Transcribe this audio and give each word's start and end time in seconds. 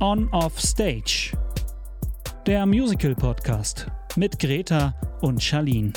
On 0.00 0.28
Off 0.30 0.60
Stage. 0.60 1.32
Der 2.44 2.66
Musical 2.66 3.14
Podcast 3.14 3.86
mit 4.14 4.38
Greta 4.38 4.94
und 5.22 5.42
Charlene. 5.42 5.94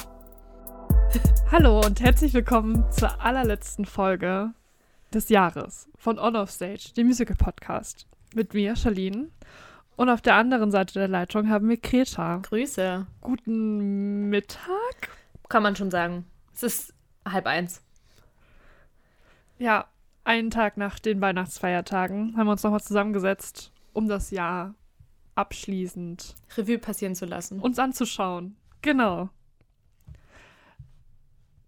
Hallo 1.51 1.81
und 1.81 1.99
herzlich 1.99 2.33
willkommen 2.33 2.89
zur 2.91 3.19
allerletzten 3.21 3.83
Folge 3.83 4.53
des 5.13 5.27
Jahres 5.27 5.89
von 5.97 6.17
On 6.17 6.37
Off 6.37 6.49
Stage, 6.49 6.93
dem 6.95 7.07
Musical 7.07 7.35
Podcast. 7.35 8.07
Mit 8.33 8.53
mir, 8.53 8.77
Charlene. 8.77 9.31
Und 9.97 10.09
auf 10.09 10.21
der 10.21 10.35
anderen 10.35 10.71
Seite 10.71 10.93
der 10.93 11.09
Leitung 11.09 11.49
haben 11.49 11.67
wir 11.67 11.75
Greta. 11.75 12.37
Grüße. 12.37 13.05
Guten 13.19 14.29
Mittag. 14.29 15.09
Kann 15.49 15.63
man 15.63 15.75
schon 15.75 15.91
sagen. 15.91 16.25
Es 16.53 16.63
ist 16.63 16.93
halb 17.27 17.47
eins. 17.47 17.83
Ja, 19.57 19.87
einen 20.23 20.51
Tag 20.51 20.77
nach 20.77 20.99
den 20.99 21.19
Weihnachtsfeiertagen 21.19 22.37
haben 22.37 22.47
wir 22.47 22.51
uns 22.51 22.63
nochmal 22.63 22.79
zusammengesetzt, 22.79 23.73
um 23.93 24.07
das 24.07 24.31
Jahr 24.31 24.75
abschließend 25.35 26.35
Revue 26.57 26.79
passieren 26.79 27.15
zu 27.15 27.25
lassen. 27.25 27.59
uns 27.59 27.79
anzuschauen. 27.79 28.57
Genau. 28.81 29.29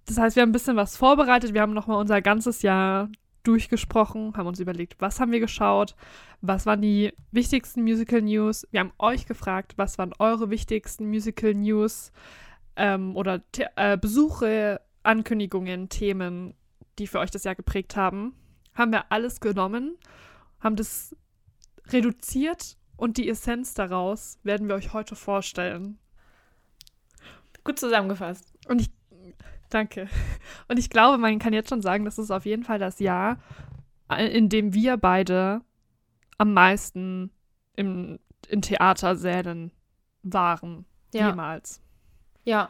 Das 0.05 0.17
heißt, 0.17 0.35
wir 0.35 0.41
haben 0.41 0.49
ein 0.49 0.53
bisschen 0.53 0.75
was 0.75 0.97
vorbereitet. 0.97 1.53
Wir 1.53 1.61
haben 1.61 1.73
nochmal 1.73 1.97
unser 1.97 2.21
ganzes 2.21 2.61
Jahr 2.63 3.09
durchgesprochen, 3.44 4.34
haben 4.35 4.47
uns 4.47 4.59
überlegt, 4.59 4.95
was 4.99 5.20
haben 5.20 5.31
wir 5.31 5.39
geschaut, 5.39 5.95
was 6.41 6.66
waren 6.66 6.81
die 6.81 7.13
wichtigsten 7.31 7.81
Musical 7.81 8.22
News. 8.22 8.67
Wir 8.72 8.81
haben 8.81 8.94
euch 8.99 9.25
gefragt, 9.25 9.73
was 9.77 9.97
waren 9.97 10.13
eure 10.19 10.49
wichtigsten 10.49 11.08
Musical 11.08 11.53
News 11.53 12.11
ähm, 12.75 13.16
oder 13.16 13.41
äh, 13.75 13.97
Besuche, 13.97 14.81
Ankündigungen, 15.03 15.89
Themen, 15.89 16.53
die 17.00 17.08
für 17.08 17.19
euch 17.19 17.31
das 17.31 17.44
Jahr 17.44 17.56
geprägt 17.56 17.95
haben. 17.95 18.35
Haben 18.75 18.91
wir 18.91 19.11
alles 19.11 19.39
genommen, 19.39 19.97
haben 20.59 20.75
das 20.75 21.16
reduziert 21.94 22.78
und 22.97 23.17
die 23.17 23.28
Essenz 23.30 23.73
daraus 23.73 24.39
werden 24.44 24.67
wir 24.67 24.75
euch 24.75 24.94
heute 24.94 25.16
vorstellen. 25.16 25.97
Gut 27.64 27.80
zusammengefasst. 27.80 28.53
Und 28.67 28.81
ich, 28.81 28.92
danke. 29.70 30.08
Und 30.67 30.80
ich 30.80 30.89
glaube, 30.89 31.17
man 31.17 31.38
kann 31.39 31.53
jetzt 31.53 31.69
schon 31.69 31.81
sagen, 31.81 32.06
das 32.06 32.17
ist 32.17 32.31
auf 32.31 32.45
jeden 32.45 32.64
Fall 32.64 32.80
das 32.80 33.00
Jahr, 33.00 33.38
in 34.17 34.50
dem 34.50 34.73
wir 34.73 34.97
beide 34.97 35.62
am 36.38 36.53
meisten 36.53 37.31
im, 37.75 38.19
in 38.47 38.62
Theatersälen 38.62 39.72
waren. 40.23 40.86
Ja. 41.14 41.30
Jemals. 41.30 41.81
Ja. 42.45 42.69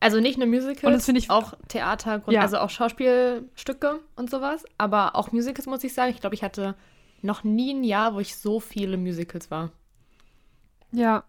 Also 0.00 0.20
nicht 0.20 0.36
nur 0.36 0.46
Musicals, 0.46 0.84
Und 0.84 0.92
das 0.92 1.06
finde 1.06 1.20
ich- 1.20 1.30
auch 1.30 1.54
Theater, 1.68 2.22
Ja. 2.28 2.42
also 2.42 2.58
auch 2.58 2.68
Schauspielstücke 2.68 4.00
und 4.16 4.28
sowas. 4.28 4.64
Aber 4.76 5.16
auch 5.16 5.32
Musicals 5.32 5.66
muss 5.66 5.82
ich 5.82 5.94
sagen. 5.94 6.10
Ich 6.10 6.20
glaube, 6.20 6.34
ich 6.34 6.42
hatte 6.42 6.74
noch 7.24 7.44
nie 7.44 7.74
ein 7.74 7.84
Jahr, 7.84 8.14
wo 8.14 8.20
ich 8.20 8.36
so 8.36 8.60
viele 8.60 8.96
Musicals 8.96 9.50
war. 9.50 9.70
Ja, 10.92 11.24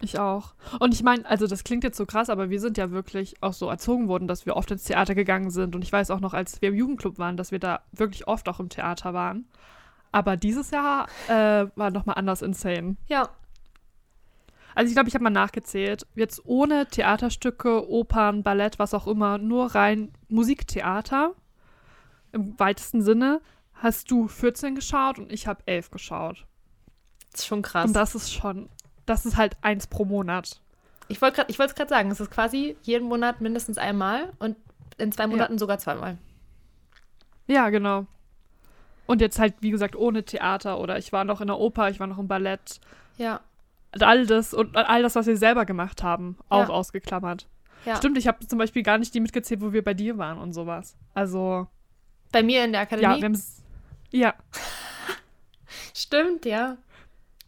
ich 0.00 0.18
auch. 0.18 0.54
Und 0.78 0.94
ich 0.94 1.02
meine, 1.02 1.26
also 1.26 1.46
das 1.46 1.64
klingt 1.64 1.84
jetzt 1.84 1.98
so 1.98 2.06
krass, 2.06 2.30
aber 2.30 2.48
wir 2.48 2.60
sind 2.60 2.78
ja 2.78 2.90
wirklich 2.90 3.42
auch 3.42 3.52
so 3.52 3.68
erzogen 3.68 4.08
worden, 4.08 4.28
dass 4.28 4.46
wir 4.46 4.56
oft 4.56 4.70
ins 4.70 4.84
Theater 4.84 5.14
gegangen 5.14 5.50
sind. 5.50 5.74
Und 5.74 5.82
ich 5.82 5.92
weiß 5.92 6.10
auch 6.10 6.20
noch, 6.20 6.32
als 6.32 6.62
wir 6.62 6.70
im 6.70 6.74
Jugendclub 6.74 7.18
waren, 7.18 7.36
dass 7.36 7.52
wir 7.52 7.58
da 7.58 7.80
wirklich 7.92 8.26
oft 8.26 8.48
auch 8.48 8.60
im 8.60 8.70
Theater 8.70 9.12
waren. 9.12 9.46
Aber 10.12 10.36
dieses 10.36 10.70
Jahr 10.70 11.06
äh, 11.28 11.66
war 11.76 11.90
nochmal 11.90 12.16
anders 12.16 12.40
insane. 12.42 12.96
Ja. 13.08 13.28
Also 14.74 14.88
ich 14.88 14.94
glaube, 14.94 15.08
ich 15.08 15.14
habe 15.14 15.24
mal 15.24 15.30
nachgezählt. 15.30 16.06
Jetzt 16.14 16.42
ohne 16.46 16.86
Theaterstücke, 16.86 17.88
Opern, 17.90 18.42
Ballett, 18.42 18.78
was 18.78 18.94
auch 18.94 19.06
immer, 19.06 19.36
nur 19.36 19.74
rein 19.74 20.12
Musiktheater 20.28 21.34
im 22.32 22.58
weitesten 22.58 23.02
Sinne, 23.02 23.40
hast 23.82 24.10
du 24.10 24.28
14 24.28 24.74
geschaut 24.74 25.18
und 25.18 25.32
ich 25.32 25.46
habe 25.46 25.62
11 25.66 25.90
geschaut. 25.90 26.46
Das 27.32 27.40
ist 27.42 27.46
schon 27.46 27.62
krass. 27.62 27.86
Und 27.86 27.94
das 27.94 28.14
ist 28.14 28.32
schon, 28.32 28.68
das 29.06 29.24
ist 29.26 29.36
halt 29.36 29.56
eins 29.62 29.86
pro 29.86 30.04
Monat. 30.04 30.60
ich 31.08 31.20
wollte 31.22 31.44
es 31.48 31.74
gerade 31.74 31.88
sagen, 31.88 32.10
es 32.10 32.20
ist 32.20 32.30
quasi 32.30 32.76
jeden 32.82 33.08
Monat 33.08 33.40
mindestens 33.40 33.78
einmal 33.78 34.32
und 34.38 34.56
in 34.98 35.12
zwei 35.12 35.24
Ja. 35.24 35.28
Monaten 35.28 35.58
sogar 35.58 35.78
zweimal. 35.78 36.18
Ja, 37.46 37.70
genau. 37.70 38.06
Und 39.06 39.20
jetzt 39.20 39.38
halt, 39.38 39.54
wie 39.60 39.70
gesagt, 39.70 39.96
ohne 39.96 40.24
Theater 40.24 40.78
oder 40.78 40.98
ich 40.98 41.12
war 41.12 41.24
noch 41.24 41.40
in 41.40 41.48
der 41.48 41.58
Oper, 41.58 41.90
ich 41.90 41.98
war 41.98 42.06
noch 42.06 42.18
im 42.18 42.28
Ballett. 42.28 42.80
Ja. 43.16 43.40
All 43.98 44.24
das 44.26 44.54
und 44.54 44.76
all 44.76 45.02
das, 45.02 45.16
was 45.16 45.26
wir 45.26 45.36
selber 45.36 45.64
gemacht 45.64 46.02
haben, 46.04 46.36
auch 46.48 46.68
Ja. 46.68 46.74
ausgeklammert. 46.74 47.48
ja. 47.84 47.96
Stimmt, 47.96 48.18
ich 48.18 48.28
habe 48.28 48.46
zum 48.46 48.58
Beispiel 48.58 48.82
gar 48.84 48.98
nicht 48.98 49.12
die 49.14 49.20
mitgezählt, 49.20 49.60
wo 49.62 49.72
wir 49.72 49.82
bei 49.82 49.94
dir 49.94 50.16
waren 50.18 50.38
und 50.38 50.52
sowas. 50.52 50.96
Also, 51.14 51.66
Bei 52.30 52.42
mir 52.44 52.64
in 52.64 52.70
der 52.72 52.82
ja, 52.82 52.86
Akademie. 52.86 53.16
wir 53.20 53.24
haben's. 53.24 53.59
Ja, 54.10 54.34
Stimmt, 55.94 56.44
ja. 56.46 56.76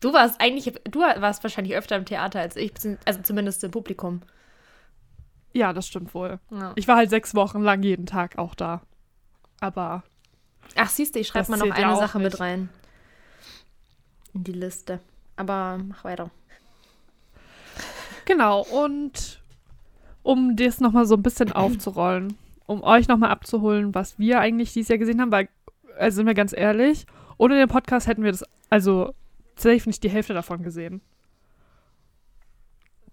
Du 0.00 0.12
warst 0.12 0.40
eigentlich, 0.40 0.72
du 0.90 1.00
warst 1.00 1.42
wahrscheinlich 1.42 1.74
öfter 1.76 1.96
im 1.96 2.04
Theater 2.04 2.40
als 2.40 2.56
ich, 2.56 2.72
also 3.04 3.22
zumindest 3.22 3.62
im 3.64 3.70
Publikum. 3.70 4.22
ja, 5.52 5.72
das 5.72 5.86
stimmt 5.86 6.14
wohl. 6.14 6.38
Ja. 6.50 6.72
Ich 6.76 6.88
war 6.88 6.96
halt 6.96 7.10
sechs 7.10 7.34
Wochen 7.34 7.62
lang 7.62 7.82
jeden 7.82 8.06
Tag 8.06 8.38
auch 8.38 8.54
da. 8.54 8.82
Aber 9.60 10.02
Ach, 10.76 10.88
siehst 10.88 11.14
du, 11.14 11.20
ich 11.20 11.28
schreibe 11.28 11.50
mal 11.50 11.56
noch 11.58 11.70
eine 11.74 11.96
Sache 11.96 12.18
mit 12.18 12.32
nicht. 12.32 12.40
rein. 12.40 12.68
In 14.34 14.44
die 14.44 14.52
Liste. 14.52 15.00
Aber 15.36 15.78
mach 15.78 16.04
weiter. 16.04 16.30
genau, 18.24 18.62
und 18.62 19.40
um 20.22 20.56
das 20.56 20.80
nochmal 20.80 21.06
so 21.06 21.14
ein 21.14 21.22
bisschen 21.22 21.52
aufzurollen, 21.52 22.36
um 22.66 22.82
euch 22.82 23.08
nochmal 23.08 23.30
abzuholen, 23.30 23.94
was 23.94 24.18
wir 24.18 24.40
eigentlich 24.40 24.72
dieses 24.72 24.88
Jahr 24.88 24.98
gesehen 24.98 25.20
haben, 25.20 25.32
weil, 25.32 25.48
also 25.98 26.16
sind 26.16 26.26
wir 26.26 26.34
ganz 26.34 26.52
ehrlich, 26.56 27.06
ohne 27.38 27.56
den 27.56 27.68
Podcast 27.68 28.06
hätten 28.06 28.22
wir 28.24 28.32
das, 28.32 28.44
also 28.70 29.14
safe 29.56 29.82
nicht 29.88 30.02
die 30.02 30.10
Hälfte 30.10 30.34
davon 30.34 30.62
gesehen. 30.62 31.00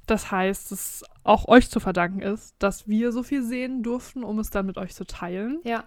Das 0.06 0.32
heißt, 0.32 0.72
dass 0.72 1.04
auch 1.24 1.48
euch 1.48 1.70
zu 1.70 1.80
verdanken 1.80 2.22
ist, 2.22 2.56
dass 2.60 2.88
wir 2.88 3.12
so 3.12 3.22
viel 3.22 3.44
sehen 3.44 3.84
durften, 3.84 4.24
um 4.24 4.40
es 4.40 4.50
dann 4.50 4.66
mit 4.66 4.78
euch 4.78 4.96
zu 4.96 5.06
teilen. 5.06 5.60
Ja. 5.64 5.84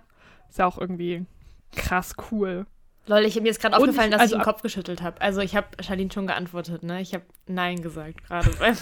Ist 0.48 0.58
ja 0.58 0.66
auch 0.66 0.78
irgendwie 0.78 1.26
krass 1.75 2.14
cool. 2.31 2.66
Lol, 3.06 3.25
ich, 3.25 3.41
mir 3.41 3.50
ist 3.50 3.60
gerade 3.60 3.76
aufgefallen, 3.76 4.10
ich- 4.10 4.12
dass 4.12 4.20
also 4.20 4.36
ich 4.36 4.41
den 4.42 4.44
Kopf 4.44 4.62
geschüttelt 4.62 5.02
habe. 5.02 5.20
Also 5.20 5.41
ich 5.41 5.56
habe 5.56 5.82
Charlene 5.82 6.12
schon 6.12 6.28
geantwortet, 6.28 6.84
ne? 6.84 7.00
Ich 7.00 7.14
habe 7.14 7.25
Nein 7.47 7.82
gesagt 7.82 8.22
gerade. 8.25 8.48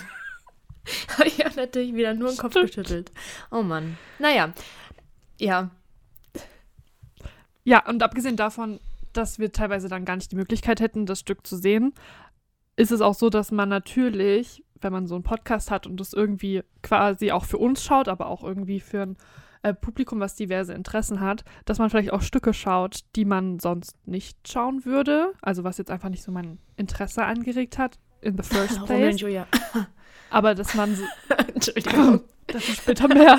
ich 1.25 1.43
habe 1.43 1.56
natürlich 1.56 1.94
wieder 1.94 2.12
nur 2.12 2.28
den 2.28 2.37
Kopf 2.37 2.53
geschüttelt. 2.54 3.10
Oh 3.50 3.62
Mann. 3.62 3.97
Naja. 4.19 4.53
Ja. 5.38 5.70
Ja, 7.65 7.87
und 7.88 8.03
abgesehen 8.03 8.37
davon, 8.37 8.81
dass 9.12 9.38
wir 9.38 9.53
teilweise 9.53 9.88
dann 9.88 10.04
gar 10.04 10.16
nicht 10.16 10.32
die 10.32 10.37
Möglichkeit 10.37 10.81
hätten, 10.81 11.06
das 11.06 11.21
Stück 11.21 11.47
zu 11.47 11.56
sehen, 11.56 11.93
ist 12.76 12.93
es 12.93 13.00
auch 13.00 13.15
so, 13.15 13.28
dass 13.28 13.50
man 13.50 13.69
natürlich, 13.69 14.65
wenn 14.81 14.93
man 14.93 15.06
so 15.06 15.15
einen 15.15 15.25
Podcast 15.25 15.70
hat 15.70 15.87
und 15.87 15.99
das 15.99 16.12
irgendwie 16.12 16.62
quasi 16.82 17.32
auch 17.32 17.44
für 17.44 17.59
uns 17.59 17.84
schaut, 17.84 18.09
aber 18.09 18.26
auch 18.28 18.43
irgendwie 18.43 18.81
für 18.81 19.03
ein 19.03 19.16
äh, 19.62 19.75
Publikum, 19.75 20.20
was 20.20 20.37
diverse 20.37 20.72
Interessen 20.72 21.20
hat, 21.20 21.44
dass 21.66 21.78
man 21.78 21.91
vielleicht 21.91 22.12
auch 22.12 22.22
Stücke 22.22 22.54
schaut, 22.54 23.00
die 23.16 23.26
man 23.26 23.59
sonst 23.59 23.97
nicht 24.06 24.49
schauen 24.49 24.84
würde. 24.84 25.32
Also 25.43 25.65
was 25.65 25.76
jetzt 25.76 25.91
einfach 25.91 26.09
nicht 26.09 26.22
so 26.22 26.32
mein 26.32 26.59
Interesse 26.76 27.25
angeregt 27.25 27.76
hat 27.76 27.99
in 28.22 28.37
the 28.37 28.43
first 28.43 28.81
Romeo 28.81 28.81
und 28.81 28.87
place. 28.87 29.20
Julia. 29.20 29.47
Aber 30.31 30.54
dass 30.54 30.75
man 30.75 30.94
so, 30.94 31.04
Entschuldigung. 31.54 32.22
das 32.47 32.69
ist 32.69 32.78
später 32.78 33.09
mehr. 33.09 33.38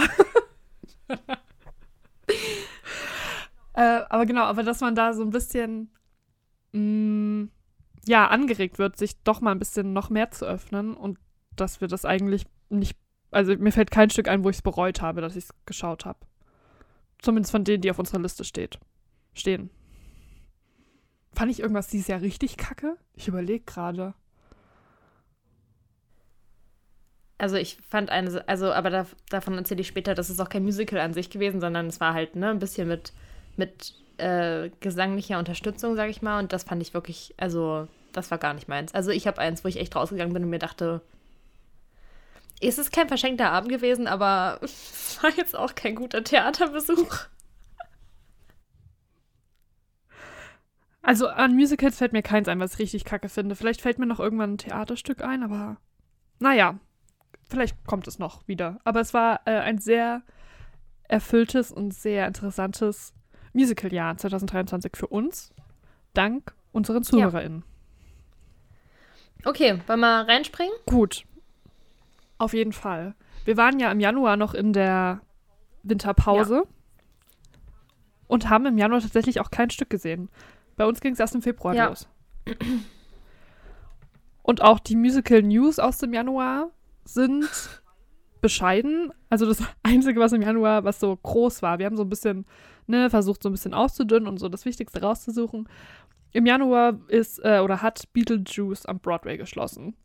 äh, 3.73 4.01
aber 4.09 4.25
genau, 4.25 4.43
aber 4.43 4.63
dass 4.63 4.81
man 4.81 4.95
da 4.95 5.13
so 5.13 5.23
ein 5.23 5.29
bisschen 5.29 5.91
mh, 6.73 7.47
ja, 8.05 8.27
angeregt 8.27 8.79
wird, 8.79 8.97
sich 8.97 9.21
doch 9.23 9.41
mal 9.41 9.51
ein 9.51 9.59
bisschen 9.59 9.93
noch 9.93 10.09
mehr 10.09 10.31
zu 10.31 10.45
öffnen 10.45 10.95
und 10.95 11.17
dass 11.55 11.81
wir 11.81 11.87
das 11.87 12.05
eigentlich 12.05 12.45
nicht, 12.69 12.97
also 13.31 13.55
mir 13.55 13.71
fällt 13.71 13.91
kein 13.91 14.09
Stück 14.09 14.27
ein, 14.27 14.43
wo 14.43 14.49
ich 14.49 14.57
es 14.57 14.61
bereut 14.61 15.01
habe, 15.01 15.21
dass 15.21 15.35
ich 15.35 15.45
es 15.45 15.53
geschaut 15.65 16.05
habe. 16.05 16.19
Zumindest 17.19 17.51
von 17.51 17.63
denen, 17.63 17.81
die 17.81 17.91
auf 17.91 17.99
unserer 17.99 18.19
Liste 18.21 18.43
steht, 18.43 18.79
stehen. 19.33 19.69
Fand 21.33 21.51
ich 21.51 21.59
irgendwas 21.59 21.87
dieses 21.87 22.07
Jahr 22.07 22.21
richtig 22.21 22.57
kacke? 22.57 22.97
Ich 23.13 23.27
überlege 23.27 23.63
gerade. 23.63 24.15
Also 27.37 27.55
ich 27.55 27.77
fand 27.87 28.09
eine, 28.09 28.47
also 28.47 28.71
aber 28.71 28.89
da, 28.89 29.05
davon 29.29 29.55
erzähle 29.55 29.81
ich 29.81 29.87
später, 29.87 30.13
das 30.13 30.29
ist 30.29 30.39
auch 30.39 30.49
kein 30.49 30.63
Musical 30.63 30.99
an 30.99 31.13
sich 31.13 31.29
gewesen, 31.29 31.59
sondern 31.59 31.87
es 31.87 31.99
war 31.99 32.13
halt 32.13 32.35
ne, 32.35 32.49
ein 32.49 32.59
bisschen 32.59 32.87
mit, 32.87 33.13
mit 33.57 33.95
äh, 34.17 34.69
gesanglicher 34.79 35.39
Unterstützung, 35.39 35.95
sage 35.95 36.11
ich 36.11 36.21
mal. 36.21 36.39
Und 36.39 36.53
das 36.53 36.63
fand 36.63 36.81
ich 36.81 36.93
wirklich, 36.93 37.33
also 37.37 37.87
das 38.11 38.31
war 38.31 38.37
gar 38.37 38.53
nicht 38.53 38.67
meins. 38.67 38.93
Also 38.93 39.11
ich 39.11 39.27
habe 39.27 39.39
eins, 39.39 39.63
wo 39.63 39.67
ich 39.67 39.77
echt 39.77 39.95
rausgegangen 39.95 40.33
bin 40.33 40.43
und 40.43 40.49
mir 40.49 40.59
dachte, 40.59 41.01
es 42.61 42.77
ist 42.77 42.91
kein 42.91 43.07
verschenkter 43.07 43.51
Abend 43.51 43.71
gewesen, 43.71 44.07
aber 44.07 44.59
war 45.21 45.31
jetzt 45.35 45.55
auch 45.55 45.75
kein 45.75 45.95
guter 45.95 46.23
Theaterbesuch. 46.23 47.25
Also 51.01 51.27
an 51.27 51.55
Musicals 51.55 51.97
fällt 51.97 52.13
mir 52.13 52.21
keins 52.21 52.47
ein, 52.47 52.59
was 52.59 52.73
ich 52.73 52.79
richtig 52.79 53.05
kacke 53.05 53.27
finde. 53.27 53.55
Vielleicht 53.55 53.81
fällt 53.81 53.97
mir 53.97 54.05
noch 54.05 54.19
irgendwann 54.19 54.53
ein 54.53 54.57
Theaterstück 54.59 55.23
ein, 55.23 55.41
aber 55.41 55.77
naja, 56.39 56.79
vielleicht 57.49 57.83
kommt 57.85 58.07
es 58.07 58.19
noch 58.19 58.47
wieder. 58.47 58.79
Aber 58.83 59.01
es 59.01 59.13
war 59.13 59.41
äh, 59.45 59.57
ein 59.57 59.79
sehr 59.79 60.21
erfülltes 61.07 61.71
und 61.71 61.93
sehr 61.93 62.27
interessantes 62.27 63.13
Musical-Jahr 63.53 64.17
2023 64.17 64.91
für 64.95 65.07
uns. 65.07 65.53
Dank 66.13 66.53
unseren 66.71 67.03
ZuhörerInnen. 67.03 67.63
Okay, 69.45 69.79
wollen 69.87 69.99
wir 69.99 70.27
reinspringen? 70.27 70.73
Gut. 70.85 71.25
Auf 72.37 72.53
jeden 72.53 72.73
Fall. 72.73 73.15
Wir 73.45 73.57
waren 73.57 73.79
ja 73.79 73.91
im 73.91 73.99
Januar 73.99 74.37
noch 74.37 74.53
in 74.53 74.71
der 74.73 75.21
Winterpause 75.83 76.63
und 78.27 78.49
haben 78.49 78.65
im 78.67 78.77
Januar 78.77 79.01
tatsächlich 79.01 79.39
auch 79.41 79.51
kein 79.51 79.69
Stück 79.69 79.89
gesehen. 79.89 80.29
Bei 80.75 80.85
uns 80.85 81.01
ging 81.01 81.13
es 81.13 81.19
erst 81.19 81.35
im 81.35 81.41
Februar 81.41 81.73
Ja. 81.75 81.87
los. 81.87 82.07
Und 84.43 84.61
auch 84.61 84.79
die 84.79 84.95
Musical 84.95 85.41
News 85.41 85.79
aus 85.79 85.97
dem 85.99 86.13
Januar 86.13 86.69
sind 87.03 87.45
bescheiden. 88.41 89.11
Also 89.29 89.45
das 89.45 89.61
Einzige, 89.83 90.19
was 90.19 90.33
im 90.33 90.41
Januar, 90.41 90.83
was 90.83 90.99
so 90.99 91.15
groß 91.15 91.61
war. 91.61 91.79
Wir 91.79 91.85
haben 91.85 91.97
so 91.97 92.03
ein 92.03 92.09
bisschen, 92.09 92.45
ne, 92.91 93.09
versucht 93.09 93.41
so 93.41 93.49
ein 93.49 93.53
bisschen 93.53 93.73
auszudünnen 93.73 94.27
und 94.27 94.37
so 94.37 94.47
das 94.49 94.65
Wichtigste 94.65 95.01
rauszusuchen. 95.01 95.67
Im 96.33 96.45
Januar 96.45 96.99
ist 97.07 97.39
äh, 97.43 97.59
oder 97.59 97.81
hat 97.81 98.03
Beetlejuice 98.13 98.85
am 98.85 98.99
Broadway 98.99 99.37
geschlossen. 99.37 99.95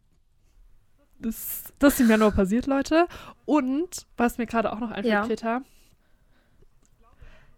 Das, 1.19 1.73
das 1.79 1.95
ist 1.95 2.01
im 2.01 2.11
Januar 2.11 2.33
passiert, 2.33 2.67
Leute. 2.67 3.07
Und 3.45 4.07
was 4.17 4.39
mir 4.39 4.47
gerade 4.47 4.73
auch 4.73 4.81
noch 4.81 4.91
einfällt, 4.91 5.07
Ja. 5.07 5.27
Greta, 5.27 5.61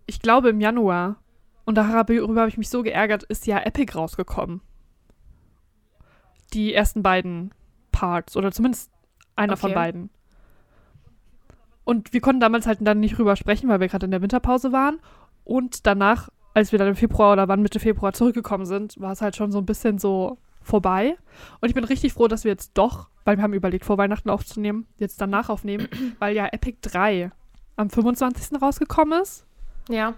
ich 0.07 0.21
glaube 0.21 0.49
im 0.51 0.61
Januar, 0.61 1.17
und 1.65 1.75
darüber 1.77 2.41
habe 2.41 2.49
ich 2.49 2.59
mich 2.59 2.69
so 2.71 2.83
geärgert, 2.83 3.25
ist 3.25 3.47
ja 3.47 3.59
Epic 3.59 3.93
rausgekommen. 3.95 4.61
Die 6.55 6.73
ersten 6.73 7.03
beiden 7.03 7.53
Parts, 7.93 8.37
oder 8.37 8.53
zumindest 8.53 8.91
einer 9.37 9.57
von 9.57 9.71
Okay. 9.71 9.75
beiden. 9.75 10.11
Und 11.89 12.13
wir 12.13 12.21
konnten 12.21 12.41
damals 12.41 12.67
halt 12.67 12.81
dann 12.83 13.01
nicht 13.01 13.17
drüber 13.17 13.35
sprechen, 13.35 13.67
weil 13.71 13.81
wir 13.81 13.89
gerade 13.89 14.05
in 14.05 14.11
der 14.11 14.21
Winterpause 14.21 14.73
waren. 14.73 15.01
Und 15.45 15.87
danach, 15.87 16.29
als 16.53 16.71
wir 16.71 16.79
dann 16.79 16.89
im 16.89 16.97
Februar 16.97 17.33
oder 17.33 17.49
wann 17.49 17.63
Mitte 17.63 17.81
Februar 17.81 18.13
zurückgekommen 18.13 18.67
sind, 18.67 19.01
war 19.01 19.13
es 19.13 19.23
halt 19.23 19.37
schon 19.37 19.53
so 19.53 19.57
ein 19.57 19.65
bisschen 19.65 19.97
so 19.97 20.37
vorbei. 20.61 21.17
Und 21.63 21.71
ich 21.71 21.75
bin 21.75 21.85
richtig 21.85 22.13
froh, 22.13 22.29
dass 22.29 22.45
wir 22.45 22.51
jetzt 22.51 22.73
doch, 22.75 23.09
weil 23.25 23.39
wir 23.39 23.43
haben 23.43 23.55
überlegt, 23.55 23.87
vor 23.87 23.97
Weihnachten 23.97 24.29
aufzunehmen, 24.29 24.87
jetzt 24.99 25.19
danach 25.19 25.49
aufnehmen, 25.49 25.89
weil 26.19 26.37
ja 26.37 26.49
Epic 26.53 26.77
3 26.83 27.31
am 27.77 27.89
25. 27.89 28.61
rausgekommen 28.61 29.23
ist. 29.23 29.47
Ja. 29.89 30.13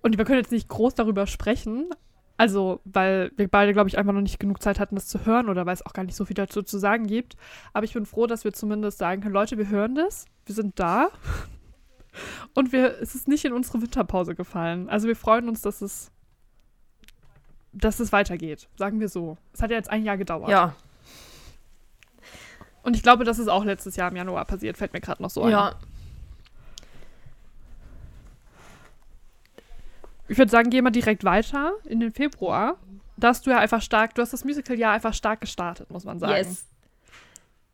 Und 0.00 0.16
wir 0.16 0.24
können 0.24 0.38
jetzt 0.38 0.50
nicht 0.50 0.68
groß 0.68 0.94
darüber 0.94 1.26
sprechen. 1.26 1.90
Also, 2.42 2.80
weil 2.82 3.30
wir 3.36 3.46
beide, 3.46 3.72
glaube 3.72 3.88
ich, 3.88 3.96
einfach 3.96 4.12
noch 4.12 4.20
nicht 4.20 4.40
genug 4.40 4.60
Zeit 4.60 4.80
hatten, 4.80 4.96
das 4.96 5.06
zu 5.06 5.24
hören 5.24 5.48
oder 5.48 5.64
weil 5.64 5.74
es 5.74 5.86
auch 5.86 5.92
gar 5.92 6.02
nicht 6.02 6.16
so 6.16 6.24
viel 6.24 6.34
dazu 6.34 6.60
zu 6.60 6.76
sagen 6.76 7.06
gibt. 7.06 7.36
Aber 7.72 7.84
ich 7.84 7.92
bin 7.92 8.04
froh, 8.04 8.26
dass 8.26 8.42
wir 8.42 8.52
zumindest 8.52 8.98
sagen 8.98 9.22
können, 9.22 9.32
Leute, 9.32 9.58
wir 9.58 9.68
hören 9.68 9.94
das, 9.94 10.24
wir 10.44 10.56
sind 10.56 10.76
da. 10.80 11.10
Und 12.54 12.72
wir, 12.72 13.00
es 13.00 13.14
ist 13.14 13.28
nicht 13.28 13.44
in 13.44 13.52
unsere 13.52 13.80
Winterpause 13.80 14.34
gefallen. 14.34 14.88
Also 14.88 15.06
wir 15.06 15.14
freuen 15.14 15.48
uns, 15.48 15.62
dass 15.62 15.82
es, 15.82 16.10
dass 17.72 18.00
es 18.00 18.10
weitergeht. 18.10 18.68
Sagen 18.76 18.98
wir 18.98 19.08
so. 19.08 19.38
Es 19.52 19.62
hat 19.62 19.70
ja 19.70 19.76
jetzt 19.76 19.90
ein 19.90 20.02
Jahr 20.02 20.16
gedauert. 20.16 20.50
Ja. 20.50 20.74
Und 22.82 22.96
ich 22.96 23.04
glaube, 23.04 23.22
das 23.22 23.38
ist 23.38 23.46
auch 23.46 23.64
letztes 23.64 23.94
Jahr 23.94 24.10
im 24.10 24.16
Januar 24.16 24.46
passiert, 24.46 24.76
fällt 24.76 24.94
mir 24.94 25.00
gerade 25.00 25.22
noch 25.22 25.30
so 25.30 25.44
ein. 25.44 25.52
ja. 25.52 25.76
Ich 30.32 30.38
würde 30.38 30.50
sagen, 30.50 30.70
gehen 30.70 30.82
wir 30.82 30.90
direkt 30.90 31.24
weiter 31.24 31.74
in 31.84 32.00
den 32.00 32.10
Februar. 32.10 32.78
Da 33.18 33.28
hast 33.28 33.44
du 33.44 33.50
ja 33.50 33.58
einfach 33.58 33.82
stark, 33.82 34.14
du 34.14 34.22
hast 34.22 34.32
das 34.32 34.46
Musical-Jahr 34.46 34.94
einfach 34.94 35.12
stark 35.12 35.42
gestartet, 35.42 35.90
muss 35.90 36.06
man 36.06 36.18
sagen. 36.18 36.32
Yes. 36.32 36.64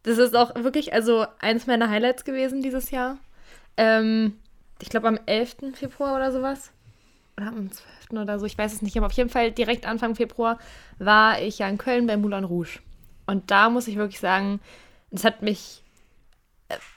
Das 0.03 0.19
ist 0.19 0.35
auch 0.35 0.57
wirklich, 0.57 0.93
also 0.93 1.25
eins 1.39 1.69
meiner 1.69 1.89
Highlights 1.89 2.25
gewesen 2.25 2.61
dieses 2.61 2.91
Jahr. 2.91 3.19
Ähm, 3.77 4.39
ich 4.83 4.89
glaube 4.89 5.07
am 5.07 5.21
11. 5.25 5.75
Februar 5.75 6.17
oder 6.17 6.33
sowas. 6.33 6.73
Oder 7.37 7.47
am 7.47 7.71
12. 7.71 8.23
oder 8.23 8.41
so, 8.41 8.47
ich 8.47 8.59
weiß 8.59 8.73
es 8.73 8.83
nicht. 8.83 8.97
Aber 8.97 9.07
auf 9.07 9.13
jeden 9.13 9.31
Fall 9.31 9.53
direkt 9.53 9.87
Anfang 9.87 10.17
Februar 10.17 10.59
war 10.99 11.41
ich 11.41 11.61
ja 11.61 11.69
in 11.69 11.79
Köln 11.79 12.09
bei 12.09 12.17
Moulin 12.17 12.43
Rouge. 12.43 12.81
Und 13.27 13.53
da 13.53 13.71
muss 13.71 13.87
ich 13.87 13.95
wirklich 13.95 14.19
sagen, 14.19 14.59
es 15.13 15.23
hat 15.23 15.43
mich, 15.43 15.85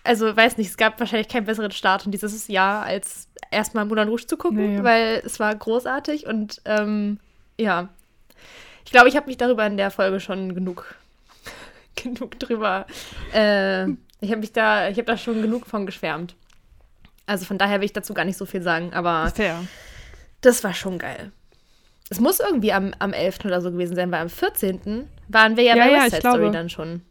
also 0.04 0.36
weiß 0.36 0.58
nicht, 0.58 0.70
es 0.70 0.78
gab 0.78 1.00
wahrscheinlich 1.00 1.28
keinen 1.30 1.46
besseren 1.46 1.72
Start 1.72 2.06
in 2.06 2.12
dieses 2.12 2.48
Jahr, 2.48 2.84
als 2.84 3.28
erstmal 3.52 3.86
Moulin 3.86 4.08
Rouge 4.10 4.28
zu 4.28 4.38
gucken, 4.38 4.78
Nee. 4.78 4.84
weil 4.84 5.22
es 5.26 5.40
war 5.40 5.54
großartig 5.56 6.26
und 6.28 6.62
ähm, 6.66 7.20
ja. 7.58 7.90
Ich 8.86 8.92
glaube, 8.92 9.08
ich 9.10 9.16
habe 9.16 9.28
mich 9.28 9.38
darüber 9.38 9.66
in 9.66 9.78
der 9.78 9.92
Folge 9.92 10.20
schon 10.20 10.54
genug, 10.56 10.96
genug 11.96 12.38
drüber. 12.40 12.86
Äh, 13.34 13.88
ich 14.20 14.30
habe 14.30 14.38
mich 14.42 14.52
da, 14.52 14.90
ich 14.90 14.98
habe 14.98 15.06
da 15.06 15.18
schon 15.18 15.42
genug 15.42 15.66
von 15.68 15.86
geschwärmt. 15.86 16.36
Also 17.26 17.46
von 17.46 17.58
daher 17.58 17.80
will 17.80 17.86
ich 17.86 17.94
dazu 17.94 18.14
gar 18.14 18.26
nicht 18.26 18.38
so 18.38 18.46
viel 18.46 18.62
sagen, 18.62 18.94
aber 18.94 19.32
Fair. 19.34 19.64
das 20.42 20.64
war 20.64 20.74
schon 20.74 20.98
geil. 21.00 21.32
Es 22.10 22.20
muss 22.20 22.42
irgendwie 22.42 22.74
am, 22.74 22.94
am 23.00 23.14
11. 23.14 23.46
oder 23.46 23.62
so 23.62 23.72
gewesen 23.72 23.96
sein, 23.96 24.12
weil 24.12 24.20
am 24.22 24.30
14. 24.30 25.08
waren 25.30 25.56
wir 25.56 25.64
ja, 25.64 25.76
Ja, 25.78 25.86
bei 25.86 25.92
ja, 25.92 25.98
West 26.00 26.10
Side 26.12 26.20
Story 26.22 26.38
glaube. 26.40 26.52
dann 26.52 26.70
schon. 26.70 27.02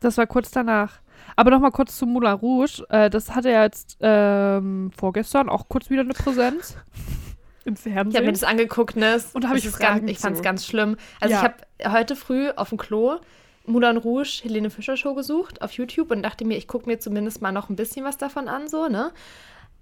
Das 0.00 0.16
war 0.16 0.26
kurz 0.26 0.50
danach. 0.50 1.00
Aber 1.36 1.50
noch 1.50 1.60
mal 1.60 1.70
kurz 1.70 1.96
zu 1.96 2.06
Moulin 2.06 2.32
Rouge. 2.32 2.84
Äh, 2.88 3.10
das 3.10 3.34
hatte 3.34 3.50
ja 3.50 3.62
jetzt 3.62 3.98
ähm, 4.00 4.90
vorgestern 4.96 5.48
auch 5.48 5.68
kurz 5.68 5.90
wieder 5.90 6.00
eine 6.02 6.14
Präsenz 6.14 6.76
im 7.64 7.74
Ich 7.74 7.80
habe 7.94 8.06
mir 8.06 8.12
Fernsehen. 8.12 8.32
das 8.32 8.44
angeguckt, 8.44 8.96
ne? 8.96 9.14
Es- 9.14 9.32
Und 9.34 9.44
da 9.44 9.48
hab 9.50 9.56
es 9.56 9.62
ich 9.64 9.68
ist 9.70 9.78
ganz, 9.78 10.10
Ich 10.10 10.18
fand 10.18 10.36
es 10.36 10.42
ganz 10.42 10.66
schlimm. 10.66 10.96
Also 11.20 11.34
Ja. 11.34 11.40
ich 11.40 11.44
habe 11.84 11.94
heute 11.96 12.16
früh 12.16 12.50
auf 12.50 12.70
dem 12.70 12.78
Klo 12.78 13.18
Moulin 13.66 13.98
Rouge 13.98 14.40
Helene 14.42 14.70
Fischer 14.70 14.96
Show 14.96 15.14
gesucht 15.14 15.60
auf 15.62 15.72
YouTube 15.72 16.10
und 16.10 16.22
dachte 16.22 16.44
mir, 16.44 16.56
ich 16.56 16.66
gucke 16.66 16.88
mir 16.88 16.98
zumindest 16.98 17.42
mal 17.42 17.52
noch 17.52 17.68
ein 17.68 17.76
bisschen 17.76 18.04
was 18.04 18.16
davon 18.16 18.48
an, 18.48 18.66
so, 18.68 18.88
ne? 18.88 19.12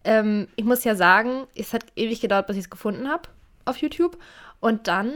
Ähm, 0.05 0.49
ich 0.57 0.65
muss 0.65 0.85
ja 0.85 0.95
sagen, 0.97 1.47
es 1.55 1.73
hat 1.73 1.85
ewig 1.97 2.21
gedauert, 2.21 2.47
bis 2.49 2.57
ich 2.57 2.65
es 2.65 2.71
gefunden 2.71 3.09
habe 3.09 3.23
auf 3.65 3.77
YouTube. 3.79 4.19
Und 4.61 4.89
dann 4.89 5.13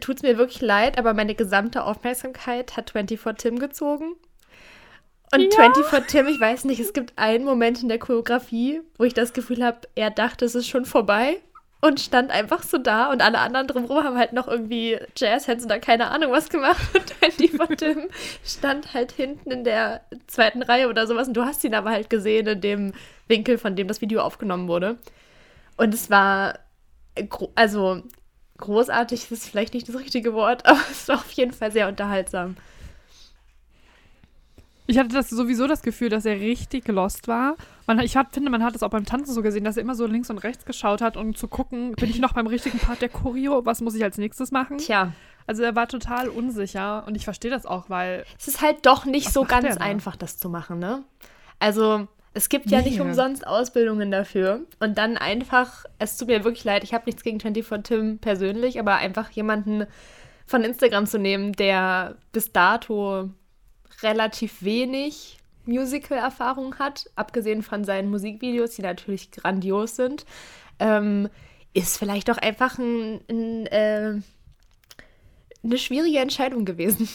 tut 0.00 0.16
es 0.16 0.22
mir 0.22 0.38
wirklich 0.38 0.60
leid, 0.60 0.98
aber 0.98 1.14
meine 1.14 1.34
gesamte 1.34 1.84
Aufmerksamkeit 1.84 2.76
hat 2.76 2.90
24 2.90 3.36
Tim 3.36 3.58
gezogen. 3.58 4.14
Und 5.32 5.40
Ja. 5.40 5.72
24 5.72 6.06
Tim, 6.06 6.26
ich 6.28 6.40
weiß 6.40 6.64
nicht, 6.64 6.80
es 6.80 6.92
gibt 6.92 7.12
einen 7.16 7.44
Moment 7.44 7.82
in 7.82 7.88
der 7.88 7.98
Choreografie, 7.98 8.82
wo 8.98 9.04
ich 9.04 9.14
das 9.14 9.32
Gefühl 9.32 9.64
habe, 9.64 9.80
er 9.94 10.10
dachte, 10.10 10.44
es 10.44 10.54
ist 10.54 10.68
schon 10.68 10.84
vorbei 10.84 11.40
und 11.80 12.00
stand 12.00 12.30
einfach 12.30 12.62
so 12.62 12.78
da 12.78 13.10
und 13.10 13.22
alle 13.22 13.38
anderen 13.38 13.66
drumherum 13.66 14.04
haben 14.04 14.16
halt 14.18 14.32
noch 14.32 14.46
irgendwie 14.46 14.98
Jazzhands 15.16 15.64
oder 15.64 15.80
keine 15.80 16.10
Ahnung 16.10 16.30
was 16.32 16.48
gemacht 16.48 16.80
und 16.94 17.10
24 17.10 17.76
Tim 17.76 18.08
stand 18.44 18.94
halt 18.94 19.12
hinten 19.12 19.50
in 19.50 19.64
der 19.64 20.02
zweiten 20.26 20.62
Reihe 20.62 20.88
oder 20.88 21.06
sowas 21.06 21.28
und 21.28 21.34
du 21.34 21.44
hast 21.44 21.64
ihn 21.64 21.74
aber 21.74 21.90
halt 21.90 22.08
gesehen 22.08 22.46
in 22.46 22.60
dem 22.60 22.92
Winkel, 23.26 23.58
von 23.58 23.74
dem 23.74 23.88
das 23.88 24.00
Video 24.00 24.20
aufgenommen 24.20 24.68
wurde. 24.68 24.98
Und 25.76 25.92
es 25.94 26.10
war, 26.10 26.58
also 27.54 28.02
großartig 28.62 29.30
ist 29.30 29.48
vielleicht 29.48 29.74
nicht 29.74 29.88
das 29.88 29.96
richtige 29.96 30.32
Wort, 30.32 30.64
aber 30.66 30.80
es 30.90 31.08
war 31.08 31.16
auf 31.16 31.30
jeden 31.32 31.52
Fall 31.52 31.72
sehr 31.72 31.88
unterhaltsam. 31.88 32.56
Ich 34.86 34.98
hatte 34.98 35.10
das 35.10 35.30
sowieso 35.30 35.66
das 35.66 35.82
Gefühl, 35.82 36.08
dass 36.08 36.24
er 36.24 36.40
richtig 36.40 36.88
lost 36.88 37.28
war. 37.28 37.56
Man, 37.86 38.00
ich 38.00 38.16
hat, 38.16 38.34
finde, 38.34 38.50
man 38.50 38.64
hat 38.64 38.74
es 38.74 38.82
auch 38.82 38.90
beim 38.90 39.06
Tanzen 39.06 39.32
so 39.32 39.40
gesehen, 39.40 39.64
dass 39.64 39.76
er 39.76 39.82
immer 39.82 39.94
so 39.94 40.06
links 40.06 40.28
und 40.28 40.38
rechts 40.38 40.64
geschaut 40.64 41.00
hat, 41.00 41.16
um 41.16 41.34
zu 41.34 41.46
gucken, 41.46 41.92
bin 41.92 42.10
ich 42.10 42.18
noch 42.18 42.32
beim 42.32 42.46
richtigen 42.46 42.78
Part 42.78 43.00
der 43.00 43.08
Choreo? 43.08 43.64
Was 43.64 43.80
muss 43.80 43.94
ich 43.94 44.02
als 44.02 44.18
nächstes 44.18 44.50
machen? 44.50 44.78
Tja, 44.78 45.12
Also 45.46 45.62
er 45.62 45.76
war 45.76 45.86
total 45.88 46.28
unsicher 46.28 47.04
und 47.06 47.14
ich 47.14 47.24
verstehe 47.24 47.50
das 47.50 47.64
auch, 47.64 47.90
weil 47.90 48.24
es 48.38 48.48
ist 48.48 48.60
halt 48.60 48.84
doch 48.84 49.04
nicht 49.04 49.32
so 49.32 49.44
ganz 49.44 49.76
einfach, 49.76 50.16
das 50.16 50.36
zu 50.36 50.48
machen, 50.48 50.78
ne? 50.78 51.04
Also, 51.58 52.08
es 52.34 52.48
gibt 52.48 52.70
ja 52.70 52.80
nicht 52.80 52.96
Nee. 52.96 53.02
umsonst 53.02 53.46
Ausbildungen 53.46 54.10
dafür. 54.10 54.60
Und 54.80 54.96
dann 54.98 55.18
einfach, 55.18 55.84
es 55.98 56.16
tut 56.16 56.28
mir 56.28 56.44
wirklich 56.44 56.64
leid, 56.64 56.84
ich 56.84 56.94
habe 56.94 57.04
nichts 57.06 57.22
gegen 57.22 57.40
24 57.40 57.82
Tim 57.82 58.18
persönlich, 58.18 58.78
aber 58.78 58.96
einfach 58.96 59.30
jemanden 59.30 59.86
von 60.46 60.64
Instagram 60.64 61.06
zu 61.06 61.18
nehmen, 61.18 61.52
der 61.52 62.16
bis 62.32 62.52
dato 62.52 63.30
relativ 64.02 64.62
wenig 64.62 65.38
Musical-Erfahrung 65.66 66.78
hat, 66.78 67.10
abgesehen 67.14 67.62
von 67.62 67.84
seinen 67.84 68.10
Musikvideos, 68.10 68.74
die 68.74 68.82
natürlich 68.82 69.30
grandios 69.30 69.96
sind, 69.96 70.24
ähm, 70.78 71.28
ist 71.74 71.98
vielleicht 71.98 72.28
doch 72.28 72.38
einfach 72.38 72.78
ein, 72.78 73.20
ein, 73.30 73.66
äh, 73.66 74.14
eine 75.62 75.78
schwierige 75.78 76.18
Entscheidung 76.18 76.64
gewesen. 76.64 77.08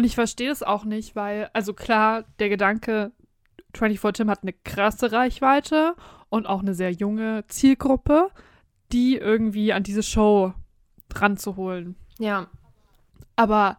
Und 0.00 0.04
ich 0.06 0.14
verstehe 0.14 0.48
das 0.48 0.62
auch 0.62 0.86
nicht, 0.86 1.14
weil, 1.14 1.50
also 1.52 1.74
klar, 1.74 2.24
der 2.38 2.48
Gedanke, 2.48 3.12
24 3.74 4.16
Tim 4.16 4.30
hat 4.30 4.40
eine 4.40 4.54
krasse 4.54 5.12
Reichweite 5.12 5.94
und 6.30 6.46
auch 6.46 6.60
eine 6.60 6.72
sehr 6.72 6.90
junge 6.90 7.44
Zielgruppe, 7.48 8.30
die 8.92 9.18
irgendwie 9.18 9.74
an 9.74 9.82
diese 9.82 10.02
Show 10.02 10.54
ranzuholen. 11.12 11.96
Ja, 12.18 12.46
Aber 13.36 13.76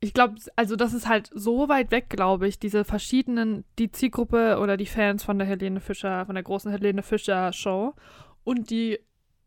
ich 0.00 0.12
glaube, 0.12 0.34
also 0.56 0.76
das 0.76 0.92
ist 0.92 1.08
halt 1.08 1.30
so 1.32 1.70
weit 1.70 1.90
weg, 1.90 2.10
glaube 2.10 2.46
ich, 2.46 2.58
diese 2.58 2.84
verschiedenen, 2.84 3.64
die 3.78 3.90
Zielgruppe 3.90 4.58
oder 4.60 4.76
die 4.76 4.84
Fans 4.84 5.24
von 5.24 5.38
der 5.38 5.48
Helene 5.48 5.80
Fischer, 5.80 6.26
von 6.26 6.34
der 6.34 6.44
großen 6.44 6.70
Helene 6.70 7.02
Fischer 7.02 7.54
Show 7.54 7.94
und 8.44 8.68
die 8.68 8.98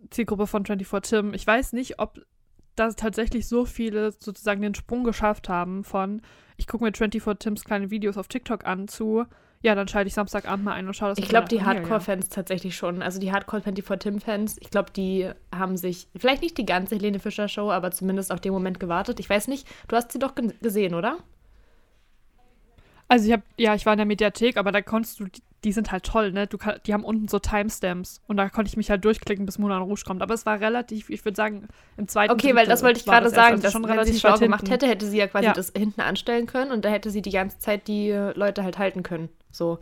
Zielgruppe 0.10 0.48
von 0.48 0.66
24 0.66 1.08
Tim. 1.08 1.34
Ich 1.36 1.46
weiß 1.46 1.74
nicht, 1.74 2.00
ob 2.00 2.20
da 2.76 2.92
tatsächlich 2.92 3.48
so 3.48 3.66
viele 3.66 4.12
sozusagen 4.12 4.62
den 4.62 4.76
Sprung 4.76 5.04
geschafft 5.04 5.50
haben 5.50 5.84
von, 5.84 6.22
ich 6.58 6.68
gucke 6.68 6.84
mir 6.84 6.92
24 6.94 7.38
Tims 7.40 7.64
kleine 7.64 7.90
Videos 7.92 8.18
auf 8.18 8.28
TikTok 8.28 8.66
an 8.66 8.88
zu, 8.88 9.26
ja, 9.62 9.76
dann 9.76 9.88
schalte 9.88 10.10
ich 10.10 10.14
Samstagabend 10.14 10.66
mal 10.66 10.74
ein 10.74 10.88
und 10.88 10.94
schaue 10.94 11.10
das 11.10 11.18
Ich 11.20 11.30
glaube, 11.30 11.48
die. 11.48 11.64
Hardcore-Fans 11.64 12.28
tatsächlich 12.28 12.76
schon. 12.76 13.02
Also 13.02 13.20
die 13.20 13.32
Hardcore-24-Tim-Fans, 13.32 14.58
ich 14.60 14.70
glaube, 14.70 14.92
die 14.92 15.30
haben 15.56 15.78
sich, 15.78 16.08
vielleicht 16.18 16.42
nicht 16.42 16.58
die 16.58 16.66
ganze 16.66 16.96
Helene 16.96 17.20
Fischer-Show, 17.20 17.72
aber 17.72 17.92
zumindest 17.92 18.32
auf 18.34 18.42
den 18.42 18.52
Moment 18.52 18.82
gewartet. 18.82 19.22
Ich 19.22 19.30
weiß 19.30 19.48
nicht, 19.48 19.66
du 19.88 19.96
hast 19.96 20.12
sie 20.12 20.20
doch 20.20 20.36
ge- 20.36 20.54
gesehen, 20.62 20.94
oder? 20.96 21.18
Also 23.08 23.26
ich 23.28 23.32
habe, 23.32 23.44
ja, 23.58 23.74
ich 23.76 23.86
war 23.86 23.94
in 23.94 23.98
der 23.98 24.06
Mediathek, 24.06 24.58
aber 24.58 24.72
da 24.72 24.82
konntest 24.82 25.20
du, 25.20 25.28
die, 25.64 25.72
sind 25.72 25.92
halt 25.92 26.04
toll, 26.04 26.32
ne? 26.32 26.48
Du 26.48 26.58
kann, 26.58 26.80
die 26.86 26.94
haben 26.94 27.04
unten 27.04 27.28
so 27.28 27.40
Timestamps 27.40 28.22
und 28.28 28.38
da 28.38 28.50
konnte 28.50 28.70
ich 28.70 28.78
mich 28.78 28.90
halt 28.90 29.04
durchklicken, 29.06 29.46
bis 29.46 29.58
Moulin 29.58 29.78
Rouge 29.80 30.04
kommt. 30.06 30.22
Aber 30.22 30.34
es 30.34 30.46
war 30.46 30.60
relativ, 30.60 31.10
ich 31.10 31.24
würde 31.26 31.36
sagen, 31.36 31.68
im 31.98 32.08
zweiten 32.08 32.34
Okay, 32.34 32.50
weil 32.50 32.66
Drittel 32.66 32.70
das 32.70 32.84
wollte 32.84 33.00
ich 33.00 33.06
gerade 33.06 33.24
das 33.26 33.34
erst, 33.34 33.42
sagen, 33.42 33.52
also 33.54 33.64
dass 33.64 33.72
schon 33.72 33.84
wenn 33.84 33.90
sie 33.90 33.94
relativ 33.94 34.20
schlau 34.20 34.38
gemacht 34.38 34.62
hinten. 34.62 34.72
hätte, 34.74 34.88
hätte 34.88 35.06
sie 35.06 35.18
ja 35.18 35.28
quasi 35.28 35.46
Ja. 35.46 35.54
das 35.54 35.72
hinten 35.76 36.02
anstellen 36.02 36.46
können 36.46 36.72
und 36.72 36.86
da 36.86 36.90
hätte 36.90 37.10
sie 37.10 37.22
die 37.22 37.32
ganze 37.32 37.60
Zeit 37.60 37.88
die 37.88 38.12
Leute 38.36 38.64
halt 38.64 38.78
halten 38.78 39.04
können. 39.04 39.30
So. 39.52 39.80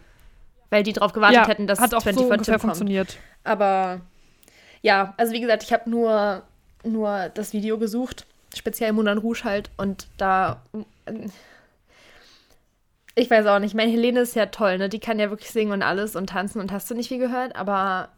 Weil 0.70 0.84
die 0.84 0.94
darauf 0.94 1.12
gewartet 1.14 1.36
ja, 1.36 1.48
hätten, 1.48 1.68
dass 1.68 1.80
hat 1.80 1.94
auch 1.94 2.00
so 2.02 2.12
24 2.12 2.32
ungefähr 2.32 2.60
funktioniert. 2.60 3.18
Aber 3.44 4.02
ja, 4.82 5.14
also 5.18 5.34
wie 5.34 5.42
gesagt, 5.42 5.64
ich 5.64 5.74
habe 5.74 5.90
nur, 5.90 6.44
nur 6.84 7.30
das 7.34 7.54
Video 7.54 7.78
gesucht, 7.78 8.26
speziell 8.56 8.94
Moulin 8.94 9.18
Rouge 9.18 9.44
halt. 9.44 9.70
Und 9.78 10.08
da. 10.18 10.62
Ich 13.16 13.30
weiß 13.30 13.46
auch 13.48 13.60
nicht. 13.60 13.76
Meine 13.76 13.92
Helene 13.92 14.22
ist 14.22 14.36
ja 14.36 14.46
toll, 14.48 14.78
ne? 14.78 14.90
Die 14.90 15.00
kann 15.00 15.20
ja 15.20 15.30
wirklich 15.30 15.52
singen 15.52 15.72
und 15.74 15.82
alles 15.84 16.16
und 16.16 16.28
tanzen 16.30 16.60
und 16.62 16.72
hast 16.72 16.90
du 16.90 16.96
nicht 16.96 17.10
viel 17.10 17.20
gehört, 17.20 17.56
aber. 17.56 18.10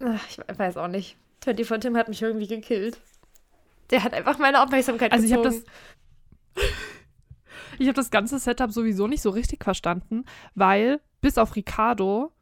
ach, 0.00 0.28
Ich 0.28 0.38
weiß 0.58 0.76
auch 0.76 0.88
nicht. 0.88 1.16
24 1.44 1.88
Tim 1.88 1.96
hat 1.96 2.08
mich 2.08 2.22
irgendwie 2.22 2.46
gekillt. 2.46 3.00
Der 3.90 4.04
hat 4.04 4.14
einfach 4.14 4.38
meine 4.38 4.62
Aufmerksamkeit 4.62 5.12
Also 5.12 5.26
ich 5.26 5.32
habe 5.32 5.42
gezogen. 5.42 5.64
das, 6.54 6.64
ich 7.78 7.86
habe 7.86 7.96
das 7.96 8.10
ganze 8.10 8.38
Setup 8.38 8.70
sowieso 8.72 9.06
nicht 9.06 9.22
so 9.22 9.30
richtig 9.30 9.64
verstanden, 9.64 10.24
weil 10.54 11.00
bis 11.20 11.36
auf 11.38 11.56
Ricardo, 11.56 12.32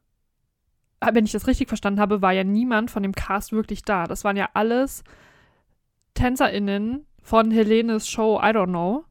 äh, 1.01 1.15
wenn 1.15 1.25
ich 1.25 1.33
das 1.33 1.47
richtig 1.47 1.69
verstanden 1.69 2.01
habe, 2.01 2.23
war 2.23 2.33
ja 2.33 2.45
niemand 2.45 2.91
von 2.91 3.03
dem 3.03 3.15
Cast 3.15 3.53
wirklich 3.53 3.83
da. 3.83 4.05
Das 4.05 4.25
waren 4.25 4.37
ja 4.37 4.51
alles 4.55 5.03
TänzerInnen 6.15 7.07
von 7.23 7.51
Helenes 7.51 8.09
Show 8.09 8.39
I 8.39 8.47
Don't 8.51 8.67
Know. 8.69 9.05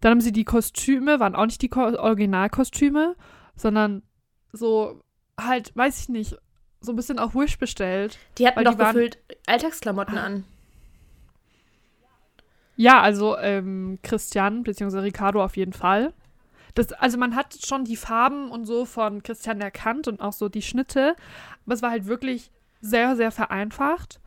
Dann 0.00 0.12
haben 0.12 0.20
sie 0.20 0.32
die 0.32 0.44
Kostüme, 0.44 1.20
waren 1.20 1.34
auch 1.34 1.46
nicht 1.46 1.62
die 1.62 1.68
Ko 1.68 1.80
Originalkostüme, 1.80 3.16
sondern 3.56 4.02
so 4.52 5.02
halt, 5.38 5.74
weiß 5.76 6.00
ich 6.00 6.08
nicht, 6.08 6.36
so 6.80 6.92
ein 6.92 6.96
bisschen 6.96 7.18
auf 7.18 7.34
Wish 7.34 7.58
bestellt. 7.58 8.18
Die 8.38 8.46
hatten 8.46 8.64
doch 8.64 8.72
die 8.72 8.78
gefüllt 8.78 9.18
Alltagsklamotten 9.46 10.18
an. 10.18 10.44
Ja, 12.76 13.00
also 13.00 13.36
ähm, 13.38 13.98
Christian 14.02 14.62
bzw. 14.62 14.98
Ricardo 14.98 15.42
auf 15.42 15.56
jeden 15.56 15.72
Fall. 15.72 16.12
Das, 16.74 16.92
also 16.92 17.18
man 17.18 17.34
hat 17.34 17.58
schon 17.66 17.84
die 17.84 17.96
Farben 17.96 18.52
und 18.52 18.66
so 18.66 18.84
von 18.84 19.24
Christian 19.24 19.60
erkannt 19.60 20.06
und 20.06 20.20
auch 20.20 20.32
so 20.32 20.48
die 20.48 20.62
Schnitte, 20.62 21.16
aber 21.64 21.74
es 21.74 21.82
war 21.82 21.90
halt 21.90 22.06
wirklich 22.06 22.52
sehr, 22.80 23.16
sehr 23.16 23.32
vereinfacht. 23.32 24.20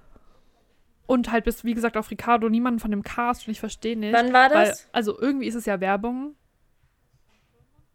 Und 1.11 1.29
halt 1.29 1.43
bis, 1.43 1.65
wie 1.65 1.73
gesagt, 1.73 1.97
auf 1.97 2.09
Ricardo 2.09 2.47
niemanden 2.47 2.79
von 2.79 2.89
dem 2.89 3.03
Cast 3.03 3.45
und 3.45 3.51
ich 3.51 3.59
verstehe 3.59 3.97
nicht. 3.97 4.13
Wann 4.13 4.31
war 4.31 4.49
Weil, 4.49 4.67
das? 4.67 4.87
also 4.93 5.19
irgendwie 5.19 5.45
ist 5.45 5.55
es 5.55 5.65
ja 5.65 5.81
Werbung. 5.81 6.35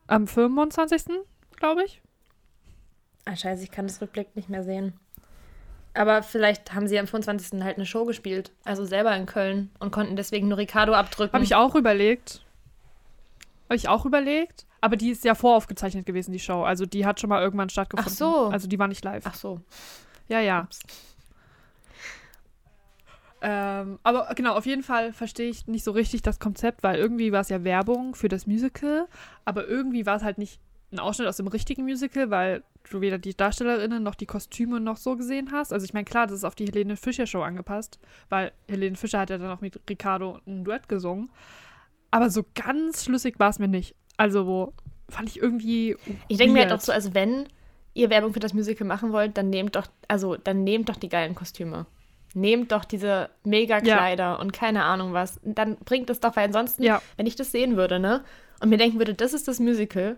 Am 0.07 0.27
25. 0.27 1.05
glaube 1.57 1.85
ich. 1.85 2.03
Ah, 3.25 3.35
scheiße, 3.35 3.63
ich 3.63 3.71
kann 3.71 3.87
das 3.87 4.03
Rückblick 4.03 4.37
nicht 4.37 4.51
mehr 4.51 4.63
sehen. 4.63 5.01
Aber 5.95 6.23
vielleicht 6.23 6.75
haben 6.75 6.87
sie 6.89 6.99
am 6.99 7.07
25. 7.07 7.63
halt 7.63 7.77
eine 7.77 7.87
Show 7.87 8.05
gespielt. 8.05 8.53
Also 8.65 8.85
selber 8.85 9.17
in 9.17 9.25
Köln. 9.25 9.71
Und 9.79 9.93
konnten 9.93 10.17
deswegen 10.17 10.49
nur 10.49 10.59
Ricardo 10.59 10.93
abdrücken. 10.93 11.33
Habe 11.33 11.45
ich 11.45 11.55
auch 11.55 11.75
überlegt. 11.75 12.45
Habe 13.65 13.77
ich 13.77 13.89
auch 13.89 14.05
überlegt. 14.05 14.67
Aber 14.83 14.97
die 14.97 15.09
ist 15.09 15.25
ja 15.25 15.35
voraufgezeichnet 15.35 16.05
gewesen, 16.05 16.33
die 16.33 16.39
Show. 16.39 16.65
Also 16.65 16.85
die 16.85 17.07
hat 17.07 17.19
schon 17.19 17.31
mal 17.31 17.41
irgendwann 17.41 17.71
stattgefunden. 17.71 18.13
Ach 18.13 18.15
so. 18.15 18.49
Also 18.49 18.69
die 18.69 18.79
war 18.79 18.89
nicht 18.89 19.03
live. 19.03 19.25
Ach 19.27 19.35
so. 19.35 19.63
Ja, 20.29 20.41
ja. 20.41 20.69
Ähm, 23.49 24.01
aber 24.03 24.35
genau, 24.35 24.57
auf 24.57 24.67
jeden 24.67 24.83
Fall 24.83 25.13
verstehe 25.13 25.49
ich 25.49 25.69
nicht 25.69 25.85
so 25.85 25.93
richtig 25.93 26.21
das 26.23 26.41
Konzept, 26.41 26.83
weil 26.83 26.97
irgendwie 26.97 27.31
war 27.31 27.43
es 27.43 27.49
ja 27.49 27.63
Werbung 27.63 28.17
für 28.17 28.29
das 28.29 28.49
Musical, 28.49 29.07
aber 29.45 29.69
irgendwie 29.69 30.05
war 30.05 30.17
es 30.17 30.25
halt 30.25 30.37
nicht 30.37 30.61
ein 30.91 30.99
Ausschnitt 30.99 31.29
aus 31.29 31.37
dem 31.37 31.47
richtigen 31.47 31.85
Musical, 31.85 32.31
weil 32.31 32.65
du 32.91 33.01
weder 33.01 33.19
die 33.19 33.37
DarstellerInnen 33.37 34.03
noch 34.03 34.17
die 34.17 34.27
Kostüme 34.27 34.81
noch 34.81 34.97
so 34.97 35.17
gesehen 35.17 35.53
hast. 35.53 35.73
Also 35.73 35.85
ich 35.85 35.95
meine, 35.95 36.07
klar, 36.07 36.27
das 36.27 36.39
ist 36.39 36.45
auf 36.45 36.57
die 36.57 36.67
Helene 36.67 36.97
Fischer 36.97 37.27
Show 37.27 37.43
angepasst, 37.43 38.01
weil 38.31 38.51
Helene 38.67 38.97
Fischer 38.97 39.21
hat 39.21 39.31
ja 39.31 39.39
dann 39.39 39.51
auch 39.51 39.61
mit 39.61 39.79
Ricardo 39.89 40.41
ein 40.45 40.65
Duett 40.65 40.89
gesungen. 40.89 41.31
Aber 42.11 42.31
so 42.31 42.45
ganz 42.57 43.05
schlüssig 43.05 43.39
war 43.39 43.51
es 43.51 43.61
mir 43.61 43.69
nicht. 43.69 43.95
Also 44.17 44.49
wo 44.49 44.73
fand 45.09 45.29
ich 45.29 45.41
irgendwie 45.41 45.97
Ich 46.27 46.39
denke 46.39 46.53
mir 46.53 46.63
halt 46.63 46.73
auch 46.73 46.81
so, 46.81 46.91
also 46.91 47.15
wenn 47.15 47.47
ihr 47.95 48.11
Werbung 48.11 48.33
für 48.33 48.41
das 48.41 48.55
Musical 48.55 48.89
machen 48.89 49.13
wollt, 49.13 49.37
dann 49.37 49.51
nehmt 49.51 49.77
doch, 49.77 49.87
also 50.09 50.37
dann 50.37 50.65
nehmt 50.65 50.89
doch 50.89 50.97
die 50.97 51.09
geilen 51.09 51.37
Kostüme. 51.37 51.87
Nehmt 52.37 52.71
doch 52.71 52.85
diese 52.85 53.31
mega 53.45 53.79
Ja. 53.83 54.35
Und 54.35 54.53
keine 54.53 54.85
Ahnung 54.85 55.13
was. 55.15 55.41
Dann 55.43 55.77
bringt 55.77 56.11
es 56.11 56.21
doch, 56.21 56.37
weil 56.37 56.45
ansonsten, 56.47 56.83
Ja. 56.83 57.01
wenn 57.17 57.27
ich 57.27 57.35
das 57.35 57.51
sehen 57.51 57.77
würde, 57.77 57.99
ne, 57.99 58.23
und 58.61 58.69
mir 58.69 58.77
denken 58.77 58.99
würde, 58.99 59.15
das 59.15 59.33
ist 59.33 59.49
das 59.49 59.59
Musical, 59.59 60.17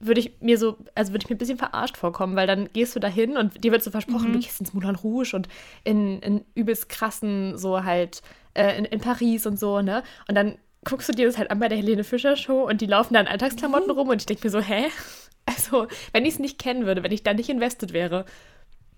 würde 0.00 0.18
ich 0.20 0.40
mir 0.40 0.58
so, 0.58 0.76
also 0.96 1.12
würde 1.12 1.22
ich 1.24 1.30
mir 1.30 1.36
ein 1.36 1.38
bisschen 1.38 1.58
verarscht 1.58 1.96
vorkommen, 1.96 2.34
weil 2.34 2.48
dann 2.48 2.68
gehst 2.72 2.96
du 2.96 3.00
da 3.00 3.06
hin 3.06 3.36
und 3.36 3.62
dir 3.62 3.70
wird 3.70 3.84
so 3.84 3.92
versprochen, 3.92 4.30
Mhm. 4.30 4.32
du 4.34 4.38
gehst 4.40 4.58
ins 4.60 4.74
Moulin 4.74 4.96
Rouge 4.96 5.34
und 5.36 5.48
in, 5.84 6.18
in 6.20 6.44
übelst 6.56 6.88
krassen, 6.88 7.56
so 7.56 7.84
halt, 7.84 8.22
äh, 8.54 8.76
in, 8.78 8.84
in 8.84 9.00
Paris 9.00 9.46
und 9.46 9.58
so, 9.60 9.80
ne? 9.82 10.02
Und 10.28 10.34
dann 10.34 10.56
guckst 10.84 11.08
du 11.08 11.12
dir 11.12 11.26
das 11.26 11.38
halt 11.38 11.52
an 11.52 11.60
bei 11.60 11.68
der 11.68 11.78
Helene 11.78 12.02
Fischer 12.02 12.34
Show 12.34 12.64
und 12.68 12.80
die 12.80 12.86
laufen 12.86 13.14
da 13.14 13.20
in 13.20 13.28
Alltagsklamotten 13.28 13.86
Mhm. 13.92 13.98
rum 13.98 14.08
und 14.08 14.20
ich 14.20 14.26
denke 14.26 14.44
mir 14.44 14.50
so, 14.50 14.60
hä? 14.60 14.86
Also, 15.44 15.88
wenn 16.12 16.24
ich 16.24 16.34
es 16.34 16.38
nicht 16.38 16.56
kennen 16.60 16.86
würde, 16.86 17.02
wenn 17.02 17.10
ich 17.10 17.24
da 17.24 17.34
nicht 17.34 17.48
invested 17.48 17.92
wäre, 17.92 18.26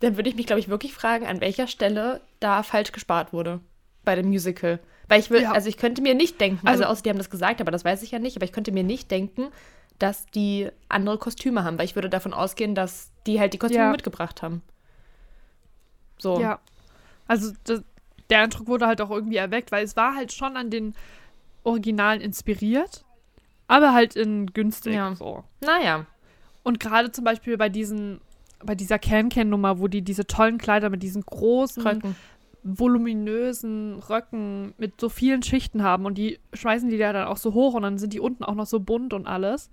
dann 0.04 0.16
würde 0.16 0.28
ich 0.30 0.36
mich, 0.36 0.46
glaube 0.46 0.60
ich, 0.60 0.68
wirklich 0.68 0.92
fragen, 0.94 1.26
an 1.26 1.40
welcher 1.40 1.66
Stelle 1.66 2.20
da 2.40 2.62
falsch 2.62 2.92
gespart 2.92 3.32
wurde 3.32 3.60
bei 4.04 4.14
dem 4.14 4.28
Musical. 4.28 4.78
Weil 5.08 5.20
ich 5.20 5.30
will, 5.30 5.42
Ja. 5.42 5.52
also 5.52 5.68
ich 5.68 5.76
könnte 5.76 6.00
mir 6.02 6.14
nicht 6.14 6.40
denken, 6.40 6.66
also, 6.66 6.82
Also- 6.84 6.92
außer 6.92 7.02
die 7.02 7.10
haben 7.10 7.18
das 7.18 7.30
gesagt, 7.30 7.60
aber 7.60 7.70
das 7.70 7.84
weiß 7.84 8.02
ich 8.02 8.10
ja 8.10 8.18
nicht, 8.18 8.36
aber 8.36 8.44
ich 8.44 8.52
könnte 8.52 8.72
mir 8.72 8.84
nicht 8.84 9.10
denken, 9.10 9.48
dass 9.98 10.26
die 10.26 10.68
andere 10.88 11.18
Kostüme 11.18 11.62
haben, 11.64 11.78
weil 11.78 11.84
ich 11.84 11.94
würde 11.94 12.08
davon 12.10 12.32
ausgehen, 12.34 12.74
dass 12.74 13.10
die 13.26 13.38
halt 13.40 13.52
die 13.54 13.58
Kostüme 13.58 13.84
Ja. 13.84 13.90
mitgebracht 13.92 14.42
haben. 14.42 14.62
So. 16.18 16.40
Ja. 16.40 16.58
Also 17.26 17.52
das, 17.64 17.82
der 18.30 18.40
Eindruck 18.40 18.66
wurde 18.66 18.86
halt 18.86 19.00
auch 19.00 19.10
irgendwie 19.10 19.36
erweckt, 19.36 19.72
weil 19.72 19.84
es 19.84 19.96
war 19.96 20.14
halt 20.14 20.32
schon 20.32 20.56
an 20.56 20.70
den 20.70 20.94
Originalen 21.62 22.20
inspiriert, 22.20 23.04
aber 23.68 23.92
halt 23.94 24.16
in 24.16 24.46
günstig 24.52 24.94
Ja. 24.94 25.14
so. 25.14 25.44
Naja. 25.60 26.06
Und 26.62 26.80
gerade 26.80 27.12
zum 27.12 27.24
Beispiel 27.24 27.56
bei 27.56 27.68
diesen, 27.68 28.20
bei 28.64 28.74
dieser 28.74 28.98
Can-Can-Nummer, 28.98 29.78
wo 29.78 29.88
die 29.88 30.02
diese 30.02 30.26
tollen 30.26 30.58
Kleider 30.58 30.90
mit 30.90 31.02
diesen 31.02 31.22
großen, 31.22 31.82
Röcken. 31.86 32.16
voluminösen 32.62 33.98
Röcken 34.08 34.74
mit 34.78 35.00
so 35.00 35.08
vielen 35.08 35.42
Schichten 35.42 35.82
haben 35.82 36.06
und 36.06 36.16
die 36.16 36.38
schmeißen 36.54 36.88
die 36.88 36.98
da 36.98 37.12
dann 37.12 37.26
auch 37.28 37.36
so 37.36 37.52
hoch 37.54 37.74
und 37.74 37.82
dann 37.82 37.98
sind 37.98 38.12
die 38.12 38.20
unten 38.20 38.44
auch 38.44 38.54
noch 38.54 38.66
so 38.66 38.80
bunt 38.80 39.12
und 39.12 39.26
alles. 39.26 39.70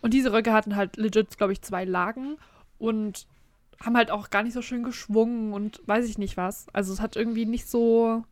Und 0.00 0.12
diese 0.14 0.32
Röcke 0.32 0.52
hatten 0.52 0.76
halt 0.76 0.96
legit, 0.96 1.36
glaube 1.38 1.52
ich, 1.52 1.62
zwei 1.62 1.84
Lagen 1.84 2.36
und 2.78 3.26
haben 3.84 3.96
halt 3.96 4.10
auch 4.10 4.30
gar 4.30 4.42
nicht 4.42 4.52
so 4.52 4.62
schön 4.62 4.82
geschwungen 4.82 5.52
und 5.52 5.80
weiß 5.86 6.08
ich 6.08 6.18
nicht 6.18 6.36
was. 6.36 6.66
Also 6.72 6.92
es 6.92 7.00
hat 7.00 7.16
irgendwie 7.16 7.46
nicht 7.46 7.66
so. 7.68 8.24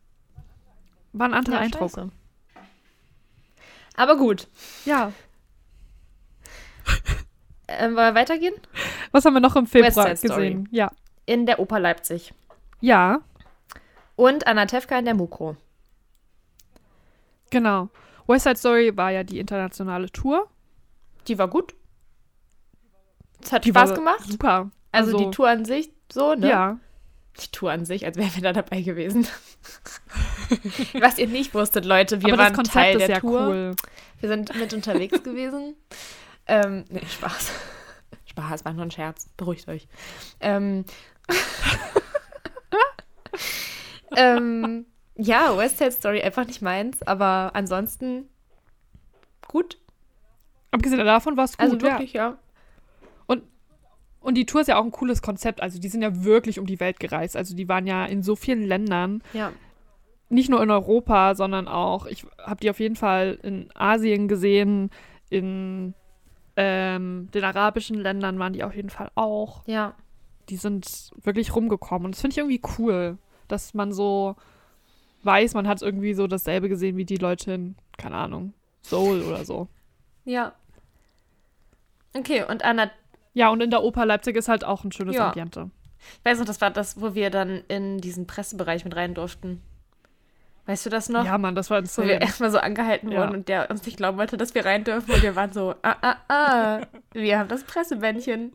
War 1.13 1.27
ein 1.27 1.33
anderer 1.33 1.55
Ja, 1.55 1.61
Eindruck. 1.61 1.91
scheiße. 1.91 2.09
Aber 3.95 4.17
gut. 4.17 4.47
Ja. 4.85 5.11
Ähm, 7.67 7.95
wollen 7.95 8.13
wir 8.13 8.15
weitergehen? 8.15 8.53
Was 9.11 9.25
haben 9.25 9.33
wir 9.33 9.39
noch 9.39 9.55
im 9.55 9.67
Februar 9.67 10.09
gesehen? 10.09 10.67
Ja. 10.71 10.91
In 11.25 11.45
der 11.45 11.59
Oper 11.59 11.79
Leipzig. 11.79 12.33
Ja, 12.81 13.21
Und 14.15 14.45
Anatevka 14.45 14.99
in 14.99 15.05
der 15.05 15.13
Muko. 15.15 15.55
genau. 17.49 17.89
West 18.27 18.43
Side 18.45 18.55
Story 18.57 18.95
war 18.95 19.11
ja 19.11 19.23
die 19.23 19.39
internationale 19.39 20.09
Tour. 20.09 20.47
Die 21.27 21.37
war 21.37 21.47
gut. 21.49 21.73
Es 23.43 23.51
hat 23.51 23.65
Die 23.65 23.69
Spaß 23.69 23.93
gemacht. 23.95 24.23
Super. 24.25 24.71
Also, 24.93 25.17
die 25.17 25.31
Tour 25.31 25.49
an 25.49 25.65
sich, 25.65 25.91
so, 26.11 26.33
ne? 26.35 26.47
Ja. 26.49 26.79
Die 27.41 27.47
Tour 27.51 27.71
an 27.71 27.85
sich, 27.85 28.05
als 28.05 28.15
wären 28.17 28.33
wir 28.35 28.43
da 28.43 28.53
dabei 28.53 28.81
gewesen. 28.81 29.27
Was 30.99 31.17
ihr 31.17 31.27
nicht 31.27 31.53
wusstet, 31.53 31.83
Leute, 31.83 32.21
wir 32.21 32.33
Aber 32.33 32.43
waren 32.43 32.63
Teil 32.63 32.95
ist 32.95 33.07
der 33.07 33.15
ja 33.15 33.19
Tour. 33.19 33.47
cool. 33.47 33.75
Wir 34.19 34.29
sind 34.29 34.55
mit 34.57 34.73
unterwegs 34.73 35.21
gewesen. 35.23 35.75
Ähm, 36.47 36.85
nee, 36.89 37.05
Spaß. 37.05 37.51
Spaß, 38.25 38.65
war 38.65 38.73
nur 38.73 38.83
ein 38.83 38.91
Scherz. 38.91 39.29
Beruhigt 39.37 39.67
euch. 39.67 39.87
Ähm, 40.39 40.85
ähm, 44.15 44.85
ja, 45.15 45.57
West 45.57 45.77
Side 45.77 45.91
Story 45.91 46.21
einfach 46.21 46.45
nicht 46.45 46.61
meins, 46.61 47.01
aber 47.03 47.51
ansonsten 47.53 48.29
gut. 49.47 49.77
Abgesehen 50.71 51.05
davon 51.05 51.37
war 51.37 51.45
es 51.45 51.57
gut. 51.57 51.61
Also 51.61 51.77
ja. 51.77 51.83
wirklich, 51.83 52.13
ja. 52.13 52.37
Und 54.23 54.35
die 54.35 54.45
Tour 54.45 54.61
ist 54.61 54.67
ja 54.67 54.79
auch 54.79 54.85
ein 54.85 54.91
cooles 54.91 55.21
Konzept. 55.21 55.61
Also 55.61 55.79
die 55.79 55.89
sind 55.89 56.01
ja 56.01 56.23
wirklich 56.23 56.57
um 56.57 56.65
die 56.65 56.79
Welt 56.79 56.99
gereist. 56.99 57.35
Also 57.35 57.55
die 57.55 57.67
waren 57.67 57.85
ja 57.85 58.05
in 58.05 58.23
so 58.23 58.35
vielen 58.35 58.63
Ländern. 58.63 59.21
Ja. 59.33 59.51
Nicht 60.29 60.49
nur 60.49 60.63
in 60.63 60.71
Europa, 60.71 61.35
sondern 61.35 61.67
auch, 61.67 62.05
ich 62.05 62.25
habe 62.39 62.61
die 62.61 62.69
auf 62.69 62.79
jeden 62.79 62.95
Fall 62.95 63.37
in 63.43 63.69
Asien 63.75 64.29
gesehen, 64.29 64.89
in 65.29 65.93
ähm, 66.55 67.29
den 67.33 67.43
arabischen 67.43 67.97
Ländern 67.97 68.37
waren 68.39 68.53
die 68.53 68.63
auf 68.63 68.75
jeden 68.75 68.89
Fall 68.89 69.09
auch. 69.15 69.63
Ja. 69.67 69.95
Die 70.49 70.57
sind 70.57 71.11
wirklich 71.23 71.55
rumgekommen. 71.55 72.05
Und 72.05 72.15
das 72.15 72.21
finde 72.21 72.33
ich 72.33 72.37
irgendwie 72.39 72.61
cool, 72.77 73.17
dass 73.47 73.73
man 73.73 73.91
so 73.91 74.35
weiß, 75.23 75.53
man 75.53 75.67
hat 75.67 75.81
irgendwie 75.81 76.13
so 76.13 76.27
dasselbe 76.27 76.69
gesehen 76.69 76.97
wie 76.97 77.05
die 77.05 77.15
Leute 77.17 77.53
in, 77.53 77.75
keine 77.97 78.15
Ahnung, 78.15 78.53
Seoul 78.81 79.21
oder 79.21 79.45
so. 79.45 79.67
Ja. 80.25 80.53
Okay, 82.15 82.43
und 82.47 82.63
Anna, 82.63 82.91
Ja, 83.33 83.49
und 83.49 83.61
in 83.61 83.71
der 83.71 83.81
Oper 83.83 84.05
Leipzig 84.05 84.35
ist 84.35 84.47
halt 84.49 84.63
auch 84.63 84.83
ein 84.83 84.91
schönes 84.91 85.15
Ja. 85.15 85.29
Ambiente. 85.29 85.71
ich 86.19 86.25
weiß 86.25 86.39
noch, 86.39 86.45
das 86.45 86.61
war 86.61 86.69
das, 86.71 87.01
wo 87.01 87.15
wir 87.15 87.29
dann 87.29 87.63
in 87.67 87.99
diesen 87.99 88.27
Pressebereich 88.27 88.83
mit 88.83 88.95
rein 88.95 89.13
durften. 89.15 89.61
Weißt 90.65 90.85
du 90.85 90.89
das 90.89 91.09
noch? 91.09 91.25
Ja, 91.25 91.37
Mann, 91.37 91.55
das 91.55 91.69
war 91.69 91.83
Wo 91.83 92.03
wir 92.03 92.21
erstmal 92.21 92.49
so 92.51 92.57
angehalten 92.57 93.11
Ja. 93.11 93.21
wurden 93.21 93.35
und 93.35 93.47
der 93.49 93.69
uns 93.69 93.85
nicht 93.85 93.97
glauben 93.97 94.17
wollte, 94.17 94.37
dass 94.37 94.55
wir 94.55 94.65
rein 94.65 94.83
dürfen. 94.85 95.11
Und 95.11 95.21
wir 95.21 95.35
waren 95.35 95.51
so, 95.51 95.75
ah, 95.81 95.95
ah, 96.01 96.15
ah, 96.29 96.81
wir 97.11 97.37
haben 97.39 97.49
das 97.49 97.63
Pressebändchen. 97.65 98.53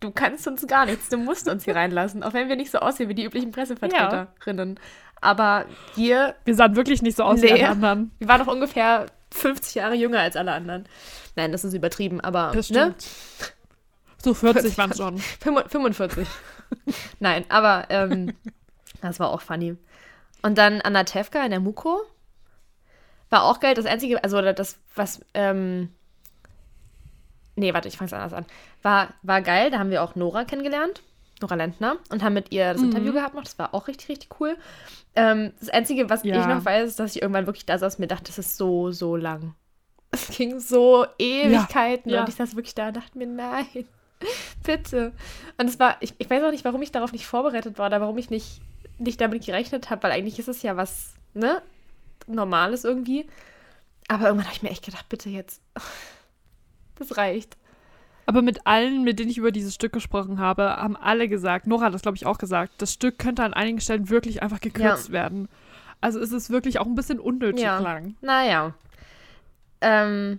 Du 0.00 0.10
kannst 0.10 0.46
uns 0.46 0.66
gar 0.66 0.86
nichts, 0.86 1.08
du 1.10 1.16
musst 1.18 1.48
uns 1.48 1.64
hier 1.64 1.76
reinlassen. 1.76 2.22
Auch 2.22 2.32
wenn 2.32 2.48
wir 2.48 2.56
nicht 2.56 2.70
so 2.70 2.78
aussehen 2.78 3.08
wie 3.10 3.14
die 3.14 3.24
üblichen 3.24 3.52
Pressevertreterinnen. 3.52 4.80
Aber 5.20 5.64
wir, 5.94 6.34
Wir 6.44 6.54
sahen 6.54 6.76
wirklich 6.76 7.02
nicht 7.02 7.16
so 7.16 7.24
aus 7.24 7.40
wie 7.42 7.46
Nee. 7.46 7.52
alle 7.62 7.68
anderen. 7.68 8.10
wir 8.18 8.28
waren 8.28 8.40
noch 8.40 8.52
ungefähr 8.52 9.06
50 9.32 9.74
Jahre 9.76 9.94
jünger 9.94 10.20
als 10.20 10.36
alle 10.36 10.52
anderen. 10.52 10.86
Nein, 11.36 11.52
das 11.52 11.64
ist 11.64 11.74
übertrieben, 11.74 12.20
aber 12.20 12.52
Das 12.54 12.70
ne? 12.70 12.94
stimmt. 12.96 13.06
So 14.22 14.32
40 14.34 14.62
40 14.74 14.78
waren 14.78 14.90
es 14.90 14.96
schon. 14.96 15.18
45. 15.68 16.26
Nein, 17.20 17.44
aber 17.48 17.86
ähm, 17.90 18.32
das 19.02 19.20
war 19.20 19.30
auch 19.30 19.40
funny. 19.42 19.76
Und 20.44 20.58
dann 20.58 20.82
Anna 20.82 21.04
Tevka 21.04 21.42
in 21.44 21.50
der 21.50 21.60
Muko. 21.60 22.02
War 23.30 23.44
auch 23.44 23.60
geil. 23.60 23.74
Das 23.74 23.86
einzige, 23.86 24.22
also 24.22 24.40
das, 24.42 24.76
was, 24.94 25.22
ähm, 25.32 25.88
nee, 27.56 27.72
warte, 27.72 27.88
ich 27.88 27.96
fange 27.96 28.08
es 28.08 28.12
anders 28.12 28.34
an. 28.34 28.44
War, 28.82 29.08
war 29.22 29.40
geil, 29.40 29.70
da 29.70 29.78
haben 29.78 29.90
wir 29.90 30.02
auch 30.02 30.14
Nora 30.16 30.44
kennengelernt, 30.44 31.02
Nora 31.40 31.54
Lentner, 31.54 31.96
und 32.10 32.22
haben 32.22 32.34
mit 32.34 32.52
ihr 32.52 32.72
das 32.74 32.82
Mhm. 32.82 32.90
Interview 32.90 33.12
gehabt 33.14 33.34
noch. 33.34 33.42
Das 33.42 33.58
war 33.58 33.72
auch 33.74 33.88
richtig, 33.88 34.10
richtig 34.10 34.38
cool. 34.38 34.56
Ähm, 35.16 35.52
das 35.60 35.70
Einzige, 35.70 36.10
was 36.10 36.24
Ja. 36.24 36.38
ich 36.40 36.46
noch 36.46 36.64
weiß, 36.64 36.90
ist, 36.90 37.00
dass 37.00 37.16
ich 37.16 37.22
irgendwann 37.22 37.46
wirklich 37.46 37.64
da 37.66 37.78
saß 37.78 37.94
und 37.94 38.00
mir 38.00 38.06
dachte, 38.06 38.24
das 38.24 38.38
ist 38.38 38.56
so, 38.58 38.90
so 38.92 39.16
lang. 39.16 39.54
Es 40.10 40.28
ging 40.28 40.60
so 40.60 41.06
Ewigkeiten 41.18 42.10
ja. 42.10 42.20
und 42.20 42.28
ich 42.28 42.34
saß 42.34 42.54
wirklich 42.54 42.74
da 42.74 42.88
und 42.88 42.96
dachte 42.98 43.16
mir, 43.16 43.26
nein, 43.26 43.66
bitte. 44.62 45.12
Und 45.58 45.68
es 45.68 45.80
war, 45.80 45.96
ich, 46.00 46.14
ich 46.18 46.28
weiß 46.28 46.42
auch 46.44 46.50
nicht, 46.50 46.64
warum 46.66 46.82
ich 46.82 46.92
darauf 46.92 47.12
nicht 47.12 47.26
vorbereitet 47.26 47.78
war 47.78 47.86
oder 47.86 48.00
warum 48.02 48.18
ich 48.18 48.28
nicht, 48.30 48.60
nicht 48.98 49.20
damit 49.20 49.44
gerechnet 49.44 49.90
habe, 49.90 50.02
weil 50.04 50.12
eigentlich 50.12 50.38
ist 50.38 50.48
es 50.48 50.62
ja 50.62 50.76
was, 50.76 51.14
ne, 51.34 51.62
Normales 52.26 52.84
irgendwie. 52.84 53.26
Aber 54.08 54.24
irgendwann 54.26 54.46
habe 54.46 54.56
ich 54.56 54.62
mir 54.62 54.70
echt 54.70 54.84
gedacht, 54.84 55.08
bitte 55.08 55.28
jetzt, 55.30 55.60
das 56.96 57.16
reicht. 57.16 57.56
Aber 58.26 58.40
mit 58.40 58.66
allen, 58.66 59.04
mit 59.04 59.18
denen 59.18 59.30
ich 59.30 59.38
über 59.38 59.52
dieses 59.52 59.74
Stück 59.74 59.92
gesprochen 59.92 60.38
habe, 60.38 60.76
haben 60.76 60.96
alle 60.96 61.28
gesagt, 61.28 61.66
Nora 61.66 61.86
hat 61.86 61.94
das, 61.94 62.02
glaube 62.02 62.16
ich, 62.16 62.24
auch 62.24 62.38
gesagt, 62.38 62.72
das 62.78 62.92
Stück 62.92 63.18
könnte 63.18 63.44
an 63.44 63.52
einigen 63.52 63.80
Stellen 63.80 64.08
wirklich 64.08 64.42
einfach 64.42 64.60
gekürzt 64.60 65.12
werden. 65.12 65.48
Also 66.00 66.20
es 66.20 66.32
ist 66.32 66.48
wirklich 66.50 66.78
auch 66.78 66.86
ein 66.86 66.94
bisschen 66.94 67.20
unnötig 67.20 67.62
Ja. 67.62 67.78
lang. 67.78 68.14
Naja. 68.22 68.74
Ähm, 69.82 70.38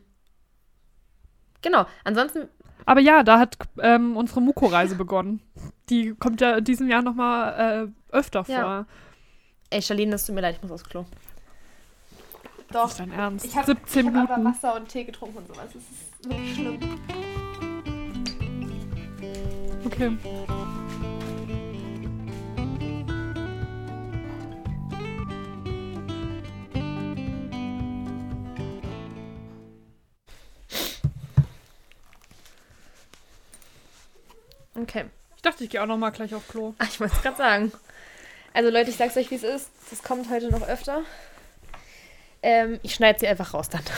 genau, 1.62 1.86
ansonsten, 2.04 2.48
Aber 2.86 3.00
ja, 3.02 3.24
da 3.24 3.40
hat 3.40 3.58
ähm, 3.82 4.16
unsere 4.16 4.42
Muko-Reise 4.42 4.96
begonnen. 4.96 5.42
Die 5.90 6.14
kommt 6.14 6.42
ja 6.42 6.58
in 6.58 6.64
diesem 6.64 6.88
Jahr 6.88 7.02
nochmal 7.02 7.90
äh, 8.12 8.16
öfter 8.16 8.46
Ja. 8.48 8.62
vor. 8.62 8.86
ey, 9.72 9.82
Charlene, 9.82 10.16
es 10.16 10.26
tut 10.26 10.36
mir 10.36 10.42
leid, 10.42 10.56
ich 10.56 10.62
muss 10.62 10.72
aufs 10.72 10.84
Klo. 10.84 11.06
Das 12.70 12.92
ist 12.92 13.00
dein 13.00 13.12
Ernst. 13.12 13.46
Ich 13.46 13.56
hab- 13.56 13.66
17 13.66 14.08
ich 14.10 14.14
hab 14.16 14.30
aber. 14.30 14.44
Wasser 14.46 14.76
und 14.76 14.88
Tee 14.90 15.04
getrunken 15.04 15.38
und 15.38 15.48
sowas. 15.48 15.66
Das 15.74 15.76
ist 15.76 16.30
wirklich 16.30 16.56
schlimm. 16.56 16.80
Okay. 19.86 20.18
Okay. 34.76 35.06
Ich 35.36 35.42
dachte, 35.42 35.64
ich 35.64 35.70
gehe 35.70 35.82
auch 35.82 35.88
nochmal 35.88 36.12
gleich 36.12 36.34
auf 36.34 36.48
Klo. 36.48 36.74
Ach, 36.78 36.88
ich 36.88 37.00
wollte 37.00 37.16
es 37.16 37.22
gerade 37.22 37.38
sagen. 37.38 37.72
Also 38.54 38.70
Leute, 38.70 38.90
ich 38.90 38.96
sag's 38.96 39.18
euch, 39.18 39.30
wie 39.32 39.36
es 39.36 39.44
ist. 39.44 39.70
Das 39.90 40.02
kommt 40.02 40.30
heute 40.30 40.50
noch 40.50 40.68
öfter. 40.68 41.02
Ähm, 42.42 42.80
ich 42.84 42.94
schneide 42.96 43.20
sie 43.20 43.28
einfach 43.28 43.54
raus 43.54 43.70
dann. 43.70 43.82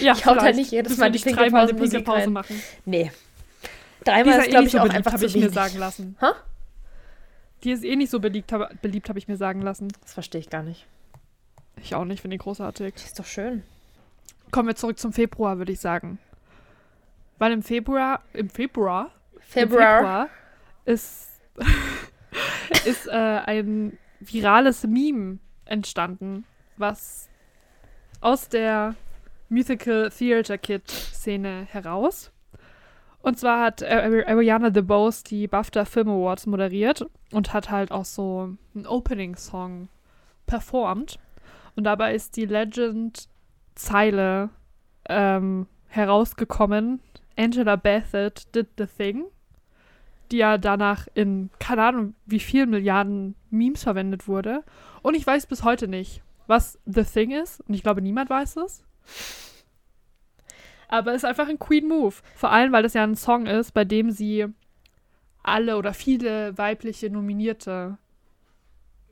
Ja, 0.00 0.12
Ich 0.12 0.24
hau 0.24 0.36
da 0.36 0.52
nicht 0.52 0.70
jedes 0.70 0.96
Mal 0.98 1.10
die 1.10 1.18
dreimal 1.18 1.68
eine 1.68 1.74
Pinkelpause 1.74 2.30
machen. 2.30 2.62
Nee. 2.84 3.10
Dreimal 4.04 4.38
ist 4.38 4.44
ist, 4.46 4.50
glaube 4.50 4.66
ich, 4.66 4.72
so 4.72 4.78
auch 4.78 4.82
beliebt, 4.82 4.96
einfach 4.98 5.12
habe 5.12 5.20
zu 5.20 5.26
ich 5.26 5.34
mir 5.34 5.42
wenig. 5.42 5.54
sagen 5.54 5.78
lassen. 5.78 6.16
Hä? 6.20 6.26
Die 7.64 7.72
ist 7.72 7.84
eh 7.84 7.96
nicht 7.96 8.10
so 8.10 8.20
beliebt, 8.20 8.52
hab, 8.52 8.80
beliebt 8.80 9.08
habe 9.08 9.18
ich 9.18 9.26
mir 9.26 9.36
sagen 9.36 9.62
lassen. 9.62 9.88
Das 10.02 10.14
verstehe 10.14 10.40
ich 10.40 10.48
gar 10.48 10.62
nicht. 10.62 10.86
Ich 11.82 11.96
auch 11.96 12.04
nicht, 12.04 12.20
finde 12.22 12.36
ich 12.36 12.42
großartig. 12.42 12.94
Die 12.94 13.04
ist 13.04 13.18
doch 13.18 13.26
schön. 13.26 13.64
Kommen 14.52 14.68
wir 14.68 14.76
zurück 14.76 14.98
zum 14.98 15.12
Februar, 15.12 15.58
würde 15.58 15.72
ich 15.72 15.80
sagen. 15.80 16.18
Weil 17.38 17.52
im 17.52 17.62
Februar, 17.62 18.22
im 18.32 18.48
Februar, 18.48 19.10
Februar. 19.50 19.98
Februar 19.98 20.28
ist, 20.84 21.40
ist 22.86 23.06
äh, 23.08 23.10
ein 23.10 23.98
virales 24.20 24.86
Meme 24.86 25.38
entstanden, 25.64 26.44
was 26.76 27.28
aus 28.20 28.48
der 28.48 28.94
Musical 29.48 30.10
Theater 30.10 30.56
Kid 30.58 30.88
Szene 30.88 31.66
heraus. 31.70 32.30
Und 33.22 33.38
zwar 33.38 33.62
hat 33.64 33.82
Ari- 33.82 34.26
Ariana 34.26 34.70
DeBose 34.70 35.24
die 35.24 35.46
BAFTA 35.48 35.84
Film 35.84 36.08
Awards 36.08 36.46
moderiert 36.46 37.04
und 37.32 37.52
hat 37.52 37.70
halt 37.70 37.90
auch 37.90 38.04
so 38.06 38.54
einen 38.74 38.86
Opening-Song 38.86 39.88
performt. 40.46 41.18
Und 41.76 41.84
dabei 41.84 42.14
ist 42.14 42.36
die 42.36 42.46
Legend-Zeile 42.46 44.48
ähm, 45.08 45.66
herausgekommen. 45.88 47.00
Angela 47.36 47.76
Bassett 47.76 48.54
did 48.54 48.68
the 48.78 48.86
thing. 48.86 49.24
Die 50.30 50.38
ja 50.38 50.58
danach 50.58 51.08
in, 51.14 51.50
keine 51.58 51.82
Ahnung, 51.82 52.14
wie 52.26 52.40
vielen 52.40 52.70
Milliarden 52.70 53.34
Memes 53.50 53.82
verwendet 53.82 54.28
wurde. 54.28 54.62
Und 55.02 55.14
ich 55.14 55.26
weiß 55.26 55.46
bis 55.46 55.64
heute 55.64 55.88
nicht, 55.88 56.22
was 56.46 56.78
the 56.86 57.04
thing 57.04 57.30
ist. 57.30 57.60
Und 57.62 57.74
ich 57.74 57.82
glaube, 57.82 58.02
niemand 58.02 58.30
weiß 58.30 58.56
es. 58.58 58.84
Aber 60.88 61.12
es 61.12 61.18
ist 61.18 61.24
einfach 61.24 61.48
ein 61.48 61.58
Queen 61.58 61.86
Move. 61.88 62.14
Vor 62.34 62.50
allem, 62.50 62.72
weil 62.72 62.82
das 62.82 62.94
ja 62.94 63.04
ein 63.04 63.16
Song 63.16 63.46
ist, 63.46 63.72
bei 63.72 63.84
dem 63.84 64.10
sie 64.10 64.46
alle 65.42 65.76
oder 65.76 65.94
viele 65.94 66.56
weibliche 66.58 67.10
Nominierte 67.10 67.96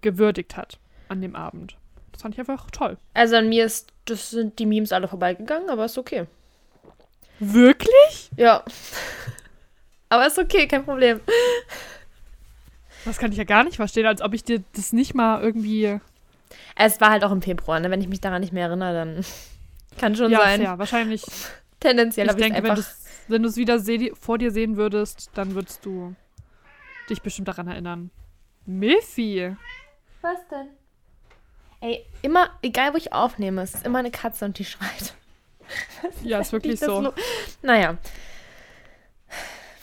gewürdigt 0.01 0.57
hat 0.57 0.79
an 1.09 1.21
dem 1.21 1.35
Abend. 1.35 1.77
Das 2.13 2.23
fand 2.23 2.35
ich 2.35 2.41
einfach 2.41 2.71
toll. 2.71 2.99
Also 3.15 3.37
an 3.37 3.49
mir 3.49 3.65
ist, 3.65 3.93
das 4.05 4.31
sind 4.31 4.59
die 4.59 4.67
Memes 4.67 4.93
alle 4.93 5.09
vorbeigegangen, 5.09 5.71
aber 5.71 5.85
ist 5.85 5.99
okay. 5.99 6.27
Wirklich? 7.39 8.31
Ja. 8.37 8.65
aber 10.09 10.27
ist 10.27 10.39
okay, 10.39 10.67
kein 10.67 10.85
Problem. 10.85 11.21
Das 13.05 13.19
kann 13.19 13.33
ich 13.33 13.39
ja 13.39 13.45
gar 13.45 13.65
nicht 13.65 13.77
verstehen, 13.77 14.07
als 14.07 14.23
ob 14.23 14.35
ich 14.35 14.45
dir 14.45 14.63
das 14.75 14.93
nicht 14.93 15.15
mal 15.15 15.43
irgendwie. 15.43 16.01
Es 16.77 17.01
war 17.01 17.11
halt 17.11 17.25
auch 17.25 17.33
im 17.33 17.43
Februar, 17.43 17.81
ne? 17.81 17.91
Wenn 17.91 18.01
ich 18.01 18.09
mich 18.09 18.21
daran 18.21 18.41
nicht 18.41 18.53
mehr 18.53 18.67
erinnere, 18.67 18.93
dann 18.93 19.25
kann 19.99 20.17
schon 20.17 20.31
ja, 20.31 20.41
sein. 20.41 20.61
fair. 20.61 20.79
Wahrscheinlich. 20.79 21.23
Tendenziell 21.81 22.27
ich 22.27 22.31
habe 22.31 22.41
ich 22.41 22.47
denke, 22.47 22.63
wenn 22.63 22.73
einfach. 22.73 22.85
du 22.85 23.09
wenn 23.29 23.43
du 23.43 23.49
es 23.49 23.57
wieder 23.57 23.79
seh 23.79 24.13
vor 24.19 24.39
dir 24.39 24.51
sehen 24.51 24.77
würdest, 24.77 25.31
dann 25.35 25.55
würdest 25.55 25.85
du 25.85 26.15
dich 27.09 27.23
bestimmt 27.23 27.49
daran 27.49 27.69
erinnern. 27.69 28.11
Miffy. 28.67 29.55
Was 30.23 30.39
denn? 30.51 30.69
Ey, 31.81 32.05
immer, 32.23 32.51
egal 32.63 32.93
wo 32.93 32.97
ich 32.97 33.13
aufnehme, 33.13 33.63
es 33.63 33.75
ist 33.75 33.87
immer 33.87 34.01
eine 34.01 34.11
Katze 34.11 34.45
und 34.45 34.59
die 34.59 34.65
schreit. 34.65 35.15
Ja, 36.25 36.41
ist 36.41 36.53
wirklich 36.53 36.81
so. 36.81 37.13
Naja. 37.63 37.99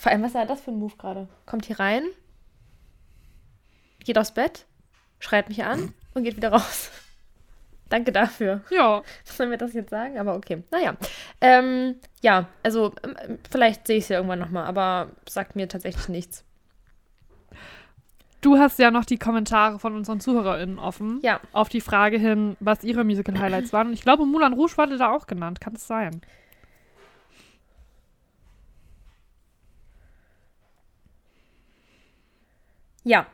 Vor 0.06 0.12
allem, 0.12 0.22
was 0.22 0.34
war 0.34 0.46
das 0.46 0.60
für 0.60 0.70
ein 0.70 0.78
Move 0.78 0.94
gerade? 0.96 1.26
Kommt 1.46 1.66
hier 1.66 1.80
rein, 1.80 2.04
geht 4.04 4.16
aufs 4.16 4.30
Bett, 4.30 4.64
schreit 5.18 5.48
mich 5.48 5.64
an 5.64 5.94
und 6.14 6.22
geht 6.22 6.36
wieder 6.36 6.50
raus. 6.50 6.92
Danke 7.88 8.12
dafür. 8.12 8.60
Ja. 8.70 9.02
Sollen 9.24 9.50
wir 9.50 9.58
das 9.58 9.72
jetzt 9.72 9.90
sagen? 9.90 10.16
Aber 10.16 10.36
okay. 10.36 10.62
Naja. 10.70 10.94
Ähm, 11.40 11.96
ja, 12.22 12.46
also 12.62 12.94
ähm, 13.02 13.40
vielleicht 13.50 13.88
sehe 13.88 13.96
ich 13.96 14.04
es 14.04 14.08
ja 14.10 14.18
irgendwann 14.18 14.38
nochmal, 14.38 14.66
aber 14.66 15.10
sagt 15.28 15.56
mir 15.56 15.66
tatsächlich 15.66 16.08
nichts. 16.08 16.44
Du 18.42 18.58
hast 18.58 18.78
ja 18.78 18.92
noch 18.92 19.06
die 19.06 19.18
Kommentare 19.18 19.80
von 19.80 19.96
unseren 19.96 20.20
ZuhörerInnen 20.20 20.78
offen. 20.78 21.18
Ja. 21.24 21.40
Auf 21.50 21.68
die 21.68 21.80
Frage 21.80 22.16
hin, 22.16 22.56
was 22.60 22.84
ihre 22.84 23.02
Musical-Highlights 23.02 23.72
waren. 23.72 23.88
Und 23.88 23.94
ich 23.94 24.02
glaube, 24.02 24.24
Moulin 24.24 24.52
Rouge 24.52 24.78
wurde 24.78 24.98
da 24.98 25.10
auch 25.10 25.26
genannt. 25.26 25.60
Kann 25.60 25.74
es 25.74 25.88
sein? 25.88 26.20
Ja. 33.06 33.26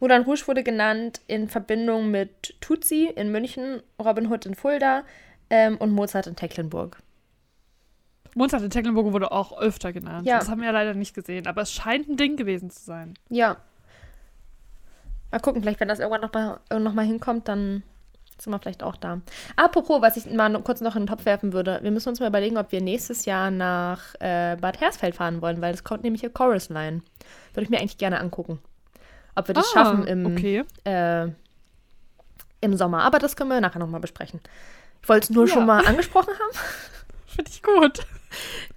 Moulin 0.00 0.22
Rouge 0.22 0.48
wurde 0.48 0.64
genannt 0.64 1.20
in 1.28 1.48
Verbindung 1.48 2.10
mit 2.10 2.60
Tutsi 2.60 3.06
in 3.14 3.30
München, 3.30 3.82
Robin 4.02 4.30
Hood 4.30 4.46
in 4.46 4.56
Fulda 4.56 5.04
ähm, 5.48 5.76
und 5.78 5.92
Mozart 5.92 6.26
in 6.26 6.34
Tecklenburg. 6.34 6.98
Monster 8.34 8.62
in 8.62 8.68
Tecklenburg 8.68 9.12
wurde 9.12 9.30
auch 9.30 9.56
öfter 9.58 9.92
genannt. 9.92 10.26
Ja. 10.26 10.38
Das 10.38 10.50
haben 10.50 10.60
wir 10.60 10.66
ja 10.66 10.72
leider 10.72 10.92
nicht 10.94 11.14
gesehen, 11.14 11.46
aber 11.46 11.62
es 11.62 11.72
scheint 11.72 12.08
ein 12.08 12.16
Ding 12.16 12.36
gewesen 12.36 12.68
zu 12.68 12.84
sein. 12.84 13.14
Ja. 13.30 13.58
Mal 15.30 15.38
gucken, 15.38 15.62
vielleicht, 15.62 15.78
wenn 15.80 15.88
das 15.88 16.00
irgendwann 16.00 16.20
nochmal 16.20 16.60
noch 16.78 16.94
mal 16.94 17.06
hinkommt, 17.06 17.46
dann 17.46 17.84
sind 18.38 18.52
wir 18.52 18.58
vielleicht 18.58 18.82
auch 18.82 18.96
da. 18.96 19.20
Apropos, 19.56 20.02
was 20.02 20.16
ich 20.16 20.26
mal 20.30 20.52
kurz 20.62 20.80
noch 20.80 20.94
in 20.96 21.02
den 21.02 21.06
Topf 21.08 21.24
werfen 21.24 21.52
würde, 21.52 21.78
wir 21.82 21.90
müssen 21.90 22.08
uns 22.10 22.20
mal 22.20 22.28
überlegen, 22.28 22.58
ob 22.58 22.70
wir 22.72 22.80
nächstes 22.80 23.24
Jahr 23.24 23.50
nach 23.50 24.14
äh, 24.20 24.56
Bad 24.60 24.80
Hersfeld 24.80 25.14
fahren 25.14 25.40
wollen, 25.42 25.60
weil 25.62 25.72
es 25.74 25.84
kommt 25.84 26.02
nämlich 26.04 26.20
hier 26.20 26.30
Chorus 26.30 26.68
Line. 26.68 27.02
Würde 27.54 27.64
ich 27.64 27.70
mir 27.70 27.78
eigentlich 27.78 27.98
gerne 27.98 28.20
angucken. 28.20 28.58
Ob 29.34 29.48
wir 29.48 29.54
das 29.54 29.70
schaffen 29.70 30.06
im, 30.06 30.26
Ah, 30.26 30.30
Okay. 30.30 30.64
äh, 30.84 31.28
im 32.60 32.76
Sommer. 32.76 33.02
Aber 33.02 33.18
das 33.18 33.36
können 33.36 33.50
wir 33.50 33.60
nachher 33.60 33.78
nochmal 33.78 34.00
besprechen. 34.00 34.40
Ich 35.02 35.08
wollte 35.08 35.24
es 35.24 35.30
nur 35.30 35.46
Ja. 35.46 35.54
schon 35.54 35.66
mal 35.66 35.86
angesprochen 35.86 36.32
haben. 36.34 36.58
Finde 37.26 37.50
ich 37.50 37.62
gut. 37.62 38.06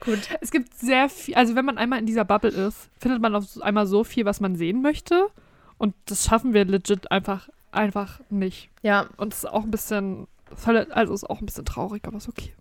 Gut. 0.02 0.19
Es 0.41 0.52
gibt 0.52 0.74
sehr 0.76 1.10
viel, 1.10 1.36
also 1.36 1.56
wenn 1.56 1.65
man 1.65 1.78
einmal 1.78 2.00
in 2.00 2.06
dieser 2.06 2.26
Bubble 2.26 2.50
ist, 2.52 2.89
findet 3.00 3.22
man 3.22 3.36
auf 3.36 3.45
einmal 3.62 3.86
so 3.88 4.04
viel, 4.04 4.26
was 4.26 4.39
man 4.39 4.56
sehen 4.56 4.82
möchte. 4.82 5.28
Und 5.78 5.95
das 6.06 6.26
schaffen 6.26 6.54
wir 6.54 6.65
legit 6.65 7.10
einfach, 7.12 7.50
einfach 7.71 8.19
nicht. 8.29 8.69
Ja, 8.82 9.08
Und 9.17 9.34
es 9.34 9.39
ist 9.39 9.49
auch 9.49 9.63
ein 9.63 9.71
bisschen, 9.71 10.27
also 10.89 11.13
ist 11.13 11.29
auch 11.29 11.39
ein 11.39 11.45
bisschen 11.45 11.65
traurig, 11.65 12.03
aber 12.05 12.17
ist 12.17 12.29
okay. 12.29 12.53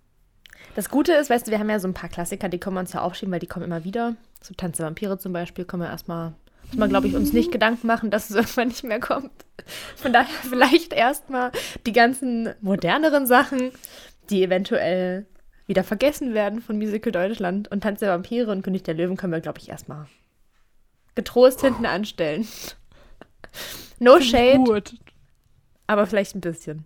Das 0.75 0.91
Gute 0.91 1.13
ist, 1.13 1.31
weißt 1.31 1.47
du, 1.47 1.51
wir 1.51 1.59
haben 1.59 1.71
ja 1.71 1.81
so 1.81 1.89
ein 1.89 1.95
paar 1.95 2.09
Klassiker, 2.09 2.49
die 2.49 2.59
können 2.59 2.77
wir 2.77 2.81
uns 2.81 2.93
ja 2.93 3.03
aufschieben, 3.03 3.33
weil 3.33 3.41
die 3.41 3.47
kommen 3.47 3.65
immer 3.65 3.85
wieder. 3.85 4.17
So 4.43 4.55
Tanz 4.55 4.77
der 4.77 4.87
Vampire 4.87 5.19
zum 5.19 5.33
Beispiel, 5.33 5.65
können 5.65 5.83
wir 5.83 5.89
erstmal, 5.89 6.35
müssen 6.67 6.81
wir, 6.81 6.89
glaube 6.89 7.09
ich, 7.09 7.17
uns 7.17 7.33
nicht 7.33 7.51
Gedanken 7.51 7.87
machen, 7.87 8.11
dass 8.11 8.31
es 8.31 8.37
irgendwann 8.37 8.69
nicht 8.69 8.85
mehr 8.85 9.01
kommt. 9.01 9.33
Von 9.97 10.13
daher 10.13 10.35
vielleicht 10.49 10.93
erstmal 10.93 11.53
die 11.87 11.93
ganzen 11.93 12.55
moderneren 12.61 13.27
Sachen, 13.27 13.73
die 14.31 14.43
eventuell 14.45 15.27
wieder 15.67 15.85
vergessen 15.85 16.35
werden 16.35 16.61
von 16.61 16.79
Musical 16.79 17.13
Deutschland. 17.13 17.71
Und 17.71 17.83
Tanz 17.83 18.01
der 18.01 18.11
Vampire 18.11 18.51
und 18.51 18.63
König 18.63 18.85
der 18.85 18.95
Löwen 18.95 19.17
können 19.17 19.33
wir, 19.33 19.41
glaube 19.41 19.59
ich, 19.59 19.69
erstmal 19.69 20.07
getrost 21.15 21.61
hinten 21.61 21.87
anstellen. 21.87 22.47
No 23.99 24.21
shade, 24.21 24.59
Gut. 24.59 24.95
aber 25.87 26.07
vielleicht 26.07 26.35
ein 26.35 26.41
bisschen. 26.41 26.85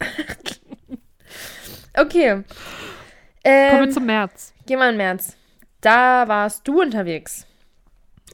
okay. 1.96 2.42
Ähm, 3.44 3.70
Kommen 3.70 3.86
wir 3.86 3.90
zum 3.90 4.06
März. 4.06 4.52
Geh 4.66 4.76
mal 4.76 4.90
in 4.90 4.96
März. 4.96 5.36
Da 5.80 6.26
warst 6.28 6.66
du 6.68 6.80
unterwegs. 6.80 7.46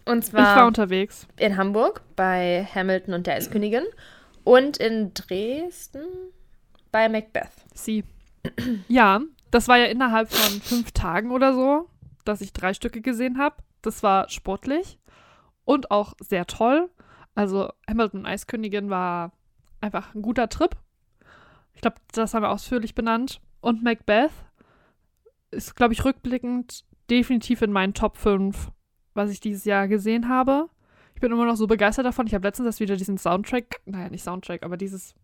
Und 0.05 0.27
Ich 0.27 0.33
war 0.33 0.55
zwar 0.55 0.66
unterwegs. 0.66 1.27
in 1.38 1.57
Hamburg 1.57 2.03
bei 2.16 2.66
Hamilton 2.74 3.14
und 3.14 3.27
der 3.27 3.35
Eiskönigin 3.35 3.85
und 4.44 4.77
in 4.79 5.12
Dresden 5.14 6.05
bei 6.90 7.09
Macbeth. 7.09 7.51
Sie. 7.74 8.05
Ja, 8.88 9.20
das 9.51 9.68
war 9.68 9.77
ja 9.77 9.87
innerhalb 9.87 10.33
von 10.33 10.61
fünf 10.62 10.92
Tagen 10.92 11.31
oder 11.31 11.53
so, 11.53 11.88
dass 12.24 12.40
ich 12.40 12.53
drei 12.55 12.72
Stücke 12.72 13.01
gesehen 13.03 13.38
habe. 13.38 13.57
Das 13.83 14.03
war 14.03 14.29
sportlich 14.31 14.97
und 15.68 15.90
auch 15.90 16.14
sehr 16.18 16.46
toll. 16.46 16.88
Also 17.35 17.70
Hamilton 17.87 18.24
Eiskönigin 18.24 18.88
war 18.88 19.33
einfach 19.83 20.14
ein 20.14 20.22
guter 20.22 20.48
Trip. 20.48 20.74
Ich 21.74 21.83
glaube, 21.83 21.98
das 22.12 22.33
haben 22.33 22.42
wir 22.42 22.50
ausführlich 22.50 22.94
benannt. 22.94 23.42
Und 23.61 23.85
Macbeth 23.85 24.31
ist, 25.50 25.76
glaube 25.76 25.92
ich, 25.92 26.07
rückblickend 26.07 26.87
definitiv 27.11 27.61
in 27.61 27.70
meinen 27.70 27.92
Top 27.92 28.16
5, 28.16 28.70
was 29.12 29.31
ich 29.31 29.40
dieses 29.40 29.66
Jahr 29.66 29.88
gesehen 29.88 30.31
habe. 30.31 30.70
Ich 31.14 31.20
bin 31.20 31.33
immer 31.33 31.44
noch 31.44 31.57
so 31.57 31.66
begeistert 31.66 32.07
davon. 32.07 32.26
Ich 32.26 32.35
habe 32.35 32.46
letztens 32.46 32.64
erst 32.64 32.81
wieder 32.81 32.96
diesen 32.96 33.18
Soundtrack, 33.18 33.83
naja, 33.85 34.09
nicht 34.09 34.24
Soundtrack, 34.24 34.62
aber 34.62 34.78
dieses 34.78 35.14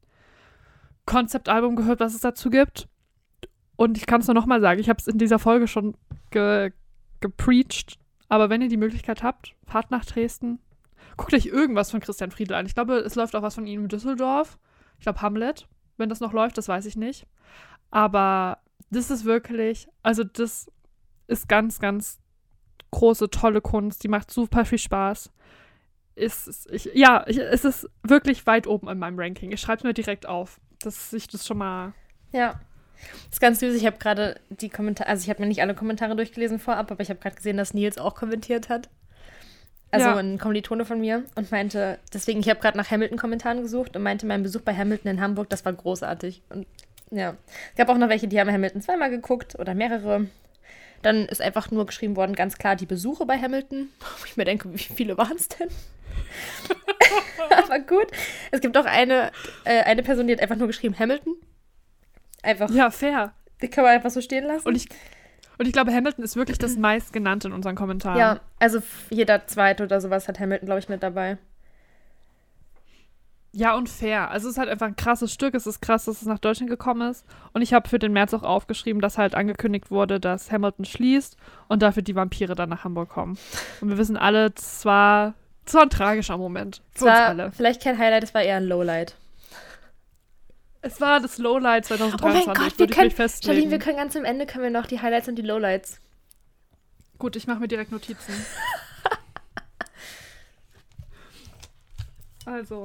Konzeptalbum 1.06 1.74
gehört, 1.74 2.00
was 2.00 2.14
es 2.14 2.20
dazu 2.20 2.50
gibt. 2.50 2.86
Und 3.76 3.96
ich 3.96 4.04
kann 4.04 4.20
es 4.20 4.26
nur 4.26 4.34
nochmal 4.34 4.60
sagen, 4.60 4.78
ich 4.78 4.90
habe 4.90 4.98
es 4.98 5.06
in 5.06 5.16
dieser 5.16 5.38
Folge 5.38 5.68
schon 5.68 5.96
ge 6.30 6.70
gepreacht. 7.20 7.98
Aber 8.28 8.50
wenn 8.50 8.62
ihr 8.62 8.68
die 8.68 8.76
Möglichkeit 8.76 9.22
habt, 9.22 9.54
fahrt 9.66 9.90
nach 9.90 10.04
Dresden. 10.04 10.58
Guckt 11.16 11.34
euch 11.34 11.46
irgendwas 11.46 11.90
von 11.90 12.00
Christian 12.00 12.30
Friedel 12.30 12.54
an. 12.54 12.66
Ich 12.66 12.74
glaube, 12.74 12.96
es 12.96 13.14
läuft 13.14 13.36
auch 13.36 13.42
was 13.42 13.54
von 13.54 13.66
ihm 13.66 13.82
in 13.82 13.88
Düsseldorf. 13.88 14.58
Ich 14.98 15.04
glaube, 15.04 15.22
Hamlet. 15.22 15.68
Wenn 15.96 16.08
das 16.08 16.20
noch 16.20 16.32
läuft, 16.32 16.58
das 16.58 16.68
weiß 16.68 16.86
ich 16.86 16.96
nicht. 16.96 17.26
Aber 17.90 18.58
das 18.90 19.10
ist 19.10 19.24
wirklich, 19.24 19.86
also 20.02 20.24
das 20.24 20.70
ist 21.28 21.48
ganz, 21.48 21.78
ganz 21.78 22.18
große, 22.90 23.30
tolle 23.30 23.60
Kunst. 23.60 24.02
Die 24.02 24.08
macht 24.08 24.30
super 24.30 24.64
viel 24.64 24.78
Spaß. 24.78 25.30
Ist, 26.16 26.70
ich, 26.70 26.90
ja, 26.94 27.24
ich, 27.26 27.38
es 27.38 27.64
ist 27.64 27.88
wirklich 28.02 28.46
weit 28.46 28.66
oben 28.66 28.88
in 28.88 28.98
meinem 28.98 29.18
Ranking. 29.18 29.52
Ich 29.52 29.60
schreibe 29.60 29.78
es 29.78 29.84
mir 29.84 29.94
direkt 29.94 30.26
auf, 30.26 30.60
dass 30.80 31.12
ich 31.12 31.28
das 31.28 31.46
schon 31.46 31.58
mal 31.58 31.92
Ja. 32.32 32.60
Das 33.26 33.32
ist 33.34 33.40
ganz 33.40 33.60
süß. 33.60 33.74
Ich 33.74 33.86
habe 33.86 33.98
gerade 33.98 34.40
die 34.48 34.68
Kommentare, 34.68 35.08
also 35.08 35.22
ich 35.22 35.30
habe 35.30 35.42
mir 35.42 35.48
nicht 35.48 35.60
alle 35.62 35.74
Kommentare 35.74 36.16
durchgelesen 36.16 36.58
vorab, 36.58 36.90
aber 36.90 37.00
ich 37.00 37.10
habe 37.10 37.20
gerade 37.20 37.36
gesehen, 37.36 37.56
dass 37.56 37.74
Nils 37.74 37.98
auch 37.98 38.14
kommentiert 38.14 38.68
hat. 38.68 38.88
Also 39.90 40.08
Ja. 40.08 40.16
ein 40.16 40.38
Kommilitone 40.38 40.84
von 40.84 41.00
mir 41.00 41.24
und 41.36 41.50
meinte, 41.52 41.98
deswegen, 42.12 42.40
ich 42.40 42.48
habe 42.48 42.58
gerade 42.60 42.76
nach 42.76 42.90
Hamilton-Kommentaren 42.90 43.62
gesucht 43.62 43.94
und 43.94 44.02
meinte, 44.02 44.26
mein 44.26 44.42
Besuch 44.42 44.62
bei 44.62 44.74
Hamilton 44.74 45.10
in 45.12 45.20
Hamburg, 45.20 45.48
das 45.50 45.64
war 45.64 45.72
großartig. 45.72 46.42
Und 46.48 46.66
ja, 47.10 47.36
es 47.70 47.76
gab 47.76 47.88
auch 47.88 47.98
noch 47.98 48.08
welche, 48.08 48.26
die 48.26 48.40
haben 48.40 48.50
Hamilton 48.50 48.82
zweimal 48.82 49.10
geguckt 49.10 49.56
oder 49.58 49.74
mehrere. 49.74 50.26
Dann 51.02 51.26
ist 51.26 51.42
einfach 51.42 51.70
nur 51.70 51.86
geschrieben 51.86 52.16
worden, 52.16 52.34
ganz 52.34 52.58
klar, 52.58 52.74
die 52.76 52.86
Besuche 52.86 53.24
bei 53.26 53.38
Hamilton. 53.38 53.88
Wo 54.18 54.24
ich 54.24 54.36
mir 54.36 54.44
denke, 54.44 54.72
wie 54.72 54.78
viele 54.78 55.16
waren 55.16 55.36
es 55.36 55.48
denn? 55.48 55.68
Aber 57.64 57.78
gut. 57.80 58.06
Es 58.50 58.60
gibt 58.60 58.76
auch 58.76 58.86
eine, 58.86 59.30
äh, 59.64 59.82
eine 59.82 60.02
Person, 60.02 60.26
die 60.26 60.32
hat 60.32 60.40
einfach 60.40 60.56
nur 60.56 60.66
geschrieben 60.66 60.98
Hamilton. 60.98 61.34
Einfach, 62.44 62.70
Ja, 62.70 62.90
fair. 62.90 63.32
die 63.62 63.68
kann 63.68 63.84
man 63.84 63.94
einfach 63.94 64.10
so 64.10 64.20
stehen 64.20 64.44
lassen. 64.44 64.66
Und 64.68 64.74
ich, 64.76 64.88
und 65.58 65.66
ich 65.66 65.72
glaube, 65.72 65.92
Hamilton 65.92 66.24
ist 66.24 66.36
wirklich 66.36 66.58
das 66.58 66.76
meistgenannte 66.76 67.48
in 67.48 67.54
unseren 67.54 67.74
Kommentaren. 67.76 68.18
ja, 68.18 68.40
also 68.58 68.80
jeder 69.10 69.46
zweite 69.46 69.84
oder 69.84 70.00
sowas 70.00 70.28
hat 70.28 70.38
Hamilton, 70.40 70.66
glaube 70.66 70.80
ich, 70.80 70.88
mit 70.88 71.02
dabei. 71.02 71.38
Ja, 73.56 73.76
und 73.76 73.88
fair. 73.88 74.32
Also 74.32 74.48
es 74.48 74.54
ist 74.54 74.58
halt 74.58 74.68
einfach 74.68 74.88
ein 74.88 74.96
krasses 74.96 75.32
Stück. 75.32 75.54
Es 75.54 75.64
ist 75.68 75.80
krass, 75.80 76.06
dass 76.06 76.20
es 76.20 76.26
nach 76.26 76.40
Deutschland 76.40 76.68
gekommen 76.70 77.08
ist. 77.08 77.24
Und 77.52 77.62
ich 77.62 77.72
habe 77.72 77.88
für 77.88 78.00
den 78.00 78.12
März 78.12 78.34
auch 78.34 78.42
aufgeschrieben, 78.42 79.00
dass 79.00 79.16
halt 79.16 79.36
angekündigt 79.36 79.92
wurde, 79.92 80.18
dass 80.18 80.50
Hamilton 80.50 80.84
schließt 80.84 81.36
und 81.68 81.80
dafür 81.80 82.02
die 82.02 82.16
Vampire 82.16 82.56
dann 82.56 82.68
nach 82.70 82.82
Hamburg 82.82 83.10
kommen. 83.10 83.38
Und 83.80 83.90
wir 83.90 83.96
wissen 83.98 84.16
alle, 84.16 84.50
das 84.50 84.84
war, 84.84 85.34
das 85.66 85.74
war 85.74 85.82
ein 85.82 85.90
tragischer 85.90 86.36
Moment 86.36 86.82
für 86.90 87.04
Es 87.08 87.12
uns 87.12 87.20
alle. 87.20 87.52
vielleicht 87.52 87.80
kein 87.80 87.96
Highlight, 87.96 88.24
es 88.24 88.34
war 88.34 88.42
eher 88.42 88.56
ein 88.56 88.64
Lowlight. 88.64 89.14
Es 90.84 91.00
war 91.00 91.18
das 91.18 91.38
Lowlight 91.38 91.86
2023, 91.86 92.22
Oh 92.22 92.46
mein 92.46 92.54
Gott, 92.54 92.78
wir 92.78 92.86
können. 92.88 93.10
Charlene, 93.10 93.70
wir 93.70 93.78
können 93.78 93.96
ganz 93.96 94.14
am 94.16 94.26
Ende 94.26 94.44
können 94.44 94.64
wir 94.64 94.70
noch 94.70 94.84
die 94.84 95.00
Highlights 95.00 95.28
und 95.28 95.36
die 95.36 95.42
Lowlights. 95.42 95.98
Gut, 97.16 97.36
ich 97.36 97.46
mache 97.46 97.60
mir 97.60 97.68
direkt 97.68 97.90
Notizen. 97.90 98.34
also, 102.44 102.84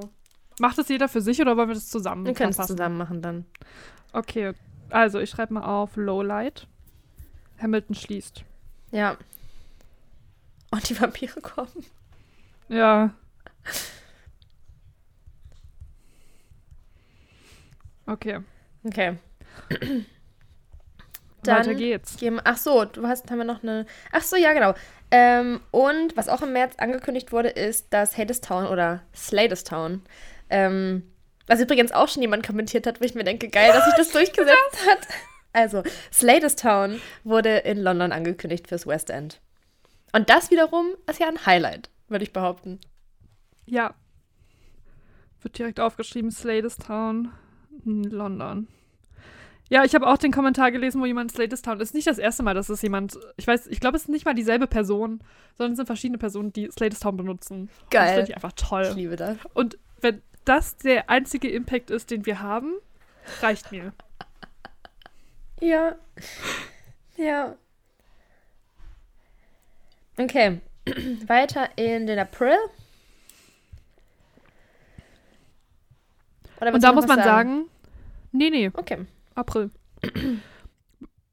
macht 0.60 0.78
das 0.78 0.88
jeder 0.88 1.10
für 1.10 1.20
sich 1.20 1.42
oder 1.42 1.58
wollen 1.58 1.68
wir 1.68 1.76
das 1.76 1.90
zusammen 1.90 2.26
Wir 2.26 2.34
können 2.34 2.52
es 2.52 2.68
zusammen 2.68 2.98
machen 2.98 3.22
dann. 3.22 3.44
Okay, 4.14 4.54
also 4.90 5.20
ich 5.20 5.30
schreibe 5.30 5.56
mal 5.56 5.64
auf 5.64 5.98
Lowlight. 5.98 6.68
Hamilton 7.62 7.96
schließt. 7.96 8.46
Ja. 8.92 9.18
Und 10.72 10.90
die 10.90 11.02
Vampire 11.02 11.42
kommen. 11.42 11.86
Ja. 12.70 13.14
Okay, 18.10 18.40
Okay. 18.88 19.18
weiter 21.44 21.64
Dann 21.64 21.78
geht's. 21.78 22.18
gehen, 22.18 22.40
ach 22.44 22.58
so, 22.58 22.86
du 22.86 23.08
hast, 23.08 23.30
haben 23.30 23.38
wir 23.38 23.46
noch 23.46 23.64
eine. 23.64 23.86
Ach 24.12 24.22
so, 24.22 24.36
ja, 24.36 24.54
genau. 24.54 24.74
Ähm, 25.12 25.62
und 25.72 26.16
was 26.18 26.30
auch 26.30 26.42
im 26.42 26.54
März 26.54 26.76
angekündigt 26.78 27.32
wurde, 27.32 27.50
ist, 27.50 27.94
dass 27.94 28.18
Hadestown 28.18 28.68
oder 28.68 29.02
Sladestown, 29.16 30.02
ähm, 30.50 31.04
was 31.48 31.60
übrigens 31.62 31.92
auch 31.92 32.08
schon 32.08 32.22
jemand 32.22 32.46
kommentiert 32.46 32.86
hat, 32.86 33.02
wo 33.02 33.06
ich 33.06 33.16
mir 33.16 33.24
denke, 33.24 33.50
geil, 33.50 33.72
dass 33.74 33.86
sich 33.86 33.96
das 33.96 34.12
durchgesetzt 34.14 34.88
hat. 34.88 35.08
Also, 35.52 35.84
Sladestown 36.14 37.02
wurde 37.24 37.58
in 37.60 37.80
London 37.80 38.12
angekündigt 38.12 38.68
fürs 38.68 38.86
West 38.86 39.10
End. 39.10 39.42
Und 40.14 40.30
das 40.30 40.52
wiederum 40.52 40.88
ist 41.10 41.20
ja 41.20 41.28
ein 41.28 41.46
Highlight, 41.46 41.90
würde 42.08 42.24
ich 42.24 42.34
behaupten. 42.34 42.80
Ja. 43.66 43.94
Wird 45.42 45.58
direkt 45.58 45.80
aufgeschrieben, 45.80 46.32
Sladestown, 46.32 47.32
London. 47.86 48.68
Ja, 49.72 49.84
ich 49.84 49.94
habe 49.94 50.08
auch 50.08 50.18
den 50.18 50.32
Kommentar 50.32 50.72
gelesen, 50.72 51.00
wo 51.00 51.06
jemand 51.06 51.32
Sladestown 51.32 51.80
ist. 51.80 51.94
Nicht 51.94 52.08
das 52.08 52.18
erste 52.18 52.42
Mal, 52.42 52.56
dass 52.56 52.70
es 52.70 52.82
jemand, 52.82 53.20
ich 53.38 53.46
weiß, 53.46 53.68
ich 53.68 53.80
glaube, 53.80 53.98
es 53.98 54.04
ist 54.04 54.10
nicht 54.10 54.26
mal 54.26 54.34
dieselbe 54.34 54.66
Person, 54.66 55.20
sondern 55.58 55.74
es 55.74 55.78
sind 55.78 55.86
verschiedene 55.86 56.18
Personen, 56.18 56.52
die 56.52 56.70
Sladestown 56.72 57.18
benutzen. 57.18 57.62
Und 57.62 57.70
Das 57.70 57.90
Geil. 57.92 58.16
finde 58.16 58.30
ich 58.32 58.36
einfach 58.36 58.54
Ich 58.58 58.64
toll. 58.68 58.92
liebe 58.96 59.16
das. 59.16 59.38
Und 59.54 59.78
wenn 60.02 60.24
das 60.46 60.78
der 60.78 61.10
einzige 61.12 61.50
Impact 61.52 61.92
ist, 61.92 62.10
den 62.10 62.26
wir 62.26 62.42
haben, 62.42 62.74
reicht 63.42 63.72
mir. 63.72 63.94
Ja. 65.62 65.96
Ja. 67.16 67.56
Okay. 70.18 70.62
Weiter 71.28 71.70
in 71.78 72.08
den 72.08 72.18
April. 72.18 72.56
Und 76.62 76.84
da 76.84 76.94
muss 76.94 77.08
man 77.08 77.22
sagen, 77.22 77.66
nee, 78.32 78.50
nee, 78.50 78.72
Okay. 78.74 79.06
April. 79.36 79.72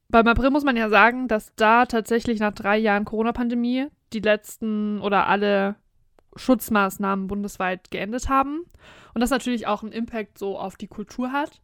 beim 0.08 0.26
April 0.28 0.50
muss 0.50 0.64
man 0.64 0.76
ja 0.76 0.88
sagen, 0.88 1.28
dass 1.28 1.54
da 1.56 1.86
tatsächlich 1.86 2.40
nach 2.40 2.52
drei 2.52 2.78
Jahren 2.78 3.04
Corona-Pandemie 3.04 3.86
die 4.12 4.20
letzten 4.20 5.00
oder 5.00 5.26
alle 5.26 5.76
Schutzmaßnahmen 6.36 7.26
bundesweit 7.26 7.90
geendet 7.90 8.28
haben. 8.28 8.64
Und 9.14 9.20
das 9.20 9.30
natürlich 9.30 9.66
auch 9.66 9.82
einen 9.82 9.92
Impact 9.92 10.38
so 10.38 10.58
auf 10.58 10.76
die 10.76 10.88
Kultur 10.88 11.32
hat. 11.32 11.60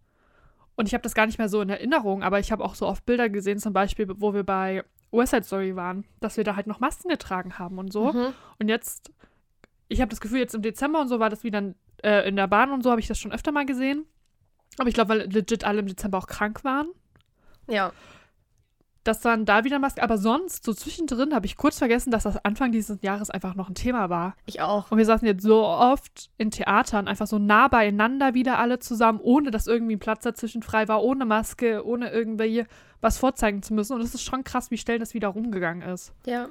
Und 0.75 0.87
ich 0.87 0.94
habe 0.94 1.03
das 1.03 1.14
gar 1.14 1.27
nicht 1.27 1.38
mehr 1.38 1.48
so 1.48 1.61
in 1.61 1.68
Erinnerung, 1.68 2.22
aber 2.22 2.40
ich 2.40 2.51
habe 2.51 2.64
auch 2.64 2.75
so 2.75 2.87
oft 2.87 3.05
Bilder 3.05 3.29
gesehen, 3.29 3.59
zum 3.59 3.75
Beispiel, 3.75 4.09
wo 4.16 4.33
wir 4.33 4.42
bei 4.42 4.83
West 5.12 5.33
Side 5.33 5.44
Story 5.44 5.77
waren, 5.77 6.05
dass 6.20 6.38
wir 6.38 6.44
da 6.44 6.57
halt 6.57 6.66
noch 6.66 6.81
Masken 6.81 7.11
getragen 7.11 7.59
haben 7.59 7.79
und 7.79 7.92
so. 7.92 8.12
Mhm. 8.12 8.33
Und 8.59 8.68
jetzt, 8.68 9.12
ich 9.88 10.01
habe 10.01 10.09
das 10.09 10.20
Gefühl, 10.20 10.38
jetzt 10.38 10.55
im 10.55 10.62
Dezember 10.62 11.01
und 11.03 11.09
so 11.09 11.20
war 11.20 11.29
das 11.29 11.44
wieder 11.44 11.75
äh, 12.03 12.29
in 12.29 12.37
der 12.37 12.47
Bahn 12.49 12.71
und 12.73 12.83
so, 12.83 12.91
habe 12.91 13.01
ich 13.01 13.09
das 13.09 13.19
schon 13.19 13.33
öfter 13.33 13.53
mal 13.53 13.67
gesehen. 13.67 14.05
Aber 14.79 14.88
ich 14.88 14.95
glaube, 14.95 15.11
weil 15.11 15.21
legit 15.33 15.65
alle 15.65 15.81
im 15.81 15.87
Dezember 15.87 16.19
auch 16.19 16.27
krank 16.27 16.65
waren 16.65 16.87
Ja. 17.69 17.93
dass 19.05 19.21
dann 19.21 19.45
da 19.45 19.65
wieder 19.65 19.81
Maske, 19.81 20.01
aber 20.03 20.17
sonst, 20.17 20.65
so 20.65 20.73
zwischendrin, 20.73 21.35
habe 21.35 21.45
ich 21.45 21.57
kurz 21.57 21.77
vergessen, 21.79 22.12
dass 22.12 22.23
das 22.23 22.43
Anfang 22.45 22.71
dieses 22.71 23.03
Jahres 23.03 23.31
einfach 23.31 23.57
noch 23.57 23.69
ein 23.69 23.75
Thema 23.75 24.11
war. 24.11 24.37
Ich 24.47 24.61
auch. 24.61 24.91
Und 24.93 24.99
wir 24.99 25.05
saßen 25.05 25.27
jetzt 25.27 25.43
so 25.43 25.65
oft 25.67 26.31
in 26.38 26.53
Theatern, 26.53 27.09
einfach 27.09 27.27
so 27.27 27.38
nah 27.41 27.67
beieinander 27.67 28.33
wieder 28.35 28.59
alle 28.59 28.79
zusammen, 28.79 29.19
ohne 29.21 29.51
dass 29.51 29.67
irgendwie 29.67 29.97
ein 29.97 29.99
Platz 29.99 30.23
dazwischen 30.23 30.62
frei 30.62 30.87
war, 30.87 31.03
ohne 31.03 31.25
Maske, 31.25 31.85
ohne 31.85 32.11
irgendwie 32.12 32.65
was 33.01 33.19
vorzeigen 33.19 33.62
zu 33.65 33.75
müssen. 33.75 33.95
Und 33.95 34.03
es 34.03 34.15
ist 34.15 34.23
schon 34.23 34.45
krass, 34.45 34.71
wie 34.71 34.79
schnell 34.79 35.01
das 35.01 35.15
wieder 35.15 35.29
rumgegangen 35.29 35.83
ist. 35.88 36.12
Ja. 36.25 36.49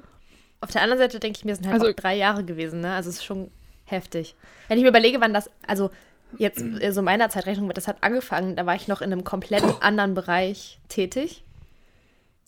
Auf 0.59 0.71
der 0.71 0.81
anderen 0.81 0.99
Seite 0.99 1.19
denke 1.21 1.37
ich 1.39 1.45
mir, 1.45 1.53
es 1.53 1.59
sind 1.59 1.71
halt 1.71 1.81
Also- 1.81 1.93
drei 1.95 2.17
Jahre 2.17 2.43
gewesen, 2.43 2.81
ne? 2.81 2.93
Also 2.93 3.09
es 3.09 3.15
ist 3.15 3.23
schon 3.23 3.49
heftig. 3.91 4.35
Wenn 4.67 4.77
ich 4.77 4.83
mir 4.83 4.89
überlege, 4.89 5.21
wann 5.21 5.33
das, 5.33 5.49
also 5.67 5.89
jetzt 6.37 6.63
so 6.91 7.01
meiner 7.01 7.29
Zeitrechnung, 7.29 7.69
das 7.73 7.87
hat 7.87 7.97
angefangen, 8.01 8.55
da 8.55 8.65
war 8.65 8.75
ich 8.75 8.87
noch 8.87 9.01
in 9.01 9.11
einem 9.11 9.23
komplett 9.23 9.63
anderen 9.81 10.13
Bereich 10.13 10.79
tätig, 10.87 11.43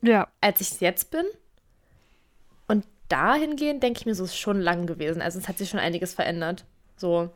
Ja. 0.01 0.27
als 0.41 0.61
ich 0.61 0.71
es 0.71 0.79
jetzt 0.79 1.11
bin. 1.11 1.25
Und 2.67 2.85
dahingehend 3.09 3.83
denke 3.83 3.99
ich 3.99 4.05
mir, 4.05 4.15
so 4.15 4.23
ist 4.23 4.31
es 4.31 4.37
schon 4.37 4.61
lang 4.61 4.87
gewesen. 4.87 5.21
Also 5.21 5.37
es 5.39 5.47
hat 5.47 5.57
sich 5.57 5.69
schon 5.69 5.79
einiges 5.79 6.13
verändert. 6.13 6.65
So. 6.95 7.29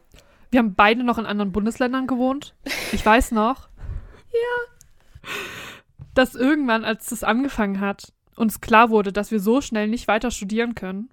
Wir 0.50 0.60
haben 0.60 0.76
beide 0.76 1.04
noch 1.04 1.18
in 1.18 1.26
anderen 1.26 1.52
Bundesländern 1.52 2.08
gewohnt. 2.08 2.56
Ich 2.94 3.06
weiß 3.06 3.32
noch. 3.32 3.68
ja. 4.32 5.30
Dass 6.14 6.36
irgendwann, 6.36 6.86
als 6.86 7.08
das 7.08 7.24
angefangen 7.24 7.80
hat, 7.82 8.14
uns 8.38 8.62
klar 8.62 8.90
wurde, 8.90 9.12
dass 9.12 9.32
wir 9.32 9.40
so 9.40 9.62
schnell 9.62 9.88
nicht 9.88 10.08
weiter 10.08 10.32
studieren 10.32 10.74
können, 10.76 11.10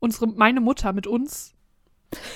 unsere, 0.00 0.26
meine 0.26 0.60
Mutter 0.60 0.92
mit 0.92 1.06
uns 1.06 1.54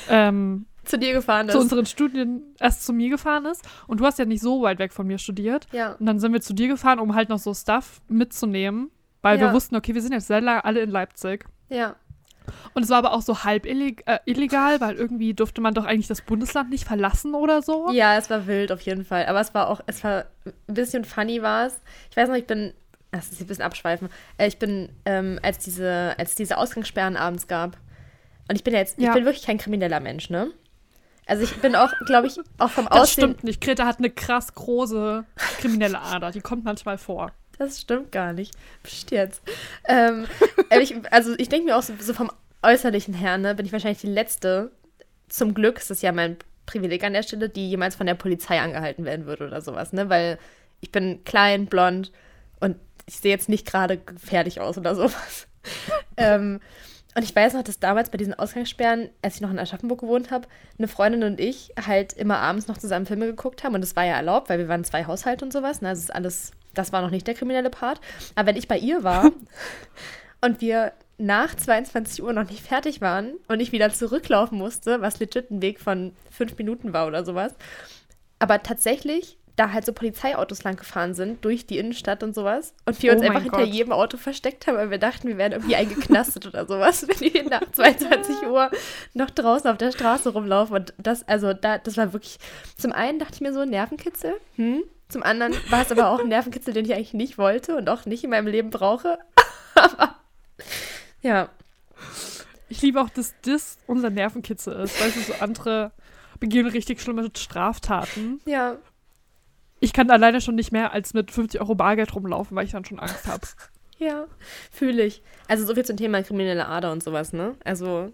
ähm, 0.08 0.66
Zu 0.84 0.98
dir 0.98 1.12
gefahren 1.12 1.48
ist. 1.48 1.52
zu 1.52 1.60
unseren 1.60 1.86
Studien 1.86 2.42
erst 2.58 2.84
zu 2.84 2.92
mir 2.92 3.08
gefahren 3.10 3.46
ist. 3.46 3.62
Und 3.86 4.00
du 4.00 4.04
hast 4.04 4.18
ja 4.18 4.24
nicht 4.24 4.42
so 4.42 4.62
weit 4.62 4.78
weg 4.78 4.92
von 4.92 5.06
mir 5.06 5.18
studiert. 5.18 5.66
ja. 5.72 5.92
Und 5.92 6.06
dann 6.06 6.18
sind 6.18 6.32
wir 6.32 6.40
zu 6.40 6.54
dir 6.54 6.68
gefahren, 6.68 6.98
um 6.98 7.14
halt 7.14 7.28
noch 7.28 7.38
so 7.38 7.54
Stuff 7.54 8.00
mitzunehmen, 8.08 8.90
weil 9.22 9.38
wir 9.38 9.48
Ja. 9.48 9.52
wussten, 9.54 9.76
okay, 9.76 9.94
wir 9.94 10.02
sind 10.02 10.12
jetzt 10.12 10.26
sehr 10.26 10.40
lange 10.40 10.64
alle 10.64 10.80
in 10.80 10.90
Leipzig. 10.90 11.44
Ja. 11.68 11.96
Und 12.74 12.82
es 12.82 12.90
war 12.90 12.98
aber 12.98 13.12
auch 13.12 13.22
so 13.22 13.44
halb 13.44 13.66
illeg 13.66 14.02
äh, 14.06 14.18
illegal, 14.24 14.80
weil 14.80 14.96
irgendwie 14.96 15.32
durfte 15.32 15.60
man 15.60 15.74
doch 15.74 15.84
eigentlich 15.84 16.08
das 16.08 16.22
Bundesland 16.22 16.70
nicht 16.70 16.84
verlassen 16.84 17.34
oder 17.34 17.62
so. 17.62 17.88
Ja, 17.92 18.16
es 18.18 18.28
war 18.30 18.48
wild 18.48 18.72
auf 18.72 18.80
jeden 18.80 19.04
Fall. 19.04 19.26
Aber 19.26 19.40
es 19.40 19.54
war 19.54 19.68
auch, 19.68 19.80
es 19.86 20.02
war 20.02 20.24
ein 20.66 20.74
bisschen 20.74 21.04
funny 21.04 21.40
war 21.40 21.66
es. 21.66 21.80
Ich 22.10 22.16
weiß 22.16 22.28
noch, 22.28 22.34
ich 22.34 22.48
bin, 22.48 22.72
das 23.12 23.30
ist 23.30 23.40
ein 23.40 23.46
bisschen 23.46 23.62
abschweifen. 23.64 24.08
Äh, 24.38 24.48
Ich 24.48 24.58
bin, 24.58 24.88
ähm, 25.04 25.38
als 25.42 25.58
diese, 25.58 26.14
als 26.18 26.34
diese 26.34 26.58
Ausgangssperren 26.58 27.16
abends 27.16 27.46
gab. 27.46 27.76
Und 28.52 28.56
ich 28.56 28.64
bin 28.64 28.74
ja 28.74 28.80
jetzt, 28.80 28.98
ich 28.98 29.04
Ja. 29.06 29.14
bin 29.14 29.24
wirklich 29.24 29.46
kein 29.46 29.56
krimineller 29.56 29.98
Mensch, 29.98 30.28
ne? 30.28 30.50
Also 31.24 31.42
ich 31.42 31.56
bin 31.62 31.74
auch, 31.74 31.90
glaube 32.04 32.26
ich, 32.26 32.38
auch 32.58 32.68
vom 32.68 32.84
Das 32.84 32.98
Aussehen. 33.00 33.22
stimmt 33.30 33.44
nicht. 33.44 33.62
Greta 33.62 33.86
hat 33.86 33.96
eine 33.98 34.10
krass 34.10 34.52
große 34.54 35.24
kriminelle 35.58 35.98
Ader. 35.98 36.32
Die 36.32 36.42
kommt 36.42 36.62
manchmal 36.64 36.98
vor. 36.98 37.32
Das 37.56 37.80
stimmt 37.80 38.12
gar 38.12 38.34
nicht. 38.34 38.54
Psst 38.82 39.10
jetzt. 39.10 39.40
ähm, 39.88 40.26
aber 40.68 40.82
ich, 40.82 40.94
also 41.10 41.32
ich 41.38 41.48
denke 41.48 41.64
mir 41.64 41.78
auch 41.78 41.82
so, 41.82 41.94
so 41.98 42.12
vom 42.12 42.30
Äußerlichen 42.62 43.14
her, 43.14 43.38
ne, 43.38 43.54
bin 43.54 43.64
ich 43.64 43.72
wahrscheinlich 43.72 44.02
die 44.02 44.08
Letzte. 44.08 44.70
Zum 45.30 45.54
Glück 45.54 45.78
ist 45.78 45.90
es 45.90 46.02
ja 46.02 46.12
mein 46.12 46.36
Privileg 46.66 47.02
an 47.04 47.14
der 47.14 47.22
Stelle, 47.22 47.48
die 47.48 47.70
jemals 47.70 47.94
von 47.96 48.06
der 48.06 48.14
Polizei 48.16 48.60
angehalten 48.60 49.06
werden 49.06 49.24
würde 49.24 49.46
oder 49.46 49.62
sowas, 49.62 49.94
ne? 49.94 50.10
Weil 50.10 50.38
ich 50.82 50.92
bin 50.92 51.24
klein, 51.24 51.64
blond 51.64 52.12
und 52.60 52.76
ich 53.06 53.16
sehe 53.16 53.30
jetzt 53.30 53.48
nicht 53.48 53.66
gerade 53.66 53.96
gefährlich 53.96 54.60
aus 54.60 54.76
oder 54.76 54.94
sowas. 54.94 55.46
ähm, 56.18 56.60
und 57.14 57.24
ich 57.24 57.36
weiß 57.36 57.54
noch, 57.54 57.62
dass 57.62 57.78
damals 57.78 58.10
bei 58.10 58.16
diesen 58.16 58.32
Ausgangssperren, 58.34 59.10
als 59.20 59.34
ich 59.34 59.40
noch 59.42 59.50
in 59.50 59.58
Aschaffenburg 59.58 60.00
gewohnt 60.00 60.30
habe, 60.30 60.48
eine 60.78 60.88
Freundin 60.88 61.24
und 61.24 61.40
ich 61.40 61.72
halt 61.86 62.14
immer 62.14 62.38
abends 62.38 62.68
noch 62.68 62.78
zusammen 62.78 63.04
Filme 63.04 63.26
geguckt 63.26 63.64
haben. 63.64 63.74
Und 63.74 63.82
das 63.82 63.96
war 63.96 64.04
ja 64.04 64.14
erlaubt, 64.14 64.48
weil 64.48 64.58
wir 64.58 64.68
waren 64.68 64.84
zwei 64.84 65.04
Haushalte 65.04 65.44
und 65.44 65.52
sowas. 65.52 65.82
Ne? 65.82 65.88
Also 65.90 66.00
es 66.00 66.04
ist 66.04 66.14
alles, 66.14 66.52
das 66.72 66.92
war 66.92 67.02
noch 67.02 67.10
nicht 67.10 67.26
der 67.26 67.34
kriminelle 67.34 67.68
Part. 67.68 68.00
Aber 68.34 68.48
wenn 68.48 68.56
ich 68.56 68.66
bei 68.66 68.78
ihr 68.78 69.04
war 69.04 69.30
und 70.40 70.62
wir 70.62 70.92
nach 71.18 71.54
22 71.54 72.22
Uhr 72.22 72.32
noch 72.32 72.48
nicht 72.48 72.66
fertig 72.66 73.02
waren 73.02 73.34
und 73.46 73.60
ich 73.60 73.72
wieder 73.72 73.92
zurücklaufen 73.92 74.56
musste, 74.56 75.02
was 75.02 75.20
legit 75.20 75.50
ein 75.50 75.60
Weg 75.60 75.80
von 75.80 76.16
fünf 76.30 76.56
Minuten 76.56 76.94
war 76.94 77.06
oder 77.06 77.24
sowas. 77.24 77.54
Aber 78.38 78.62
tatsächlich 78.62 79.38
da 79.56 79.70
halt 79.72 79.84
so 79.84 79.92
Polizeiautos 79.92 80.62
lang 80.64 80.76
gefahren 80.76 81.14
sind 81.14 81.44
durch 81.44 81.66
die 81.66 81.78
Innenstadt 81.78 82.22
und 82.22 82.34
sowas 82.34 82.74
und 82.86 83.02
wir 83.02 83.10
Oh 83.10 83.14
uns 83.14 83.22
mein 83.22 83.30
einfach 83.32 83.42
hinter 83.42 83.58
Gott. 83.58 83.68
jedem 83.74 83.92
Auto 83.92 84.16
versteckt 84.16 84.66
haben, 84.66 84.76
weil 84.76 84.90
wir 84.90 84.98
dachten, 84.98 85.28
wir 85.28 85.36
werden 85.36 85.52
irgendwie 85.52 85.76
eingeknastet 85.76 86.46
oder 86.46 86.66
sowas, 86.66 87.06
wenn 87.20 87.32
wir 87.34 87.44
nach 87.50 87.70
22 87.70 88.42
Uhr 88.48 88.70
noch 89.14 89.30
draußen 89.30 89.68
auf 89.70 89.76
der 89.78 89.92
Straße 89.92 90.30
rumlaufen 90.30 90.76
und 90.76 90.94
das 90.98 91.26
also 91.28 91.52
da 91.52 91.78
das 91.78 91.96
war 91.96 92.12
wirklich 92.12 92.38
zum 92.78 92.92
einen 92.92 93.18
dachte 93.18 93.34
ich 93.34 93.40
mir 93.42 93.52
so 93.52 93.64
Nervenkitzel, 93.64 94.34
hm? 94.56 94.82
Zum 95.08 95.22
anderen 95.22 95.54
war 95.68 95.82
es 95.82 95.92
aber 95.92 96.08
auch 96.08 96.20
ein 96.20 96.28
Nervenkitzel, 96.28 96.72
den 96.72 96.86
ich 96.86 96.94
eigentlich 96.94 97.12
nicht 97.12 97.36
wollte 97.36 97.76
und 97.76 97.90
auch 97.90 98.06
nicht 98.06 98.24
in 98.24 98.30
meinem 98.30 98.46
Leben 98.46 98.70
brauche. 98.70 99.18
aber 99.74 100.16
ja, 101.20 101.50
Ich 102.70 102.80
liebe 102.80 102.98
auch, 102.98 103.10
dass 103.10 103.34
das 103.42 103.76
unser 103.86 104.08
Nervenkitzel 104.08 104.72
ist. 104.80 104.98
Weißt 104.98 105.16
du, 105.16 105.20
so 105.20 105.34
andere 105.40 105.92
begehen 106.40 106.66
richtig 106.66 107.02
schlimme 107.02 107.28
Straftaten. 107.36 108.40
ja, 108.46 108.76
Ich 109.82 109.92
kann 109.92 110.10
alleine 110.10 110.40
schon 110.40 110.54
nicht 110.54 110.70
mehr 110.70 110.92
als 110.92 111.12
mit 111.12 111.32
50 111.32 111.60
Euro 111.60 111.74
Bargeld 111.74 112.14
rumlaufen, 112.14 112.56
weil 112.56 112.64
ich 112.64 112.70
dann 112.70 112.84
schon 112.84 113.00
Angst 113.00 113.26
habe. 113.26 113.42
Ja, 113.98 114.26
fühle 114.72 115.04
ich. 115.04 115.22
Also 115.46 115.64
so 115.64 115.74
viel 115.74 115.84
zum 115.84 115.96
Thema 115.96 116.24
kriminelle 116.24 116.66
Ader 116.66 116.90
und 116.90 117.04
sowas, 117.04 117.32
ne? 117.32 117.54
Also 117.62 118.10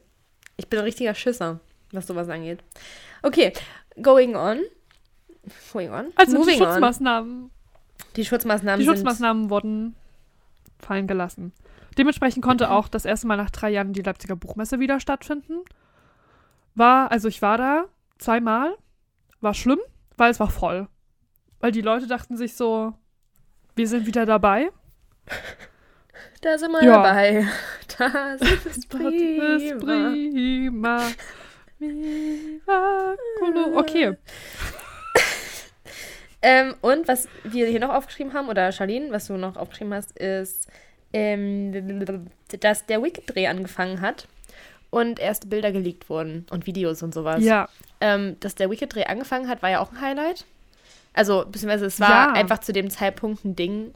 ich 0.59 0.68
bin 0.68 0.81
ein 0.81 0.85
richtiger 0.85 1.14
Schisser, 1.14 1.61
was 1.92 2.07
sowas 2.07 2.28
angeht. 2.28 2.62
Okay, 3.22 3.54
going 4.02 4.37
on. 4.37 4.61
Going 5.72 5.90
on. 5.90 6.09
Also 6.14 6.33
die 6.33 6.38
Moving 6.38 6.61
on. 6.61 6.66
Schutzmaßnahmen, 6.68 7.50
Die 8.16 8.24
Schutzmaßnahmen 8.26 8.81
die 8.81 8.85
Schutzmaßnahmen 8.85 9.48
wurden 9.48 9.96
fallen 10.78 11.07
gelassen. 11.07 11.52
Dementsprechend 11.96 12.44
konnte 12.44 12.70
auch 12.70 12.88
das 12.88 13.07
erste 13.07 13.26
Mal 13.26 13.37
nach 13.38 13.50
drei 13.50 13.70
Jahren 13.70 13.94
die 13.94 14.02
Leipziger 14.02 14.37
Buchmesse 14.37 14.81
wieder 14.81 15.00
stattfinden. 15.00 15.61
War, 16.74 17.11
also 17.11 17.28
ich 17.28 17.40
war 17.40 17.57
da 17.57 17.85
zweimal, 18.18 18.76
war 19.40 19.54
schlimm, 19.54 19.81
weil 20.18 20.31
es 20.31 20.38
war 20.38 20.50
voll. 20.50 20.87
Weil 21.60 21.72
die 21.72 21.80
Leute 21.80 22.06
dachten 22.06 22.36
sich 22.36 22.54
so, 22.54 22.94
wir 23.74 23.86
sind 23.88 24.06
wieder 24.06 24.26
dabei. 24.26 24.70
Da 26.40 26.56
sind 26.56 26.70
wir 26.70 26.84
Ja. 26.84 27.02
dabei. 27.02 27.48
Das 27.98 28.40
ist 28.40 28.66
Das 28.66 28.76
ist 28.76 28.88
prima. 28.88 30.14
prima. 30.20 31.02
Colo- 33.40 33.76
Okay. 33.78 34.16
Ähm, 36.40 36.76
und 36.82 37.08
was 37.08 37.26
wir 37.42 37.66
hier 37.66 37.80
noch 37.80 37.88
aufgeschrieben 37.92 38.32
haben, 38.32 38.48
oder 38.48 38.70
Charlene, 38.70 39.10
was 39.10 39.26
du 39.26 39.32
noch 39.36 39.56
aufgeschrieben 39.56 39.92
hast, 39.92 40.16
ist, 40.16 40.68
ähm, 41.12 42.04
dass 42.60 42.86
der 42.86 43.02
Wicked-Dreh 43.02 43.48
angefangen 43.48 44.00
hat 44.00 44.28
und 44.90 45.18
erste 45.18 45.48
Bilder 45.48 45.72
geleakt 45.72 46.08
wurden 46.08 46.46
und 46.50 46.66
Videos 46.66 47.02
und 47.02 47.12
sowas. 47.12 47.42
Ja, 47.42 47.68
Ähm, 48.00 48.36
dass 48.38 48.54
der 48.54 48.70
Wicked-Dreh 48.70 49.06
angefangen 49.06 49.48
hat, 49.48 49.62
war 49.62 49.70
ja 49.70 49.80
auch 49.80 49.90
ein 49.90 50.00
Highlight. 50.00 50.44
Also, 51.18 51.44
beziehungsweise 51.46 51.87
es 51.87 51.98
war 51.98 52.28
Ja. 52.28 52.33
einfach 52.33 52.59
zu 52.61 52.72
dem 52.72 52.90
Zeitpunkt 52.90 53.44
ein 53.44 53.57
Ding, 53.57 53.92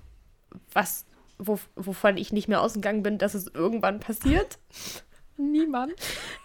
was, 0.72 1.04
wo, 1.38 1.58
wovon 1.76 2.16
ich 2.16 2.32
nicht 2.32 2.48
mehr 2.48 2.60
ausgegangen 2.60 3.02
bin, 3.04 3.18
dass 3.18 3.34
es 3.34 3.46
irgendwann 3.46 4.00
passiert. 4.00 4.58
niemand. 5.36 5.92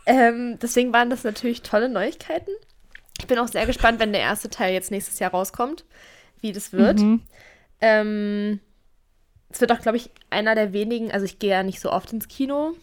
Ähm, 0.05 0.59
deswegen 0.61 0.93
waren 0.93 1.09
das 1.09 1.23
natürlich 1.23 1.61
tolle 1.63 1.89
Neuigkeiten. 1.89 2.51
Ich 3.19 3.25
bin 3.25 3.39
auch 3.39 3.47
sehr 3.47 3.65
gespannt, 3.65 3.99
wenn 3.99 4.11
der 4.11 4.21
erste 4.21 4.49
Teil 4.49 4.73
jetzt 4.73 4.91
nächstes 4.91 5.17
Jahr 5.17 5.31
rauskommt, 5.31 5.83
wie 6.41 6.51
das 6.51 6.71
wird. 6.71 6.99
Mhm. 6.99 7.21
Ähm, 7.81 8.59
es 9.49 9.59
wird 9.59 9.71
auch, 9.71 9.79
glaube 9.81 9.97
ich, 9.97 10.11
einer 10.29 10.53
der 10.55 10.73
wenigen, 10.73 11.11
also 11.11 11.25
ich 11.25 11.39
gehe 11.39 11.49
ja 11.51 11.63
nicht 11.63 11.79
so 11.79 11.91
oft 11.91 12.13
ins 12.13 12.27
Kino. 12.27 12.73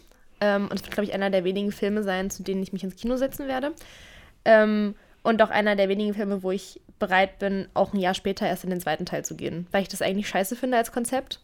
Ähm, 0.41 0.65
und 0.65 0.75
es 0.75 0.83
wird, 0.83 0.91
glaube 0.93 1.05
ich, 1.07 1.15
einer 1.15 1.31
der 1.31 1.45
wenigen 1.45 1.71
Filme 1.71 2.03
sein, 2.03 2.29
zu 2.31 2.43
denen 2.43 2.63
ich 2.63 2.73
mich 2.73 2.83
ins 2.83 2.97
Kino 2.97 3.17
setzen 3.17 3.47
werde. 3.47 3.73
Ähm, 4.45 4.97
und 5.23 5.41
auch 5.41 5.51
einer 5.51 5.77
der 5.77 5.89
wenigen 5.89 6.15
Filme, 6.15 6.43
wo 6.43 6.51
ich 6.51 6.81
bereit 6.99 7.39
bin, 7.39 7.69
auch 7.75 7.93
ein 7.93 8.01
Jahr 8.01 8.15
später 8.15 8.47
erst 8.47 8.65
in 8.65 8.71
den 8.71 8.81
zweiten 8.81 9.07
Teil 9.07 9.25
zu 9.25 9.35
gehen. 9.37 9.67
Weil 9.73 9.83
ich 9.83 9.89
das 9.89 10.03
eigentlich 10.03 10.29
scheiße 10.29 10.57
finde 10.57 10.77
als 10.77 10.93
Konzept. 10.93 11.41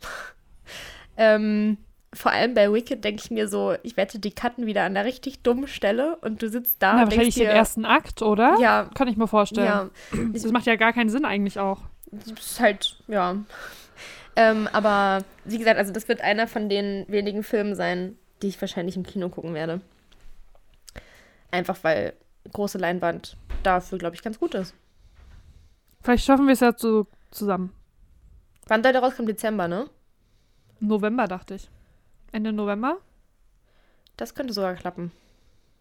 ähm, 1.16 1.76
vor 2.12 2.32
allem 2.32 2.54
bei 2.54 2.72
Wicked 2.72 3.04
denke 3.04 3.22
ich 3.24 3.30
mir 3.30 3.46
so, 3.48 3.74
ich 3.82 3.96
wette, 3.96 4.18
die 4.18 4.32
cutten 4.32 4.66
wieder 4.66 4.82
an 4.84 4.94
der 4.94 5.04
richtig 5.04 5.42
dummen 5.42 5.68
Stelle 5.68 6.16
und 6.22 6.42
du 6.42 6.48
sitzt 6.48 6.82
da 6.82 6.88
Ja, 6.88 6.92
und 6.94 6.98
wahrscheinlich 7.04 7.34
denkst 7.34 7.36
den 7.36 7.46
dir, 7.46 7.52
ersten 7.58 7.84
Akt, 7.84 8.22
oder? 8.22 8.56
ja, 8.60 8.90
Kann 8.94 9.08
ich 9.08 9.16
mir 9.16 9.28
vorstellen. 9.28 9.66
ja, 9.66 9.90
Das 10.32 10.44
macht 10.50 10.66
ja 10.66 10.76
gar 10.76 10.92
keinen 10.92 11.10
Sinn 11.10 11.24
eigentlich 11.24 11.58
auch. 11.58 11.78
das 12.10 12.32
ist 12.32 12.60
halt, 12.60 12.96
ja. 13.06 13.36
ähm, 14.34 14.68
aber 14.72 15.22
wie 15.44 15.58
gesagt, 15.58 15.78
also 15.78 15.92
das 15.92 16.08
wird 16.08 16.20
einer 16.20 16.48
von 16.48 16.68
den 16.68 17.04
wenigen 17.08 17.44
Filmen 17.44 17.74
sein, 17.76 18.16
die 18.42 18.48
ich 18.48 18.60
wahrscheinlich 18.60 18.96
im 18.96 19.04
Kino 19.04 19.28
gucken 19.28 19.54
werde. 19.54 19.80
Einfach 21.52 21.78
weil 21.82 22.14
große 22.52 22.78
Leinwand 22.78 23.36
dafür, 23.62 23.98
glaube 23.98 24.16
ich, 24.16 24.22
ganz 24.22 24.38
gut 24.40 24.54
ist. 24.54 24.74
Vielleicht 26.02 26.24
schaffen 26.24 26.46
wir 26.46 26.54
es 26.54 26.60
ja 26.60 26.72
so 26.76 27.06
zusammen. 27.30 27.74
Wann 28.66 28.82
soll 28.82 28.92
der 28.92 29.02
rauskommen? 29.02 29.26
Dezember, 29.26 29.68
ne? 29.68 29.90
November, 30.80 31.26
dachte 31.26 31.54
ich. 31.54 31.68
Ende 32.32 32.52
November? 32.52 32.98
Das 34.16 34.34
könnte 34.34 34.52
sogar 34.52 34.74
klappen. 34.74 35.12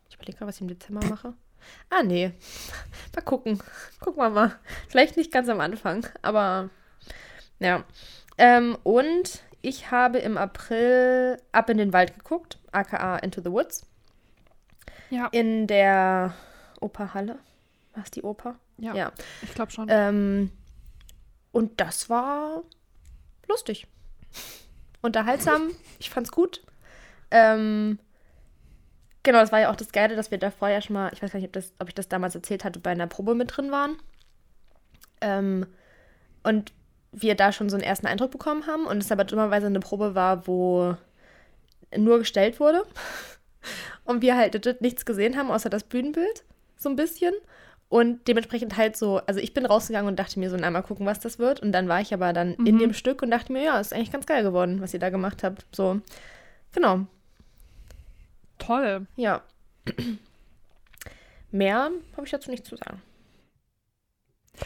Ich 0.10 0.15
überlege 0.15 0.38
gerade, 0.38 0.49
was 0.49 0.55
ich 0.55 0.62
im 0.62 0.67
Dezember 0.67 1.05
mache. 1.08 1.34
Ah, 1.89 2.03
nee. 2.03 2.32
Mal 3.15 3.21
gucken. 3.21 3.62
Gucken 3.99 4.21
wir 4.21 4.29
mal. 4.29 4.55
Vielleicht 4.88 5.17
nicht 5.17 5.32
ganz 5.32 5.49
am 5.49 5.60
Anfang, 5.60 6.08
aber 6.21 6.69
ja. 7.60 7.84
Ähm, 8.38 8.77
und 8.84 9.43
ich 9.62 9.91
habe 9.91 10.19
im 10.19 10.38
April 10.38 11.38
Ab 11.51 11.69
in 11.69 11.77
den 11.77 11.93
Wald 11.93 12.17
geguckt, 12.17 12.58
aka 12.71 13.17
Into 13.17 13.41
the 13.41 13.51
Woods. 13.51 13.86
Ja. 15.10 15.27
In 15.27 15.67
der 15.67 16.34
Operhalle. 16.79 17.39
War 17.93 18.03
es 18.03 18.12
die 18.12 18.23
Oper? 18.23 18.55
Ja, 18.79 18.93
Ja. 18.95 19.11
ich 19.41 19.53
glaube 19.53 19.71
schon. 19.71 19.87
Ähm, 19.89 20.51
und 21.51 21.79
das 21.79 22.09
war 22.09 22.63
lustig. 23.47 23.87
Unterhaltsam. 25.01 25.71
Ich 25.99 26.09
fand's 26.09 26.31
gut. 26.31 26.61
Ähm, 27.31 27.99
genau, 29.23 29.39
das 29.39 29.51
war 29.51 29.59
ja 29.59 29.71
auch 29.71 29.75
das 29.75 29.91
Geile, 29.91 30.15
dass 30.15 30.31
wir 30.31 30.37
da 30.37 30.51
vorher 30.51 30.81
schon 30.81 30.93
mal, 30.95 31.11
ich 31.13 31.21
weiß 31.21 31.31
gar 31.31 31.39
nicht, 31.39 31.47
ob, 31.47 31.53
das, 31.53 31.73
ob 31.79 31.87
ich 31.87 31.95
das 31.95 32.09
damals 32.09 32.35
erzählt 32.35 32.63
hatte, 32.63 32.79
bei 32.79 32.91
einer 32.91 33.07
Probe 33.07 33.35
mit 33.35 33.55
drin 33.55 33.71
waren. 33.71 33.97
Ähm, 35.21 35.65
und 36.43 36.73
wir 37.11 37.35
da 37.35 37.51
schon 37.51 37.69
so 37.69 37.75
einen 37.75 37.83
ersten 37.83 38.07
Eindruck 38.07 38.31
bekommen 38.31 38.67
haben 38.67 38.85
und 38.85 38.97
es 39.01 39.11
aber 39.11 39.23
dummerweise 39.23 39.67
eine 39.67 39.79
Probe 39.79 40.15
war, 40.15 40.47
wo 40.47 40.95
nur 41.95 42.19
gestellt 42.19 42.59
wurde 42.59 42.83
und 44.03 44.21
wir 44.21 44.37
halt 44.37 44.81
nichts 44.81 45.05
gesehen 45.05 45.37
haben, 45.37 45.49
außer 45.49 45.69
das 45.69 45.83
Bühnenbild, 45.83 46.43
so 46.77 46.89
ein 46.89 46.95
bisschen. 46.95 47.33
Und 47.89 48.28
dementsprechend 48.28 48.78
halt 48.78 48.95
so, 48.95 49.17
also 49.25 49.39
ich 49.39 49.54
bin 49.56 49.65
rausgegangen 49.65 50.08
und 50.08 50.19
dachte 50.19 50.39
mir 50.39 50.49
so, 50.52 50.58
na, 50.58 50.69
mal 50.69 50.84
gucken, 50.84 51.08
was 51.08 51.19
das 51.19 51.39
wird. 51.39 51.60
Und 51.60 51.71
dann 51.71 51.88
war 51.88 51.99
ich 52.02 52.13
aber 52.13 52.34
dann 52.34 52.54
in 52.54 52.75
Mhm. 52.75 52.80
dem 52.80 52.93
Stück 52.93 53.23
und 53.23 53.32
dachte 53.32 53.52
mir, 53.52 53.63
ja, 53.63 53.80
ist 53.80 53.93
eigentlich 53.93 54.12
ganz 54.12 54.28
geil 54.28 54.43
geworden, 54.43 54.80
was 54.80 54.93
ihr 54.93 54.99
da 54.99 55.10
gemacht 55.10 55.43
habt. 55.43 55.65
So, 55.75 55.99
genau, 56.71 57.08
Toll. 58.60 59.08
ja. 59.15 59.41
Mehr 61.52 61.89
habe 62.15 62.25
ich 62.25 62.32
dazu 62.32 62.52
nicht 62.52 62.65
zu 62.65 62.75
sagen. 62.75 63.02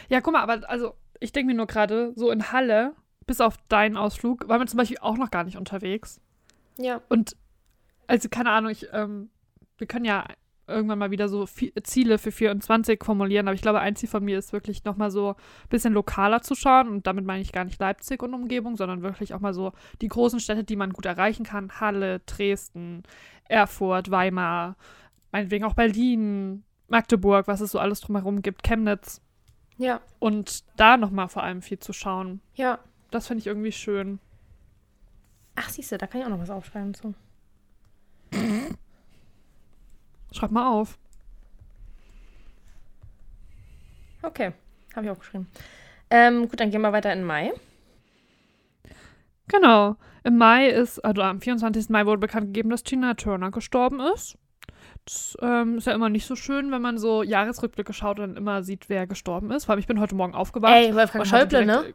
Ja, 0.08 0.20
guck 0.20 0.32
mal, 0.34 0.42
aber 0.42 0.68
also 0.68 0.94
ich 1.20 1.32
denke 1.32 1.46
mir 1.46 1.56
nur 1.56 1.66
gerade, 1.66 2.12
so 2.16 2.30
in 2.30 2.52
Halle, 2.52 2.94
bis 3.26 3.40
auf 3.40 3.56
deinen 3.68 3.96
Ausflug, 3.96 4.48
waren 4.48 4.60
wir 4.60 4.66
zum 4.66 4.76
Beispiel 4.78 4.98
auch 5.00 5.16
noch 5.16 5.30
gar 5.30 5.44
nicht 5.44 5.56
unterwegs. 5.56 6.20
Ja. 6.76 7.00
Und 7.08 7.36
also 8.06 8.28
keine 8.28 8.50
Ahnung, 8.50 8.70
ich, 8.70 8.88
ähm, 8.92 9.30
wir 9.78 9.86
können 9.86 10.04
ja 10.04 10.26
irgendwann 10.66 10.98
mal 10.98 11.10
wieder 11.10 11.28
so 11.28 11.46
Ziele 11.82 12.18
für 12.18 12.32
24 12.32 13.02
formulieren, 13.04 13.48
aber 13.48 13.54
ich 13.54 13.62
glaube, 13.62 13.80
ein 13.80 13.96
Ziel 13.96 14.08
von 14.08 14.24
mir 14.24 14.38
ist 14.38 14.52
wirklich 14.52 14.84
nochmal 14.84 15.10
so 15.10 15.30
ein 15.30 15.68
bisschen 15.68 15.92
lokaler 15.92 16.42
zu 16.42 16.54
schauen 16.54 16.88
und 16.88 17.06
damit 17.06 17.24
meine 17.24 17.42
ich 17.42 17.52
gar 17.52 17.64
nicht 17.64 17.78
Leipzig 17.80 18.22
und 18.22 18.34
Umgebung, 18.34 18.76
sondern 18.76 19.02
wirklich 19.02 19.34
auch 19.34 19.40
mal 19.40 19.54
so 19.54 19.72
die 20.00 20.08
großen 20.08 20.40
Städte, 20.40 20.64
die 20.64 20.76
man 20.76 20.92
gut 20.92 21.06
erreichen 21.06 21.44
kann. 21.44 21.80
Halle, 21.80 22.20
Dresden, 22.20 23.02
Erfurt, 23.48 24.10
Weimar, 24.10 24.76
meinetwegen 25.32 25.64
auch 25.64 25.74
Berlin, 25.74 26.64
Magdeburg, 26.88 27.46
was 27.46 27.60
es 27.60 27.70
so 27.70 27.78
alles 27.78 28.00
drumherum 28.00 28.40
gibt, 28.42 28.62
Chemnitz 28.62 29.20
Ja, 29.76 30.00
und 30.18 30.64
da 30.76 30.96
nochmal 30.96 31.28
vor 31.28 31.42
allem 31.42 31.62
viel 31.62 31.78
zu 31.78 31.92
schauen. 31.92 32.40
ja. 32.54 32.78
Das 33.10 33.28
finde 33.28 33.38
ich 33.42 33.46
irgendwie 33.46 33.70
schön. 33.70 34.18
Ach, 35.54 35.68
siehst 35.68 35.92
du, 35.92 35.98
da 35.98 36.08
kann 36.08 36.20
ich 36.20 36.26
auch 36.26 36.30
noch 36.30 36.40
was 36.40 36.50
aufschreiben 36.50 36.94
zu. 36.94 37.14
Schreib 40.34 40.50
mal 40.50 40.68
auf. 40.68 40.98
Okay, 44.22 44.52
habe 44.96 45.06
ich 45.06 45.10
aufgeschrieben. 45.10 45.46
Ähm, 46.10 46.48
gut, 46.48 46.60
dann 46.60 46.70
gehen 46.70 46.80
wir 46.80 46.92
weiter 46.92 47.12
in 47.12 47.24
Mai. 47.24 47.52
Genau. 49.48 49.96
Im 50.24 50.38
Mai 50.38 50.68
ist, 50.68 51.04
also 51.04 51.22
am 51.22 51.40
24. 51.40 51.90
Mai 51.90 52.06
wurde 52.06 52.18
bekannt 52.18 52.46
gegeben, 52.46 52.70
dass 52.70 52.82
Tina 52.82 53.14
Turner 53.14 53.50
gestorben 53.50 54.00
ist. 54.00 54.38
Das 55.04 55.36
ähm, 55.42 55.76
ist 55.76 55.86
ja 55.86 55.92
immer 55.92 56.08
nicht 56.08 56.26
so 56.26 56.34
schön, 56.34 56.72
wenn 56.72 56.80
man 56.80 56.96
so 56.96 57.22
Jahresrückblicke 57.22 57.92
schaut 57.92 58.18
und 58.18 58.28
dann 58.28 58.36
immer 58.36 58.62
sieht, 58.62 58.88
wer 58.88 59.06
gestorben 59.06 59.50
ist. 59.50 59.66
Vor 59.66 59.72
allem, 59.74 59.80
ich 59.80 59.86
bin 59.86 60.00
heute 60.00 60.14
Morgen 60.14 60.34
aufgewacht. 60.34 60.72
Ey, 60.72 60.94
Wolfgang 60.94 61.26
Schäuble, 61.26 61.64
direkt, 61.64 61.66
ne? 61.66 61.94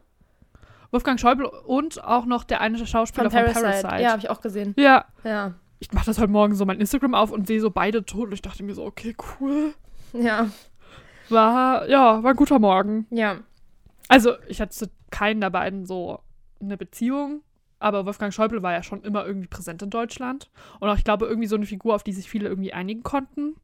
Wolfgang 0.92 1.18
Schäuble 1.18 1.50
und 1.50 2.02
auch 2.04 2.24
noch 2.24 2.44
der 2.44 2.60
eine 2.60 2.84
Schauspieler 2.86 3.30
Von 3.30 3.44
von 3.44 3.52
Parasite. 3.52 3.82
Parasite. 3.82 4.02
Ja, 4.02 4.10
habe 4.10 4.20
ich 4.20 4.30
auch 4.30 4.40
gesehen. 4.40 4.74
ja. 4.78 5.04
Ja. 5.24 5.54
Ich 5.80 5.92
mache 5.92 6.06
das 6.06 6.18
heute 6.18 6.30
Morgen 6.30 6.54
so 6.54 6.66
mein 6.66 6.78
Instagram 6.78 7.14
auf 7.14 7.32
und 7.32 7.46
sehe 7.46 7.60
so 7.60 7.70
beide 7.70 8.04
tot 8.04 8.28
und 8.28 8.34
ich 8.34 8.42
dachte 8.42 8.62
mir 8.62 8.74
so, 8.74 8.84
okay, 8.84 9.16
cool. 9.40 9.74
Ja. 10.12 10.50
War, 11.30 11.88
ja, 11.88 12.22
war 12.22 12.30
ein 12.30 12.36
guter 12.36 12.58
Morgen. 12.58 13.06
Ja. 13.10 13.38
Also, 14.08 14.34
ich 14.46 14.60
hatte 14.60 14.72
zu 14.72 14.90
keinen 15.10 15.40
der 15.40 15.50
beiden 15.50 15.86
so 15.86 16.20
eine 16.60 16.76
Beziehung, 16.76 17.42
aber 17.78 18.04
Wolfgang 18.04 18.34
Schäuble 18.34 18.62
war 18.62 18.72
ja 18.72 18.82
schon 18.82 19.02
immer 19.02 19.26
irgendwie 19.26 19.48
präsent 19.48 19.80
in 19.80 19.88
Deutschland. 19.88 20.50
Und 20.80 20.88
auch, 20.90 20.98
ich 20.98 21.04
glaube, 21.04 21.26
irgendwie 21.26 21.48
so 21.48 21.56
eine 21.56 21.64
Figur, 21.64 21.94
auf 21.94 22.02
die 22.02 22.12
sich 22.12 22.28
viele 22.28 22.48
irgendwie 22.48 22.74
einigen 22.74 23.02
konnten. 23.02 23.56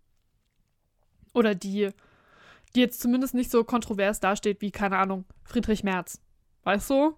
Oder 1.34 1.54
die, 1.54 1.90
die 2.74 2.80
jetzt 2.80 3.02
zumindest 3.02 3.34
nicht 3.34 3.50
so 3.50 3.62
kontrovers 3.62 4.20
dasteht 4.20 4.62
wie, 4.62 4.70
keine 4.70 4.96
Ahnung, 4.96 5.26
Friedrich 5.44 5.84
Merz. 5.84 6.18
Weißt 6.64 6.88
du? 6.88 7.14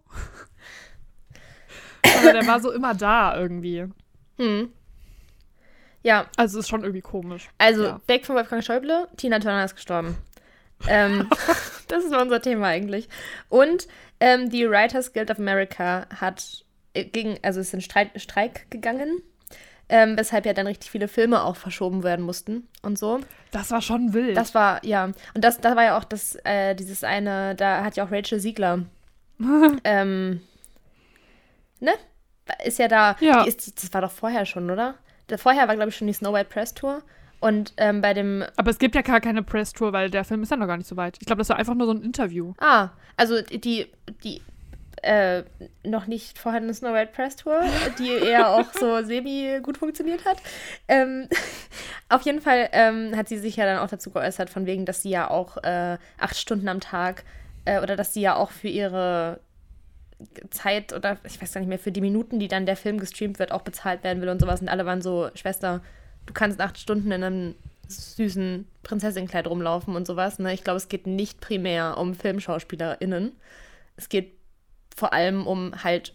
aber 2.19 2.33
der 2.33 2.47
war 2.49 2.59
so 2.59 2.73
immer 2.73 2.95
da 2.95 3.39
irgendwie. 3.39 3.87
Hm. 4.39 4.73
Ja, 6.09 6.27
Also, 6.39 6.59
ist 6.61 6.69
schon 6.69 6.81
irgendwie 6.83 7.03
komisch. 7.03 7.49
also 7.59 7.85
Ja. 7.85 8.01
weg 8.07 8.25
von 8.25 8.35
Wolfgang 8.35 8.65
Schäuble, 8.65 9.09
Tina 9.19 9.39
Turner 9.41 9.65
ist 9.67 9.75
gestorben. 9.77 10.17
ähm, 10.89 11.29
das 11.89 12.05
ist 12.05 12.15
unser 12.17 12.41
Thema 12.41 12.69
eigentlich. 12.69 13.09
Und 13.51 13.87
ähm, 14.21 14.49
die 14.49 14.69
Writers 14.71 15.13
Guild 15.13 15.31
of 15.31 15.39
America 15.39 16.07
hat 16.19 16.65
äh, 16.95 17.05
gegen, 17.05 17.37
also 17.43 17.61
ist 17.61 17.75
in 17.75 17.83
Streik, 17.83 18.11
Streik 18.17 18.71
gegangen, 18.71 19.21
ähm, 19.91 20.17
weshalb 20.17 20.47
ja 20.47 20.55
dann 20.55 20.67
richtig 20.67 20.91
viele 20.91 21.09
Filme 21.09 21.43
auch 21.43 21.57
verschoben 21.57 22.03
werden 22.05 22.25
mussten 22.25 22.67
und 22.83 22.99
so. 22.99 23.21
Das 23.51 23.71
war 23.71 23.83
schon 23.83 24.15
wild. 24.15 24.35
Das 24.37 24.55
war, 24.55 24.83
ja, 24.87 25.05
und 25.35 25.45
das, 25.45 25.61
das 25.61 25.77
war 25.77 25.85
ja 25.85 25.99
auch 25.99 26.05
das, 26.05 26.37
äh, 26.45 26.75
dieses 26.75 27.05
eine, 27.05 27.55
da 27.55 27.85
hat 27.85 27.97
ja 27.97 28.05
auch 28.07 28.11
Rachel 28.13 28.41
Siegler, 28.41 28.85
ähm, 29.85 30.41
ne? 31.81 31.93
Ist 32.65 32.79
ja 32.79 32.89
da, 32.89 33.15
Ja. 33.21 33.43
Die 33.43 33.49
ist, 33.51 33.83
das 33.83 33.93
war 33.93 34.01
doch 34.01 34.11
vorher 34.11 34.47
schon, 34.47 34.71
oder? 34.71 34.95
Vorher 35.37 35.69
war, 35.69 35.77
glaube 35.77 35.91
ich, 35.91 35.97
schon 35.97 36.07
die 36.07 36.13
Snow 36.13 36.33
White 36.33 36.51
Press 36.51 36.75
Tour. 36.75 37.03
Und 37.41 37.73
ähm, 37.77 38.01
bei 38.01 38.15
dem, 38.15 38.45
aber 38.57 38.71
es 38.71 38.79
gibt 38.79 38.95
ja 38.95 39.03
gar 39.03 39.21
keine 39.21 39.43
Press-Tour, 39.43 39.93
weil 39.93 40.11
der 40.11 40.25
Film 40.25 40.43
ist 40.43 40.51
ja 40.51 40.57
noch 40.57 40.67
gar 40.67 40.77
nicht 40.77 40.89
so 40.89 40.97
weit. 40.97 41.19
Ich 41.21 41.27
glaube, 41.27 41.39
das 41.39 41.49
war 41.49 41.57
einfach 41.57 41.75
nur 41.75 41.87
so 41.87 41.93
ein 41.93 42.03
Interview. 42.03 42.53
ah, 42.59 42.91
also 43.17 43.41
die, 43.43 43.87
die, 44.25 44.43
äh, 45.03 45.45
noch 45.85 46.07
nicht 46.07 46.39
vorhandene 46.39 46.75
Snow 46.75 46.93
White 46.93 47.13
Press 47.15 47.37
Tour, 47.37 47.63
die 47.99 48.11
eher 48.11 48.49
auch 48.57 48.67
so 48.73 49.03
semi 49.05 49.61
gut 49.63 49.79
funktioniert 49.79 50.25
hat. 50.25 50.39
Ähm, 50.89 51.29
auf 52.09 52.23
jeden 52.23 52.41
Fall 52.41 52.69
ähm, 52.73 53.17
hat 53.17 53.29
sie 53.29 53.39
sich 53.39 53.57
ja 53.57 53.65
dann 53.65 53.79
auch 53.79 53.89
dazu 53.89 54.11
geäußert, 54.11 54.51
von 54.51 54.67
wegen, 54.67 54.85
dass 54.85 55.03
sie 55.03 55.11
ja 55.11 55.31
auch 55.31 55.59
äh, 55.59 55.99
acht 56.19 56.37
Stunden 56.37 56.69
am 56.69 56.81
Tag 56.81 57.25
äh, 57.65 57.81
oder 57.81 57.95
dass 57.95 58.15
sie 58.15 58.21
ja 58.21 58.35
auch 58.35 58.51
für 58.51 58.69
ihre 58.69 59.41
Zeit 60.51 60.93
oder 60.93 61.19
ich 61.25 61.41
weiß 61.41 61.53
gar 61.53 61.61
nicht 61.61 61.69
mehr, 61.69 61.79
für 61.79 61.93
die 61.93 62.01
Minuten, 62.01 62.39
die 62.39 62.49
dann 62.49 62.67
der 62.67 62.77
Film 62.77 62.99
gestreamt 62.99 63.39
wird, 63.39 63.53
auch 63.53 63.63
bezahlt 63.63 64.03
werden 64.03 64.21
will 64.21 64.29
und 64.29 64.41
sowas. 64.41 64.61
Und 64.61 64.69
alle 64.69 64.85
waren 64.85 65.03
so, 65.03 65.31
Schwester, 65.35 65.83
du 66.27 66.33
kannst 66.33 66.61
acht 66.61 66.79
Stunden 66.79 67.13
in 67.13 67.23
einem 67.23 67.55
süßen 67.89 68.67
Prinzessinnenkleid 68.83 69.47
rumlaufen 69.47 69.97
und 69.97 70.07
sowas. 70.07 70.39
Ne? 70.39 70.53
Ich 70.53 70.65
glaube, 70.65 70.77
es 70.77 70.89
geht 70.89 71.07
nicht 71.07 71.41
primär 71.41 71.97
um 71.99 72.15
FilmschauspielerInnen. 72.15 73.33
Es 73.97 74.09
geht 74.09 74.33
vor 74.95 75.13
allem 75.13 75.47
um 75.47 75.85
halt 75.85 76.15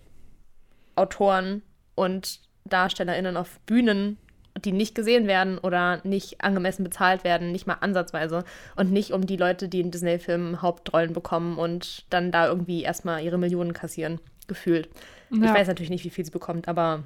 Autoren 0.95 1.64
und 1.95 2.41
DarstellerInnen 2.66 3.38
auf 3.38 3.60
Bühnen, 3.62 4.18
die 4.58 4.72
nicht 4.72 4.93
gesehen 4.95 5.28
werden 5.28 5.58
oder 5.58 5.99
nicht 6.04 6.41
angemessen 6.41 6.84
bezahlt 6.84 7.24
werden, 7.24 7.51
nicht 7.51 7.66
mal 7.68 7.78
ansatzweise. 7.82 8.43
Und 8.76 8.91
nicht 8.91 9.12
um 9.12 9.26
die 9.26 9.38
Leute, 9.38 9.68
die 9.68 9.82
in 9.82 9.91
Disney-Filmen 9.91 10.62
Hauptrollen 10.62 11.14
bekommen 11.14 11.58
und 11.58 12.06
dann 12.12 12.32
da 12.32 12.47
irgendwie 12.47 12.84
erstmal 12.84 13.24
ihre 13.24 13.38
Millionen 13.38 13.74
kassieren, 13.74 14.20
gefühlt. 14.47 14.89
Ich 15.32 15.39
Ja. 15.39 15.54
weiß 15.54 15.68
natürlich 15.68 15.89
nicht, 15.89 16.04
wie 16.06 16.10
viel 16.12 16.24
sie 16.26 16.32
bekommt, 16.32 16.68
aber 16.68 17.04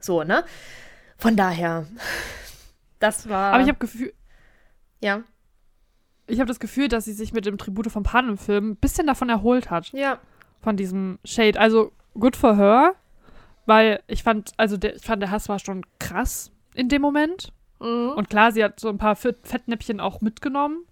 so, 0.00 0.22
ne? 0.24 0.44
Von 1.16 1.36
daher, 1.36 1.86
das 2.98 3.28
war. 3.28 3.54
Aber 3.54 3.62
ich 3.62 3.68
habe 3.68 3.78
Gefühl, 3.78 4.12
ja. 5.00 5.22
ich 6.26 6.38
habe 6.40 6.48
das 6.48 6.60
Gefühl, 6.60 6.88
dass 6.88 7.06
sie 7.06 7.12
sich 7.14 7.32
mit 7.32 7.46
dem 7.46 7.56
Tribute 7.58 7.90
von 7.90 8.02
Panem-Film 8.02 8.72
ein 8.72 8.76
bisschen 8.76 9.06
davon 9.06 9.28
erholt 9.30 9.70
hat, 9.70 9.90
Ja. 9.92 10.18
von 10.60 10.76
diesem 10.76 11.18
Shade. 11.24 11.58
Also 11.58 11.92
good 12.14 12.36
for 12.36 12.56
her, 12.56 12.94
weil 13.66 14.02
ich 14.06 14.22
fand, 14.22 14.52
also 14.58 14.76
der, 14.76 14.96
ich 14.96 15.02
fand, 15.04 15.22
der 15.22 15.30
Hass 15.30 15.48
war 15.48 15.58
schon 15.58 15.84
krass 15.98 16.52
in 16.78 16.88
dem 16.88 17.02
Moment. 17.02 17.52
Mhm. 17.80 18.10
Und 18.16 18.30
klar, 18.30 18.52
sie 18.52 18.62
hat 18.64 18.78
so 18.80 18.88
ein 18.88 18.98
paar 18.98 19.16
Fett- 19.16 19.46
Fettnäppchen 19.46 20.00
auch 20.00 20.20
mitgenommen. 20.20 20.84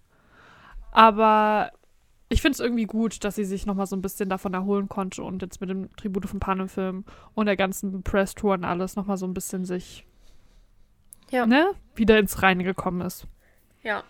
Aber 0.91 1.71
ich 2.29 2.41
finde 2.41 2.53
es 2.55 2.59
irgendwie 2.59 2.85
gut, 2.85 3.23
dass 3.23 3.35
sie 3.35 3.45
sich 3.45 3.65
nochmal 3.65 3.87
so 3.87 3.95
ein 3.95 4.01
bisschen 4.01 4.29
davon 4.29 4.53
erholen 4.53 4.89
konnte 4.89 5.23
und 5.23 5.41
jetzt 5.41 5.61
mit 5.61 5.69
dem 5.69 5.95
Tribute 5.95 6.25
von 6.27 6.39
Panem-Film 6.39 7.05
und 7.35 7.45
der 7.45 7.55
ganzen 7.55 8.03
Press-Tour 8.03 8.53
und 8.53 8.65
alles 8.65 8.95
nochmal 8.95 9.17
so 9.17 9.25
ein 9.25 9.33
bisschen 9.33 9.63
sich 9.65 10.05
Ja. 11.31 11.45
ne, 11.45 11.71
wieder 11.95 12.19
ins 12.19 12.41
Reine 12.41 12.63
gekommen 12.63 13.01
ist. 13.01 13.27
Ja. 13.83 14.03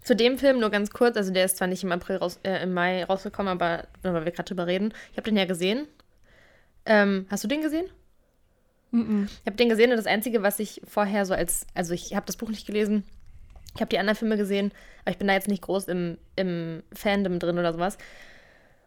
Zu 0.00 0.14
dem 0.16 0.38
Film 0.38 0.60
nur 0.60 0.70
ganz 0.70 0.90
kurz, 0.90 1.16
also 1.16 1.32
der 1.32 1.44
ist 1.44 1.56
zwar 1.58 1.66
nicht 1.68 1.82
im 1.82 1.92
April 1.92 2.16
raus, 2.16 2.38
äh, 2.44 2.62
im 2.62 2.72
Mai 2.72 3.04
rausgekommen, 3.04 3.52
aber 3.52 3.88
weil 4.02 4.24
wir 4.24 4.30
gerade 4.30 4.48
drüber 4.48 4.66
reden. 4.66 4.94
Ich 5.10 5.18
habe 5.18 5.24
den 5.24 5.36
ja 5.36 5.44
gesehen. 5.46 5.86
Ähm, 6.86 7.26
hast 7.28 7.42
du 7.44 7.48
den 7.48 7.60
gesehen? 7.60 7.86
Mhm. 8.90 9.28
Ich 9.40 9.46
habe 9.46 9.56
den 9.56 9.68
gesehen 9.68 9.90
und 9.90 9.96
das 9.96 10.06
Einzige, 10.06 10.42
was 10.42 10.58
ich 10.58 10.80
vorher 10.86 11.24
so 11.26 11.34
als, 11.34 11.66
also 11.74 11.94
ich 11.94 12.14
habe 12.14 12.26
das 12.26 12.36
Buch 12.36 12.48
nicht 12.48 12.66
gelesen, 12.66 13.04
ich 13.74 13.80
habe 13.80 13.88
die 13.90 13.98
anderen 13.98 14.16
Filme 14.16 14.36
gesehen, 14.36 14.72
aber 15.02 15.10
ich 15.10 15.18
bin 15.18 15.28
da 15.28 15.34
jetzt 15.34 15.48
nicht 15.48 15.62
groß 15.62 15.84
im, 15.88 16.18
im 16.34 16.82
Fandom 16.92 17.38
drin 17.38 17.58
oder 17.58 17.72
sowas. 17.72 17.98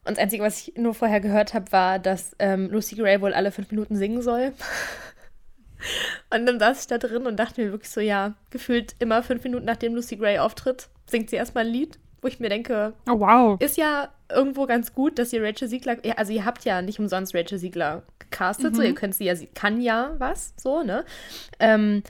Und 0.05 0.17
das 0.17 0.19
Einzige, 0.19 0.43
was 0.43 0.67
ich 0.67 0.77
nur 0.77 0.95
vorher 0.95 1.19
gehört 1.19 1.53
habe, 1.53 1.71
war, 1.71 1.99
dass 1.99 2.35
ähm, 2.39 2.69
Lucy 2.71 2.95
Gray 2.95 3.21
wohl 3.21 3.33
alle 3.33 3.51
fünf 3.51 3.69
Minuten 3.69 3.95
singen 3.95 4.21
soll. 4.23 4.53
und 6.31 6.45
dann 6.45 6.59
saß 6.59 6.81
ich 6.81 6.87
da 6.87 6.97
drin 6.97 7.27
und 7.27 7.37
dachte 7.37 7.61
mir 7.61 7.71
wirklich 7.71 7.91
so, 7.91 8.01
ja, 8.01 8.33
gefühlt 8.49 8.95
immer 8.99 9.21
fünf 9.23 9.43
Minuten 9.43 9.65
nachdem 9.65 9.93
Lucy 9.93 10.15
Gray 10.17 10.39
auftritt, 10.39 10.89
singt 11.05 11.29
sie 11.29 11.35
erstmal 11.35 11.65
ein 11.65 11.71
Lied, 11.71 11.99
wo 12.21 12.27
ich 12.27 12.39
mir 12.39 12.49
denke, 12.49 12.93
Oh, 13.07 13.19
wow. 13.19 13.61
ist 13.61 13.77
ja 13.77 14.09
irgendwo 14.31 14.65
ganz 14.65 14.93
gut, 14.93 15.17
dass 15.19 15.33
ihr 15.33 15.43
Rachel 15.43 15.67
Siegler, 15.67 15.97
ja, 16.05 16.15
also 16.15 16.31
ihr 16.31 16.45
habt 16.45 16.65
ja 16.65 16.81
nicht 16.81 16.99
umsonst 16.99 17.33
Rachel 17.35 17.57
Siegler 17.57 18.03
gecastet, 18.19 18.75
so 18.75 18.81
Mhm. 18.81 18.87
ihr 18.89 18.95
könnt 18.95 19.15
sie 19.15 19.25
ja, 19.25 19.35
sie 19.35 19.47
kann 19.47 19.81
ja 19.81 20.15
was, 20.19 20.53
so, 20.57 20.83
ne? 20.83 21.03
Ähm, 21.59 22.03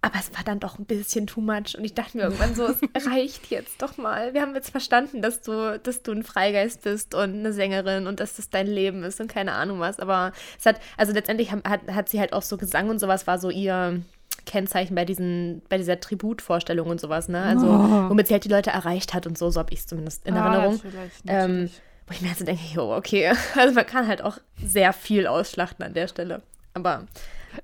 aber 0.00 0.16
es 0.20 0.34
war 0.36 0.44
dann 0.44 0.60
doch 0.60 0.78
ein 0.78 0.84
bisschen 0.84 1.26
too 1.26 1.40
much 1.40 1.78
und 1.78 1.84
ich 1.84 1.94
dachte 1.94 2.18
mir 2.18 2.24
irgendwann 2.24 2.54
so, 2.54 2.66
es 2.66 3.06
reicht 3.10 3.46
jetzt 3.50 3.80
doch 3.80 3.96
mal. 3.96 4.34
Wir 4.34 4.42
haben 4.42 4.54
jetzt 4.54 4.68
verstanden, 4.68 5.22
dass 5.22 5.40
du, 5.40 5.78
dass 5.78 6.02
du 6.02 6.12
ein 6.12 6.24
Freigeist 6.24 6.82
bist 6.82 7.14
und 7.14 7.32
eine 7.38 7.54
Sängerin 7.54 8.06
und 8.06 8.20
dass 8.20 8.36
das 8.36 8.50
dein 8.50 8.66
Leben 8.66 9.02
ist 9.02 9.18
und 9.20 9.28
keine 9.28 9.52
Ahnung 9.52 9.80
was. 9.80 10.00
Aber 10.00 10.32
es 10.58 10.66
hat, 10.66 10.78
also 10.98 11.14
letztendlich 11.14 11.52
hat, 11.52 11.62
hat 11.64 12.08
sie 12.10 12.20
halt 12.20 12.34
auch 12.34 12.42
so 12.42 12.58
Gesang 12.58 12.90
und 12.90 12.98
sowas 12.98 13.26
war 13.26 13.38
so 13.38 13.48
ihr 13.48 14.02
Kennzeichen 14.44 14.94
bei 14.94 15.04
diesen, 15.04 15.62
bei 15.68 15.76
dieser 15.78 16.00
Tributvorstellung 16.00 16.88
und 16.88 17.00
sowas, 17.00 17.28
ne? 17.28 17.42
Also 17.42 17.68
Oh. 17.72 18.08
womit 18.10 18.28
sie 18.28 18.34
halt 18.34 18.44
die 18.44 18.48
Leute 18.48 18.70
erreicht 18.70 19.14
hat 19.14 19.26
und 19.26 19.36
so, 19.38 19.50
so 19.50 19.60
habe 19.60 19.72
ich 19.72 19.80
es 19.80 19.86
zumindest 19.86 20.26
in 20.26 20.34
Ah, 20.36 20.40
Erinnerung. 20.46 20.74
natürlich, 20.74 21.12
Ähm, 21.26 21.50
natürlich. 21.62 21.80
Wo 22.06 22.12
ich 22.12 22.20
mir 22.20 22.28
halt 22.28 22.38
so 22.38 22.44
denke, 22.44 22.62
jo, 22.72 22.94
okay. 22.96 23.32
Also 23.58 23.74
man 23.74 23.86
kann 23.86 24.06
halt 24.06 24.22
auch 24.22 24.38
sehr 24.62 24.92
viel 24.92 25.26
ausschlachten 25.26 25.84
an 25.84 25.94
der 25.94 26.06
Stelle. 26.08 26.42
Aber 26.74 27.06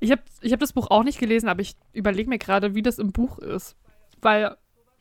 Ich 0.00 0.10
habe 0.10 0.22
ich 0.40 0.52
hab 0.52 0.60
das 0.60 0.72
Buch 0.72 0.90
auch 0.90 1.02
nicht 1.04 1.18
gelesen, 1.18 1.48
aber 1.48 1.60
ich 1.60 1.76
überlege 1.92 2.28
mir 2.30 2.38
gerade, 2.38 2.74
wie 2.74 2.82
das 2.82 2.98
im 2.98 3.12
Buch 3.12 3.38
ist. 3.38 3.76
Weil 4.22 4.56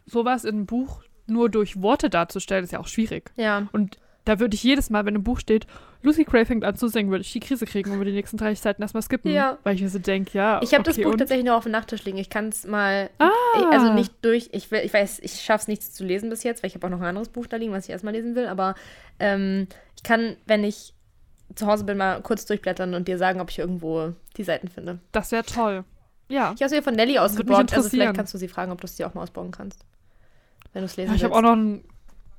sowas 0.06 0.44
in 0.44 0.56
einem 0.56 0.66
Buch 0.66 1.04
nur 1.28 1.50
durch 1.50 1.82
Worte 1.82 2.10
darzustellen, 2.10 2.64
ist 2.64 2.72
ja 2.74 2.80
auch 2.80 2.88
schwierig. 2.88 3.32
ja, 3.36 3.68
Und 3.72 3.98
da 4.26 4.40
würde 4.40 4.56
ich 4.56 4.64
jedes 4.64 4.90
Mal, 4.90 5.06
wenn 5.06 5.16
im 5.16 5.24
Buch 5.24 5.40
steht, 5.40 5.66
Lucy 6.02 6.24
Gray 6.24 6.46
fängt 6.46 6.64
an 6.64 6.76
zu 6.76 6.88
singen, 6.88 7.12
würde 7.12 7.22
ich 7.22 7.32
die 7.32 7.40
Krise 7.42 7.66
kriegen 7.66 7.92
und 7.92 7.98
würde 7.98 8.12
die 8.12 8.18
nächsten 8.18 8.38
30 8.38 8.62
Seiten 8.62 8.82
erstmal 8.82 9.04
skippen. 9.04 9.32
Ja. 9.32 9.58
Weil 9.64 9.76
ich 9.76 9.82
mir 9.82 9.90
so 9.90 10.00
denke, 10.00 10.38
ja. 10.38 10.62
ich 10.62 10.74
habe 10.74 10.84
das 10.84 10.96
okay, 10.96 11.04
Buch 11.04 11.12
und? 11.14 11.18
tatsächlich 11.18 11.46
noch 11.46 11.58
auf 11.58 11.64
dem 11.64 11.74
Nachttisch 11.74 12.06
liegen. 12.06 12.18
Ich 12.18 12.30
kann 12.30 12.50
es 12.50 12.66
mal, 12.66 13.10
Ah. 13.20 13.30
ich, 13.58 13.66
also 13.66 13.94
nicht 13.94 14.14
durch, 14.22 14.50
ich, 14.54 14.72
will, 14.72 14.82
ich 14.84 14.94
weiß, 14.94 15.20
ich 15.20 15.42
schaffe 15.42 15.64
es 15.64 15.68
nicht 15.68 15.84
zu 15.84 16.06
lesen 16.06 16.30
bis 16.30 16.44
jetzt, 16.44 16.64
weil 16.64 16.70
ich 16.70 16.76
habe 16.76 16.88
auch 16.88 16.92
noch 16.92 17.00
ein 17.00 17.08
anderes 17.08 17.30
Buch 17.30 17.48
da 17.48 17.58
liegen, 17.58 17.74
was 17.74 17.86
ich 17.86 17.90
erstmal 17.90 18.14
lesen 18.14 18.36
will. 18.36 18.48
Aber 18.48 18.76
ähm, 19.20 19.68
ich 19.96 20.04
kann, 20.04 20.38
wenn 20.46 20.64
ich 20.64 20.94
zu 21.56 21.68
Hause 21.68 21.84
bin, 21.84 21.98
mal 21.98 22.22
kurz 22.22 22.46
durchblättern 22.46 22.94
und 22.94 23.08
dir 23.08 23.18
sagen, 23.18 23.42
ob 23.42 23.50
ich 23.50 23.60
irgendwo 23.60 24.14
die 24.38 24.44
Seiten 24.44 24.70
finde. 24.70 25.00
Das 25.12 25.32
wäre 25.32 25.44
toll. 25.44 25.84
Ja. 26.30 26.54
Ich 26.56 26.62
habe 26.62 26.70
sie 26.70 26.76
hier 26.76 26.84
von 26.84 26.94
Nelly 26.94 27.18
ausgeborgt, 27.18 27.74
also 27.74 27.90
vielleicht 27.90 28.14
kannst 28.16 28.34
du 28.34 28.38
sie 28.38 28.48
fragen, 28.48 28.72
ob 28.72 28.80
du 28.80 28.88
sie 28.88 29.04
auch 29.04 29.16
mal 29.16 29.24
ausborgen 29.24 29.52
kannst. 29.52 29.84
Wenn 30.72 30.84
du 30.84 30.86
es 30.86 30.96
lesen 30.96 31.10
ja 31.10 31.16
ich 31.16 31.24
habe 31.24 31.36
auch 31.36 31.42
noch 31.42 31.54
einen 31.54 31.84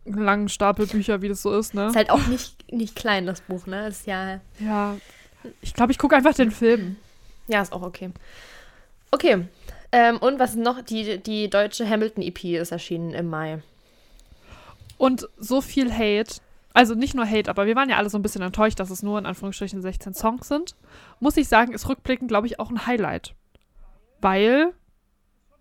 langen 0.05 0.49
Stapel 0.49 0.87
Bücher, 0.87 1.23
wie 1.23 1.29
das 1.29 1.43
so 1.43 1.57
ist, 1.57 1.75
ne? 1.75 1.89
Ist 1.89 1.97
halt 1.97 2.11
auch 2.11 2.27
nicht, 2.27 2.73
nicht 2.73 2.97
klein, 2.97 3.27
das 3.27 3.41
Buch, 3.43 3.67
ne? 3.67 3.87
Ist 3.89 4.07
ja 4.07 4.41
Ja. 4.59 4.97
Ich 5.63 5.73
glaube, 5.75 5.93
ich 5.93 5.99
gucke 5.99 6.15
einfach 6.17 6.35
den 6.35 6.51
Film. 6.51 6.97
Ja, 7.49 7.63
ist 7.63 7.73
auch 7.73 7.83
okay. 7.83 8.11
Okay. 9.11 9.47
Ähm, 9.93 10.19
und 10.19 10.39
was 10.39 10.51
ist 10.51 10.59
noch? 10.59 10.83
Die, 10.83 11.19
die 11.19 11.49
deutsche 11.51 11.89
Hamilton-EP 11.89 12.45
ist 12.61 12.71
erschienen 12.73 13.13
im 13.13 13.27
Mai. 13.29 13.63
Und 14.99 15.29
so 15.39 15.61
viel 15.63 15.91
Hate, 15.93 16.37
also 16.75 16.95
nicht 16.95 17.15
nur 17.15 17.27
Hate, 17.29 17.49
aber 17.51 17.67
wir 17.67 17.75
waren 17.75 17.89
ja 17.89 17.97
alle 17.97 18.11
so 18.11 18.19
ein 18.19 18.23
bisschen 18.23 18.43
enttäuscht, 18.43 18.79
dass 18.79 18.91
es 18.91 19.03
nur 19.03 19.19
in 19.19 19.27
Anführungsstrichen 19.27 19.81
16 19.83 20.15
Songs 20.15 20.47
sind. 20.49 20.77
Muss 21.19 21.37
ich 21.39 21.49
sagen, 21.49 21.73
ist 21.73 21.89
rückblickend, 21.89 22.29
glaube 22.29 22.47
ich, 22.47 22.61
auch 22.61 22.71
ein 22.71 22.87
Highlight. 22.87 23.35
Weil 24.21 24.73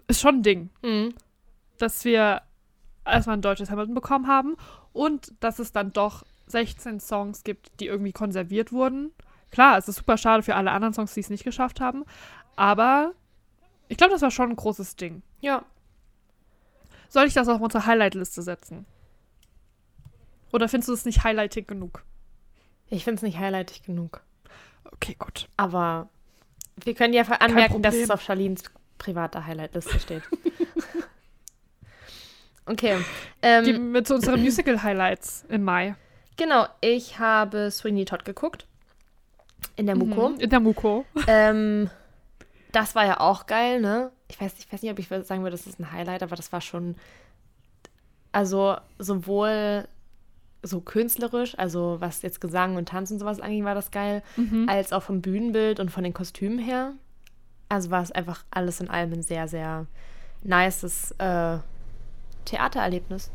ist 0.08 0.20
schon 0.22 0.36
ein 0.40 0.44
Ding, 0.44 0.70
Mhm. 0.84 1.14
dass 1.78 2.04
wir 2.04 2.42
erstmal 3.12 3.38
ein 3.38 3.42
deutsches 3.42 3.70
Hamilton 3.70 3.96
bekommen 3.96 4.28
haben 4.28 4.56
und 4.94 5.34
dass 5.40 5.60
es 5.60 5.72
dann 5.72 5.92
doch 5.94 6.24
16 6.48 7.00
Songs 7.00 7.44
gibt, 7.44 7.80
die 7.80 7.88
irgendwie 7.88 8.12
konserviert 8.12 8.72
wurden. 8.72 9.12
Klar, 9.52 9.78
es 9.78 9.88
ist 9.88 9.98
super 9.98 10.18
schade 10.18 10.44
für 10.44 10.56
alle 10.56 10.72
anderen 10.72 10.94
Songs, 10.94 11.14
die 11.14 11.20
es 11.20 11.30
nicht 11.30 11.44
geschafft 11.44 11.80
haben, 11.80 12.06
aber 12.56 13.14
ich 13.88 13.98
glaube, 13.98 14.14
das 14.14 14.22
war 14.22 14.32
schon 14.32 14.52
ein 14.52 14.56
großes 14.56 14.96
Ding. 14.96 15.24
Ja. 15.42 15.64
Soll 17.10 17.26
ich 17.26 17.34
das 17.34 17.48
auf 17.48 17.60
unsere 17.60 17.86
Highlight-Liste 17.86 18.44
setzen? 18.44 18.86
Oder 20.52 20.70
findest 20.70 20.90
du 20.90 20.94
es 20.94 21.06
nicht 21.06 21.24
highlightig 21.24 21.68
genug? 21.68 22.04
Ich 22.88 23.04
finde 23.04 23.18
es 23.18 23.22
nicht 23.24 23.40
highlightig 23.40 23.84
genug. 23.84 24.22
Okay, 24.84 25.16
gut. 25.18 25.48
Aber 25.58 26.10
wir 26.84 26.94
können 26.94 27.14
ja 27.14 27.24
anmerken, 27.24 27.82
dass 27.82 27.96
es 27.96 28.10
auf 28.10 28.22
Charlines 28.22 28.64
privater 28.98 29.46
Highlight-Liste 29.46 30.00
steht. 30.00 30.24
okay. 32.70 32.98
Ähm, 33.42 33.64
Gehen 33.66 33.94
wir 33.94 34.04
zu 34.04 34.16
unseren 34.16 34.40
Musical-Highlights 34.42 35.46
im 35.50 35.64
Mai. 35.64 35.96
genau, 36.38 36.66
ich 36.82 37.20
habe 37.20 37.70
Sweeney 37.72 38.06
Todd 38.06 38.24
geguckt. 38.26 38.66
In 39.76 39.86
der 39.88 39.96
Muko. 39.98 40.30
Mhm, 40.30 40.40
In 40.40 40.50
der 40.50 40.60
Muko. 40.62 41.06
Ähm, 41.28 41.90
das 42.72 42.96
war 42.96 43.06
ja 43.06 43.20
auch 43.20 43.46
geil, 43.46 43.82
ne? 43.82 44.12
Ich 44.30 44.40
weiß, 44.40 44.54
ich 44.60 44.72
weiß 44.72 44.82
nicht, 44.82 44.92
ob 44.92 45.00
ich 45.00 45.08
sagen 45.08 45.42
würde, 45.44 45.52
das 45.58 45.68
ist 45.68 45.80
ein 45.80 45.92
Highlight, 45.92 46.24
aber 46.24 46.36
das 46.36 46.52
war 46.54 46.62
schon. 46.62 46.96
Also, 48.32 48.78
sowohl 49.00 49.88
so 50.62 50.82
künstlerisch, 50.82 51.58
also 51.58 51.98
was 52.00 52.22
jetzt 52.22 52.42
Gesang 52.42 52.76
und 52.76 52.90
Tanz 52.90 53.10
und 53.12 53.20
sowas 53.20 53.40
anging, 53.40 53.64
war 53.66 53.76
das 53.76 53.92
geil, 53.92 54.22
Mhm. 54.36 54.68
als 54.70 54.92
auch 54.94 55.02
vom 55.04 55.22
Bühnenbild 55.22 55.80
und 55.80 55.90
von 55.90 56.04
den 56.04 56.14
Kostümen 56.14 56.60
her. 56.60 56.94
Also 57.70 57.92
war 57.92 58.02
es 58.04 58.12
einfach 58.12 58.44
alles 58.52 58.82
in 58.82 58.90
allem 58.90 59.14
ein 59.14 59.24
sehr, 59.24 59.48
sehr 59.48 59.86
nices 60.44 61.12
äh, 61.18 61.58
Theatererlebnis. 62.46 63.32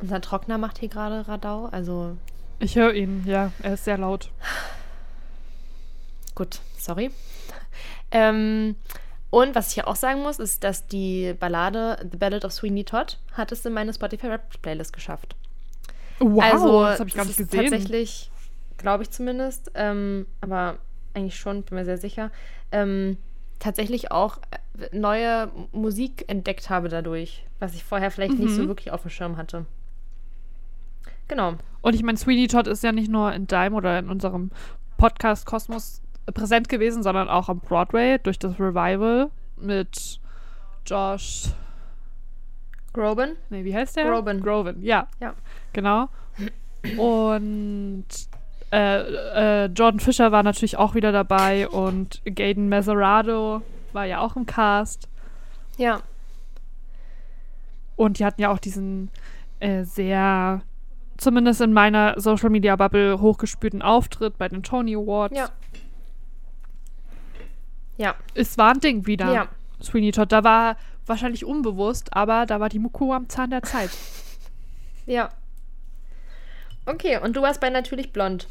Unser 0.00 0.20
Trockner 0.20 0.58
macht 0.58 0.78
hier 0.78 0.88
gerade 0.88 1.26
Radau, 1.26 1.66
also 1.66 2.16
Ich 2.60 2.76
höre 2.76 2.94
ihn, 2.94 3.24
ja. 3.26 3.52
Er 3.62 3.74
ist 3.74 3.84
sehr 3.84 3.98
laut. 3.98 4.30
Gut, 6.34 6.60
sorry. 6.76 7.10
Ähm, 8.10 8.76
und 9.30 9.54
was 9.54 9.70
ich 9.70 9.76
ja 9.76 9.86
auch 9.86 9.96
sagen 9.96 10.22
muss, 10.22 10.38
ist, 10.38 10.64
dass 10.64 10.86
die 10.86 11.34
Ballade 11.34 11.98
The 12.10 12.16
Ballad 12.16 12.44
of 12.44 12.52
Sweeney 12.52 12.84
Todd 12.84 13.18
hat 13.32 13.52
es 13.52 13.66
in 13.66 13.72
meine 13.72 13.92
Spotify 13.92 14.28
Rap 14.28 14.62
Playlist 14.62 14.92
geschafft. 14.92 15.36
Wow, 16.20 16.42
also, 16.42 16.82
das 16.84 17.00
habe 17.00 17.08
ich 17.08 17.14
gar 17.14 17.24
nicht 17.24 17.36
gesehen. 17.36 17.70
Tatsächlich, 17.70 18.30
glaube 18.76 19.02
ich 19.02 19.10
zumindest, 19.10 19.70
ähm, 19.74 20.26
aber 20.40 20.78
eigentlich 21.14 21.36
schon, 21.36 21.62
bin 21.62 21.76
mir 21.76 21.84
sehr 21.84 21.98
sicher, 21.98 22.30
ähm, 22.72 23.18
tatsächlich 23.58 24.10
auch 24.12 24.38
äh, 24.78 24.96
neue 24.96 25.50
Musik 25.72 26.24
entdeckt 26.28 26.70
habe 26.70 26.88
dadurch, 26.88 27.44
was 27.58 27.74
ich 27.74 27.84
vorher 27.84 28.10
vielleicht 28.10 28.38
nicht 28.38 28.54
so 28.54 28.62
Mhm. 28.62 28.68
wirklich 28.68 28.90
auf 28.92 29.02
dem 29.02 29.10
Schirm 29.10 29.36
hatte. 29.36 29.66
Genau. 31.28 31.54
Und 31.82 31.94
ich 31.94 32.02
meine, 32.02 32.16
Sweeney 32.18 32.46
Todd 32.48 32.66
ist 32.66 32.82
ja 32.82 32.92
nicht 32.92 33.10
nur 33.10 33.32
in 33.32 33.46
Dime 33.46 33.74
oder 33.76 33.98
in 33.98 34.08
unserem 34.08 34.50
Podcast 34.96 35.46
Kosmos 35.46 36.00
präsent 36.32 36.68
gewesen, 36.68 37.02
sondern 37.02 37.28
auch 37.28 37.48
am 37.48 37.60
Broadway 37.60 38.18
durch 38.18 38.38
das 38.38 38.54
Revival 38.58 39.30
mit 39.56 40.20
Josh. 40.86 41.48
Groban? 42.92 43.36
Nee, 43.50 43.64
wie 43.64 43.74
heißt 43.74 43.96
der? 43.96 44.10
Groban. 44.10 44.40
Groban, 44.40 44.82
ja. 44.82 45.06
Ja. 45.20 45.34
Genau. 45.72 46.08
Und 46.96 48.06
äh, 48.70 49.64
äh, 49.64 49.66
Jordan 49.66 50.00
Fisher 50.00 50.32
war 50.32 50.42
natürlich 50.42 50.76
auch 50.76 50.94
wieder 50.94 51.12
dabei 51.12 51.68
und 51.68 52.22
Gaten 52.24 52.68
Meserado 52.68 53.62
war 53.92 54.04
ja 54.04 54.20
auch 54.20 54.36
im 54.36 54.46
Cast. 54.46 55.08
Ja. 55.76 56.02
Und 57.96 58.18
die 58.18 58.24
hatten 58.24 58.40
ja 58.40 58.50
auch 58.50 58.58
diesen 58.58 59.10
äh, 59.60 59.84
sehr, 59.84 60.62
zumindest 61.16 61.60
in 61.60 61.72
meiner 61.72 62.20
Social 62.20 62.50
Media 62.50 62.76
Bubble, 62.76 63.20
hochgespürten 63.20 63.82
Auftritt 63.82 64.38
bei 64.38 64.48
den 64.48 64.62
Tony 64.62 64.94
Awards. 64.94 65.36
Ja. 65.36 65.48
Ja. 67.96 68.14
Es 68.34 68.56
war 68.58 68.72
ein 68.72 68.80
Ding 68.80 69.06
wieder. 69.06 69.32
Ja. 69.32 69.48
Sweeney 69.82 70.12
Todd. 70.12 70.30
Da 70.30 70.44
war 70.44 70.76
wahrscheinlich 71.06 71.44
unbewusst, 71.44 72.14
aber 72.14 72.46
da 72.46 72.60
war 72.60 72.68
die 72.68 72.78
Muku 72.78 73.12
am 73.12 73.28
Zahn 73.28 73.50
der 73.50 73.62
Zeit. 73.62 73.90
Ja. 75.06 75.30
Okay, 76.86 77.18
und 77.18 77.36
du 77.36 77.42
warst 77.42 77.60
bei 77.60 77.70
Natürlich 77.70 78.12
Blond. 78.12 78.46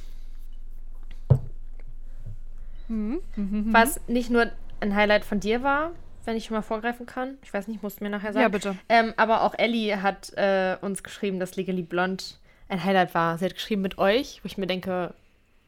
Mhm. 2.88 3.22
Mhm. 3.36 3.74
Was 3.74 4.00
nicht 4.08 4.30
nur 4.30 4.52
ein 4.80 4.96
Highlight 4.96 5.26
von 5.26 5.40
dir 5.40 5.64
war, 5.64 5.92
wenn 6.26 6.36
ich 6.36 6.46
schon 6.46 6.56
mal 6.56 6.62
vorgreifen 6.62 7.06
kann. 7.06 7.38
Ich 7.42 7.54
weiß 7.54 7.68
nicht, 7.68 7.82
musst 7.82 8.00
du 8.00 8.04
mir 8.04 8.10
nachher 8.10 8.34
sagen. 8.34 8.44
Ja, 8.44 8.50
bitte. 8.50 8.76
Ähm, 8.90 9.14
aber 9.18 9.44
auch 9.44 9.56
Ellie 9.58 10.02
hat 10.02 10.34
äh, 10.34 10.78
uns 10.82 11.04
geschrieben, 11.04 11.40
dass 11.40 11.56
Legally 11.56 11.84
Blonde 11.84 12.24
ein 12.70 12.84
Highlight 12.84 13.14
war. 13.14 13.38
Sie 13.38 13.46
hat 13.46 13.54
geschrieben 13.54 13.82
mit 13.82 13.98
euch, 13.98 14.42
wo 14.44 14.48
ich 14.48 14.58
mir 14.58 14.68
denke, 14.68 15.14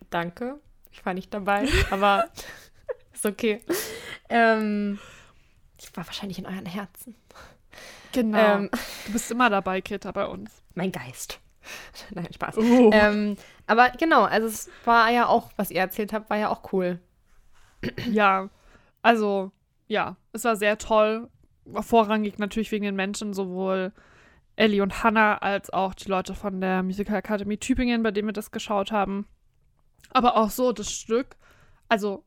danke. 0.09 0.59
Ich 0.91 1.05
war 1.05 1.13
nicht 1.13 1.33
dabei, 1.33 1.67
aber 1.91 2.29
ist 3.13 3.25
okay. 3.25 3.61
Ähm, 4.27 4.99
ich 5.77 5.95
war 5.95 6.05
wahrscheinlich 6.05 6.39
in 6.39 6.45
euren 6.45 6.65
Herzen. 6.65 7.15
Genau. 8.11 8.37
Ähm, 8.37 8.69
du 9.05 9.13
bist 9.13 9.31
immer 9.31 9.49
dabei, 9.49 9.81
Kita, 9.81 10.11
bei 10.11 10.25
uns. 10.25 10.51
mein 10.73 10.91
Geist. 10.91 11.39
Nein, 12.09 12.27
Spaß. 12.33 12.57
Oh. 12.57 12.89
Ähm, 12.91 13.37
aber 13.67 13.91
genau, 13.91 14.23
also 14.23 14.47
es 14.47 14.69
war 14.83 15.09
ja 15.11 15.27
auch, 15.27 15.51
was 15.55 15.71
ihr 15.71 15.79
erzählt 15.79 16.11
habt, 16.11 16.29
war 16.29 16.37
ja 16.37 16.49
auch 16.49 16.73
cool. 16.73 16.99
Ja, 18.11 18.49
also, 19.01 19.51
ja, 19.87 20.17
es 20.33 20.43
war 20.43 20.55
sehr 20.55 20.77
toll. 20.77 21.29
Vorrangig 21.81 22.39
natürlich 22.39 22.71
wegen 22.71 22.85
den 22.85 22.95
Menschen, 22.95 23.33
sowohl 23.33 23.93
Ellie 24.55 24.81
und 24.81 25.03
Hannah 25.03 25.37
als 25.37 25.69
auch 25.69 25.93
die 25.93 26.09
Leute 26.09 26.35
von 26.35 26.59
der 26.59 26.83
Musical 26.83 27.15
Academy 27.15 27.57
Tübingen, 27.57 28.03
bei 28.03 28.11
denen 28.11 28.27
wir 28.27 28.33
das 28.33 28.51
geschaut 28.51 28.91
haben. 28.91 29.25
Aber 30.11 30.35
auch 30.35 30.49
so 30.49 30.71
das 30.71 30.91
Stück. 30.91 31.37
Also, 31.87 32.25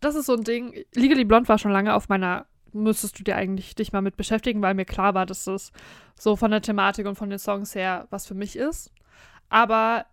das 0.00 0.14
ist 0.14 0.26
so 0.26 0.34
ein 0.34 0.44
Ding. 0.44 0.84
Legally 0.94 1.24
Blonde 1.24 1.48
war 1.48 1.58
schon 1.58 1.72
lange 1.72 1.94
auf 1.94 2.08
meiner. 2.08 2.46
Müsstest 2.74 3.18
du 3.18 3.22
dir 3.22 3.36
eigentlich 3.36 3.74
dich 3.74 3.92
mal 3.92 4.00
mit 4.00 4.16
beschäftigen, 4.16 4.62
weil 4.62 4.72
mir 4.72 4.86
klar 4.86 5.12
war, 5.12 5.26
dass 5.26 5.44
das 5.44 5.72
so 6.18 6.36
von 6.36 6.50
der 6.50 6.62
Thematik 6.62 7.06
und 7.06 7.16
von 7.16 7.28
den 7.28 7.38
Songs 7.38 7.74
her 7.74 8.06
was 8.08 8.26
für 8.26 8.34
mich 8.34 8.56
ist. 8.56 8.90
Aber 9.50 10.06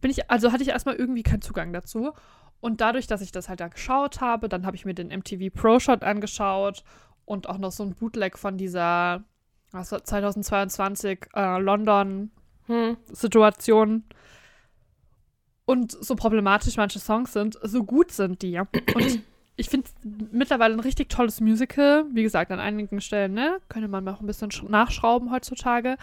bin 0.00 0.10
ich, 0.10 0.28
also 0.28 0.50
hatte 0.50 0.64
ich 0.64 0.70
erstmal 0.70 0.96
irgendwie 0.96 1.22
keinen 1.22 1.42
Zugang 1.42 1.72
dazu. 1.72 2.12
Und 2.62 2.80
dadurch, 2.80 3.06
dass 3.08 3.20
ich 3.20 3.32
das 3.32 3.48
halt 3.50 3.60
da 3.60 3.68
geschaut 3.68 4.20
habe, 4.22 4.48
dann 4.48 4.64
habe 4.64 4.76
ich 4.76 4.84
mir 4.86 4.94
den 4.94 5.08
MTV 5.08 5.52
Pro 5.52 5.80
Shot 5.80 6.02
angeschaut 6.04 6.84
und 7.26 7.48
auch 7.48 7.58
noch 7.58 7.72
so 7.72 7.82
ein 7.82 7.94
Bootleg 7.94 8.38
von 8.38 8.56
dieser 8.56 9.24
was 9.72 9.90
war 9.92 10.04
2022 10.04 11.26
äh, 11.34 11.58
London 11.58 12.30
Hm. 12.68 12.96
Situation. 13.10 14.04
Und 15.64 15.92
so 15.92 16.14
problematisch 16.14 16.76
manche 16.76 16.98
Songs 16.98 17.32
sind, 17.32 17.58
so 17.62 17.82
gut 17.84 18.12
sind 18.12 18.42
die. 18.42 18.58
Und 18.60 19.22
ich 19.56 19.68
finde 19.68 19.88
mittlerweile 20.30 20.74
ein 20.74 20.80
richtig 20.80 21.08
tolles 21.08 21.40
Musical. 21.40 22.04
Wie 22.12 22.22
gesagt, 22.22 22.50
an 22.52 22.60
einigen 22.60 23.00
Stellen, 23.00 23.32
ne, 23.34 23.58
könnte 23.68 23.88
man 23.88 24.04
noch 24.04 24.20
ein 24.20 24.26
bisschen 24.26 24.50
sch- 24.50 24.68
nachschrauben 24.68 25.30
heutzutage. 25.32 25.96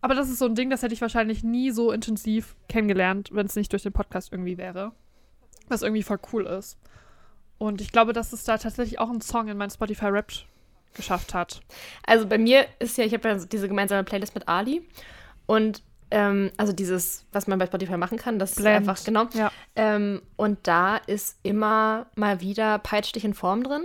Aber 0.00 0.14
das 0.14 0.28
ist 0.30 0.38
so 0.38 0.46
ein 0.46 0.54
Ding, 0.54 0.70
das 0.70 0.82
hätte 0.82 0.94
ich 0.94 1.00
wahrscheinlich 1.00 1.44
nie 1.44 1.70
so 1.70 1.92
intensiv 1.92 2.56
kennengelernt, 2.68 3.30
wenn 3.32 3.46
es 3.46 3.56
nicht 3.56 3.72
durch 3.72 3.82
den 3.82 3.92
Podcast 3.92 4.32
irgendwie 4.32 4.56
wäre. 4.58 4.92
Was 5.72 5.82
irgendwie 5.82 6.02
voll 6.02 6.18
cool 6.32 6.46
ist. 6.46 6.76
Und 7.58 7.80
ich 7.80 7.92
glaube, 7.92 8.12
dass 8.12 8.32
es 8.32 8.44
da 8.44 8.58
tatsächlich 8.58 8.98
auch 8.98 9.08
einen 9.08 9.20
Song 9.20 9.48
in 9.48 9.56
mein 9.56 9.70
Spotify 9.70 10.06
Rap 10.06 10.32
geschafft 10.94 11.32
hat. 11.32 11.60
Also 12.06 12.26
bei 12.26 12.38
mir 12.38 12.66
ist 12.78 12.98
ja, 12.98 13.04
ich 13.04 13.14
habe 13.14 13.28
ja 13.28 13.36
diese 13.36 13.68
gemeinsame 13.68 14.04
Playlist 14.04 14.34
mit 14.34 14.48
Ali. 14.48 14.86
Und 15.46 15.82
ähm, 16.10 16.50
also 16.56 16.72
dieses, 16.72 17.24
was 17.32 17.46
man 17.46 17.58
bei 17.58 17.66
Spotify 17.66 17.96
machen 17.96 18.18
kann, 18.18 18.38
das 18.38 18.56
Blend. 18.56 18.68
ist 18.68 18.88
einfach, 18.88 19.04
genau. 19.04 19.26
Ja. 19.32 19.50
Ähm, 19.76 20.22
und 20.36 20.58
da 20.64 20.96
ist 20.96 21.38
immer 21.42 22.06
mal 22.16 22.40
wieder 22.40 22.78
Peitsch 22.78 23.14
dich 23.14 23.24
in 23.24 23.32
Form 23.32 23.62
drin. 23.62 23.84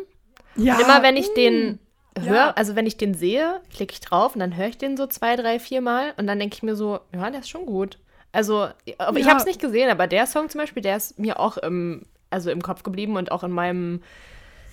ja. 0.56 0.76
Und 0.76 0.82
immer 0.82 1.04
wenn 1.04 1.16
ich 1.16 1.34
den 1.36 1.80
ja. 2.18 2.24
höre, 2.24 2.58
also 2.58 2.76
wenn 2.76 2.86
ich 2.86 2.98
den 2.98 3.14
sehe, 3.14 3.62
klicke 3.74 3.94
ich 3.94 4.02
drauf 4.02 4.36
und 4.36 4.40
dann 4.40 4.58
höre 4.58 4.68
ich 4.68 4.78
den 4.78 4.98
so 4.98 5.08
zwei, 5.08 5.36
drei, 5.36 5.60
vier 5.60 5.82
Mal 5.82 6.14
und 6.18 6.28
dann 6.28 6.40
denke 6.40 6.56
ich 6.56 6.64
mir 6.64 6.76
so, 6.76 7.00
ja, 7.14 7.30
der 7.30 7.40
ist 7.40 7.50
schon 7.50 7.66
gut. 7.66 7.98
Also, 8.38 8.70
aber 9.00 9.18
ich 9.18 9.26
Ja. 9.26 9.32
habe 9.32 9.40
es 9.40 9.46
nicht 9.48 9.60
gesehen, 9.60 9.90
aber 9.90 10.06
der 10.06 10.28
Song 10.28 10.48
zum 10.50 10.60
Beispiel, 10.62 10.84
der 10.84 10.96
ist 10.98 11.18
mir 11.18 11.40
auch 11.40 11.58
im, 11.58 12.04
also 12.30 12.52
im 12.52 12.62
Kopf 12.62 12.84
geblieben 12.84 13.16
und 13.16 13.32
auch 13.32 13.44
in 13.44 13.52
meinem 13.52 14.04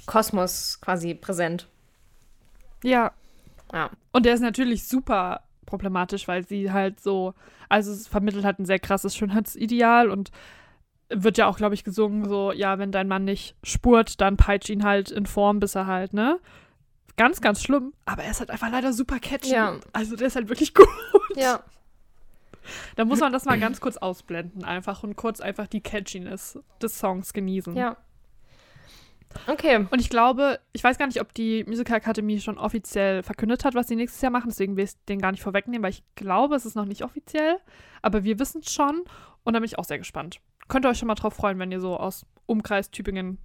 Kosmos 0.04 0.80
quasi 0.82 1.14
präsent. 1.14 1.66
Ja, 2.82 3.12
Ja. 3.72 3.88
Und 4.12 4.26
der 4.26 4.34
ist 4.34 4.40
natürlich 4.42 4.86
super 4.86 5.40
problematisch, 5.66 6.28
weil 6.28 6.46
sie 6.46 6.70
halt 6.72 7.00
so, 7.00 7.32
also 7.70 7.90
es 7.90 8.06
vermittelt 8.06 8.44
halt 8.44 8.58
ein 8.58 8.66
sehr 8.66 8.78
krasses 8.78 9.16
Schönheitsideal 9.16 10.10
und 10.10 10.30
wird 11.08 11.38
ja 11.38 11.46
auch, 11.46 11.56
glaube 11.56 11.74
ich, 11.74 11.84
gesungen, 11.84 12.28
so, 12.28 12.52
ja, 12.52 12.78
wenn 12.78 12.92
dein 12.92 13.08
Mann 13.08 13.24
nicht 13.24 13.56
spurt, 13.64 14.20
dann 14.20 14.36
peitsch 14.36 14.68
ihn 14.68 14.84
halt 14.84 15.10
in 15.10 15.24
Form, 15.26 15.58
bis 15.58 15.74
er 15.74 15.86
halt, 15.86 16.12
ne? 16.12 16.38
Ganz, 17.16 17.40
ganz 17.40 17.62
schlimm, 17.62 17.94
aber 18.04 18.24
er 18.24 18.30
ist 18.32 18.40
halt 18.40 18.50
einfach 18.50 18.70
leider 18.70 18.92
super 18.92 19.18
catchy. 19.20 19.52
Ja. 19.52 19.76
Also 19.92 20.16
der 20.16 20.26
ist 20.26 20.36
halt 20.36 20.48
wirklich 20.50 20.74
gut. 20.74 20.86
Ja. 21.36 21.60
Da 22.96 23.04
muss 23.04 23.20
man 23.20 23.32
das 23.32 23.44
mal 23.44 23.58
ganz 23.58 23.80
kurz 23.80 23.96
ausblenden 23.96 24.64
einfach 24.64 25.02
und 25.02 25.16
kurz 25.16 25.40
einfach 25.40 25.66
die 25.66 25.80
Catchiness 25.80 26.58
des 26.80 26.98
Songs 26.98 27.32
genießen. 27.32 27.76
Ja. 27.76 27.96
Okay. 29.46 29.86
Und 29.90 30.00
ich 30.00 30.10
glaube, 30.10 30.60
ich 30.72 30.82
weiß 30.82 30.98
gar 30.98 31.06
nicht, 31.06 31.20
ob 31.20 31.34
die 31.34 31.64
Musical 31.64 31.96
Academy 31.96 32.40
schon 32.40 32.58
offiziell 32.58 33.22
verkündet 33.22 33.64
hat, 33.64 33.74
was 33.74 33.88
sie 33.88 33.96
nächstes 33.96 34.22
Jahr 34.22 34.30
machen. 34.30 34.48
Deswegen 34.48 34.76
will 34.76 34.84
ich 34.84 34.92
den 35.08 35.20
gar 35.20 35.32
nicht 35.32 35.42
vorwegnehmen, 35.42 35.82
weil 35.82 35.90
ich 35.90 36.04
glaube, 36.14 36.54
es 36.54 36.66
ist 36.66 36.76
noch 36.76 36.84
nicht 36.84 37.02
offiziell. 37.02 37.58
Aber 38.02 38.24
wir 38.24 38.38
wissen 38.38 38.60
es 38.64 38.72
schon. 38.72 39.02
Und 39.42 39.54
da 39.54 39.58
bin 39.58 39.66
ich 39.66 39.78
auch 39.78 39.84
sehr 39.84 39.98
gespannt. 39.98 40.40
Könnt 40.68 40.86
ihr 40.86 40.88
euch 40.88 40.98
schon 40.98 41.08
mal 41.08 41.14
drauf 41.14 41.34
freuen, 41.34 41.58
wenn 41.58 41.72
ihr 41.72 41.80
so 41.80 41.96
aus 41.96 42.24
Umkreis 42.46 42.90
Tübingen 42.90 43.38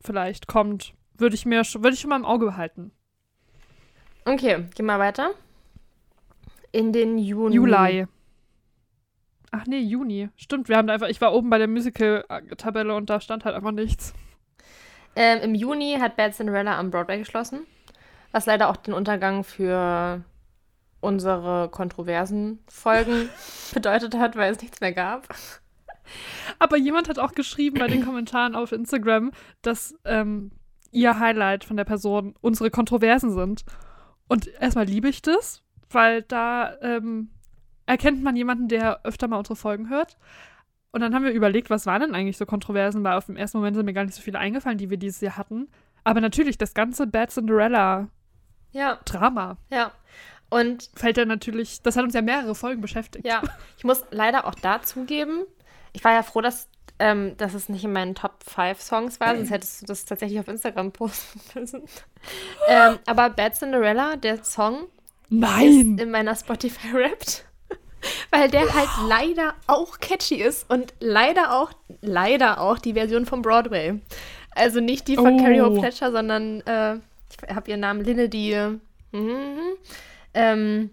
vielleicht 0.00 0.46
kommt. 0.46 0.94
Würde 1.16 1.34
ich 1.34 1.46
mir 1.46 1.64
schon, 1.64 1.82
würde 1.82 1.94
ich 1.94 2.00
schon 2.00 2.10
mal 2.10 2.16
im 2.16 2.24
Auge 2.24 2.46
behalten. 2.46 2.92
Okay, 4.24 4.66
gehen 4.74 4.86
wir 4.86 4.98
weiter. 4.98 5.30
In 6.72 6.92
den 6.92 7.18
Juni. 7.18 7.54
Juli. 7.54 8.06
Ach 9.50 9.66
nee, 9.66 9.80
Juni. 9.80 10.28
Stimmt, 10.36 10.68
wir 10.68 10.76
haben 10.76 10.86
da 10.86 10.94
einfach, 10.94 11.08
ich 11.08 11.20
war 11.20 11.32
oben 11.34 11.50
bei 11.50 11.58
der 11.58 11.68
Musical-Tabelle 11.68 12.94
und 12.94 13.10
da 13.10 13.20
stand 13.20 13.44
halt 13.44 13.56
einfach 13.56 13.72
nichts. 13.72 14.14
Ähm, 15.16 15.40
Im 15.42 15.54
Juni 15.54 15.96
hat 16.00 16.16
Bad 16.16 16.34
Cinderella 16.34 16.78
am 16.78 16.90
Broadway 16.90 17.18
geschlossen, 17.18 17.66
was 18.30 18.46
leider 18.46 18.68
auch 18.68 18.76
den 18.76 18.94
Untergang 18.94 19.42
für 19.42 20.22
unsere 21.00 21.68
kontroversen 21.68 22.60
Folgen 22.68 23.28
bedeutet 23.74 24.14
hat, 24.14 24.36
weil 24.36 24.52
es 24.52 24.60
nichts 24.60 24.80
mehr 24.80 24.92
gab. 24.92 25.26
Aber 26.58 26.76
jemand 26.76 27.08
hat 27.08 27.18
auch 27.18 27.32
geschrieben 27.32 27.78
bei 27.78 27.86
den 27.86 28.04
Kommentaren 28.04 28.54
auf 28.54 28.72
Instagram, 28.72 29.32
dass 29.62 29.94
ähm, 30.04 30.52
ihr 30.90 31.18
Highlight 31.18 31.64
von 31.64 31.76
der 31.76 31.84
Person 31.84 32.34
unsere 32.40 32.70
Kontroversen 32.70 33.32
sind. 33.32 33.64
Und 34.28 34.48
erstmal 34.60 34.86
liebe 34.86 35.08
ich 35.08 35.22
das, 35.22 35.62
weil 35.90 36.22
da 36.22 36.76
ähm, 36.82 37.30
erkennt 37.90 38.22
man 38.22 38.36
jemanden, 38.36 38.68
der 38.68 39.04
öfter 39.04 39.28
mal 39.28 39.38
unsere 39.38 39.56
Folgen 39.56 39.90
hört. 39.90 40.16
Und 40.92 41.00
dann 41.00 41.14
haben 41.14 41.24
wir 41.24 41.32
überlegt, 41.32 41.70
was 41.70 41.86
waren 41.86 42.00
denn 42.00 42.14
eigentlich 42.14 42.36
so 42.36 42.46
Kontroversen, 42.46 43.04
weil 43.04 43.16
auf 43.16 43.26
dem 43.26 43.36
ersten 43.36 43.58
Moment 43.58 43.76
sind 43.76 43.84
mir 43.84 43.92
gar 43.92 44.04
nicht 44.04 44.14
so 44.14 44.22
viele 44.22 44.38
eingefallen, 44.38 44.78
die 44.78 44.90
wir 44.90 44.96
dieses 44.96 45.20
Jahr 45.20 45.36
hatten. 45.36 45.68
Aber 46.04 46.20
natürlich, 46.20 46.56
das 46.56 46.72
ganze 46.72 47.06
Bad 47.06 47.30
Cinderella-Drama 47.30 49.56
Ja, 49.70 49.76
ja. 49.76 49.92
Und 50.48 50.90
fällt 50.94 51.16
ja 51.16 51.24
natürlich, 51.24 51.82
das 51.82 51.96
hat 51.96 52.04
uns 52.04 52.14
ja 52.14 52.22
mehrere 52.22 52.54
Folgen 52.54 52.80
beschäftigt. 52.80 53.26
ja, 53.26 53.42
ich 53.76 53.84
muss 53.84 54.04
leider 54.10 54.46
auch 54.46 54.54
da 54.54 54.82
zugeben, 54.82 55.44
ich 55.92 56.04
war 56.04 56.12
ja 56.12 56.22
froh, 56.22 56.40
dass, 56.40 56.68
ähm, 56.98 57.36
dass 57.36 57.54
es 57.54 57.68
nicht 57.68 57.84
in 57.84 57.92
meinen 57.92 58.14
Top 58.14 58.42
5 58.44 58.80
Songs 58.80 59.20
war, 59.20 59.36
sonst 59.36 59.50
hättest 59.50 59.82
du 59.82 59.86
das 59.86 60.04
tatsächlich 60.04 60.40
auf 60.40 60.48
Instagram 60.48 60.92
posten 60.92 61.40
müssen. 61.58 61.82
ähm, 62.68 62.98
aber 63.06 63.30
Bad 63.30 63.56
Cinderella, 63.56 64.16
der 64.16 64.42
Song, 64.44 64.86
Nein! 65.28 65.96
ist 65.96 66.02
in 66.02 66.10
meiner 66.10 66.34
Spotify 66.34 66.92
Wrapped. 66.94 67.44
Weil 68.30 68.50
der 68.50 68.72
halt 68.74 68.88
leider 69.08 69.54
auch 69.66 69.98
catchy 70.00 70.36
ist 70.36 70.68
und 70.70 70.94
leider 71.00 71.54
auch, 71.54 71.72
leider 72.00 72.60
auch 72.60 72.78
die 72.78 72.94
Version 72.94 73.26
vom 73.26 73.42
Broadway. 73.42 74.00
Also 74.52 74.80
nicht 74.80 75.08
die 75.08 75.16
von 75.16 75.34
Oh. 75.34 75.42
Carrie 75.42 75.60
Hope 75.60 75.80
Fletcher, 75.80 76.10
sondern 76.10 76.60
äh, 76.62 76.96
ich 77.30 77.54
habe 77.54 77.70
ihren 77.70 77.80
Namen 77.80 78.04
Linne, 78.04 78.28
die. 78.28 78.56
Mhm. 79.12 79.58
Ähm, 80.34 80.90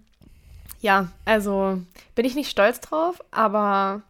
ja, 0.80 1.08
also 1.24 1.80
bin 2.14 2.24
ich 2.24 2.34
nicht 2.34 2.50
stolz 2.50 2.80
drauf, 2.80 3.22
aber 3.30 4.02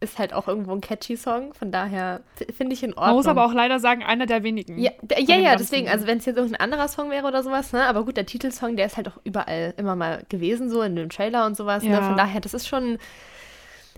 ist 0.00 0.18
halt 0.18 0.32
auch 0.32 0.48
irgendwo 0.48 0.72
ein 0.72 0.80
catchy 0.80 1.16
Song. 1.16 1.52
Von 1.54 1.70
daher 1.70 2.20
finde 2.56 2.72
ich 2.72 2.82
in 2.82 2.90
Ordnung. 2.94 3.06
Man 3.08 3.14
muss 3.16 3.26
aber 3.26 3.44
auch 3.44 3.52
leider 3.52 3.78
sagen, 3.80 4.02
einer 4.02 4.24
der 4.26 4.42
wenigen. 4.42 4.78
Ja, 4.78 4.90
ja, 5.18 5.36
ja, 5.36 5.56
deswegen, 5.56 5.88
also 5.88 6.06
wenn 6.06 6.18
es 6.18 6.24
jetzt 6.26 6.36
irgendein 6.36 6.60
anderer 6.60 6.88
Song 6.88 7.10
wäre 7.10 7.26
oder 7.26 7.42
sowas, 7.42 7.72
ne? 7.72 7.84
Aber 7.86 8.04
gut, 8.04 8.16
der 8.16 8.24
Titelsong, 8.26 8.76
der 8.76 8.86
ist 8.86 8.96
halt 8.96 9.08
auch 9.08 9.18
überall 9.24 9.74
immer 9.76 9.96
mal 9.96 10.24
gewesen, 10.30 10.70
so 10.70 10.80
in 10.82 10.96
dem 10.96 11.10
Trailer 11.10 11.44
und 11.46 11.56
sowas, 11.56 11.82
ne? 11.82 11.90
Ja. 11.90 12.02
Von 12.02 12.16
daher, 12.16 12.40
das 12.40 12.54
ist 12.54 12.66
schon, 12.66 12.98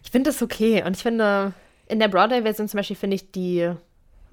ich 0.05 0.11
finde 0.11 0.31
das 0.31 0.43
okay. 0.43 0.83
Und 0.85 0.97
ich 0.97 1.03
finde, 1.03 1.53
in 1.87 2.01
der 2.01 2.09
Broadway-Version 2.09 2.67
zum 2.69 2.79
Beispiel 2.79 2.97
finde 2.97 3.15
ich 3.17 3.31
die, 3.31 3.71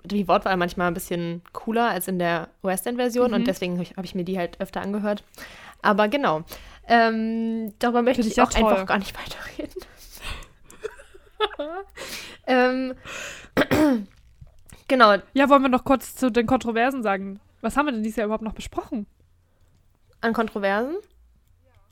die 0.06 0.28
Wortwahl 0.28 0.58
manchmal 0.58 0.88
ein 0.88 0.94
bisschen 0.96 1.44
cooler 1.54 1.90
als 1.90 2.08
in 2.08 2.18
der 2.18 2.48
West 2.64 2.88
End-Version 2.88 3.30
Mhm. 3.30 3.36
und 3.36 3.48
deswegen 3.48 3.74
habe 3.74 3.84
ich, 3.84 3.92
hab 3.96 4.06
ich 4.06 4.16
mir 4.16 4.24
die 4.24 4.40
halt 4.40 4.60
öfter 4.60 4.82
angehört. 4.82 5.24
Aber 5.84 6.08
genau, 6.08 6.42
ähm, 6.88 7.74
darüber 7.80 8.02
möchte 8.02 8.22
ich 8.22 8.28
ich 8.32 8.42
auch 8.42 8.50
toll. 8.50 8.64
einfach 8.66 8.86
gar 8.88 8.98
nicht 8.98 9.14
weiterreden. 9.20 9.82
ähm, 12.48 12.96
genau, 14.88 15.16
Ja, 15.34 15.50
wollen 15.50 15.62
wir 15.62 15.70
noch 15.70 15.84
kurz 15.84 16.16
zu 16.16 16.32
den 16.32 16.48
Kontroversen 16.48 17.04
sagen. 17.04 17.40
Was 17.62 17.76
haben 17.76 17.88
wir 17.88 17.92
denn 17.92 18.04
dieses 18.04 18.18
Jahr 18.18 18.26
überhaupt 18.26 18.44
noch 18.44 18.54
besprochen? 18.54 19.06
an 20.22 20.34
Kontroversen. 20.34 20.96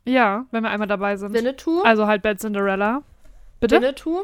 Ja, 0.06 0.46
wenn 0.52 0.64
wir 0.64 0.70
einmal 0.70 0.88
dabei 0.88 1.18
sind. 1.18 1.34
Winnetou. 1.34 1.82
Also 1.84 2.08
halt 2.08 2.22
Bad 2.22 2.40
Cinderella. 2.40 3.04
Bitte? 3.60 3.76
Winnetou. 3.82 4.24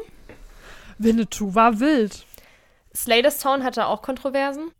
Winnetou 0.98 1.54
war 1.54 1.80
wild. 1.80 2.24
Slater's 2.94 3.38
Town 3.38 3.64
hatte 3.64 3.86
auch 3.86 4.02
Kontroversen. 4.02 4.70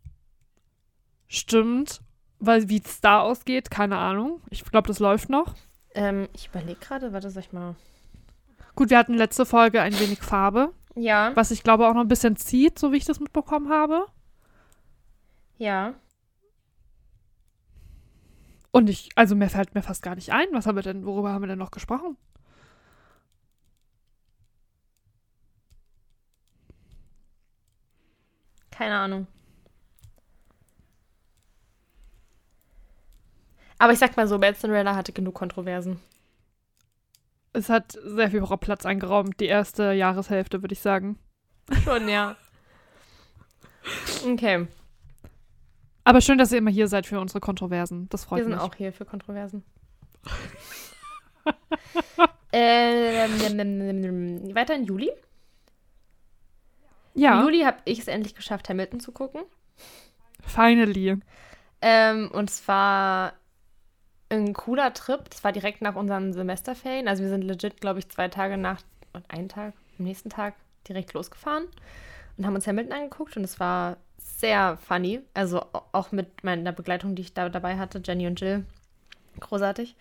Stimmt. 1.27 2.01
Weil 2.39 2.69
wie 2.69 2.81
es 2.83 3.01
da 3.01 3.21
ausgeht, 3.21 3.71
keine 3.71 3.97
Ahnung. 3.97 4.41
Ich 4.49 4.63
glaube, 4.65 4.87
das 4.87 4.99
läuft 4.99 5.29
noch. 5.29 5.55
Ähm, 5.93 6.27
ich 6.33 6.47
überlege 6.47 6.79
gerade, 6.79 7.13
warte, 7.13 7.29
soll 7.29 7.43
ich 7.43 7.53
mal. 7.53 7.75
Gut, 8.75 8.89
wir 8.89 8.97
hatten 8.97 9.13
letzte 9.13 9.45
Folge 9.45 9.81
ein 9.81 9.97
wenig 9.99 10.21
Farbe, 10.21 10.73
Ja, 10.95 11.31
was 11.35 11.51
ich 11.51 11.63
glaube 11.63 11.87
auch 11.87 11.93
noch 11.93 12.01
ein 12.01 12.07
bisschen 12.09 12.35
zieht, 12.35 12.77
so 12.79 12.91
wie 12.91 12.97
ich 12.97 13.05
das 13.05 13.19
mitbekommen 13.19 13.69
habe. 13.69 14.05
ja. 15.57 15.93
Und 18.71 18.89
ich, 18.89 19.09
also 19.15 19.35
mir 19.35 19.49
fällt 19.49 19.73
mir 19.73 19.81
fast 19.81 20.03
gar 20.03 20.15
nicht 20.15 20.33
ein, 20.33 20.47
was 20.51 20.65
haben 20.67 20.75
wir 20.75 20.83
denn, 20.83 21.05
worüber 21.05 21.31
haben 21.31 21.41
wir 21.43 21.47
denn 21.47 21.57
noch 21.59 21.71
gesprochen? 21.71 22.17
Keine 28.71 28.95
Ahnung. 28.97 29.27
Aber 33.77 33.93
ich 33.93 33.99
sag 33.99 34.15
mal 34.17 34.27
so, 34.27 34.39
Bad 34.39 34.57
Cinderella 34.57 34.95
hatte 34.95 35.11
genug 35.13 35.35
Kontroversen. 35.35 35.99
Es 37.55 37.69
hat 37.69 37.97
sehr 38.03 38.29
viel 38.31 38.41
Platz 38.41 38.85
eingeraumt, 38.85 39.39
die 39.39 39.45
erste 39.45 39.93
Jahreshälfte, 39.93 40.61
würde 40.61 40.73
ich 40.73 40.81
sagen. 40.81 41.17
Schon, 41.83 42.09
ja. 42.09 42.35
Okay, 44.27 44.67
Aber 46.03 46.19
schön, 46.21 46.37
dass 46.37 46.51
ihr 46.51 46.57
immer 46.57 46.71
hier 46.71 46.87
seid 46.87 47.05
für 47.05 47.19
unsere 47.19 47.39
Kontroversen. 47.39 48.09
Das 48.09 48.25
freut 48.25 48.39
wir 48.39 48.43
sind 48.45 48.53
mich. 48.53 48.61
auch 48.61 48.75
hier 48.75 48.91
für 48.91 49.05
Kontroversen. 49.05 49.63
ähm, 52.51 53.31
weiter 54.55 54.75
in 54.75 54.83
Juli. 54.85 55.11
ja, 57.13 57.39
Im 57.39 57.45
Juli 57.45 57.61
habe 57.61 57.77
ich 57.85 57.99
es 57.99 58.07
endlich 58.07 58.35
geschafft, 58.35 58.67
Hamilton 58.69 58.99
zu 58.99 59.11
gucken. 59.11 59.43
finally. 60.41 61.17
Ähm, 61.81 62.31
und 62.31 62.49
es 62.49 62.67
war 62.67 63.33
ein 64.35 64.53
cooler 64.53 64.93
Trip. 64.93 65.29
Das 65.29 65.43
war 65.43 65.51
direkt 65.51 65.81
nach 65.81 65.95
unseren 65.95 66.33
Semesterferien. 66.33 67.07
Also 67.07 67.23
wir 67.23 67.29
sind 67.29 67.43
legit, 67.43 67.81
glaube 67.81 67.99
ich, 67.99 68.09
zwei 68.09 68.27
Tage 68.27 68.57
nach 68.57 68.81
und 69.13 69.23
einen 69.31 69.49
Tag, 69.49 69.73
am 69.99 70.05
nächsten 70.05 70.29
Tag 70.29 70.55
direkt 70.87 71.13
losgefahren 71.13 71.65
und 72.37 72.45
haben 72.45 72.55
uns 72.55 72.67
Hamilton 72.67 72.93
angeguckt 72.93 73.37
und 73.37 73.43
es 73.43 73.59
war 73.59 73.97
sehr 74.17 74.77
funny. 74.77 75.21
Also 75.33 75.61
au- 75.73 75.83
auch 75.93 76.11
mit 76.11 76.43
meiner 76.43 76.71
Begleitung, 76.71 77.15
die 77.15 77.21
ich 77.23 77.33
da 77.33 77.49
dabei 77.49 77.77
hatte, 77.77 78.01
Jenny 78.03 78.27
und 78.27 78.39
Jill. 78.41 78.65
Großartig. 79.39 79.95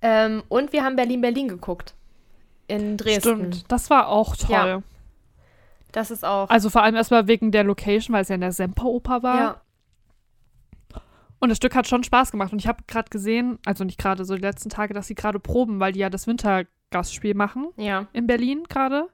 Ähm, 0.00 0.42
und 0.48 0.72
wir 0.72 0.84
haben 0.84 0.96
Berlin-Berlin 0.96 1.48
geguckt. 1.48 1.94
In 2.68 2.96
Dresden. 2.96 3.20
Stimmt, 3.50 3.70
das 3.72 3.90
war 3.90 4.08
auch 4.08 4.36
toll. 4.36 4.50
Ja. 4.50 4.82
Das 5.90 6.10
ist 6.10 6.24
auch. 6.24 6.48
Also 6.48 6.70
vor 6.70 6.82
allem 6.82 6.94
erstmal 6.94 7.26
wegen 7.26 7.50
der 7.52 7.64
Location, 7.64 8.14
weil 8.14 8.22
es 8.22 8.28
ja 8.28 8.34
in 8.36 8.40
der 8.40 8.52
Semperoper 8.52 9.22
war. 9.22 9.36
ja. 9.36 9.60
Und 11.42 11.48
das 11.48 11.56
Stück 11.56 11.74
hat 11.74 11.88
schon 11.88 12.04
Spaß 12.04 12.30
gemacht. 12.30 12.52
Und 12.52 12.60
ich 12.60 12.68
habe 12.68 12.84
gerade 12.86 13.10
gesehen, 13.10 13.58
also 13.66 13.82
nicht 13.82 13.98
gerade 13.98 14.24
so 14.24 14.36
die 14.36 14.40
letzten 14.42 14.68
Tage, 14.70 14.94
dass 14.94 15.08
sie 15.08 15.16
gerade 15.16 15.40
proben, 15.40 15.80
weil 15.80 15.90
die 15.90 15.98
ja 15.98 16.08
das 16.08 16.28
Wintergastspiel 16.28 17.34
machen 17.34 17.70
Ja. 17.76 18.06
in 18.12 18.28
Berlin 18.28 18.62
gerade. 18.68 19.08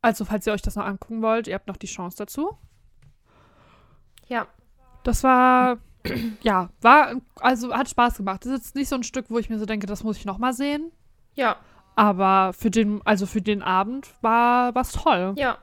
Also, 0.00 0.24
falls 0.24 0.46
ihr 0.46 0.52
euch 0.52 0.62
das 0.62 0.76
noch 0.76 0.84
angucken 0.86 1.20
wollt, 1.20 1.48
ihr 1.48 1.54
habt 1.56 1.66
noch 1.66 1.76
die 1.76 1.88
Chance 1.88 2.16
dazu. 2.16 2.56
Ja. 4.28 4.46
Das 5.02 5.24
war, 5.24 5.78
ja, 6.42 6.70
war, 6.80 7.14
also 7.40 7.74
hat 7.74 7.88
Spaß 7.88 8.18
gemacht. 8.18 8.44
Das 8.44 8.52
ist 8.52 8.58
jetzt 8.58 8.74
nicht 8.76 8.88
so 8.88 8.94
ein 8.94 9.02
Stück, 9.02 9.26
wo 9.30 9.38
ich 9.40 9.50
mir 9.50 9.58
so 9.58 9.66
denke, 9.66 9.88
das 9.88 10.04
muss 10.04 10.16
ich 10.16 10.24
noch 10.24 10.38
mal 10.38 10.52
sehen. 10.52 10.92
Ja. 11.34 11.56
Aber 11.96 12.52
für 12.52 12.70
den, 12.70 13.00
also 13.04 13.26
für 13.26 13.42
den 13.42 13.62
Abend 13.64 14.08
war 14.22 14.76
was 14.76 14.92
toll. 14.92 15.34
Ja. 15.36 15.58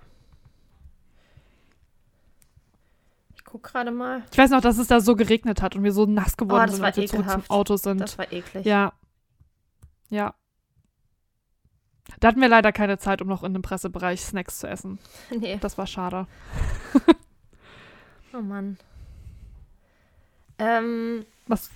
Guck 3.55 3.71
gerade 3.71 3.91
mal. 3.91 4.21
Ich 4.31 4.37
weiß 4.37 4.49
noch, 4.49 4.59
dass 4.61 4.77
es 4.77 4.87
da 4.87 4.99
so 4.99 5.15
geregnet 5.15 5.61
hat 5.61 5.75
und 5.75 5.83
wir 5.83 5.93
so 5.93 6.05
nass 6.05 6.35
geworden 6.35 6.63
Oh, 6.63 6.65
das 6.65 6.75
sind, 6.75 6.81
war 6.81 6.87
als 6.87 6.97
wir 6.97 7.07
zurück 7.07 7.29
zum. 7.29 7.43
Auto 7.49 7.77
sind. 7.77 8.01
Das 8.01 8.17
war 8.17 8.31
eklig. 8.31 8.65
Ja. 8.65 8.93
Ja. 10.09 10.35
Da 12.19 12.27
hatten 12.27 12.41
wir 12.41 12.49
leider 12.49 12.71
keine 12.71 12.97
Zeit, 12.97 13.21
um 13.21 13.27
noch 13.29 13.43
in 13.43 13.53
dem 13.53 13.61
Pressebereich 13.61 14.21
Snacks 14.21 14.59
zu 14.59 14.67
essen. 14.67 14.99
Nee. 15.31 15.57
Das 15.59 15.77
war 15.77 15.87
schade. 15.87 16.27
Oh 18.33 18.41
Mann. 18.41 18.77
Ähm, 20.57 21.25
Was, 21.47 21.69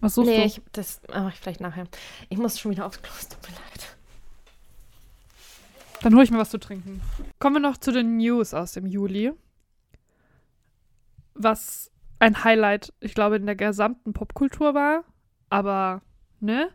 was 0.00 0.14
suchst 0.14 0.30
nee, 0.30 0.38
du? 0.38 0.44
ich, 0.44 0.62
das 0.72 1.00
mache 1.08 1.28
ich 1.30 1.40
vielleicht 1.40 1.60
nachher. 1.60 1.86
Ich 2.28 2.38
muss 2.38 2.58
schon 2.58 2.72
wieder 2.72 2.86
aufs 2.86 3.00
Klo, 3.00 3.12
es 3.16 3.28
tut 3.28 3.42
mir 3.42 3.54
leid. 3.54 3.96
Dann 6.02 6.14
hole 6.14 6.24
ich 6.24 6.30
mir 6.30 6.38
was 6.38 6.50
zu 6.50 6.58
trinken. 6.58 7.00
Kommen 7.38 7.56
wir 7.56 7.60
noch 7.60 7.76
zu 7.76 7.92
den 7.92 8.16
News 8.16 8.54
aus 8.54 8.72
dem 8.72 8.86
Juli. 8.86 9.32
Was 11.34 11.90
ein 12.18 12.44
Highlight, 12.44 12.92
ich 13.00 13.14
glaube, 13.14 13.36
in 13.36 13.46
der 13.46 13.56
gesamten 13.56 14.12
Popkultur 14.12 14.74
war. 14.74 15.04
Aber, 15.48 16.02
ne? 16.38 16.70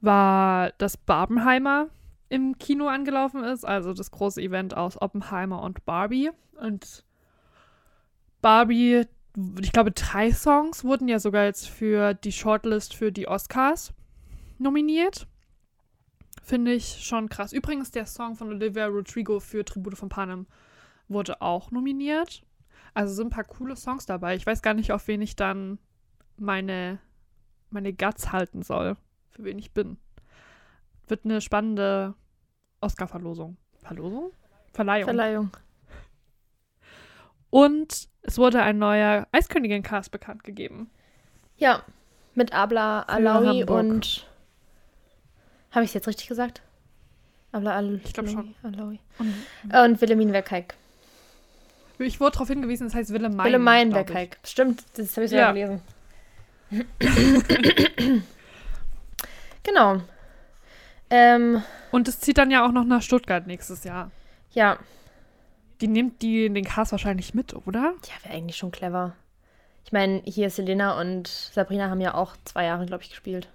War, 0.00 0.72
dass 0.78 0.96
Barbenheimer 0.96 1.88
im 2.28 2.58
Kino 2.58 2.88
angelaufen 2.88 3.44
ist. 3.44 3.64
Also 3.64 3.92
das 3.92 4.10
große 4.10 4.40
Event 4.40 4.76
aus 4.76 5.00
Oppenheimer 5.00 5.62
und 5.62 5.84
Barbie. 5.84 6.30
Und 6.58 7.04
Barbie, 8.40 9.04
ich 9.60 9.72
glaube, 9.72 9.92
drei 9.92 10.32
Songs 10.32 10.84
wurden 10.84 11.08
ja 11.08 11.18
sogar 11.18 11.44
jetzt 11.44 11.68
für 11.68 12.14
die 12.14 12.32
Shortlist 12.32 12.94
für 12.94 13.12
die 13.12 13.28
Oscars 13.28 13.92
nominiert. 14.58 15.26
Finde 16.42 16.72
ich 16.72 17.04
schon 17.04 17.28
krass. 17.28 17.52
Übrigens, 17.52 17.90
der 17.90 18.06
Song 18.06 18.34
von 18.34 18.48
Olivia 18.48 18.86
Rodrigo 18.86 19.40
für 19.40 19.64
Tribute 19.64 19.96
von 19.96 20.08
Panem 20.08 20.46
wurde 21.08 21.42
auch 21.42 21.70
nominiert. 21.70 22.42
Also 22.94 23.14
sind 23.14 23.28
ein 23.28 23.30
paar 23.30 23.44
coole 23.44 23.76
Songs 23.76 24.06
dabei. 24.06 24.34
Ich 24.36 24.46
weiß 24.46 24.62
gar 24.62 24.74
nicht, 24.74 24.92
auf 24.92 25.06
wen 25.08 25.22
ich 25.22 25.36
dann 25.36 25.78
meine, 26.36 26.98
meine 27.70 27.92
Guts 27.92 28.32
halten 28.32 28.62
soll. 28.62 28.96
Für 29.30 29.44
wen 29.44 29.58
ich 29.58 29.72
bin. 29.72 29.98
Wird 31.06 31.24
eine 31.24 31.40
spannende 31.40 32.14
Oscar-Verlosung. 32.80 33.56
Verlosung? 33.82 34.32
Verleihung. 34.72 35.04
Verleihung. 35.04 35.50
Und 37.50 38.08
es 38.22 38.38
wurde 38.38 38.62
ein 38.62 38.78
neuer 38.78 39.26
Eiskönigin-Cast 39.32 40.10
bekannt 40.10 40.44
gegeben. 40.44 40.90
Ja. 41.56 41.82
Mit 42.34 42.52
Abla 42.52 43.02
Alawi 43.02 43.64
und. 43.64 44.26
Habe 45.72 45.84
ich 45.84 45.90
es 45.90 45.94
jetzt 45.94 46.08
richtig 46.08 46.28
gesagt? 46.28 46.62
Abla 47.52 47.74
Al 47.74 48.00
Ich 48.04 48.12
glaub 48.12 48.28
schon. 48.28 48.54
Alawi. 48.62 49.00
Und 49.18 49.34
Und 49.74 50.00
Wilhelmine 50.00 50.32
Werkeik. 50.32 50.74
Ich 52.06 52.20
wurde 52.20 52.32
darauf 52.32 52.48
hingewiesen, 52.48 52.86
es 52.86 52.94
heißt 52.94 53.12
Willemijn. 53.12 53.44
Wilhelmine 53.46 53.90
glaub 53.90 54.08
ich. 54.08 54.14
Werkeik. 54.14 54.38
Stimmt, 54.44 54.84
das 54.96 55.16
habe 55.16 55.24
ich 55.26 55.32
Ja. 55.32 55.52
sogar 55.52 55.54
gelesen. 55.54 55.82
genau. 59.62 60.00
Ähm, 61.10 61.62
Und 61.90 62.08
es 62.08 62.20
zieht 62.20 62.38
dann 62.38 62.50
ja 62.50 62.64
auch 62.66 62.72
noch 62.72 62.84
nach 62.84 63.02
Stuttgart 63.02 63.46
nächstes 63.46 63.84
Jahr. 63.84 64.10
ja. 64.52 64.78
Die 65.80 65.88
nimmt 65.88 66.20
die 66.20 66.52
den 66.52 66.64
Cast 66.66 66.92
wahrscheinlich 66.92 67.32
mit, 67.32 67.54
oder? 67.66 67.94
Ja, 68.04 68.24
wäre 68.24 68.34
eigentlich 68.36 68.58
schon 68.58 68.70
clever. 68.70 69.14
Ich 69.86 69.92
meine, 69.92 70.20
hier 70.26 70.50
Selena 70.50 71.00
und 71.00 71.26
Sabrina 71.26 71.88
haben 71.88 72.02
ja 72.02 72.12
auch 72.12 72.36
zwei 72.44 72.66
Jahre, 72.66 72.84
glaube 72.84 73.02
ich, 73.02 73.08
gespielt. 73.08 73.48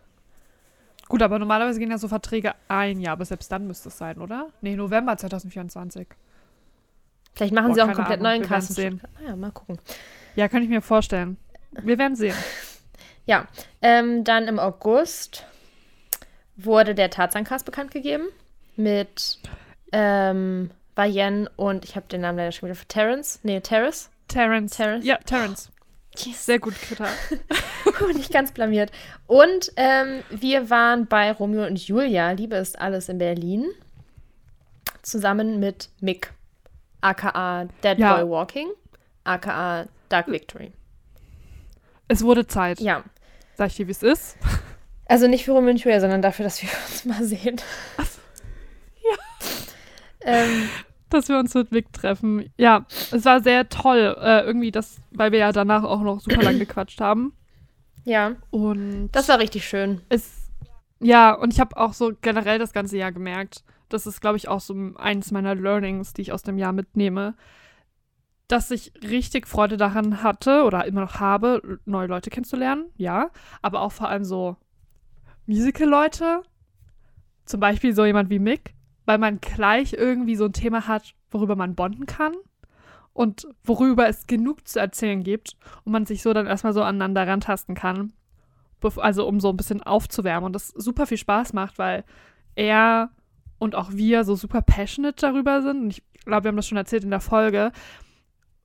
Gut, 1.07 1.21
aber 1.21 1.37
normalerweise 1.37 1.79
gehen 1.79 1.91
ja 1.91 1.99
so 1.99 2.07
Verträge 2.07 2.53
ein 2.67 2.99
Jahr, 2.99 3.13
aber 3.13 3.25
selbst 3.25 3.51
dann 3.51 3.67
müsste 3.67 3.89
es 3.89 3.99
sein, 3.99 4.17
oder? 4.19 4.47
Nee, 4.61 4.75
November 4.75 5.15
2024. 5.15 6.07
Vielleicht 7.35 7.53
machen 7.53 7.69
Boah, 7.69 7.75
sie 7.75 7.81
auch 7.81 7.87
einen 7.87 7.95
komplett 7.95 8.19
Ahnung, 8.19 8.31
neuen 8.31 8.41
wir 8.41 8.47
Cast. 8.47 8.77
werden's 8.77 9.03
Naja, 9.19 9.35
mal 9.35 9.51
gucken. 9.51 9.77
Ja, 10.35 10.47
kann 10.47 10.63
ich 10.63 10.69
mir 10.69 10.81
vorstellen. 10.81 11.37
Wir 11.71 11.97
werden 11.97 12.15
sehen. 12.15 12.35
Ja, 13.27 13.47
ähm, 13.81 14.23
dann 14.23 14.47
im 14.47 14.59
August 14.59 15.47
wurde 16.57 16.93
der 16.93 17.09
Tarzan-Cast 17.09 17.65
bekannt 17.65 17.89
gegeben 17.89 18.27
mit 18.75 19.39
ähm, 19.91 20.69
Bayen 20.93 21.49
und 21.55 21.85
ich 21.85 21.95
habe 21.95 22.05
den 22.07 22.21
Namen 22.21 22.37
leider 22.37 22.51
schon 22.51 22.69
wieder 22.69 22.75
für 22.75 22.87
Terrence. 22.87 23.39
Nee, 23.41 23.61
Terrace. 23.61 24.11
Terrence. 24.27 24.75
Terrence? 24.75 25.05
Ja, 25.05 25.17
Terrence. 25.17 25.71
Yes. 26.17 26.45
Sehr 26.45 26.59
gut, 26.59 26.75
Kritter. 26.75 27.09
Nicht 28.13 28.31
ganz 28.31 28.51
blamiert. 28.51 28.91
Und 29.27 29.71
ähm, 29.75 30.23
wir 30.29 30.69
waren 30.69 31.07
bei 31.07 31.31
Romeo 31.31 31.65
und 31.65 31.79
Julia, 31.79 32.31
Liebe 32.31 32.55
ist 32.55 32.79
alles 32.79 33.09
in 33.09 33.17
Berlin, 33.17 33.65
zusammen 35.01 35.59
mit 35.59 35.89
Mick, 35.99 36.31
aka 37.01 37.65
Dead 37.83 37.97
Ja. 37.99 38.15
Boy 38.17 38.29
Walking, 38.29 38.69
aka 39.23 39.87
Dark 40.09 40.27
Victory. 40.27 40.71
Es 42.07 42.23
wurde 42.23 42.45
Zeit. 42.47 42.79
Ja, 42.79 43.03
Sag 43.57 43.67
ich 43.67 43.75
dir, 43.77 43.87
wie 43.87 43.91
es 43.91 44.03
ist? 44.03 44.37
also 45.07 45.27
nicht 45.27 45.45
für 45.45 45.53
Julia, 45.53 45.99
sondern 46.01 46.21
dafür, 46.21 46.43
dass 46.43 46.61
wir 46.61 46.69
uns 46.87 47.05
mal 47.05 47.23
sehen. 47.23 47.57
Ja. 47.97 49.15
Ähm, 50.27 50.67
Dass 51.11 51.29
wir 51.29 51.37
uns 51.37 51.53
mit 51.53 51.71
Vic 51.71 51.93
treffen. 51.93 52.51
Ja, 52.57 52.87
es 53.11 53.25
war 53.25 53.43
sehr 53.43 53.69
toll. 53.69 54.17
Äh, 54.19 54.41
irgendwie 54.41 54.71
das, 54.71 54.97
weil 55.11 55.31
wir 55.31 55.37
ja 55.37 55.51
danach 55.51 55.83
auch 55.83 56.01
noch 56.01 56.19
super 56.19 56.41
lang 56.41 56.57
gequatscht 56.59 56.99
haben. 56.99 57.37
ja, 58.05 58.31
Und 58.49 59.09
das 59.11 59.27
war 59.29 59.37
richtig 59.37 59.67
schön. 59.67 60.01
es, 60.09 60.49
ja, 60.99 61.31
und 61.31 61.53
ich 61.53 61.59
habe 61.59 61.77
auch 61.77 61.93
so 61.93 62.11
generell 62.21 62.57
das 62.57 62.73
ganze 62.73 62.97
Jahr 62.97 63.11
gemerkt, 63.11 63.63
das 63.95 64.05
ist, 64.05 64.21
glaube 64.21 64.37
ich, 64.37 64.47
auch 64.47 64.59
so 64.59 64.75
eins 64.97 65.31
meiner 65.31 65.55
Learnings, 65.55 66.13
die 66.13 66.21
ich 66.21 66.31
aus 66.31 66.43
dem 66.43 66.57
Jahr 66.57 66.73
mitnehme. 66.73 67.35
dass 68.47 68.69
ich 68.69 68.93
richtig 69.01 69.47
Freude 69.47 69.77
daran 69.77 70.21
hatte 70.21 70.63
oder 70.63 70.85
immer 70.85 71.01
noch 71.01 71.19
habe, 71.19 71.79
neue 71.85 72.07
Leute 72.07 72.29
kennenzulernen, 72.29 72.85
ja. 72.95 73.31
Aber 73.61 73.81
auch 73.81 73.91
vor 73.91 74.07
allem 74.07 74.23
so 74.23 74.57
Musical-Leute, 75.47 76.43
zum 77.45 77.59
Beispiel 77.59 77.95
so 77.95 78.05
jemand 78.05 78.29
wie 78.29 78.39
Mick, 78.39 78.75
weil 79.05 79.17
man 79.17 79.39
gleich 79.39 79.93
irgendwie 79.93 80.35
so 80.35 80.45
ein 80.45 80.53
Thema 80.53 80.87
hat, 80.87 81.15
worüber 81.31 81.55
man 81.55 81.75
bonden 81.75 82.05
kann 82.05 82.33
und 83.13 83.47
worüber 83.63 84.07
es 84.07 84.27
genug 84.27 84.67
zu 84.67 84.79
erzählen 84.79 85.23
gibt 85.23 85.57
und 85.83 85.91
man 85.91 86.05
sich 86.05 86.21
so 86.21 86.33
dann 86.33 86.47
erstmal 86.47 86.73
so 86.73 86.83
aneinander 86.83 87.27
rantasten 87.27 87.75
kann. 87.75 88.13
Also 88.97 89.27
um 89.27 89.39
so 89.39 89.49
ein 89.49 89.57
bisschen 89.57 89.81
aufzuwärmen 89.81 90.45
und 90.45 90.53
das 90.53 90.67
super 90.67 91.07
viel 91.07 91.17
Spaß 91.17 91.53
macht, 91.53 91.79
weil 91.79 92.03
er 92.53 93.09
und 93.65 93.75
auch 93.75 93.89
wir 93.91 94.23
so 94.23 94.35
super 94.35 94.61
passionate 94.61 95.17
darüber 95.19 95.61
sind. 95.61 95.81
Und 95.81 95.89
ich 95.89 96.03
glaube, 96.25 96.45
wir 96.45 96.49
haben 96.49 96.55
das 96.55 96.67
schon 96.67 96.77
erzählt 96.77 97.03
in 97.03 97.09
der 97.09 97.19
Folge. 97.19 97.71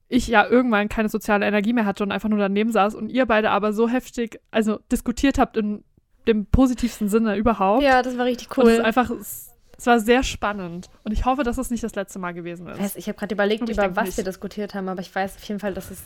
Ich 0.09 0.29
ja 0.29 0.47
irgendwann 0.47 0.89
keine 0.89 1.09
soziale 1.09 1.47
Energie 1.47 1.73
mehr 1.73 1.87
hatte 1.87 2.03
und 2.05 2.13
einfach 2.13 2.29
nur 2.29 2.39
daneben 2.39 2.71
saß 2.71 2.95
und 2.95 3.09
ihr 3.09 3.27
beide 3.27 3.51
aber 3.51 3.73
so 3.73 3.89
heftig, 3.89 4.41
also 4.51 4.79
diskutiert 4.93 5.39
habt 5.39 5.57
in 5.57 5.83
dem 6.29 6.47
positivsten 6.47 7.09
Sinne 7.09 7.37
überhaupt. 7.37 7.83
Ja, 7.83 8.03
das 8.03 8.19
war 8.19 8.27
richtig 8.27 8.57
cool. 8.57 8.65
Und 8.65 8.71
es 8.71 8.79
ist 8.79 8.85
einfach, 8.85 9.11
es 9.11 9.87
war 9.87 10.01
sehr 10.01 10.23
spannend. 10.23 10.91
Und 11.05 11.13
ich 11.13 11.25
hoffe, 11.25 11.43
dass 11.43 11.59
es 11.59 11.71
nicht 11.71 11.83
das 11.83 11.95
letzte 11.95 12.19
Mal 12.19 12.33
gewesen 12.33 12.69
ist. 12.69 12.79
Weiß, 12.79 12.97
ich 12.97 13.09
habe 13.09 13.19
gerade 13.19 13.35
überlegt, 13.35 13.69
über 13.69 13.97
was 13.97 14.07
nicht. 14.07 14.17
wir 14.19 14.25
diskutiert 14.25 14.75
haben, 14.75 14.89
aber 14.89 15.01
ich 15.01 15.15
weiß 15.15 15.37
auf 15.37 15.45
jeden 15.45 15.61
Fall, 15.61 15.75
dass 15.75 15.91
es. 15.91 16.03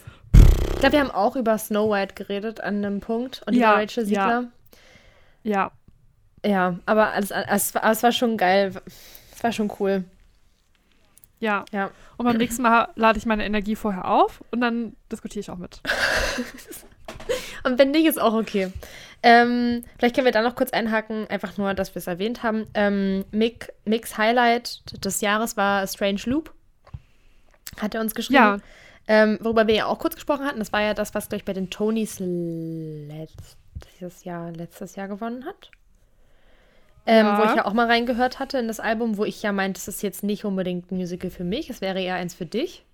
Ich 0.74 0.80
glaube, 0.80 0.92
wir 0.92 1.00
haben 1.00 1.10
auch 1.10 1.34
über 1.34 1.58
Snow 1.58 1.90
White 1.90 2.14
geredet 2.14 2.60
an 2.60 2.76
einem 2.76 3.00
Punkt 3.00 3.42
und 3.46 3.54
Ja, 3.54 3.72
über 3.72 3.82
Rachel 3.82 4.04
Siegler. 4.04 4.50
Ja, 5.42 5.52
Ja, 5.52 5.72
aber 6.86 7.12
alles, 7.12 7.30
es, 7.30 7.74
war, 7.74 7.90
es 7.90 8.02
war 8.02 8.12
schon 8.12 8.36
geil. 8.36 8.72
Es 9.34 9.42
war 9.42 9.52
schon 9.52 9.72
cool. 9.80 10.04
ja. 11.40 11.64
Ja. 11.72 11.90
Und 12.16 12.26
beim 12.26 12.36
nächsten 12.36 12.62
Mal 12.62 12.88
lade 12.94 13.18
ich 13.18 13.26
meine 13.26 13.44
Energie 13.44 13.76
vorher 13.76 14.08
auf 14.08 14.42
und 14.50 14.60
dann 14.60 14.94
diskutiere 15.10 15.40
ich 15.40 15.50
auch 15.50 15.58
mit. 15.58 15.80
Und 17.64 17.78
wenn 17.78 17.90
nicht, 17.92 18.06
ist 18.06 18.20
auch 18.20 18.34
okay. 18.34 18.70
Ähm, 19.22 19.84
vielleicht 19.98 20.14
können 20.14 20.26
wir 20.26 20.32
da 20.32 20.42
noch 20.42 20.54
kurz 20.54 20.70
einhaken, 20.72 21.26
einfach 21.28 21.56
nur, 21.56 21.72
dass 21.72 21.94
wir 21.94 22.00
es 22.00 22.06
erwähnt 22.06 22.42
haben. 22.42 22.66
Ähm, 22.74 23.24
Mick, 23.30 23.72
Micks 23.86 24.18
Highlight 24.18 24.82
des 25.04 25.22
Jahres 25.22 25.56
war 25.56 25.86
Strange 25.86 26.20
Loop. 26.26 26.52
Hat 27.80 27.94
er 27.94 28.02
uns 28.02 28.14
geschrieben. 28.14 28.36
Ja, 28.36 28.58
Ähm, 29.06 29.38
worüber 29.40 29.66
wir 29.66 29.74
ja 29.74 29.86
auch 29.86 29.98
kurz 29.98 30.14
gesprochen 30.14 30.44
hatten. 30.44 30.58
Das 30.58 30.72
war 30.72 30.82
ja 30.82 30.92
das, 30.94 31.14
was, 31.14 31.28
glaube 31.28 31.40
ich, 31.40 31.44
bei 31.44 31.54
den 31.54 31.70
Tonys 31.70 32.20
letztes 32.20 33.56
Jahr, 34.24 34.50
letztes 34.52 34.96
Jahr 34.96 35.08
gewonnen 35.08 35.46
hat. 35.46 35.70
Ähm, 37.06 37.26
Ja. 37.26 37.38
Wo 37.38 37.44
ich 37.44 37.54
ja 37.56 37.64
auch 37.66 37.72
mal 37.74 37.86
reingehört 37.86 38.38
hatte 38.38 38.58
in 38.58 38.66
das 38.68 38.80
Album, 38.80 39.16
wo 39.16 39.24
ich 39.24 39.42
ja 39.42 39.52
meinte, 39.52 39.78
das 39.78 39.88
ist 39.88 40.02
jetzt 40.02 40.22
nicht 40.22 40.44
unbedingt 40.44 40.90
ein 40.90 40.96
Musical 40.96 41.30
für 41.30 41.44
mich, 41.44 41.68
es 41.70 41.80
wäre 41.80 42.00
eher 42.00 42.14
eins 42.14 42.34
für 42.34 42.46
dich. 42.46 42.84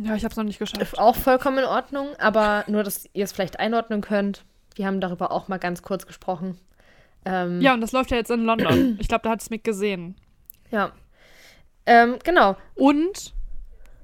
ja, 0.00 0.14
ich 0.14 0.24
habe 0.24 0.32
es 0.32 0.36
noch 0.36 0.44
nicht 0.44 0.58
geschafft. 0.58 0.98
Auch 0.98 1.16
vollkommen 1.16 1.58
in 1.58 1.64
Ordnung, 1.64 2.08
aber 2.18 2.64
nur, 2.68 2.82
dass 2.82 3.08
ihr 3.12 3.24
es 3.24 3.32
vielleicht 3.32 3.58
einordnen 3.60 4.00
könnt. 4.00 4.44
Wir 4.74 4.86
haben 4.86 5.00
darüber 5.00 5.32
auch 5.32 5.48
mal 5.48 5.58
ganz 5.58 5.82
kurz 5.82 6.06
gesprochen. 6.06 6.56
Ähm, 7.26 7.60
Ja, 7.60 7.74
und 7.74 7.80
das 7.82 7.92
läuft 7.92 8.10
ja 8.10 8.16
jetzt 8.16 8.30
in 8.30 8.44
London. 8.44 8.96
Ich 9.00 9.08
glaube, 9.08 9.22
da 9.24 9.30
hat 9.30 9.42
es 9.42 9.50
Mick 9.50 9.64
gesehen. 9.64 10.14
Ja. 10.70 10.92
Ähm, 11.86 12.18
genau. 12.24 12.56
Und 12.76 13.34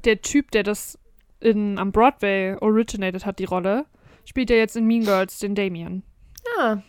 der 0.05 0.21
Typ, 0.21 0.51
der 0.51 0.62
das 0.64 0.99
in, 1.41 1.79
am 1.79 1.93
Broadway 1.93 2.57
originated 2.61 3.25
hat, 3.25 3.39
die 3.39 3.45
Rolle, 3.45 3.87
spielt 4.27 4.51
ja 4.51 4.57
jetzt 4.57 4.77
in 4.77 4.87
Mean 4.87 5.05
Girls 5.05 5.39
den 5.39 5.55
Damien. 5.55 6.03
Ja, 6.59 6.83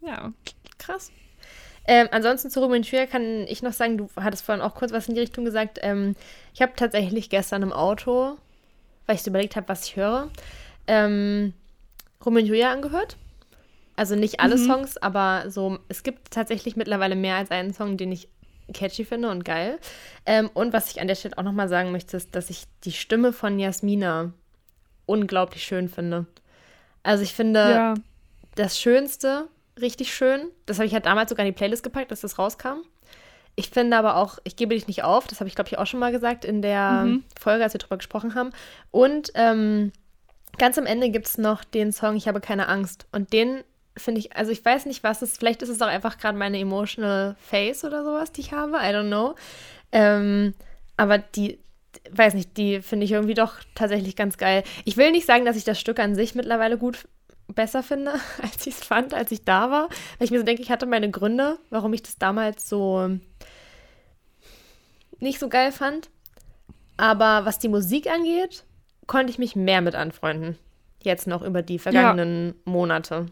Ja. 0.00 0.32
krass. 0.78 1.10
Ähm, 1.86 2.08
ansonsten 2.10 2.50
zu 2.50 2.60
Ruben 2.60 2.82
Tür 2.82 3.06
kann 3.06 3.46
ich 3.48 3.62
noch 3.62 3.72
sagen, 3.72 3.96
du 3.96 4.08
hattest 4.16 4.44
vorhin 4.44 4.62
auch 4.62 4.74
kurz 4.74 4.92
was 4.92 5.08
in 5.08 5.14
die 5.14 5.20
Richtung 5.20 5.44
gesagt. 5.44 5.78
Ähm, 5.82 6.16
ich 6.54 6.60
habe 6.60 6.72
tatsächlich 6.76 7.30
gestern 7.30 7.62
im 7.62 7.72
Auto, 7.72 8.36
weil 9.06 9.16
ich 9.16 9.22
so 9.22 9.30
überlegt 9.30 9.56
habe, 9.56 9.68
was 9.68 9.84
ich 9.86 9.96
höre, 9.96 10.30
ähm, 10.86 11.54
Ruben 12.24 12.44
Julia 12.44 12.72
angehört. 12.72 13.16
Also 13.96 14.14
nicht 14.14 14.40
alle 14.40 14.56
Mhm. 14.56 14.66
Songs, 14.66 14.96
aber 14.98 15.50
so, 15.50 15.78
es 15.88 16.02
gibt 16.02 16.30
tatsächlich 16.30 16.76
mittlerweile 16.76 17.16
mehr 17.16 17.36
als 17.36 17.50
einen 17.50 17.72
Song, 17.72 17.96
den 17.96 18.12
ich 18.12 18.28
catchy 18.72 19.04
finde 19.04 19.30
und 19.30 19.44
geil. 19.44 19.78
Ähm, 20.26 20.50
und 20.52 20.72
was 20.72 20.90
ich 20.90 21.00
an 21.00 21.08
der 21.08 21.14
Stelle 21.14 21.38
auch 21.38 21.42
nochmal 21.42 21.68
sagen 21.68 21.90
möchte, 21.90 22.16
ist, 22.16 22.34
dass 22.34 22.50
ich 22.50 22.64
die 22.84 22.92
Stimme 22.92 23.32
von 23.32 23.58
Jasmina 23.58 24.32
unglaublich 25.06 25.64
schön 25.64 25.88
finde. 25.88 26.26
Also 27.02 27.22
ich 27.22 27.32
finde, 27.32 27.60
ja. 27.60 27.94
das 28.56 28.78
Schönste, 28.78 29.48
richtig 29.80 30.14
schön. 30.14 30.48
Das 30.66 30.78
habe 30.78 30.86
ich 30.86 30.92
ja 30.92 31.00
damals 31.00 31.30
sogar 31.30 31.46
in 31.46 31.52
die 31.52 31.56
Playlist 31.56 31.82
gepackt, 31.82 32.10
dass 32.10 32.20
das 32.20 32.38
rauskam. 32.38 32.78
Ich 33.56 33.70
finde 33.70 33.96
aber 33.96 34.16
auch, 34.16 34.38
ich 34.44 34.54
gebe 34.54 34.74
dich 34.74 34.86
nicht 34.86 35.02
auf, 35.02 35.26
das 35.26 35.40
habe 35.40 35.48
ich, 35.48 35.56
glaube 35.56 35.68
ich, 35.68 35.78
auch 35.78 35.86
schon 35.86 35.98
mal 36.00 36.12
gesagt 36.12 36.44
in 36.44 36.62
der 36.62 37.04
Mhm. 37.04 37.24
Folge, 37.38 37.64
als 37.64 37.74
wir 37.74 37.78
drüber 37.80 37.96
gesprochen 37.96 38.34
haben. 38.36 38.50
Und 38.92 39.32
ähm, 39.34 39.92
ganz 40.58 40.78
am 40.78 40.86
Ende 40.86 41.10
gibt 41.10 41.26
es 41.26 41.38
noch 41.38 41.64
den 41.64 41.92
Song 41.92 42.14
Ich 42.16 42.28
habe 42.28 42.40
keine 42.40 42.68
Angst. 42.68 43.06
Und 43.10 43.32
den 43.32 43.64
finde 43.96 44.20
ich, 44.20 44.36
also 44.36 44.52
ich 44.52 44.64
weiß 44.64 44.86
nicht, 44.86 45.02
was 45.02 45.22
es, 45.22 45.36
vielleicht 45.38 45.62
ist 45.62 45.70
es 45.70 45.82
auch 45.82 45.88
einfach 45.88 46.18
gerade 46.18 46.38
meine 46.38 46.58
emotional 46.60 47.34
face 47.40 47.84
oder 47.84 48.04
sowas, 48.04 48.30
die 48.30 48.42
ich 48.42 48.52
habe, 48.52 48.76
I 48.76 48.94
don't 48.94 49.08
know. 49.08 49.34
Ähm, 49.90 50.54
aber 50.96 51.18
die, 51.18 51.58
weiß 52.12 52.34
nicht, 52.34 52.56
die 52.56 52.80
finde 52.80 53.06
ich 53.06 53.12
irgendwie 53.12 53.34
doch 53.34 53.54
tatsächlich 53.74 54.14
ganz 54.14 54.38
geil. 54.38 54.62
Ich 54.84 54.96
will 54.96 55.10
nicht 55.10 55.26
sagen, 55.26 55.44
dass 55.44 55.56
ich 55.56 55.64
das 55.64 55.80
Stück 55.80 55.98
an 55.98 56.14
sich 56.14 56.36
mittlerweile 56.36 56.78
gut 56.78 57.08
besser 57.54 57.82
finde, 57.82 58.12
als 58.42 58.66
ich 58.66 58.74
es 58.74 58.84
fand, 58.84 59.14
als 59.14 59.30
ich 59.32 59.44
da 59.44 59.70
war. 59.70 59.88
Weil 60.18 60.24
ich 60.24 60.30
mir 60.30 60.38
so 60.38 60.44
denke, 60.44 60.62
ich 60.62 60.70
hatte 60.70 60.86
meine 60.86 61.10
Gründe, 61.10 61.58
warum 61.70 61.92
ich 61.92 62.02
das 62.02 62.18
damals 62.18 62.68
so 62.68 63.18
nicht 65.20 65.38
so 65.38 65.48
geil 65.48 65.72
fand. 65.72 66.10
Aber 66.96 67.44
was 67.44 67.58
die 67.58 67.68
Musik 67.68 68.08
angeht, 68.08 68.64
konnte 69.06 69.30
ich 69.30 69.38
mich 69.38 69.56
mehr 69.56 69.80
mit 69.80 69.94
anfreunden. 69.94 70.58
Jetzt 71.02 71.26
noch 71.26 71.42
über 71.42 71.62
die 71.62 71.78
vergangenen 71.78 72.54
Monate. 72.64 73.26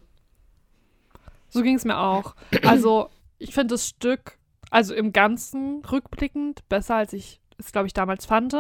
So 1.49 1.63
ging 1.63 1.77
es 1.77 1.85
mir 1.85 1.99
auch. 1.99 2.35
Also, 2.65 3.11
ich 3.39 3.55
finde 3.55 3.75
das 3.75 3.89
Stück, 3.89 4.39
also 4.71 4.95
im 4.95 5.13
Ganzen 5.13 5.85
rückblickend, 5.85 6.69
besser, 6.69 6.97
als 6.97 7.13
ich 7.13 7.41
es, 7.59 7.73
glaube 7.73 7.87
ich, 7.87 7.93
damals 7.93 8.27
fand. 8.27 8.55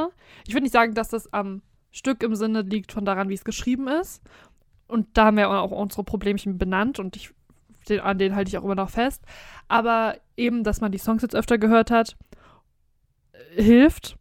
Ich 0.46 0.54
würde 0.54 0.62
nicht 0.62 0.72
sagen, 0.72 0.94
dass 0.94 1.08
das 1.08 1.32
am 1.32 1.62
Stück 1.90 2.22
im 2.22 2.34
Sinne 2.34 2.62
liegt 2.62 2.92
von 2.92 3.04
daran, 3.04 3.28
wie 3.28 3.34
es 3.34 3.44
geschrieben 3.44 3.88
ist. 3.88 4.22
Und 4.86 5.06
da 5.14 5.26
haben 5.26 5.36
wir 5.36 5.50
auch 5.50 5.70
unsere 5.70 6.04
Problemchen 6.04 6.58
benannt 6.58 6.98
und 6.98 7.16
ich, 7.16 7.30
den, 7.88 8.00
an 8.00 8.18
denen 8.18 8.36
halte 8.36 8.48
ich 8.48 8.58
auch 8.58 8.64
immer 8.64 8.74
noch 8.74 8.90
fest. 8.90 9.22
Aber 9.68 10.16
eben, 10.36 10.64
dass 10.64 10.80
man 10.80 10.92
die 10.92 10.98
Songs 10.98 11.22
jetzt 11.22 11.34
öfter 11.34 11.58
gehört 11.58 11.90
hat, 11.90 12.16
äh, 13.32 13.62
hilft. 13.62 14.16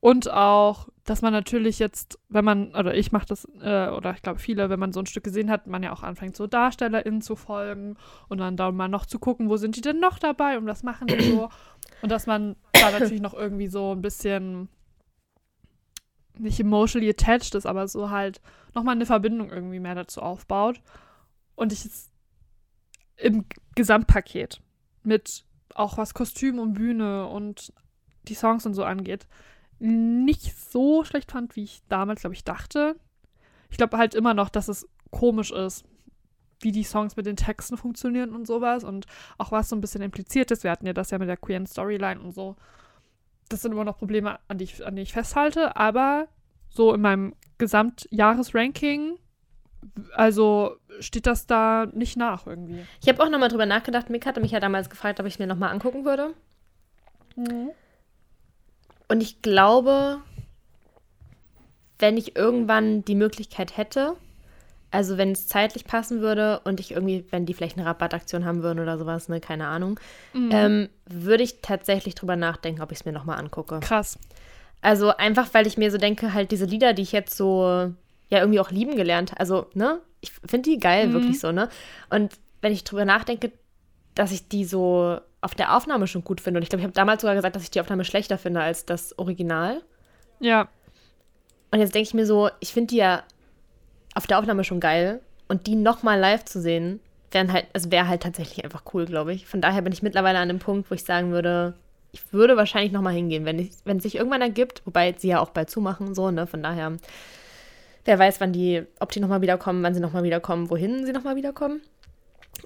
Und 0.00 0.30
auch, 0.30 0.88
dass 1.04 1.22
man 1.22 1.32
natürlich 1.32 1.78
jetzt, 1.78 2.18
wenn 2.28 2.44
man, 2.44 2.74
oder 2.74 2.94
ich 2.94 3.12
mache 3.12 3.26
das, 3.26 3.44
äh, 3.60 3.88
oder 3.88 4.12
ich 4.12 4.22
glaube 4.22 4.38
viele, 4.38 4.70
wenn 4.70 4.78
man 4.78 4.92
so 4.92 5.00
ein 5.00 5.06
Stück 5.06 5.24
gesehen 5.24 5.50
hat, 5.50 5.66
man 5.66 5.82
ja 5.82 5.92
auch 5.92 6.02
anfängt, 6.02 6.36
so 6.36 6.46
DarstellerInnen 6.46 7.22
zu 7.22 7.34
folgen 7.34 7.96
und 8.28 8.38
dann 8.38 8.56
da 8.56 8.70
mal 8.70 8.88
noch 8.88 9.06
zu 9.06 9.18
gucken, 9.18 9.48
wo 9.48 9.56
sind 9.56 9.76
die 9.76 9.80
denn 9.80 9.98
noch 9.98 10.18
dabei 10.18 10.58
und 10.58 10.66
was 10.66 10.82
machen 10.82 11.08
die 11.08 11.20
so. 11.22 11.48
Und 12.02 12.12
dass 12.12 12.26
man 12.26 12.56
da 12.72 12.90
natürlich 12.98 13.20
noch 13.20 13.34
irgendwie 13.34 13.68
so 13.68 13.92
ein 13.92 14.02
bisschen 14.02 14.68
nicht 16.38 16.60
emotionally 16.60 17.10
attached 17.10 17.54
ist, 17.54 17.66
aber 17.66 17.88
so 17.88 18.10
halt 18.10 18.40
nochmal 18.74 18.94
eine 18.94 19.06
Verbindung 19.06 19.50
irgendwie 19.50 19.80
mehr 19.80 19.94
dazu 19.94 20.20
aufbaut. 20.20 20.80
Und 21.54 21.72
ich 21.72 21.84
es 21.84 22.10
im 23.16 23.46
Gesamtpaket 23.74 24.60
mit 25.02 25.44
auch 25.74 25.98
was 25.98 26.14
Kostüm 26.14 26.58
und 26.58 26.74
Bühne 26.74 27.26
und 27.26 27.72
die 28.28 28.34
Songs 28.34 28.66
und 28.66 28.74
so 28.74 28.84
angeht, 28.84 29.26
nicht 29.78 30.56
so 30.70 31.04
schlecht 31.04 31.32
fand, 31.32 31.56
wie 31.56 31.64
ich 31.64 31.82
damals, 31.88 32.20
glaube 32.20 32.34
ich, 32.34 32.44
dachte. 32.44 32.96
Ich 33.70 33.76
glaube 33.76 33.98
halt 33.98 34.14
immer 34.14 34.34
noch, 34.34 34.48
dass 34.48 34.68
es 34.68 34.88
komisch 35.10 35.50
ist, 35.50 35.84
wie 36.60 36.72
die 36.72 36.84
Songs 36.84 37.16
mit 37.16 37.26
den 37.26 37.36
Texten 37.36 37.76
funktionieren 37.76 38.34
und 38.34 38.46
sowas 38.46 38.84
und 38.84 39.06
auch 39.38 39.52
was 39.52 39.68
so 39.68 39.76
ein 39.76 39.80
bisschen 39.80 40.02
impliziert 40.02 40.50
ist. 40.50 40.64
Wir 40.64 40.70
hatten 40.70 40.86
ja 40.86 40.92
das 40.92 41.10
ja 41.10 41.18
mit 41.18 41.28
der 41.28 41.36
queeren 41.36 41.66
Storyline 41.66 42.20
und 42.20 42.32
so. 42.32 42.56
Das 43.48 43.62
sind 43.62 43.72
immer 43.72 43.84
noch 43.84 43.98
Probleme, 43.98 44.38
an 44.48 44.58
die 44.58 44.64
ich, 44.64 44.84
an 44.84 44.96
die 44.96 45.02
ich 45.02 45.12
festhalte, 45.12 45.76
aber 45.76 46.28
so 46.68 46.92
in 46.92 47.00
meinem 47.00 47.34
Gesamtjahresranking, 47.58 49.18
also 50.14 50.76
steht 51.00 51.26
das 51.26 51.46
da 51.46 51.86
nicht 51.86 52.16
nach 52.16 52.46
irgendwie. 52.46 52.84
Ich 53.00 53.08
habe 53.08 53.22
auch 53.22 53.30
nochmal 53.30 53.48
drüber 53.48 53.66
nachgedacht. 53.66 54.10
Mick 54.10 54.26
hatte 54.26 54.40
mich 54.40 54.50
ja 54.50 54.60
damals 54.60 54.90
gefragt, 54.90 55.20
ob 55.20 55.26
ich 55.26 55.38
mir 55.38 55.46
nochmal 55.46 55.70
angucken 55.70 56.04
würde. 56.04 56.34
Und 59.08 59.20
ich 59.20 59.42
glaube, 59.42 60.18
wenn 61.98 62.16
ich 62.16 62.36
irgendwann 62.36 63.04
die 63.04 63.14
Möglichkeit 63.14 63.76
hätte, 63.76 64.16
also 64.90 65.18
wenn 65.18 65.32
es 65.32 65.46
zeitlich 65.48 65.84
passen 65.84 66.20
würde 66.20 66.60
und 66.64 66.80
ich 66.80 66.92
irgendwie, 66.92 67.24
wenn 67.30 67.44
die 67.46 67.54
vielleicht 67.54 67.76
eine 67.76 67.86
Rabattaktion 67.86 68.44
haben 68.44 68.62
würden 68.62 68.78
oder 68.80 68.98
sowas, 68.98 69.28
ne, 69.28 69.40
keine 69.40 69.66
Ahnung, 69.66 69.98
Mhm. 70.32 70.50
ähm, 70.52 70.88
würde 71.06 71.42
ich 71.42 71.60
tatsächlich 71.60 72.14
drüber 72.14 72.36
nachdenken, 72.36 72.80
ob 72.82 72.92
ich 72.92 72.98
es 73.00 73.04
mir 73.04 73.12
nochmal 73.12 73.38
angucke. 73.38 73.80
Krass. 73.80 74.18
Also 74.82 75.16
einfach, 75.16 75.48
weil 75.52 75.66
ich 75.66 75.76
mir 75.76 75.90
so 75.90 75.98
denke, 75.98 76.32
halt 76.34 76.50
diese 76.50 76.64
Lieder, 76.66 76.92
die 76.92 77.02
ich 77.02 77.12
jetzt 77.12 77.36
so 77.36 77.92
ja 78.28 78.38
irgendwie 78.40 78.60
auch 78.60 78.70
lieben 78.70 78.96
gelernt, 78.96 79.32
also, 79.38 79.66
ne, 79.74 80.00
ich 80.20 80.32
finde 80.32 80.70
die 80.70 80.78
geil, 80.78 81.08
Mhm. 81.08 81.12
wirklich 81.12 81.40
so, 81.40 81.52
ne? 81.52 81.68
Und 82.10 82.32
wenn 82.62 82.72
ich 82.72 82.84
drüber 82.84 83.04
nachdenke, 83.04 83.52
dass 84.14 84.32
ich 84.32 84.48
die 84.48 84.64
so 84.64 85.18
auf 85.42 85.54
der 85.54 85.76
Aufnahme 85.76 86.06
schon 86.06 86.24
gut 86.24 86.40
finde. 86.40 86.58
Und 86.58 86.62
ich 86.62 86.70
glaube, 86.70 86.80
ich 86.80 86.84
habe 86.84 86.94
damals 86.94 87.20
sogar 87.22 87.34
gesagt, 87.36 87.54
dass 87.54 87.62
ich 87.62 87.70
die 87.70 87.80
Aufnahme 87.80 88.04
schlechter 88.04 88.38
finde 88.38 88.60
als 88.62 88.84
das 88.86 89.16
Original. 89.18 89.82
Ja. 90.40 90.68
Und 91.70 91.80
jetzt 91.80 91.94
denke 91.94 92.08
ich 92.08 92.14
mir 92.14 92.26
so, 92.26 92.48
ich 92.60 92.72
finde 92.72 92.88
die 92.88 92.96
ja 92.96 93.22
auf 94.16 94.26
der 94.26 94.38
Aufnahme 94.38 94.64
schon 94.64 94.80
geil. 94.80 95.20
Und 95.48 95.66
die 95.68 95.76
nochmal 95.76 96.18
live 96.18 96.44
zu 96.44 96.60
sehen, 96.60 97.00
wären 97.30 97.52
halt, 97.52 97.66
also 97.72 97.92
wäre 97.92 98.08
halt 98.08 98.22
tatsächlich 98.22 98.64
einfach 98.64 98.82
cool, 98.92 99.04
glaube 99.04 99.32
ich. 99.32 99.46
Von 99.46 99.60
daher 99.60 99.82
bin 99.82 99.92
ich 99.92 100.02
mittlerweile 100.02 100.38
an 100.38 100.48
dem 100.48 100.58
Punkt, 100.58 100.90
wo 100.90 100.94
ich 100.94 101.04
sagen 101.04 101.30
würde, 101.30 101.74
ich 102.12 102.32
würde 102.32 102.56
wahrscheinlich 102.56 102.92
nochmal 102.92 103.12
hingehen, 103.12 103.44
wenn, 103.44 103.58
ich, 103.58 103.72
wenn 103.84 103.98
es 103.98 104.02
sich 104.02 104.16
irgendwann 104.16 104.40
ergibt, 104.40 104.82
wobei 104.86 105.14
sie 105.16 105.28
ja 105.28 105.40
auch 105.40 105.50
bald 105.50 105.70
zumachen, 105.70 106.14
so, 106.14 106.30
ne? 106.30 106.46
Von 106.46 106.62
daher, 106.62 106.96
wer 108.06 108.18
weiß, 108.18 108.40
wann 108.40 108.52
die, 108.52 108.82
ob 108.98 109.12
die 109.12 109.20
nochmal 109.20 109.42
wiederkommen, 109.42 109.82
wann 109.82 109.94
sie 109.94 110.00
nochmal 110.00 110.22
wiederkommen, 110.22 110.70
wohin 110.70 111.04
sie 111.04 111.12
nochmal 111.12 111.36
wiederkommen. 111.36 111.82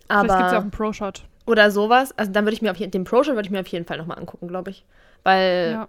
Aber. 0.08 0.20
Vielleicht 0.20 0.38
gibt 0.38 0.46
es 0.46 0.52
ja 0.52 0.58
auch 0.58 0.62
einen 0.62 0.70
Pro-Shot. 0.70 1.24
Oder 1.46 1.70
sowas. 1.70 2.16
Also 2.16 2.30
dann 2.30 2.44
würde 2.44 2.54
ich 2.54 2.62
mir 2.62 2.70
auf 2.70 2.76
jeden 2.76 2.92
den 2.92 3.04
Pro-Shot 3.04 3.34
würde 3.34 3.46
ich 3.46 3.50
mir 3.50 3.60
auf 3.60 3.66
jeden 3.66 3.86
Fall 3.86 3.98
nochmal 3.98 4.18
angucken, 4.18 4.46
glaube 4.46 4.70
ich. 4.70 4.84
Weil, 5.24 5.72
ja. 5.72 5.88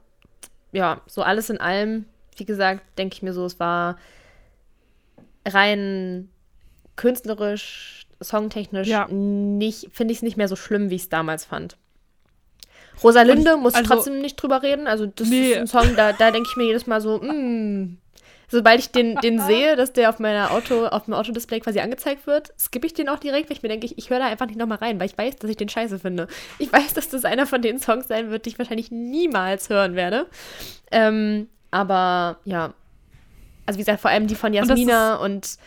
ja, 0.72 1.02
so 1.06 1.22
alles 1.22 1.50
in 1.50 1.60
allem, 1.60 2.06
wie 2.36 2.46
gesagt, 2.46 2.82
denke 2.98 3.14
ich 3.14 3.22
mir 3.22 3.34
so, 3.34 3.46
es 3.46 3.60
war 3.60 3.98
rein 5.46 6.30
künstlerisch, 6.96 8.06
songtechnisch 8.20 8.88
ja. 8.88 9.08
nicht, 9.10 9.90
finde 9.92 10.12
ich 10.12 10.20
es 10.20 10.22
nicht 10.22 10.38
mehr 10.38 10.48
so 10.48 10.56
schlimm, 10.56 10.90
wie 10.90 10.96
ich 10.96 11.04
es 11.04 11.10
damals 11.10 11.46
fand. 11.46 11.78
Rosalinde 13.04 13.54
ich, 13.56 13.62
muss 13.62 13.74
also, 13.74 13.94
trotzdem 13.94 14.22
nicht 14.22 14.36
drüber 14.36 14.62
reden. 14.62 14.88
Also 14.88 15.08
das 15.08 15.30
nee. 15.30 15.52
ist 15.52 15.58
ein 15.58 15.68
Song, 15.68 15.96
da, 15.96 16.14
da 16.14 16.32
denke 16.32 16.50
ich 16.50 16.58
mir 16.58 16.66
jedes 16.66 16.86
Mal 16.86 17.02
so, 17.02 17.18
mm. 17.18 17.98
sobald 18.48 18.80
ich 18.80 18.92
den, 18.92 19.16
den 19.16 19.40
sehe, 19.48 19.76
dass 19.76 19.94
der 19.94 20.10
auf 20.10 20.20
meiner 20.20 20.52
Auto, 20.52 20.86
auf 20.86 21.06
dem 21.06 21.14
Autodisplay 21.14 21.60
quasi 21.60 21.80
angezeigt 21.80 22.28
wird, 22.28 22.54
skippe 22.60 22.86
ich 22.86 22.94
den 22.94 23.10
auch 23.10 23.20
direkt, 23.20 23.50
weil 23.50 23.58
ich 23.58 23.64
mir 23.64 23.70
denke, 23.70 23.88
ich, 23.88 23.98
ich 23.98 24.10
höre 24.10 24.20
da 24.20 24.26
einfach 24.28 24.46
nicht 24.46 24.60
nochmal 24.60 24.78
rein, 24.78 25.00
weil 25.00 25.08
ich 25.08 25.18
weiß, 25.18 25.38
dass 25.38 25.50
ich 25.50 25.58
den 25.58 25.70
scheiße 25.70 26.00
finde. 26.00 26.28
Ich 26.60 26.72
weiß, 26.72 26.94
dass 26.94 27.10
das 27.10 27.26
einer 27.26 27.48
von 27.48 27.62
den 27.62 27.80
Songs 27.80 28.08
sein 28.08 28.30
wird, 28.30 28.46
die 28.46 28.50
ich 28.52 28.60
wahrscheinlich 28.60 28.92
niemals 28.92 29.70
hören 29.70 29.96
werde. 29.96 30.28
Ähm, 30.92 31.48
aber 31.72 32.38
ja, 32.44 32.74
also 33.66 33.78
wie 33.78 33.82
gesagt, 33.82 34.02
vor 34.02 34.12
allem 34.12 34.28
die 34.28 34.36
von 34.36 34.54
Jasmina 34.54 35.16
und, 35.16 35.32
und 35.32 35.58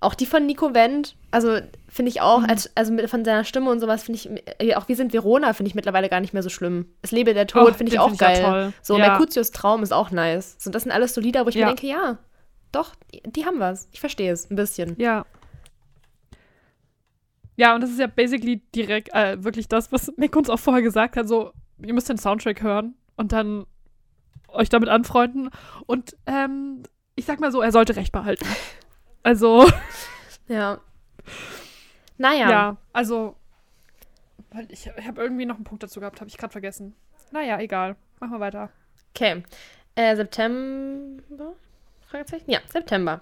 auch 0.00 0.14
die 0.14 0.26
von 0.26 0.46
Nico 0.46 0.72
Wendt, 0.74 1.14
also 1.30 1.58
finde 1.88 2.10
ich 2.10 2.20
auch, 2.22 2.40
mhm. 2.40 2.46
als, 2.46 2.74
also 2.74 2.92
mit, 2.92 3.08
von 3.10 3.24
seiner 3.24 3.44
Stimme 3.44 3.70
und 3.70 3.80
sowas 3.80 4.02
finde 4.02 4.18
ich, 4.18 4.30
äh, 4.58 4.74
auch 4.74 4.88
Wir 4.88 4.96
sind 4.96 5.12
Verona 5.12 5.52
finde 5.52 5.68
ich 5.68 5.74
mittlerweile 5.74 6.08
gar 6.08 6.20
nicht 6.20 6.32
mehr 6.32 6.42
so 6.42 6.48
schlimm. 6.48 6.86
Es 7.02 7.10
lebe 7.10 7.34
der 7.34 7.46
Tod 7.46 7.76
finde 7.76 7.92
ich 7.92 7.98
auch 7.98 8.08
find 8.08 8.20
geil. 8.20 8.68
Ich 8.70 8.86
so, 8.86 8.96
ja. 8.96 9.08
Mercutius 9.08 9.50
Traum 9.50 9.82
ist 9.82 9.92
auch 9.92 10.10
nice. 10.10 10.56
So, 10.58 10.70
das 10.70 10.84
sind 10.84 10.92
alles 10.92 11.14
so 11.14 11.20
Lieder, 11.20 11.44
wo 11.44 11.50
ich 11.50 11.54
ja. 11.54 11.66
mir 11.66 11.74
denke, 11.74 11.86
ja, 11.86 12.18
doch, 12.72 12.94
die, 13.12 13.22
die 13.24 13.44
haben 13.44 13.60
was. 13.60 13.88
Ich 13.92 14.00
verstehe 14.00 14.32
es 14.32 14.50
ein 14.50 14.56
bisschen. 14.56 14.94
Ja. 14.98 15.26
Ja, 17.56 17.74
und 17.74 17.82
das 17.82 17.90
ist 17.90 18.00
ja 18.00 18.06
basically 18.06 18.62
direkt 18.74 19.12
äh, 19.12 19.44
wirklich 19.44 19.68
das, 19.68 19.92
was 19.92 20.10
Mick 20.16 20.34
uns 20.34 20.48
auch 20.48 20.58
vorher 20.58 20.82
gesagt 20.82 21.16
hat, 21.16 21.28
so, 21.28 21.52
ihr 21.78 21.92
müsst 21.92 22.08
den 22.08 22.16
Soundtrack 22.16 22.62
hören 22.62 22.94
und 23.16 23.32
dann 23.32 23.66
euch 24.48 24.70
damit 24.70 24.88
anfreunden. 24.88 25.50
Und 25.86 26.16
ähm, 26.26 26.84
ich 27.20 27.26
sag 27.26 27.38
mal 27.38 27.52
so, 27.52 27.60
er 27.60 27.70
sollte 27.70 27.96
Recht 27.96 28.12
behalten. 28.12 28.46
Also. 29.22 29.70
Ja. 30.48 30.80
Naja. 32.16 32.50
Ja, 32.50 32.76
also. 32.94 33.36
Ich, 34.70 34.86
ich 34.96 35.06
habe 35.06 35.20
irgendwie 35.20 35.44
noch 35.44 35.56
einen 35.56 35.64
Punkt 35.64 35.82
dazu 35.82 36.00
gehabt, 36.00 36.20
habe 36.20 36.30
ich 36.30 36.38
gerade 36.38 36.52
vergessen. 36.52 36.94
Naja, 37.30 37.60
egal. 37.60 37.96
Machen 38.18 38.32
wir 38.32 38.40
weiter. 38.40 38.70
Okay. 39.14 39.42
Äh, 39.94 40.16
September? 40.16 41.52
Fragezeichen? 42.08 42.50
Ja, 42.50 42.60
September. 42.72 43.20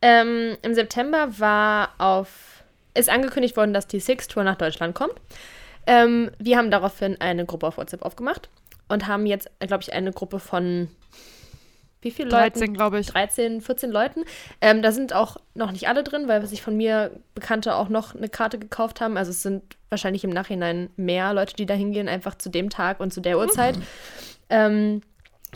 Ähm, 0.00 0.56
Im 0.62 0.74
September 0.74 1.40
war 1.40 1.94
auf. 1.98 2.62
Ist 2.94 3.10
angekündigt 3.10 3.56
worden, 3.56 3.74
dass 3.74 3.88
die 3.88 3.98
Six 3.98 4.28
Tour 4.28 4.44
nach 4.44 4.56
Deutschland 4.56 4.94
kommt. 4.94 5.14
Ähm, 5.88 6.30
wir 6.38 6.58
haben 6.58 6.70
daraufhin 6.70 7.20
eine 7.20 7.44
Gruppe 7.44 7.66
auf 7.66 7.76
WhatsApp 7.76 8.02
aufgemacht 8.02 8.50
und 8.86 9.08
haben 9.08 9.26
jetzt, 9.26 9.50
glaube 9.58 9.82
ich, 9.82 9.92
eine 9.92 10.12
Gruppe 10.12 10.38
von 10.38 10.88
wie 12.02 12.10
viele 12.10 12.30
13, 12.30 12.74
glaube 12.74 12.98
ich. 12.98 13.08
13, 13.08 13.60
14 13.60 13.90
Leuten. 13.90 14.24
Ähm, 14.60 14.82
da 14.82 14.92
sind 14.92 15.12
auch 15.12 15.36
noch 15.54 15.72
nicht 15.72 15.88
alle 15.88 16.02
drin, 16.02 16.28
weil 16.28 16.44
sich 16.46 16.62
von 16.62 16.76
mir 16.76 17.10
Bekannte 17.34 17.74
auch 17.74 17.88
noch 17.88 18.14
eine 18.14 18.28
Karte 18.28 18.58
gekauft 18.58 19.00
haben. 19.00 19.16
Also 19.16 19.30
es 19.30 19.42
sind 19.42 19.76
wahrscheinlich 19.90 20.24
im 20.24 20.30
Nachhinein 20.30 20.90
mehr 20.96 21.34
Leute, 21.34 21.54
die 21.54 21.66
da 21.66 21.74
hingehen, 21.74 22.08
einfach 22.08 22.36
zu 22.36 22.48
dem 22.48 22.70
Tag 22.70 23.00
und 23.00 23.12
zu 23.12 23.20
der 23.20 23.38
Uhrzeit. 23.38 23.76
Mhm. 23.76 23.82
Ähm, 24.48 25.02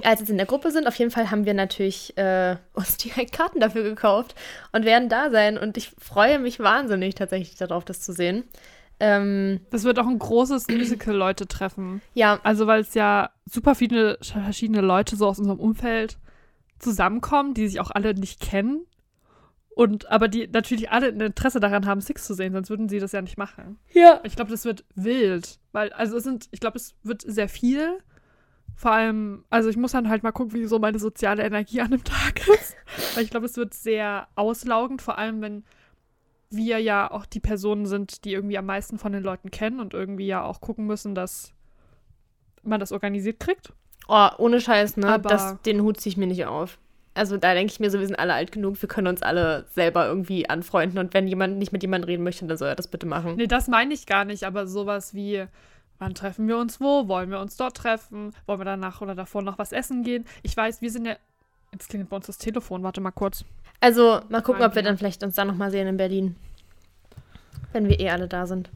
als 0.02 0.20
jetzt 0.20 0.30
in 0.30 0.36
der 0.36 0.46
Gruppe 0.46 0.70
sind, 0.70 0.88
auf 0.88 0.96
jeden 0.96 1.10
Fall 1.10 1.30
haben 1.30 1.46
wir 1.46 1.54
natürlich 1.54 2.16
äh, 2.18 2.56
uns 2.74 2.96
direkt 2.96 3.32
Karten 3.32 3.60
dafür 3.60 3.82
gekauft 3.82 4.34
und 4.72 4.84
werden 4.84 5.08
da 5.08 5.30
sein. 5.30 5.56
Und 5.56 5.76
ich 5.76 5.92
freue 5.98 6.38
mich 6.38 6.60
wahnsinnig 6.60 7.14
tatsächlich 7.14 7.56
darauf, 7.56 7.84
das 7.84 8.00
zu 8.00 8.12
sehen. 8.12 8.44
Ähm, 9.00 9.60
das 9.70 9.84
wird 9.84 9.98
auch 9.98 10.06
ein 10.06 10.18
großes 10.18 10.68
Musical-Leute 10.68 11.48
treffen. 11.48 12.00
Ja. 12.14 12.38
Also, 12.42 12.66
weil 12.66 12.80
es 12.80 12.94
ja 12.94 13.30
super 13.46 13.74
viele 13.74 14.18
verschiedene 14.20 14.82
Leute 14.82 15.16
so 15.16 15.26
aus 15.26 15.38
unserem 15.38 15.58
Umfeld 15.58 16.16
zusammenkommen, 16.78 17.54
die 17.54 17.68
sich 17.68 17.80
auch 17.80 17.90
alle 17.90 18.14
nicht 18.14 18.40
kennen. 18.40 18.86
Und 19.74 20.10
aber 20.10 20.28
die 20.28 20.46
natürlich 20.46 20.90
alle 20.90 21.08
ein 21.08 21.20
Interesse 21.20 21.58
daran 21.58 21.86
haben, 21.86 22.00
Six 22.00 22.26
zu 22.26 22.34
sehen, 22.34 22.52
sonst 22.52 22.70
würden 22.70 22.88
sie 22.88 23.00
das 23.00 23.12
ja 23.12 23.20
nicht 23.20 23.38
machen. 23.38 23.78
Ja. 23.92 24.20
Ich 24.22 24.36
glaube, 24.36 24.50
das 24.50 24.64
wird 24.64 24.84
wild. 24.94 25.58
Weil, 25.72 25.92
also 25.92 26.16
es 26.16 26.24
sind, 26.24 26.48
ich 26.52 26.60
glaube, 26.60 26.76
es 26.76 26.94
wird 27.02 27.22
sehr 27.22 27.48
viel. 27.48 27.98
Vor 28.76 28.92
allem, 28.92 29.44
also 29.50 29.68
ich 29.68 29.76
muss 29.76 29.92
dann 29.92 30.08
halt 30.08 30.22
mal 30.22 30.32
gucken, 30.32 30.54
wie 30.54 30.66
so 30.66 30.78
meine 30.78 30.98
soziale 30.98 31.42
Energie 31.42 31.80
an 31.80 31.90
dem 31.90 32.04
Tag 32.04 32.46
ist. 32.48 32.76
weil 33.14 33.24
ich 33.24 33.30
glaube, 33.30 33.46
es 33.46 33.56
wird 33.56 33.74
sehr 33.74 34.28
auslaugend, 34.36 35.02
vor 35.02 35.18
allem 35.18 35.40
wenn 35.40 35.64
wir 36.50 36.78
ja 36.78 37.10
auch 37.10 37.26
die 37.26 37.40
Personen 37.40 37.86
sind, 37.86 38.24
die 38.24 38.32
irgendwie 38.32 38.58
am 38.58 38.66
meisten 38.66 38.98
von 38.98 39.12
den 39.12 39.24
Leuten 39.24 39.50
kennen 39.50 39.80
und 39.80 39.92
irgendwie 39.92 40.26
ja 40.26 40.44
auch 40.44 40.60
gucken 40.60 40.86
müssen, 40.86 41.14
dass 41.14 41.52
man 42.62 42.80
das 42.80 42.92
organisiert 42.92 43.40
kriegt. 43.40 43.72
Oh, 44.08 44.28
ohne 44.38 44.60
Scheiß, 44.60 44.96
ne? 44.96 45.08
Aber 45.08 45.28
das, 45.28 45.60
den 45.62 45.82
Hut 45.82 46.00
ziehe 46.00 46.12
ich 46.12 46.16
mir 46.16 46.26
nicht 46.26 46.46
auf. 46.46 46.78
Also 47.14 47.36
da 47.36 47.54
denke 47.54 47.72
ich 47.72 47.78
mir 47.78 47.90
so, 47.90 48.00
wir 48.00 48.06
sind 48.06 48.18
alle 48.18 48.34
alt 48.34 48.50
genug, 48.50 48.80
wir 48.82 48.88
können 48.88 49.06
uns 49.06 49.22
alle 49.22 49.66
selber 49.70 50.06
irgendwie 50.06 50.50
anfreunden 50.50 50.98
und 50.98 51.14
wenn 51.14 51.28
jemand 51.28 51.58
nicht 51.58 51.72
mit 51.72 51.82
jemandem 51.82 52.08
reden 52.08 52.24
möchte, 52.24 52.44
dann 52.44 52.56
soll 52.56 52.68
er 52.68 52.74
das 52.74 52.88
bitte 52.88 53.06
machen. 53.06 53.36
Nee, 53.36 53.46
das 53.46 53.68
meine 53.68 53.94
ich 53.94 54.06
gar 54.06 54.24
nicht, 54.24 54.42
aber 54.42 54.66
sowas 54.66 55.14
wie, 55.14 55.46
wann 56.00 56.14
treffen 56.14 56.48
wir 56.48 56.58
uns 56.58 56.80
wo? 56.80 57.06
Wollen 57.06 57.30
wir 57.30 57.38
uns 57.38 57.56
dort 57.56 57.76
treffen? 57.76 58.34
Wollen 58.46 58.58
wir 58.58 58.64
danach 58.64 59.00
oder 59.00 59.14
davor 59.14 59.42
noch 59.42 59.58
was 59.58 59.70
essen 59.70 60.02
gehen? 60.02 60.24
Ich 60.42 60.56
weiß, 60.56 60.82
wir 60.82 60.90
sind 60.90 61.06
ja. 61.06 61.14
Jetzt 61.72 61.88
klingelt 61.88 62.10
bei 62.10 62.16
uns 62.16 62.26
das 62.26 62.38
Telefon, 62.38 62.82
warte 62.82 63.00
mal 63.00 63.10
kurz. 63.12 63.44
Also, 63.80 64.20
mal 64.28 64.42
gucken, 64.42 64.62
ob 64.62 64.74
wir 64.74 64.82
dann 64.82 64.98
vielleicht 64.98 65.22
uns 65.22 65.34
da 65.34 65.44
nochmal 65.44 65.70
sehen 65.70 65.86
in 65.86 65.96
Berlin. 65.96 66.36
Wenn 67.72 67.88
wir 67.88 67.98
eh 67.98 68.10
alle 68.10 68.28
da 68.28 68.46
sind. 68.46 68.70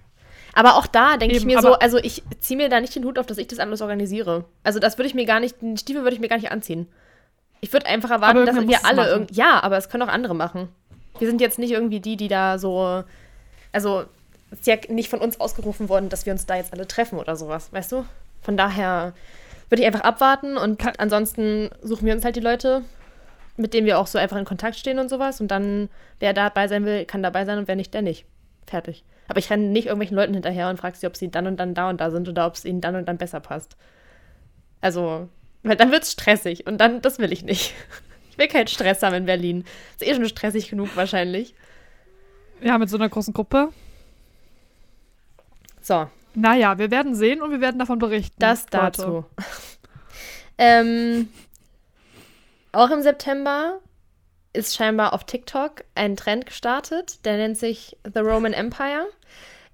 Aber 0.59 0.75
auch 0.75 0.89
da 0.89 1.17
denke 1.17 1.37
ich 1.37 1.45
mir 1.45 1.63
so, 1.63 1.75
also 1.75 1.99
ich 1.99 2.25
ziehe 2.41 2.57
mir 2.57 2.69
da 2.69 2.81
nicht 2.81 2.93
den 2.97 3.05
Hut 3.05 3.17
auf, 3.17 3.27
dass 3.27 3.39
ich 3.39 3.47
das 3.47 3.61
alles 3.61 3.81
organisiere. 3.81 4.45
Also 4.65 4.81
das 4.81 4.99
würde 4.99 5.07
ich 5.07 5.15
mir 5.15 5.25
gar 5.25 5.39
nicht, 5.39 5.63
den 5.63 5.77
Stiefel 5.77 6.03
würde 6.03 6.17
ich 6.17 6.21
mir 6.21 6.27
gar 6.27 6.35
nicht 6.35 6.51
anziehen. 6.51 6.89
Ich 7.61 7.73
würde 7.73 7.87
einfach 7.87 8.11
erwarten, 8.11 8.45
dass 8.45 8.57
wir 8.67 8.85
alle 8.85 9.09
irgendwie. 9.09 9.35
Ja, 9.35 9.63
aber 9.63 9.77
es 9.77 9.89
können 9.89 10.03
auch 10.03 10.13
andere 10.13 10.35
machen. 10.35 10.69
Wir 11.21 11.29
sind 11.29 11.41
jetzt 11.41 11.61
nicht 11.61 11.71
irgendwie 11.71 12.01
die, 12.01 12.17
die 12.17 12.27
da 12.27 12.59
so. 12.59 13.05
Also, 13.71 14.07
es 14.51 14.59
ist 14.59 14.67
ja 14.67 14.75
nicht 14.89 15.09
von 15.09 15.21
uns 15.21 15.39
ausgerufen 15.39 15.89
worden, 15.89 16.09
dass 16.09 16.27
wir 16.27 16.33
uns 16.33 16.45
da 16.45 16.57
jetzt 16.57 16.73
alle 16.73 16.89
treffen 16.89 17.21
oder 17.21 17.37
sowas, 17.37 17.73
weißt 17.73 17.93
du? 17.93 18.05
Von 18.43 18.57
daher 18.57 19.13
würde 19.69 19.83
ich 19.83 19.87
einfach 19.87 20.01
abwarten 20.01 20.57
und 20.57 20.81
Kann 20.81 20.95
ansonsten 20.99 21.71
suchen 21.83 22.05
wir 22.05 22.15
uns 22.15 22.25
halt 22.25 22.35
die 22.35 22.41
Leute, 22.41 22.83
mit 23.57 23.75
denen 23.75 23.87
wir 23.87 24.01
auch 24.01 24.09
so 24.09 24.19
einfach 24.19 24.37
in 24.37 24.45
Kontakt 24.45 24.75
stehen 24.75 24.99
und 24.99 25.09
sowas. 25.09 25.41
Und 25.41 25.53
dann, 25.53 25.89
wer 26.19 26.33
dabei 26.33 26.67
sein 26.67 26.85
will, 26.85 27.05
kann 27.05 27.23
dabei 27.23 27.45
sein 27.45 27.59
und 27.59 27.69
wer 27.69 27.77
nicht, 27.77 27.95
der 27.95 28.03
nicht. 28.03 28.25
Fertig. 28.67 29.05
Aber 29.29 29.39
ich 29.39 29.51
renne 29.51 29.67
nicht 29.69 29.87
irgendwelchen 29.87 30.17
Leuten 30.17 30.35
hinterher 30.35 30.71
und 30.71 30.79
frage 30.79 30.97
sie, 30.97 31.07
ob 31.07 31.17
sie 31.17 31.31
dann 31.31 31.47
und 31.47 31.59
dann 31.59 31.75
da 31.75 31.91
und 31.91 32.01
da 32.01 32.11
sind 32.11 32.29
oder 32.29 32.47
ob 32.47 32.55
es 32.55 32.65
ihnen 32.65 32.81
dann 32.81 32.97
und 32.97 33.07
dann 33.07 33.19
besser 33.19 33.41
passt. 33.41 33.77
Also, 34.81 35.29
weil 35.63 35.77
dann 35.77 35.93
wird 35.93 36.05
es 36.05 36.13
stressig 36.13 36.67
und 36.67 36.79
dann, 36.79 37.03
das 37.03 37.19
will 37.19 37.33
ich 37.33 37.45
nicht. 37.45 37.75
Ich 38.31 38.41
will 38.41 38.51
keinen 38.51 38.69
Stress 38.69 39.03
haben 39.03 39.17
in 39.17 39.25
Berlin. 39.25 39.65
Ist 39.99 40.07
eh 40.07 40.15
schon 40.15 40.29
stressig 40.29 40.71
genug 40.71 40.95
wahrscheinlich. 40.95 41.57
Ja, 42.61 42.79
mit 42.79 42.89
so 42.89 42.97
einer 42.97 43.09
großen 43.09 43.35
Gruppe. 43.35 43.71
So. 45.81 46.09
Naja, 46.35 46.79
wir 46.79 46.93
werden 46.93 47.17
sehen 47.17 47.43
und 47.43 47.51
wir 47.51 47.61
werden 47.61 47.81
davon 47.81 47.99
berichten. 47.99 48.37
Das 48.39 48.67
dazu. 48.67 49.25
ähm, 50.59 51.29
auch 52.71 52.91
im 52.91 53.03
September 53.03 53.81
ist 54.53 54.77
scheinbar 54.77 55.13
auf 55.13 55.25
TikTok 55.25 55.85
ein 55.95 56.17
Trend 56.17 56.47
gestartet, 56.47 57.25
der 57.25 57.37
nennt 57.37 57.59
sich 57.59 57.97
The 58.05 58.21
Roman 58.21 58.53
Empire. 58.53 59.07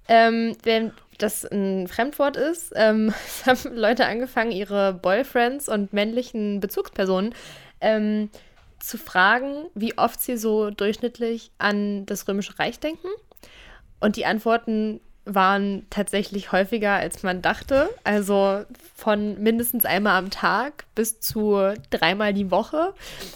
Ähm, 0.07 0.55
wenn 0.63 0.91
das 1.17 1.45
ein 1.45 1.87
Fremdwort 1.87 2.37
ist, 2.37 2.73
ähm, 2.75 3.13
haben 3.45 3.75
Leute 3.75 4.05
angefangen, 4.05 4.51
ihre 4.51 4.93
Boyfriends 4.93 5.69
und 5.69 5.93
männlichen 5.93 6.59
Bezugspersonen 6.59 7.33
ähm, 7.81 8.29
zu 8.79 8.97
fragen, 8.97 9.65
wie 9.73 9.97
oft 9.97 10.21
sie 10.21 10.37
so 10.37 10.69
durchschnittlich 10.69 11.51
an 11.57 12.05
das 12.05 12.27
Römische 12.27 12.59
Reich 12.59 12.79
denken. 12.79 13.07
Und 13.99 14.17
die 14.17 14.25
Antworten 14.25 14.99
waren 15.25 15.87
tatsächlich 15.89 16.51
häufiger, 16.51 16.93
als 16.93 17.23
man 17.23 17.41
dachte. 17.41 17.89
Also 18.03 18.63
von 18.95 19.41
mindestens 19.41 19.83
einmal 19.83 20.17
am 20.17 20.29
Tag 20.29 20.85
bis 20.93 21.19
zu 21.19 21.73
dreimal 21.89 22.33
die 22.33 22.51
Woche. 22.51 22.93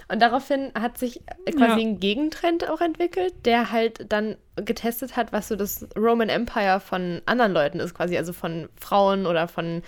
Und 0.07 0.21
daraufhin 0.21 0.71
hat 0.79 0.97
sich 0.97 1.21
quasi 1.45 1.81
ja. 1.81 1.87
ein 1.87 1.99
Gegentrend 1.99 2.69
auch 2.69 2.81
entwickelt, 2.81 3.33
der 3.45 3.71
halt 3.71 4.11
dann 4.11 4.37
getestet 4.55 5.15
hat, 5.15 5.33
was 5.33 5.47
so 5.47 5.55
das 5.55 5.87
Roman 5.97 6.29
Empire 6.29 6.79
von 6.79 7.21
anderen 7.25 7.53
Leuten 7.53 7.79
ist, 7.79 7.95
quasi, 7.95 8.17
also 8.17 8.33
von 8.33 8.69
Frauen 8.79 9.25
oder 9.25 9.47
von 9.47 9.81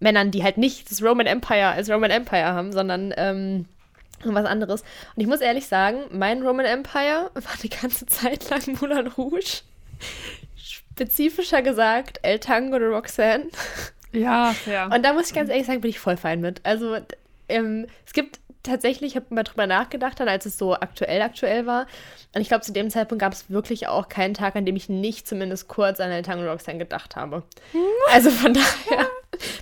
Männern, 0.00 0.30
die 0.30 0.44
halt 0.44 0.58
nicht 0.58 0.90
das 0.90 1.02
Roman 1.02 1.26
Empire 1.26 1.68
als 1.68 1.90
Roman 1.90 2.10
Empire 2.10 2.44
haben, 2.44 2.72
sondern 2.72 3.12
ähm, 3.16 3.66
was 4.24 4.46
anderes. 4.46 4.82
Und 5.14 5.22
ich 5.22 5.26
muss 5.26 5.40
ehrlich 5.40 5.66
sagen, 5.66 6.00
mein 6.10 6.42
Roman 6.42 6.66
Empire 6.66 7.30
war 7.34 7.56
die 7.62 7.70
ganze 7.70 8.06
Zeit 8.06 8.50
lang 8.50 8.76
Moulin 8.80 9.06
Rouge. 9.06 9.62
Spezifischer 10.98 11.62
gesagt, 11.62 12.18
El 12.22 12.40
Tango 12.40 12.76
oder 12.76 12.88
Roxanne. 12.88 13.46
Ja, 14.12 14.54
ja. 14.66 14.86
Und 14.86 15.04
da 15.04 15.12
muss 15.12 15.28
ich 15.28 15.34
ganz 15.34 15.48
ehrlich 15.48 15.66
sagen, 15.66 15.80
bin 15.80 15.90
ich 15.90 16.00
voll 16.00 16.16
fein 16.16 16.40
mit. 16.40 16.60
Also, 16.64 16.96
ähm, 17.48 17.86
es 18.04 18.12
gibt 18.12 18.40
tatsächlich, 18.64 19.12
ich 19.12 19.16
habe 19.16 19.32
mal 19.32 19.44
drüber 19.44 19.66
nachgedacht, 19.66 20.18
dann, 20.18 20.28
als 20.28 20.44
es 20.44 20.58
so 20.58 20.74
aktuell 20.74 21.22
aktuell 21.22 21.66
war. 21.66 21.86
Und 22.34 22.40
ich 22.40 22.48
glaube, 22.48 22.64
zu 22.64 22.72
dem 22.72 22.90
Zeitpunkt 22.90 23.20
gab 23.20 23.32
es 23.32 23.48
wirklich 23.48 23.86
auch 23.86 24.08
keinen 24.08 24.34
Tag, 24.34 24.56
an 24.56 24.66
dem 24.66 24.74
ich 24.74 24.88
nicht 24.88 25.28
zumindest 25.28 25.68
kurz 25.68 26.00
an 26.00 26.10
El 26.10 26.22
Tango 26.22 26.50
Roxanne 26.50 26.78
gedacht 26.78 27.16
habe. 27.16 27.44
Also 28.10 28.30
von 28.30 28.54
daher, 28.54 29.06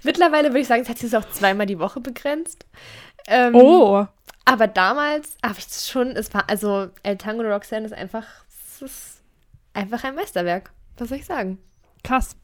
mittlerweile 0.04 0.48
würde 0.48 0.60
ich 0.60 0.68
sagen, 0.68 0.82
es 0.82 0.88
hat 0.88 0.98
sich 0.98 1.14
auch 1.16 1.28
zweimal 1.30 1.66
die 1.66 1.78
Woche 1.78 2.00
begrenzt. 2.00 2.64
Ähm, 3.26 3.54
oh. 3.54 4.06
Aber 4.44 4.68
damals 4.68 5.36
habe 5.44 5.58
ich 5.58 5.66
schon, 5.66 6.12
es 6.12 6.32
war, 6.32 6.48
also 6.48 6.88
El 7.02 7.18
Tango 7.18 7.42
de 7.42 7.52
Roxanne 7.52 7.84
ist 7.84 7.92
einfach, 7.92 8.24
es 8.48 8.82
ist 8.82 9.22
einfach 9.74 10.04
ein 10.04 10.14
Meisterwerk. 10.14 10.70
Was 10.96 11.08
soll 11.08 11.18
ich 11.18 11.26
sagen? 11.26 11.58
Krass. 12.04 12.36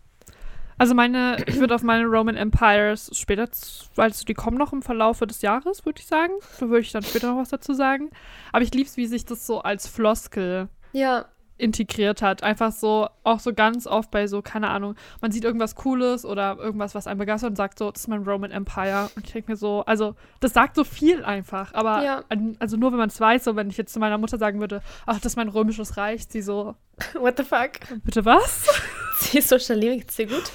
Also 0.79 0.95
meine, 0.95 1.37
ich 1.47 1.61
würde 1.61 1.75
auf 1.75 1.83
meine 1.83 2.05
Roman 2.07 2.37
Empires 2.37 3.11
später, 3.13 3.49
also 3.97 4.25
die 4.25 4.35
kommen 4.35 4.57
noch 4.57 4.73
im 4.73 4.83
Verlaufe 4.83 5.27
des 5.27 5.43
Jahres, 5.43 5.85
würde 5.85 6.01
ich 6.01 6.07
sagen. 6.07 6.33
Da 6.59 6.69
würde 6.69 6.81
ich 6.81 6.93
dann 6.93 7.05
später 7.05 7.31
noch 7.31 7.39
was 7.41 7.51
dazu 7.51 7.73
sagen. 7.75 8.11
Aber 8.53 8.65
ich 8.65 8.75
liebe 8.75 8.89
es, 8.89 8.97
wie 8.97 9.07
sich 9.07 9.25
das 9.25 9.47
so 9.47 9.61
als 9.61 9.87
Floskel 9.87 10.69
Ja, 10.93 11.27
integriert 11.59 12.23
hat. 12.23 12.43
Einfach 12.43 12.73
so, 12.73 13.09
auch 13.25 13.39
so 13.41 13.53
ganz 13.55 13.87
oft 13.87 14.11
bei 14.11 14.27
so, 14.27 14.43
keine 14.43 14.69
Ahnung, 14.71 14.97
man 15.21 15.31
sieht 15.31 15.45
irgendwas 15.45 15.75
Cooles 15.77 16.25
oder 16.25 16.57
irgendwas, 16.59 16.95
was 16.95 17.07
einen 17.07 17.19
begeistert 17.19 17.51
und 17.51 17.57
sagt 17.57 17.79
so, 17.79 17.91
das 17.91 18.03
ist 18.03 18.09
mein 18.09 18.23
Roman 18.25 18.51
Empire. 18.51 19.11
Und 19.15 19.27
ich 19.27 19.33
denke 19.33 19.53
mir 19.53 19.57
so, 19.57 19.85
also, 19.85 20.15
das 20.41 20.53
sagt 20.53 20.75
so 20.77 20.85
viel 20.85 21.25
einfach. 21.25 21.73
Aber, 21.75 22.03
Ja. 22.03 22.25
also 22.59 22.77
nur 22.77 22.91
wenn 22.93 22.99
man 22.99 23.09
es 23.11 23.21
weiß, 23.21 23.45
so 23.45 23.55
wenn 23.57 23.71
ich 23.71 23.77
jetzt 23.77 23.93
zu 23.93 24.01
meiner 24.01 24.19
Mutter 24.19 24.39
sagen 24.39 24.61
würde, 24.61 24.83
ach, 25.07 25.17
das 25.21 25.33
ist 25.33 25.37
mein 25.37 25.49
römisches 25.49 25.97
Reich, 25.97 26.27
sie 26.29 26.43
so, 26.43 26.75
what 27.15 27.37
the 27.37 27.45
fuck? 27.45 27.71
bitte 28.05 28.25
was? 28.25 28.67
Sie 29.21 29.39
ist 29.39 29.49
so 29.51 29.59
stabil, 29.59 29.99
geht's 29.99 30.17
dir 30.17 30.27
gut? 30.27 30.51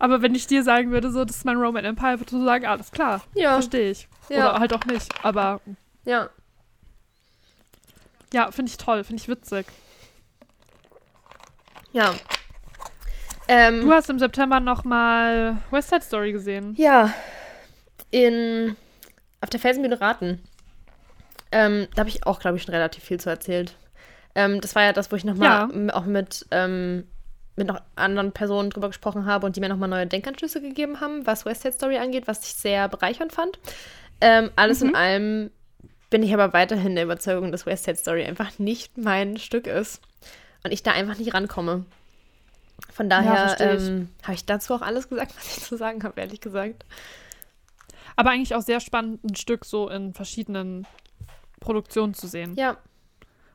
Aber 0.00 0.22
wenn 0.22 0.34
ich 0.34 0.46
dir 0.46 0.62
sagen 0.64 0.90
würde, 0.90 1.10
so, 1.10 1.24
das 1.24 1.36
ist 1.36 1.44
mein 1.44 1.56
Roman 1.56 1.84
Empire, 1.84 2.18
würdest 2.18 2.32
du 2.32 2.44
sagen, 2.44 2.66
alles 2.66 2.90
klar, 2.90 3.20
Ja, 3.34 3.52
verstehe 3.52 3.90
ich. 3.90 4.08
Ja. 4.28 4.50
Oder 4.50 4.60
halt 4.60 4.72
auch 4.74 4.84
nicht. 4.86 5.12
Aber 5.24 5.60
ja. 6.04 6.30
Ja, 8.32 8.50
finde 8.50 8.70
ich 8.70 8.76
toll, 8.78 9.04
finde 9.04 9.22
ich 9.22 9.28
witzig. 9.28 9.66
Ja. 11.92 12.14
Ähm, 13.48 13.80
Du 13.80 13.92
hast 13.92 14.10
im 14.10 14.18
September 14.18 14.60
nochmal 14.60 15.56
West 15.70 15.88
Side 15.90 16.02
Story 16.02 16.32
gesehen. 16.32 16.74
Ja, 16.76 17.12
in 18.10 18.76
auf 19.40 19.50
der 19.50 19.60
Felsenbühne 19.60 20.00
raten. 20.00 20.42
Ähm, 21.52 21.86
da 21.94 22.00
habe 22.00 22.10
ich 22.10 22.26
auch, 22.26 22.40
glaube 22.40 22.56
ich, 22.56 22.62
schon 22.64 22.74
relativ 22.74 23.04
viel 23.04 23.20
zu 23.20 23.30
erzählt. 23.30 23.74
Ähm, 24.34 24.60
das 24.60 24.74
war 24.74 24.82
ja 24.82 24.92
das, 24.92 25.10
wo 25.10 25.16
ich 25.16 25.24
nochmal 25.24 25.68
Ja. 25.70 25.94
auch 25.94 26.04
mit, 26.04 26.44
ähm, 26.50 27.06
mit 27.56 27.66
noch 27.68 27.80
anderen 27.96 28.32
Personen 28.32 28.70
drüber 28.70 28.88
gesprochen 28.88 29.24
habe 29.26 29.46
und 29.46 29.56
die 29.56 29.60
mir 29.60 29.68
nochmal 29.68 29.88
neue 29.88 30.06
Denkanschlüsse 30.06 30.60
gegeben 30.60 31.00
haben, 31.00 31.26
was 31.26 31.46
West 31.46 31.62
Side 31.62 31.74
Story 31.74 31.96
angeht, 31.98 32.26
was 32.26 32.40
ich 32.46 32.54
sehr 32.54 32.88
bereichernd 32.88 33.32
fand. 33.32 33.58
Ähm, 34.20 34.50
alles 34.56 34.80
Mhm. 34.80 34.88
in 34.90 34.94
allem 34.96 35.50
bin 36.10 36.22
ich 36.22 36.32
aber 36.32 36.52
weiterhin 36.52 36.94
der 36.94 37.04
Überzeugung, 37.04 37.52
dass 37.52 37.66
West 37.66 37.84
Side 37.84 37.96
Story 37.96 38.24
einfach 38.24 38.58
nicht 38.58 38.96
mein 38.96 39.36
Stück 39.36 39.66
ist. 39.66 40.00
Und 40.64 40.72
ich 40.72 40.82
da 40.82 40.92
einfach 40.92 41.18
nicht 41.18 41.34
rankomme. 41.34 41.84
Von 42.92 43.10
daher 43.10 43.54
ich. 43.54 43.88
ähm, 43.88 44.08
habe 44.22 44.34
ich 44.34 44.44
dazu 44.44 44.74
auch 44.74 44.82
alles 44.82 45.08
gesagt, 45.08 45.34
was 45.36 45.56
ich 45.58 45.64
zu 45.64 45.76
sagen 45.76 46.02
habe, 46.04 46.20
ehrlich 46.20 46.40
gesagt. 46.40 46.84
Aber 48.16 48.30
eigentlich 48.30 48.54
auch 48.54 48.62
sehr 48.62 48.80
spannend, 48.80 49.22
ein 49.24 49.36
Stück 49.36 49.64
so 49.64 49.88
in 49.88 50.12
verschiedenen 50.14 50.86
Produktionen 51.60 52.14
zu 52.14 52.26
sehen. 52.26 52.54
Ja, 52.56 52.78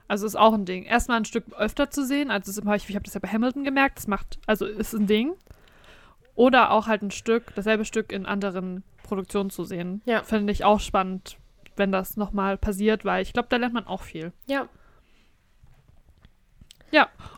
Also 0.08 0.26
ist 0.26 0.36
auch 0.36 0.54
ein 0.54 0.66
Ding. 0.66 0.84
Erstmal 0.84 1.18
ein 1.18 1.26
Stück 1.26 1.46
öfter 1.58 1.90
zu 1.90 2.06
sehen, 2.06 2.32
also 2.32 2.52
zum 2.52 2.66
Beispiel, 2.66 2.92
ich 2.92 2.96
habe 2.96 3.06
das 3.06 3.14
ja 3.14 3.20
bei 3.20 3.28
Hamilton 3.28 3.64
gemerkt, 3.64 3.98
das 3.98 4.08
macht, 4.08 4.40
also 4.46 4.66
ist 4.66 4.94
ein 4.94 5.08
Ding. 5.08 5.34
Oder 6.36 6.72
auch 6.72 6.88
halt 6.88 7.02
ein 7.02 7.12
Stück, 7.12 7.54
dasselbe 7.56 7.86
Stück 7.86 8.12
in 8.12 8.26
anderen 8.26 8.84
Produktionen 9.04 9.50
zu 9.50 9.66
sehen. 9.66 10.02
Ja. 10.06 10.24
Finde 10.24 10.52
ich 10.52 10.64
auch 10.64 10.80
spannend, 10.80 11.38
wenn 11.78 11.92
das 11.92 12.18
nochmal 12.18 12.58
passiert, 12.58 13.06
weil 13.06 13.22
ich 13.24 13.34
glaube, 13.34 13.48
da 13.50 13.58
lernt 13.58 13.74
man 13.74 13.88
auch 13.88 14.02
viel. 14.02 14.32
ja. 14.48 14.68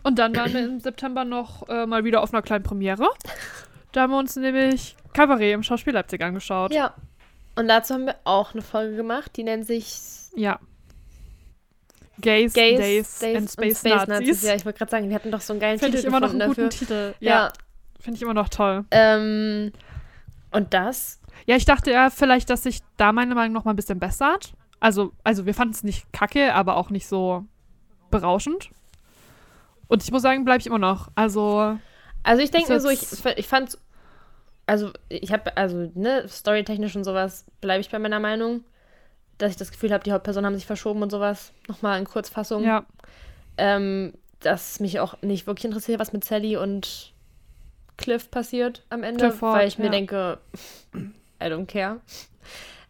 Und 0.04 0.20
dann 0.20 0.36
waren 0.36 0.54
wir 0.54 0.66
im 0.66 0.80
September 0.80 1.24
noch 1.26 1.68
äh, 1.70 1.86
mal 1.86 2.04
wieder 2.04 2.22
auf 2.22 2.34
einer 2.34 2.42
kleinen 2.42 2.64
Premiere. 2.64 3.08
Da 3.92 4.02
haben 4.02 4.12
wir 4.12 4.18
uns 4.20 4.36
nämlich 4.36 4.98
Kabarett 5.14 5.54
im 5.54 5.64
Schauspiel 5.64 5.94
Leipzig 5.94 6.22
angeschaut. 6.22 6.74
Ja. 6.74 6.94
Und 7.56 7.70
dazu 7.70 7.94
haben 7.94 8.06
wir 8.08 8.16
auch 8.26 8.52
eine 8.52 8.62
Folge 8.62 8.98
gemacht, 8.98 9.32
die 9.38 9.44
nennt 9.44 9.66
sich 9.66 9.98
Ja. 10.36 10.60
Gays, 12.20 12.52
Gays, 12.52 12.78
Days, 12.78 13.20
Days 13.20 13.38
and 13.38 13.50
Space, 13.52 13.84
Nazis. 13.86 14.42
Ja, 14.42 14.54
ich 14.54 14.66
wollte 14.66 14.80
gerade 14.80 14.92
sagen, 14.92 15.08
wir 15.08 15.16
hatten 15.16 15.32
doch 15.32 15.40
so 15.40 15.54
einen 15.54 15.62
geilen 15.62 15.80
Finde 15.80 15.96
Titel 15.96 16.08
ich 16.10 16.14
immer 16.14 16.20
noch 16.20 16.32
einen 16.32 16.40
gefunden 16.40 16.70
guten 16.70 16.70
dafür. 16.88 17.14
Titel. 17.14 17.26
Ja, 17.26 17.32
Ja. 17.46 17.54
finde 18.02 18.18
ich 18.18 18.22
immer 18.24 18.34
noch 18.34 18.50
toll. 18.50 18.84
Ähm, 18.92 19.72
und 20.52 20.74
das, 20.74 21.22
Ja, 21.46 21.56
ich 21.56 21.66
dachte 21.66 21.92
ja 21.92 22.10
vielleicht, 22.10 22.50
dass 22.50 22.64
sich 22.64 22.80
da 22.98 23.12
meine 23.12 23.36
Meinung 23.36 23.54
noch 23.54 23.66
mal 23.66 23.74
ein 23.74 23.76
bisschen 23.76 24.00
bessert. 24.00 24.54
Also, 24.80 25.14
also 25.24 25.46
wir 25.46 25.54
fanden 25.54 25.74
es 25.74 25.84
nicht 25.84 26.12
kacke, 26.12 26.54
aber 26.54 26.78
auch 26.78 26.90
nicht 26.90 27.08
so 27.08 27.46
berauschend. 28.12 28.70
Und 29.88 30.04
ich 30.04 30.12
muss 30.12 30.22
sagen, 30.22 30.46
bleibe 30.46 30.60
ich 30.60 30.68
immer 30.68 30.80
noch. 30.80 31.10
Also, 31.16 31.78
also 32.24 32.42
ich 32.42 32.52
denke 32.52 32.74
mir 32.74 32.80
so, 32.80 32.90
ich, 32.90 33.02
ich 33.38 33.48
fand's, 33.48 33.78
also 34.66 34.92
ich 35.10 35.32
habe, 35.32 35.56
also 35.58 35.92
ne, 35.94 36.28
storytechnisch 36.28 36.96
und 36.96 37.04
sowas 37.04 37.46
bleibe 37.62 37.82
ich 37.82 37.92
bei 37.92 38.00
meiner 38.00 38.20
Meinung, 38.20 38.64
dass 39.38 39.52
ich 39.52 39.58
das 39.58 39.72
Gefühl 39.72 39.92
habe, 39.92 40.04
die 40.04 40.12
Hauptpersonen 40.12 40.48
haben 40.48 40.56
sich 40.56 40.66
verschoben 40.66 41.04
und 41.04 41.12
sowas. 41.12 41.52
Nochmal 41.68 42.00
in 42.00 42.06
Kurzfassung. 42.06 42.64
ja. 42.64 42.86
Ähm, 43.58 44.14
dass 44.42 44.80
mich 44.80 45.00
auch 45.00 45.22
nicht 45.22 45.48
wirklich 45.48 45.66
interessiert, 45.66 46.00
was 46.00 46.14
mit 46.14 46.24
Sally 46.24 46.56
und 46.58 47.14
Cliff 47.98 48.30
passiert 48.30 48.84
am 48.90 49.04
Ende, 49.04 49.30
Clifford, 49.30 49.56
weil 49.56 49.68
ich 49.68 49.78
mir 49.78 49.86
ja. 49.86 49.92
denke, 49.92 50.38
I 51.42 51.46
don't 51.46 51.66
care. 51.66 52.00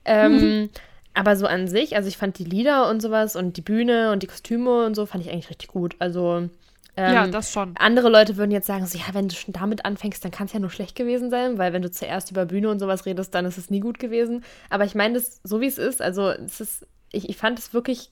Ähm, 0.06 0.70
aber 1.14 1.36
so 1.38 1.48
an 1.48 1.68
sich, 1.68 1.96
also 1.96 2.08
ich 2.08 2.18
fand 2.18 2.38
die 2.38 2.44
Lieder 2.44 2.90
und 2.90 3.02
sowas 3.02 3.36
und 3.36 3.58
die 3.58 3.62
Bühne 3.62 4.12
und 4.12 4.22
die 4.22 4.28
Kostüme 4.28 4.86
und 4.86 4.96
so 4.96 5.06
fand 5.06 5.26
ich 5.26 5.32
eigentlich 5.32 5.50
richtig 5.50 5.70
gut. 5.70 5.96
Also 6.00 6.50
ähm, 6.98 7.14
ja, 7.14 7.28
das 7.28 7.52
schon. 7.52 7.76
andere 7.78 8.10
Leute 8.10 8.38
würden 8.38 8.52
jetzt 8.52 8.68
sagen, 8.68 8.86
so, 8.86 8.98
ja, 8.98 9.06
wenn 9.14 9.28
du 9.28 9.36
schon 9.36 9.54
damit 9.54 9.84
anfängst, 9.84 10.24
dann 10.24 10.32
kann 10.32 10.48
es 10.48 10.54
ja 10.54 10.60
nur 10.60 10.70
schlecht 10.70 10.96
gewesen 10.96 11.30
sein, 11.30 11.58
weil 11.58 11.74
wenn 11.74 11.82
du 11.82 11.92
zuerst 11.92 12.32
über 12.32 12.46
Bühne 12.46 12.70
und 12.70 12.80
sowas 12.80 13.06
redest, 13.06 13.34
dann 13.34 13.46
ist 13.46 13.58
es 13.58 13.70
nie 13.70 13.82
gut 13.82 14.00
gewesen. 14.00 14.44
Aber 14.70 14.86
ich 14.86 14.96
meine 14.96 15.16
das 15.16 15.42
so, 15.44 15.60
wie 15.60 15.68
es 15.68 15.78
ist. 15.78 16.02
Also 16.02 16.30
es 16.30 16.62
ist, 16.62 16.88
ich, 17.12 17.30
ich 17.30 17.38
fand 17.38 17.60
es 17.60 17.74
wirklich, 17.74 18.12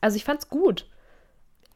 also 0.00 0.16
ich 0.16 0.24
fand 0.24 0.40
es 0.40 0.48
gut. 0.48 0.86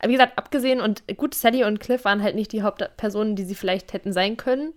Wie 0.02 0.12
gesagt, 0.12 0.38
abgesehen 0.38 0.80
und 0.80 1.04
gut, 1.16 1.34
Sally 1.34 1.64
und 1.64 1.80
Cliff 1.80 2.04
waren 2.04 2.22
halt 2.22 2.34
nicht 2.34 2.52
die 2.52 2.62
Hauptpersonen, 2.62 3.34
die 3.34 3.44
sie 3.44 3.54
vielleicht 3.54 3.92
hätten 3.92 4.12
sein 4.12 4.36
können. 4.36 4.72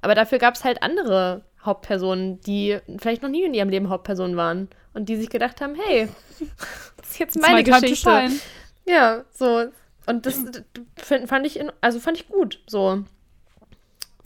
Aber 0.00 0.14
dafür 0.14 0.38
gab 0.38 0.54
es 0.54 0.64
halt 0.64 0.82
andere 0.82 1.44
Hauptpersonen, 1.64 2.40
die 2.40 2.78
vielleicht 2.98 3.22
noch 3.22 3.30
nie 3.30 3.44
in 3.44 3.54
ihrem 3.54 3.68
Leben 3.68 3.88
Hauptpersonen 3.88 4.36
waren 4.36 4.68
und 4.92 5.08
die 5.08 5.16
sich 5.16 5.30
gedacht 5.30 5.60
haben, 5.60 5.74
hey, 5.74 6.08
das 6.96 7.10
ist 7.10 7.18
jetzt 7.18 7.40
meine 7.40 7.64
to 7.64 7.72
Geschichte. 7.72 8.10
shine. 8.10 8.38
Ja, 8.86 9.24
so. 9.30 9.66
Und 10.06 10.26
das 10.26 10.44
find, 10.96 11.28
fand 11.28 11.46
ich, 11.46 11.58
in, 11.58 11.72
also 11.80 11.98
fand 12.00 12.18
ich 12.18 12.28
gut. 12.28 12.62
So. 12.66 13.04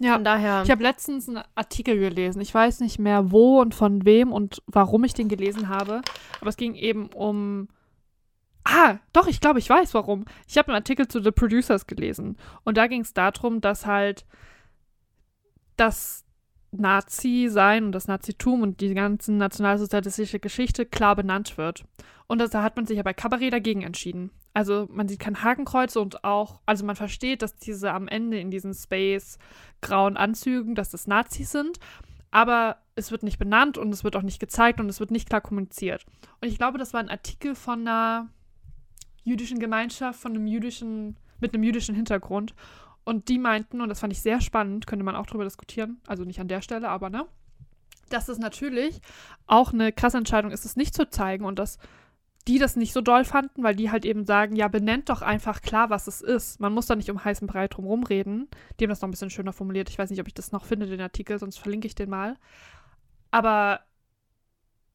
Ja, 0.01 0.14
Von 0.14 0.24
daher. 0.24 0.62
Ich 0.64 0.70
habe 0.70 0.82
letztens 0.82 1.28
einen 1.28 1.43
Artikel 1.55 1.99
gelesen. 1.99 2.41
Ich 2.41 2.55
weiß 2.55 2.80
nicht 2.80 2.99
mehr 2.99 3.30
wo 3.30 3.61
und 3.61 3.74
von 3.74 4.05
wem 4.05 4.32
und 4.32 4.62
warum 4.66 5.05
ich 5.05 5.14
den 5.14 5.28
gelesen 5.28 5.68
habe. 5.68 6.03
Aber 6.41 6.51
es 6.51 6.57
ging 6.57 6.74
eben 6.74 7.09
um. 7.09 7.68
Ah, 8.64 8.99
doch, 9.12 9.28
ich 9.28 9.41
glaube, 9.41 9.61
ich 9.61 9.68
weiß 9.68 9.95
warum. 9.95 10.24
Ich 10.47 10.59
habe 10.59 10.68
einen 10.68 10.76
Artikel 10.76 11.09
zu 11.09 11.22
The 11.22 11.30
Producers 11.30 11.86
gelesen. 11.86 12.36
Und 12.64 12.76
da 12.76 12.86
ging 12.86 13.01
es 13.01 13.14
darum, 13.14 13.61
dass 13.61 13.86
halt 13.86 14.26
das 15.76 16.24
Nazi-Sein 16.70 17.84
und 17.84 17.92
das 17.92 18.08
Nazitum 18.08 18.62
und 18.62 18.80
die 18.80 18.94
ganze 18.94 19.32
nationalsozialistische 19.32 20.38
Geschichte 20.38 20.84
klar 20.84 21.16
benannt 21.16 21.56
wird. 21.56 21.84
Und 22.26 22.40
da 22.40 22.62
hat 22.62 22.76
man 22.76 22.86
sich 22.86 22.98
ja 22.98 23.02
bei 23.02 23.14
Kabarett 23.14 23.52
dagegen 23.52 23.82
entschieden. 23.82 24.30
Also 24.52 24.86
man 24.90 25.08
sieht 25.08 25.20
kein 25.20 25.42
Hakenkreuz 25.42 25.96
und 25.96 26.24
auch, 26.24 26.60
also 26.66 26.84
man 26.84 26.96
versteht, 26.96 27.42
dass 27.42 27.56
diese 27.56 27.92
am 27.92 28.08
Ende 28.08 28.38
in 28.38 28.50
diesen 28.50 28.74
Space 28.74 29.38
grauen 29.80 30.16
Anzügen, 30.16 30.74
dass 30.74 30.90
das 30.90 31.06
Nazis 31.06 31.52
sind, 31.52 31.78
aber 32.30 32.78
es 32.94 33.10
wird 33.10 33.22
nicht 33.22 33.38
benannt 33.38 33.78
und 33.78 33.92
es 33.92 34.04
wird 34.04 34.16
auch 34.16 34.22
nicht 34.22 34.40
gezeigt 34.40 34.80
und 34.80 34.88
es 34.88 35.00
wird 35.00 35.10
nicht 35.10 35.28
klar 35.28 35.40
kommuniziert. 35.40 36.04
Und 36.40 36.48
ich 36.48 36.58
glaube, 36.58 36.76
das 36.76 36.92
war 36.92 37.00
ein 37.00 37.08
Artikel 37.08 37.54
von 37.54 37.80
einer 37.80 38.28
jüdischen 39.22 39.60
Gemeinschaft, 39.60 40.20
von 40.20 40.32
einem 40.32 40.46
jüdischen, 40.46 41.16
mit 41.40 41.54
einem 41.54 41.62
jüdischen 41.62 41.94
Hintergrund. 41.94 42.54
Und 43.09 43.28
die 43.28 43.38
meinten, 43.38 43.80
und 43.80 43.88
das 43.88 44.00
fand 44.00 44.12
ich 44.12 44.20
sehr 44.20 44.42
spannend, 44.42 44.86
könnte 44.86 45.02
man 45.02 45.16
auch 45.16 45.24
drüber 45.24 45.44
diskutieren, 45.44 45.98
also 46.06 46.24
nicht 46.24 46.40
an 46.40 46.48
der 46.48 46.61
Stelle, 46.61 46.90
aber 46.90 47.09
ne, 47.09 47.24
dass 48.11 48.28
es 48.28 48.38
natürlich 48.38 49.00
auch 49.46 49.72
eine 49.72 49.92
krasse 49.92 50.18
Entscheidung 50.18 50.50
ist, 50.50 50.66
es 50.66 50.76
nicht 50.76 50.94
zu 50.94 51.09
zeigen 51.09 51.46
und 51.46 51.59
dass 51.59 51.78
die 52.46 52.59
das 52.59 52.76
nicht 52.76 52.92
so 52.92 53.00
doll 53.00 53.24
fanden, 53.24 53.62
weil 53.62 53.74
die 53.74 53.90
halt 53.90 54.04
eben 54.04 54.26
sagen, 54.26 54.56
ja, 54.56 54.68
benennt 54.68 55.09
doch 55.09 55.22
einfach 55.22 55.62
klar, 55.62 55.88
was 55.88 56.06
es 56.06 56.20
ist. 56.20 56.61
Man 56.61 56.74
muss 56.74 56.84
da 56.84 56.96
nicht 56.96 57.11
um 57.11 57.24
heißen 57.24 57.46
Brei 57.46 57.66
drum 57.68 57.86
rumreden. 57.86 58.48
Die 58.78 58.84
haben 58.84 58.90
das 58.90 59.00
noch 59.00 59.09
ein 59.09 59.11
bisschen 59.11 59.30
schöner 59.30 59.54
formuliert. 59.54 59.88
Ich 59.88 59.98
weiß 59.98 60.11
nicht, 60.11 60.20
ob 60.20 60.28
ich 60.28 60.34
das 60.34 60.52
noch 60.52 60.66
finde, 60.66 60.86
den 60.86 61.00
Artikel, 61.00 61.38
sonst 61.38 61.59
verlinke 61.59 61.86
ich 61.86 61.94
den 61.94 62.11
mal. 62.11 62.36
Aber 63.30 63.80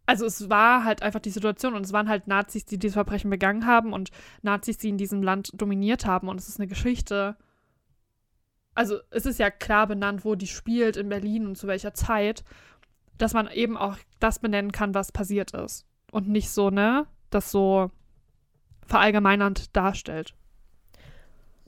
also 0.05 0.27
es 0.27 0.51
war 0.51 0.83
halt 0.83 1.01
einfach 1.01 1.19
die 1.19 1.31
Situation 1.31 1.73
und 1.73 1.83
es 1.83 1.93
waren 1.93 2.09
halt 2.09 2.27
Nazis, 2.27 2.65
die 2.65 2.77
dieses 2.77 2.93
Verbrechen 2.93 3.29
begangen 3.29 3.65
haben 3.65 3.91
und 3.91 4.11
Nazis, 4.43 4.77
die 4.77 4.89
in 4.89 4.97
diesem 4.97 5.23
Land 5.23 5.49
dominiert 5.53 6.05
haben 6.05 6.27
und 6.27 6.39
es 6.39 6.47
ist 6.47 6.59
eine 6.59 6.67
Geschichte. 6.67 7.37
Also 8.75 8.99
es 9.11 9.25
ist 9.25 9.39
ja 9.39 9.51
klar 9.51 9.87
benannt, 9.87 10.25
wo 10.25 10.35
die 10.35 10.47
spielt, 10.47 10.97
in 10.97 11.09
Berlin 11.09 11.47
und 11.47 11.57
zu 11.57 11.67
welcher 11.67 11.93
Zeit, 11.93 12.43
dass 13.17 13.33
man 13.33 13.49
eben 13.51 13.77
auch 13.77 13.97
das 14.19 14.39
benennen 14.39 14.71
kann, 14.71 14.93
was 14.93 15.11
passiert 15.11 15.51
ist 15.51 15.85
und 16.11 16.27
nicht 16.27 16.49
so, 16.49 16.69
ne, 16.69 17.05
das 17.29 17.51
so 17.51 17.91
verallgemeinernd 18.87 19.75
darstellt. 19.75 20.33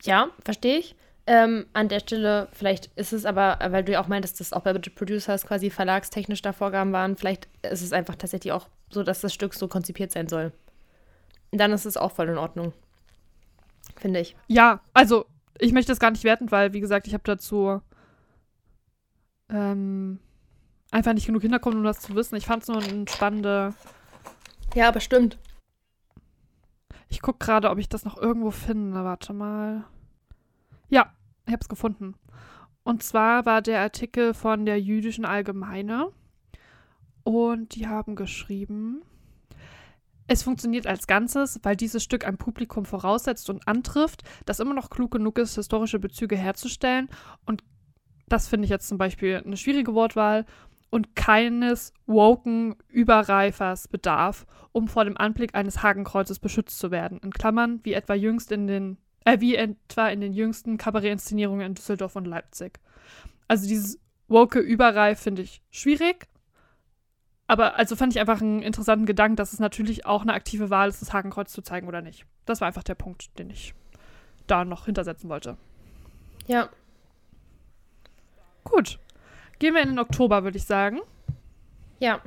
Ja, 0.04 0.30
verstehe 0.44 0.78
ich. 0.78 0.96
Ähm, 1.28 1.66
an 1.74 1.90
der 1.90 2.02
Stelle, 2.02 2.48
vielleicht 2.52 2.92
ist 2.96 3.12
es 3.12 3.26
aber, 3.26 3.58
weil 3.70 3.84
du 3.84 3.94
ja 3.94 4.02
auch 4.02 4.08
meintest, 4.08 4.40
dass 4.40 4.54
auch 4.54 4.62
bei 4.62 4.74
Producers 4.74 5.48
quasi 5.48 5.72
verlagstechnisch 5.72 6.44
da 6.44 6.54
Vorgaben 6.54 6.94
waren, 6.94 7.16
vielleicht 7.16 7.48
ist 7.64 7.82
es 7.82 7.94
einfach 7.94 8.16
tatsächlich 8.16 8.54
auch 8.54 8.68
so, 8.92 9.02
dass 9.02 9.22
das 9.22 9.34
Stück 9.34 9.56
so 9.56 9.68
konzipiert 9.68 10.12
sein 10.12 10.28
soll. 10.28 10.52
Dann 11.52 11.72
ist 11.72 11.86
es 11.86 11.98
auch 11.98 12.12
voll 12.12 12.30
in 12.30 12.38
Ordnung. 12.38 12.74
Finde 13.96 14.20
ich. 14.20 14.36
Ja, 14.48 14.82
also 14.94 15.26
ich 15.60 15.72
möchte 15.74 15.92
das 15.92 16.00
gar 16.00 16.12
nicht 16.12 16.24
werten, 16.24 16.52
weil, 16.52 16.74
wie 16.74 16.80
gesagt, 16.80 17.08
ich 17.08 17.14
habe 17.14 17.24
dazu 17.24 17.82
ähm, 19.50 20.20
einfach 20.92 21.14
nicht 21.14 21.26
genug 21.26 21.42
Hintergrund, 21.42 21.76
um 21.76 21.84
das 21.84 22.02
zu 22.02 22.16
wissen. 22.16 22.36
Ich 22.36 22.46
fand 22.46 22.64
es 22.64 22.70
nur 22.70 22.82
eine 22.82 23.08
spannende. 23.08 23.74
Ja, 24.74 24.88
aber 24.88 25.00
stimmt. 25.00 25.38
Ich 27.08 27.22
gucke 27.22 27.46
gerade, 27.46 27.70
ob 27.70 27.78
ich 27.78 27.90
das 27.90 28.06
noch 28.06 28.18
irgendwo 28.18 28.52
finde. 28.52 29.04
Warte 29.04 29.34
mal. 29.34 29.86
Ja, 30.90 31.14
ich 31.46 31.54
habe 31.54 31.62
es 31.62 31.70
gefunden. 31.70 32.16
Und 32.84 33.04
zwar 33.04 33.46
war 33.46 33.62
der 33.62 33.82
Artikel 33.82 34.34
von 34.34 34.66
der 34.66 34.80
Jüdischen 34.80 35.26
Allgemeine. 35.26 36.12
Und 37.24 37.76
die 37.76 37.88
haben 37.88 38.16
geschrieben, 38.16 39.02
es 40.28 40.44
funktioniert 40.44 40.88
als 40.88 41.08
Ganzes, 41.08 41.60
weil 41.64 41.76
dieses 41.76 42.04
Stück 42.04 42.26
ein 42.26 42.38
Publikum 42.38 42.86
voraussetzt 42.86 43.50
und 43.50 43.68
antrifft, 43.68 44.24
das 44.46 44.60
immer 44.60 44.74
noch 44.74 44.90
klug 44.90 45.12
genug 45.12 45.38
ist, 45.38 45.56
historische 45.56 46.00
Bezüge 46.00 46.36
herzustellen. 46.36 47.10
Und 47.46 47.64
das 48.28 48.48
finde 48.48 48.66
ich 48.66 48.72
jetzt 48.72 48.88
zum 48.88 48.98
Beispiel 48.98 49.42
eine 49.46 49.58
schwierige 49.58 49.94
Wortwahl. 49.94 50.46
Und 50.90 51.16
keines 51.16 51.94
woken 52.06 52.76
Überreifers 52.88 53.88
bedarf, 53.88 54.46
um 54.72 54.88
vor 54.88 55.04
dem 55.04 55.18
Anblick 55.18 55.54
eines 55.54 55.84
Hakenkreuzes 55.84 56.40
beschützt 56.40 56.80
zu 56.80 56.90
werden. 56.90 57.20
In 57.20 57.32
Klammern, 57.32 57.82
wie 57.84 57.94
etwa 57.94 58.14
jüngst 58.14 58.52
in 58.52 58.68
den 58.68 58.98
äh, 59.26 59.40
wie 59.42 59.56
etwa 59.56 60.08
in 60.08 60.22
den 60.22 60.32
jüngsten 60.32 60.78
Kabarettinszenierungen 60.78 61.66
in 61.66 61.74
Düsseldorf 61.74 62.16
und 62.16 62.26
Leipzig. 62.26 62.80
Also 63.48 63.68
dieses 63.68 64.00
woke 64.28 64.60
Überreif 64.60 65.20
finde 65.20 65.42
ich 65.42 65.62
schwierig. 65.70 66.28
Aber 67.48 67.76
also 67.76 67.96
fand 67.96 68.14
ich 68.14 68.20
einfach 68.20 68.42
einen 68.42 68.62
interessanten 68.62 69.06
Gedanken, 69.06 69.36
dass 69.36 69.54
es 69.54 69.60
natürlich 69.60 70.06
auch 70.06 70.24
eine 70.24 70.34
aktive 70.34 70.70
Wahl 70.70 70.90
ist, 70.90 71.02
das 71.02 71.14
Hakenkreuz 71.14 71.52
zu 71.52 71.62
zeigen 71.62 71.88
oder 71.88 72.02
nicht. 72.02 72.26
Das 72.46 72.62
war 72.62 72.68
einfach 72.68 72.84
der 72.84 72.96
Punkt, 72.96 73.38
den 73.38 73.50
ich 73.50 73.76
da 74.48 74.66
noch 74.66 74.86
hintersetzen 74.86 75.30
wollte. 75.30 75.58
Ja. 76.48 76.70
Gut. 78.64 79.00
Gehen 79.60 79.74
wir 79.74 79.82
in 79.82 79.90
den 79.90 80.00
Oktober, 80.00 80.44
würde 80.44 80.58
ich 80.58 80.66
sagen. 80.66 81.02
Ja. 82.00 82.20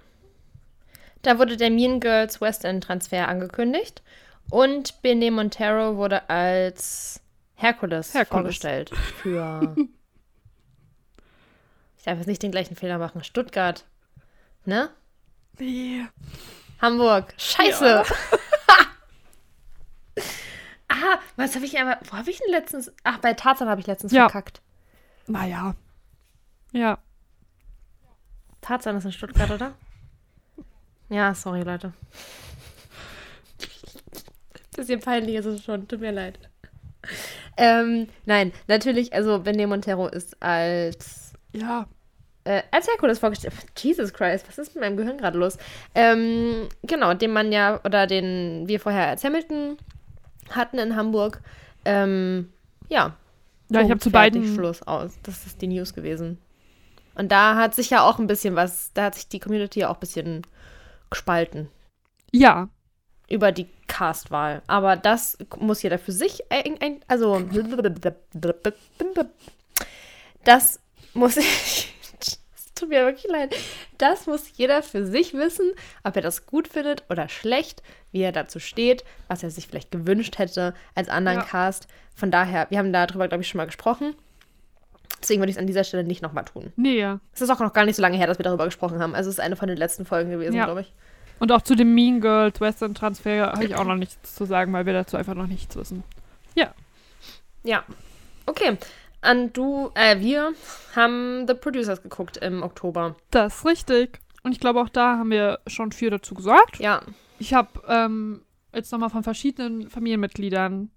Da 1.22 1.38
wurde 1.38 1.56
der 1.56 1.70
Mean 1.70 2.00
Girls 2.00 2.40
West 2.40 2.64
End 2.64 2.84
Transfer 2.84 3.28
angekündigt. 3.28 4.02
Und 4.50 5.02
Bene 5.02 5.30
Montero 5.30 5.96
wurde 5.96 6.30
als 6.30 7.20
Hercules, 7.54 8.14
Hercules. 8.14 8.28
vorgestellt 8.28 8.90
für. 9.20 9.74
ich 11.98 12.04
darf 12.04 12.18
jetzt 12.18 12.28
nicht 12.28 12.42
den 12.42 12.52
gleichen 12.52 12.76
Fehler 12.76 12.98
machen. 12.98 13.24
Stuttgart. 13.24 13.84
Ne? 14.64 14.90
Nee. 15.58 16.06
Hamburg. 16.80 17.34
Scheiße. 17.36 17.86
Ja. 17.86 18.04
ah, 20.88 21.18
was 21.36 21.54
habe 21.54 21.64
ich 21.64 21.78
aber. 21.78 21.98
Wo 22.10 22.16
habe 22.16 22.30
ich 22.30 22.38
denn 22.38 22.50
letztens. 22.52 22.92
Ach, 23.04 23.18
bei 23.18 23.34
Tarzan 23.34 23.68
habe 23.68 23.80
ich 23.80 23.86
letztens 23.86 24.12
Ja. 24.12 24.28
verkackt. 24.28 24.60
Naja. 25.26 25.74
Ja. 26.72 26.98
Tarzan 28.60 28.96
ist 28.96 29.04
in 29.04 29.12
Stuttgart, 29.12 29.50
oder? 29.50 29.74
Ja, 31.08 31.34
sorry, 31.34 31.62
Leute. 31.62 31.92
Bisschen 34.76 35.00
peinlich 35.00 35.36
ist 35.36 35.46
es 35.46 35.64
schon, 35.64 35.88
tut 35.88 36.00
mir 36.00 36.12
leid. 36.12 36.38
Ähm, 37.56 38.08
nein, 38.26 38.52
natürlich, 38.68 39.12
also 39.12 39.40
Bene 39.40 39.66
Montero 39.66 40.06
ist 40.08 40.40
als, 40.42 41.32
Ja. 41.52 41.86
Äh, 42.48 42.62
als 42.70 42.88
Herkules 42.88 43.18
vorgestellt. 43.18 43.52
Jesus 43.76 44.12
Christ, 44.12 44.48
was 44.48 44.56
ist 44.56 44.74
mit 44.74 44.82
meinem 44.82 44.96
Gehirn 44.96 45.18
gerade 45.18 45.38
los? 45.38 45.58
Ähm, 45.94 46.68
genau, 46.82 47.12
den 47.12 47.32
man 47.32 47.52
ja, 47.52 47.78
oder 47.84 48.06
den 48.06 48.66
wir 48.66 48.80
vorher 48.80 49.08
als 49.08 49.22
Hamilton 49.22 49.76
hatten 50.50 50.78
in 50.78 50.96
Hamburg. 50.96 51.42
Ähm, 51.84 52.50
ja. 52.88 53.14
Ja, 53.70 53.82
ich 53.82 53.90
habe 53.90 54.00
zu 54.00 54.10
beiden. 54.10 54.54
Schluss 54.54 54.82
aus. 54.82 55.18
Das 55.22 55.44
ist 55.44 55.60
die 55.60 55.66
News 55.66 55.92
gewesen. 55.92 56.38
Und 57.14 57.30
da 57.30 57.56
hat 57.56 57.74
sich 57.74 57.90
ja 57.90 58.02
auch 58.02 58.18
ein 58.18 58.26
bisschen 58.26 58.56
was, 58.56 58.92
da 58.94 59.04
hat 59.04 59.16
sich 59.16 59.28
die 59.28 59.40
Community 59.40 59.80
ja 59.80 59.90
auch 59.90 59.96
ein 59.96 60.00
bisschen 60.00 60.46
gespalten 61.10 61.68
Ja. 62.32 62.70
über 63.28 63.52
die 63.52 63.66
Castwahl. 63.88 64.62
Aber 64.68 64.96
das 64.96 65.36
muss 65.58 65.82
jeder 65.82 65.98
für 65.98 66.12
sich 66.12 66.50
ein, 66.50 66.80
ein 66.80 67.00
also 67.08 67.42
das 70.44 70.80
muss 71.12 71.36
ich 71.36 71.87
tut 72.78 72.88
mir 72.90 73.04
wirklich 73.04 73.30
leid. 73.30 73.54
Das 73.98 74.26
muss 74.26 74.50
jeder 74.56 74.82
für 74.82 75.06
sich 75.06 75.34
wissen, 75.34 75.72
ob 76.04 76.16
er 76.16 76.22
das 76.22 76.46
gut 76.46 76.68
findet 76.68 77.04
oder 77.10 77.28
schlecht, 77.28 77.82
wie 78.12 78.20
er 78.22 78.32
dazu 78.32 78.58
steht, 78.60 79.04
was 79.28 79.42
er 79.42 79.50
sich 79.50 79.66
vielleicht 79.66 79.90
gewünscht 79.90 80.38
hätte 80.38 80.74
als 80.94 81.08
anderen 81.08 81.38
Ja. 81.38 81.44
Cast. 81.44 81.88
Von 82.14 82.30
daher, 82.30 82.66
wir 82.70 82.78
haben 82.78 82.92
darüber, 82.92 83.28
glaube 83.28 83.42
ich, 83.42 83.48
schon 83.48 83.58
mal 83.58 83.66
gesprochen. 83.66 84.14
Deswegen 85.20 85.40
würde 85.40 85.50
ich 85.50 85.56
es 85.56 85.60
an 85.60 85.66
dieser 85.66 85.84
Stelle 85.84 86.04
nicht 86.04 86.22
nochmal 86.22 86.44
tun. 86.44 86.72
Nee, 86.76 86.98
ja. 87.00 87.18
Es 87.34 87.40
ist 87.40 87.50
auch 87.50 87.58
noch 87.58 87.72
gar 87.72 87.84
nicht 87.84 87.96
so 87.96 88.02
lange 88.02 88.16
her, 88.16 88.26
dass 88.28 88.38
wir 88.38 88.44
darüber 88.44 88.64
gesprochen 88.66 89.00
haben. 89.00 89.14
Also 89.14 89.28
es 89.30 89.36
ist 89.36 89.40
eine 89.40 89.56
von 89.56 89.68
den 89.68 89.76
letzten 89.76 90.04
Folgen 90.06 90.30
gewesen, 90.30 90.54
Ja. 90.54 90.64
glaube 90.64 90.82
ich. 90.82 90.92
Und 91.40 91.52
auch 91.52 91.62
zu 91.62 91.74
dem 91.74 91.94
Mean 91.94 92.20
Girls 92.20 92.60
Western 92.60 92.94
Transfer 92.94 93.52
habe 93.52 93.64
ich 93.64 93.74
auch 93.76 93.84
noch 93.84 93.94
nichts 93.96 94.34
zu 94.34 94.44
sagen, 94.44 94.72
weil 94.72 94.86
wir 94.86 94.92
dazu 94.92 95.16
einfach 95.16 95.34
noch 95.34 95.46
nichts 95.46 95.74
wissen. 95.76 96.02
Ja. 97.64 97.82
Okay. 98.46 98.78
An 99.20 99.52
du, 99.52 99.90
äh, 99.94 100.20
wir 100.20 100.52
haben 100.94 101.46
The 101.46 101.54
Producers 101.54 102.02
geguckt 102.02 102.36
im 102.36 102.62
Oktober. 102.62 103.16
Das 103.30 103.58
ist 103.58 103.66
richtig. 103.66 104.20
Und 104.42 104.52
ich 104.52 104.60
glaube, 104.60 104.80
auch 104.80 104.88
da 104.88 105.18
haben 105.18 105.30
wir 105.30 105.58
schon 105.66 105.92
viel 105.92 106.10
dazu 106.10 106.34
gesagt. 106.34 106.78
Ja. 106.78 107.02
Ich 107.38 107.54
habe 107.54 107.82
ähm, 107.88 108.42
jetzt 108.72 108.92
nochmal 108.92 109.10
von 109.10 109.22
verschiedenen 109.22 109.90
Familienmitgliedern, 109.90 110.90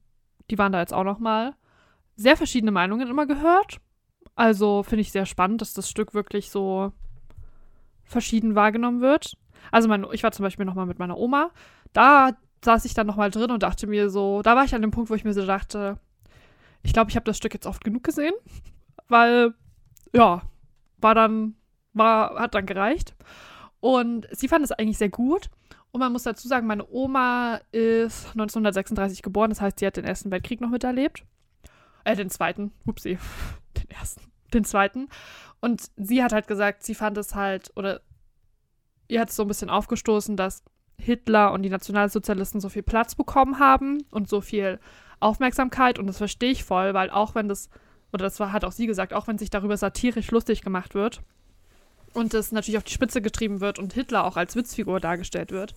die 0.49 0.57
waren 0.57 0.72
da 0.72 0.80
jetzt 0.80 0.93
auch 0.93 1.03
nochmal, 1.03 1.56
sehr 2.15 2.38
verschiedene 2.38 2.72
Meinungen 2.72 3.07
immer 3.07 3.26
gehört. 3.26 3.80
Also 4.35 4.84
finde 4.84 5.02
ich 5.02 5.11
sehr 5.11 5.26
spannend, 5.26 5.61
dass 5.61 5.73
das 5.73 5.89
Stück 5.89 6.14
wirklich 6.14 6.52
so 6.52 6.93
verschieden 8.03 8.56
wahrgenommen 8.56 9.02
wird. 9.02 9.38
Also 9.72 9.88
mein, 9.88 10.06
ich 10.11 10.23
war 10.23 10.31
zum 10.31 10.43
Beispiel 10.43 10.65
nochmal 10.65 10.85
mit 10.85 10.99
meiner 10.99 11.18
Oma. 11.18 11.52
Da 11.93 12.31
saß 12.64 12.85
ich 12.85 12.93
dann 12.93 13.07
nochmal 13.07 13.31
drin 13.31 13.52
und 13.52 13.64
dachte 13.64 13.88
mir 13.88 14.10
so, 14.10 14.41
da 14.41 14.56
war 14.56 14.64
ich 14.64 14.76
an 14.76 14.81
dem 14.81 14.91
Punkt, 14.91 15.10
wo 15.10 15.15
ich 15.15 15.23
mir 15.23 15.34
so 15.34 15.45
dachte, 15.45 15.98
ich 16.84 16.94
glaube, 16.94 17.10
ich 17.10 17.16
habe 17.16 17.26
das 17.26 17.38
Stück 17.38 17.53
jetzt 17.53 17.68
oft 17.68 17.84
genug 17.84 18.03
gesehen, 18.03 18.34
weil 19.08 19.53
ja, 20.14 20.41
war 20.98 21.16
dann, 21.16 21.56
war, 21.94 22.40
hat 22.40 22.56
dann 22.56 22.66
gereicht. 22.66 23.16
Und 23.80 24.28
sie 24.32 24.48
fand 24.48 24.64
es 24.64 24.72
eigentlich 24.72 24.98
sehr 24.98 25.10
gut. 25.10 25.49
Und 25.91 25.99
man 25.99 26.12
muss 26.12 26.24
dazu 26.24 26.48
sagen, 26.48 26.68
meine 26.68 26.88
Oma 26.90 27.60
ist 27.72 28.28
1936 28.28 29.22
geboren, 29.22 29.49
das 29.49 29.60
heißt, 29.60 29.80
sie 29.80 29.86
hat 29.88 29.98
den 29.98 30.06
Ersten 30.06 30.32
Weltkrieg 30.32 30.62
noch 30.62 30.70
miterlebt. 30.70 31.26
Äh, 32.06 32.16
den 32.16 32.30
zweiten, 32.30 32.72
upsie, 32.86 33.18
den 33.78 33.90
ersten, 33.90 34.22
den 34.53 34.64
zweiten. 34.64 35.10
Und 35.60 35.91
sie 35.98 36.24
hat 36.24 36.32
halt 36.32 36.48
gesagt, 36.48 36.84
sie 36.84 36.95
fand 36.95 37.18
es 37.18 37.36
halt, 37.36 37.72
oder 37.76 38.02
ihr 39.08 39.20
hat 39.20 39.30
es 39.30 39.36
so 39.36 39.44
ein 39.44 39.48
bisschen 39.48 39.70
aufgestoßen, 39.70 40.38
dass 40.38 40.64
Hitler 40.98 41.52
und 41.52 41.64
die 41.64 41.70
Nationalsozialisten 41.70 42.62
so 42.62 42.70
viel 42.70 42.84
Platz 42.84 43.16
bekommen 43.16 43.60
haben 43.60 44.03
und 44.12 44.30
so 44.30 44.40
viel 44.40 44.80
Aufmerksamkeit. 45.22 45.99
Und 45.99 46.07
das 46.07 46.18
verstehe 46.18 46.52
ich 46.52 46.64
voll, 46.64 46.93
weil 46.93 47.10
auch 47.10 47.35
wenn 47.35 47.48
das, 47.48 47.69
oder 48.11 48.26
das 48.26 48.39
war, 48.39 48.52
hat 48.52 48.65
auch 48.65 48.72
sie 48.72 48.88
gesagt, 48.88 49.14
auch 49.14 49.27
wenn 49.27 49.38
sich 49.38 49.49
darüber 49.49 49.77
satirisch 49.77 50.31
lustig 50.31 50.61
gemacht 50.61 50.93
wird 50.95 51.22
und 52.14 52.34
es 52.34 52.52
natürlich 52.52 52.77
auf 52.77 52.84
die 52.84 52.93
Spitze 52.93 53.22
getrieben 53.22 53.61
wird 53.61 53.80
und 53.80 53.93
Hitler 53.93 54.26
auch 54.26 54.38
als 54.38 54.56
Witzfigur 54.56 54.99
dargestellt 54.99 55.52
wird, 55.52 55.73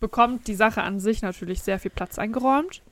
bekommt 0.00 0.46
die 0.46 0.54
Sache 0.54 0.82
an 0.82 1.00
sich 1.00 1.22
natürlich 1.22 1.62
sehr 1.62 1.78
viel 1.78 1.90
Platz 1.90 2.18
eingeräumt. 2.18 2.82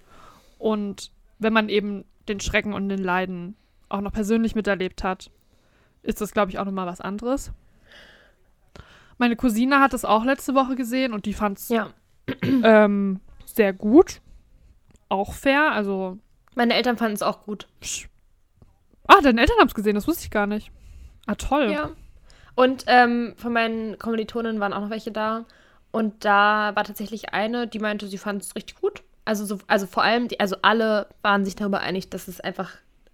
Und 0.58 1.10
wenn 1.38 1.52
man 1.52 1.68
eben 1.68 2.04
den 2.28 2.40
Schrecken 2.40 2.72
und 2.72 2.88
den 2.88 3.02
Leiden 3.02 3.54
auch 3.88 4.00
noch 4.00 4.12
persönlich 4.12 4.54
miterlebt 4.54 5.04
hat, 5.04 5.30
ist 6.02 6.20
das, 6.20 6.32
glaube 6.32 6.50
ich, 6.50 6.58
auch 6.58 6.64
nochmal 6.64 6.86
was 6.86 7.00
anderes. 7.00 7.52
Meine 9.18 9.36
Cousine 9.36 9.80
hat 9.80 9.94
es 9.94 10.04
auch 10.04 10.24
letzte 10.24 10.54
Woche 10.54 10.76
gesehen 10.76 11.12
und 11.12 11.26
die 11.26 11.34
fand 11.34 11.58
es 11.58 11.68
Ja. 11.68 11.90
ähm, 12.42 13.20
sehr 13.44 13.72
gut. 13.72 14.20
Auch 15.08 15.32
fair, 15.32 15.72
also. 15.72 16.18
Meine 16.54 16.74
Eltern 16.74 16.96
fanden 16.96 17.14
es 17.14 17.22
auch 17.22 17.42
gut. 17.42 17.68
Ah, 19.06 19.20
deine 19.22 19.40
Eltern 19.40 19.58
haben 19.60 19.68
es 19.68 19.74
gesehen, 19.74 19.94
das 19.94 20.08
wusste 20.08 20.24
ich 20.24 20.30
gar 20.30 20.46
nicht. 20.46 20.70
Ah, 21.26 21.34
toll. 21.34 21.70
Ja. 21.70 21.90
Und 22.54 22.84
ähm, 22.86 23.34
von 23.36 23.52
meinen 23.52 23.98
Kommilitonen 23.98 24.58
waren 24.60 24.72
auch 24.72 24.80
noch 24.80 24.90
welche 24.90 25.12
da. 25.12 25.44
Und 25.92 26.24
da 26.24 26.74
war 26.74 26.84
tatsächlich 26.84 27.32
eine, 27.32 27.66
die 27.66 27.78
meinte, 27.78 28.08
sie 28.08 28.18
fand 28.18 28.42
es 28.42 28.56
richtig 28.56 28.80
gut. 28.80 29.02
Also, 29.24 29.44
so, 29.44 29.58
also 29.66 29.86
vor 29.86 30.02
allem, 30.02 30.28
die, 30.28 30.40
also 30.40 30.56
alle 30.62 31.08
waren 31.22 31.44
sich 31.44 31.56
darüber 31.56 31.80
einig, 31.80 32.10
dass 32.10 32.28
es 32.28 32.40
einfach 32.40 32.70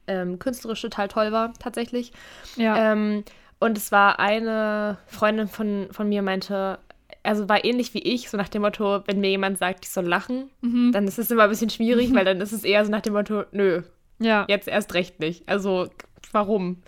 ähm, 0.06 0.38
künstlerisch 0.38 0.80
total 0.82 1.08
toll 1.08 1.32
war, 1.32 1.52
tatsächlich. 1.54 2.12
Ja. 2.56 2.92
Ähm, 2.92 3.24
und 3.60 3.78
es 3.78 3.92
war 3.92 4.18
eine 4.18 4.98
Freundin 5.06 5.48
von, 5.48 5.88
von 5.90 6.08
mir 6.08 6.22
meinte, 6.22 6.78
also 7.22 7.48
war 7.48 7.64
ähnlich 7.64 7.94
wie 7.94 8.00
ich, 8.00 8.28
so 8.28 8.36
nach 8.36 8.48
dem 8.48 8.62
Motto, 8.62 9.02
wenn 9.06 9.20
mir 9.20 9.30
jemand 9.30 9.58
sagt, 9.58 9.84
ich 9.84 9.90
soll 9.90 10.06
lachen, 10.06 10.50
mhm. 10.60 10.90
dann 10.92 11.06
ist 11.06 11.18
es 11.18 11.30
immer 11.30 11.44
ein 11.44 11.50
bisschen 11.50 11.70
schwierig, 11.70 12.12
weil 12.14 12.24
dann 12.24 12.40
ist 12.40 12.52
es 12.52 12.64
eher 12.64 12.84
so 12.84 12.90
nach 12.90 13.00
dem 13.00 13.14
Motto, 13.14 13.44
nö, 13.52 13.82
ja. 14.18 14.44
jetzt 14.48 14.68
erst 14.68 14.94
recht 14.94 15.20
nicht. 15.20 15.48
Also 15.48 15.88
warum? 16.32 16.82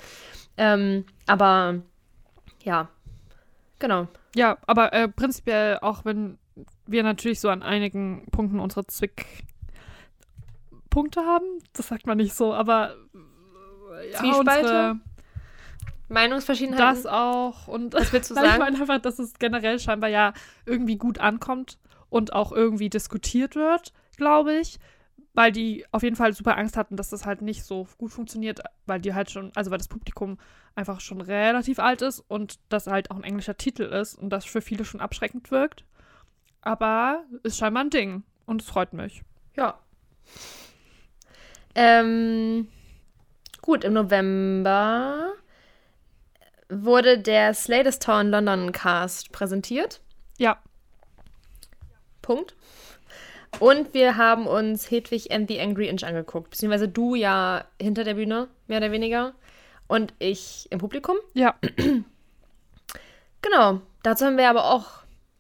Ähm, 0.57 1.05
aber 1.27 1.83
ja, 2.63 2.89
genau. 3.79 4.09
Ja, 4.35 4.59
aber 4.67 4.93
äh, 4.93 5.09
prinzipiell, 5.09 5.79
auch 5.81 6.05
wenn 6.05 6.39
wir 6.87 7.03
natürlich 7.03 7.41
so 7.41 7.49
an 7.49 7.63
einigen 7.63 8.27
Punkten 8.31 8.61
unsere 8.61 8.87
Zwickpunkte 8.87 11.21
haben, 11.21 11.47
das 11.73 11.89
sagt 11.89 12.07
man 12.07 12.19
nicht 12.19 12.35
so, 12.35 12.55
aber 12.55 12.95
äh, 14.01 14.13
ja, 14.13 14.19
Zwiespalte? 14.19 14.61
unsere, 14.61 15.01
Meinungsverschiedenheiten. 16.09 17.03
das 17.03 17.07
auch 17.07 17.69
und 17.69 17.95
Was 17.95 18.13
willst 18.13 18.31
du 18.31 18.35
Nein, 18.35 18.45
ich 18.45 18.51
sagen? 18.51 18.63
meine 18.63 18.81
einfach, 18.81 18.99
dass 19.01 19.19
es 19.19 19.35
generell 19.35 19.79
scheinbar 19.79 20.11
ja 20.11 20.33
irgendwie 20.67 20.97
gut 20.97 21.19
ankommt 21.19 21.79
und 22.11 22.33
auch 22.33 22.53
irgendwie 22.53 22.91
diskutiert 22.91 23.57
wird, 23.57 23.93
glaube 24.17 24.55
ich. 24.55 24.79
Weil 25.37 25.51
die 25.51 25.85
auf 25.91 26.05
jeden 26.05 26.15
Fall 26.15 26.33
super 26.33 26.57
Angst 26.57 26.77
hatten, 26.77 26.97
dass 26.97 27.11
das 27.11 27.27
halt 27.27 27.43
nicht 27.43 27.65
so 27.65 27.89
gut 27.99 28.13
funktioniert, 28.13 28.61
weil 28.87 29.01
die 29.01 29.15
halt 29.15 29.33
schon, 29.33 29.51
also 29.57 29.73
weil 29.73 29.79
das 29.79 29.89
Publikum 29.89 30.39
einfach 30.77 31.01
schon 31.01 31.21
relativ 31.21 31.81
alt 31.81 32.03
ist 32.03 32.21
und 32.21 32.61
das 32.69 32.87
halt 32.87 33.11
auch 33.11 33.17
ein 33.17 33.25
englischer 33.25 33.57
Titel 33.57 33.83
ist 33.83 34.15
und 34.15 34.31
das 34.31 34.45
für 34.45 34.61
viele 34.61 34.85
schon 34.85 35.01
abschreckend 35.01 35.51
wirkt. 35.51 35.85
Aber 36.61 37.25
ist 37.43 37.59
scheinbar 37.59 37.83
ein 37.83 37.91
Ding 37.91 38.23
und 38.47 38.63
es 38.63 38.69
freut 38.69 38.93
mich. 38.93 39.23
Ja. 39.57 39.79
Ähm, 41.75 42.69
gut, 43.61 43.83
im 43.83 43.93
November 43.93 45.33
wurde 46.83 47.19
der 47.19 47.55
Slatus 47.55 47.99
Town 47.99 48.31
London 48.31 48.73
Cast 48.73 49.31
präsentiert. 49.33 50.01
Ja, 50.39 50.59
Punkt. 52.23 52.55
Und 53.61 53.95
wir 53.95 54.17
haben 54.17 54.47
uns 54.47 54.91
Hedwig 54.91 55.31
and 55.31 55.49
the 55.49 55.61
Angry 55.61 55.89
Inch 55.89 56.03
angeguckt. 56.05 56.51
Beziehungsweise 56.51 56.89
du 56.89 57.15
ja 57.15 57.65
hinter 57.81 58.03
der 58.03 58.15
Bühne, 58.15 58.49
mehr 58.67 58.79
oder 58.79 58.91
weniger. 58.91 59.35
Und 59.87 60.13
ich 60.19 60.67
im 60.71 60.79
Publikum. 60.79 61.17
ja, 61.35 61.55
Genau. 63.43 63.81
Dazu 64.03 64.25
haben 64.27 64.37
wir 64.39 64.49
aber 64.49 64.65
auch 64.71 64.87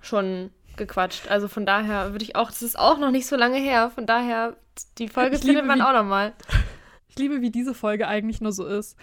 schon 0.00 0.50
gequatscht. 0.76 1.28
Also 1.30 1.48
von 1.48 1.66
daher 1.66 2.12
würde 2.12 2.24
ich 2.24 2.36
auch, 2.36 2.48
das 2.50 2.62
ist 2.62 2.78
auch 2.78 2.98
noch 2.98 3.10
nicht 3.10 3.26
so 3.26 3.36
lange 3.36 3.58
her. 3.58 3.90
Von 3.94 4.06
daher, 4.06 4.56
die 4.98 5.08
Folge 5.08 5.38
findet 5.38 5.64
man 5.64 5.78
wie- 5.78 5.82
auch 5.82 5.92
noch 5.92 6.04
mal. 6.04 6.32
ich 7.08 7.16
liebe, 7.18 7.40
wie 7.40 7.50
diese 7.50 7.74
Folge 7.74 8.06
eigentlich 8.06 8.40
nur 8.40 8.52
so 8.52 8.66
ist. 8.66 8.96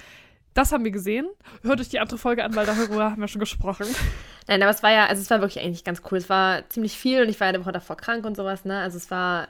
Das 0.54 0.72
haben 0.72 0.84
wir 0.84 0.92
gesehen. 0.92 1.30
Hört 1.64 1.80
euch 1.80 1.90
die 1.90 2.00
andere 2.00 2.18
Folge 2.18 2.44
an, 2.44 2.56
weil 2.56 2.66
darüber 2.66 3.12
haben 3.12 3.22
wir 3.22 3.28
schon 3.28 3.40
gesprochen. 3.40 3.86
Nein, 4.48 4.62
aber 4.62 4.72
es 4.72 4.84
war 4.84 4.92
ja, 4.92 5.06
also 5.06 5.22
es 5.22 5.30
war 5.30 5.40
wirklich 5.42 5.64
eigentlich 5.64 5.84
ganz 5.84 6.02
cool. 6.12 6.18
Es 6.18 6.30
war 6.30 6.68
ziemlich 6.70 6.98
viel 6.98 7.22
und 7.22 7.30
ich 7.30 7.40
war 7.40 7.48
ja 7.48 7.54
eine 7.54 7.64
Woche 7.64 7.72
davor 7.72 7.96
krank 7.96 8.26
und 8.26 8.36
sowas, 8.36 8.66
ne? 8.66 8.80
Also 8.80 8.98
es 8.98 9.10
war 9.10 9.48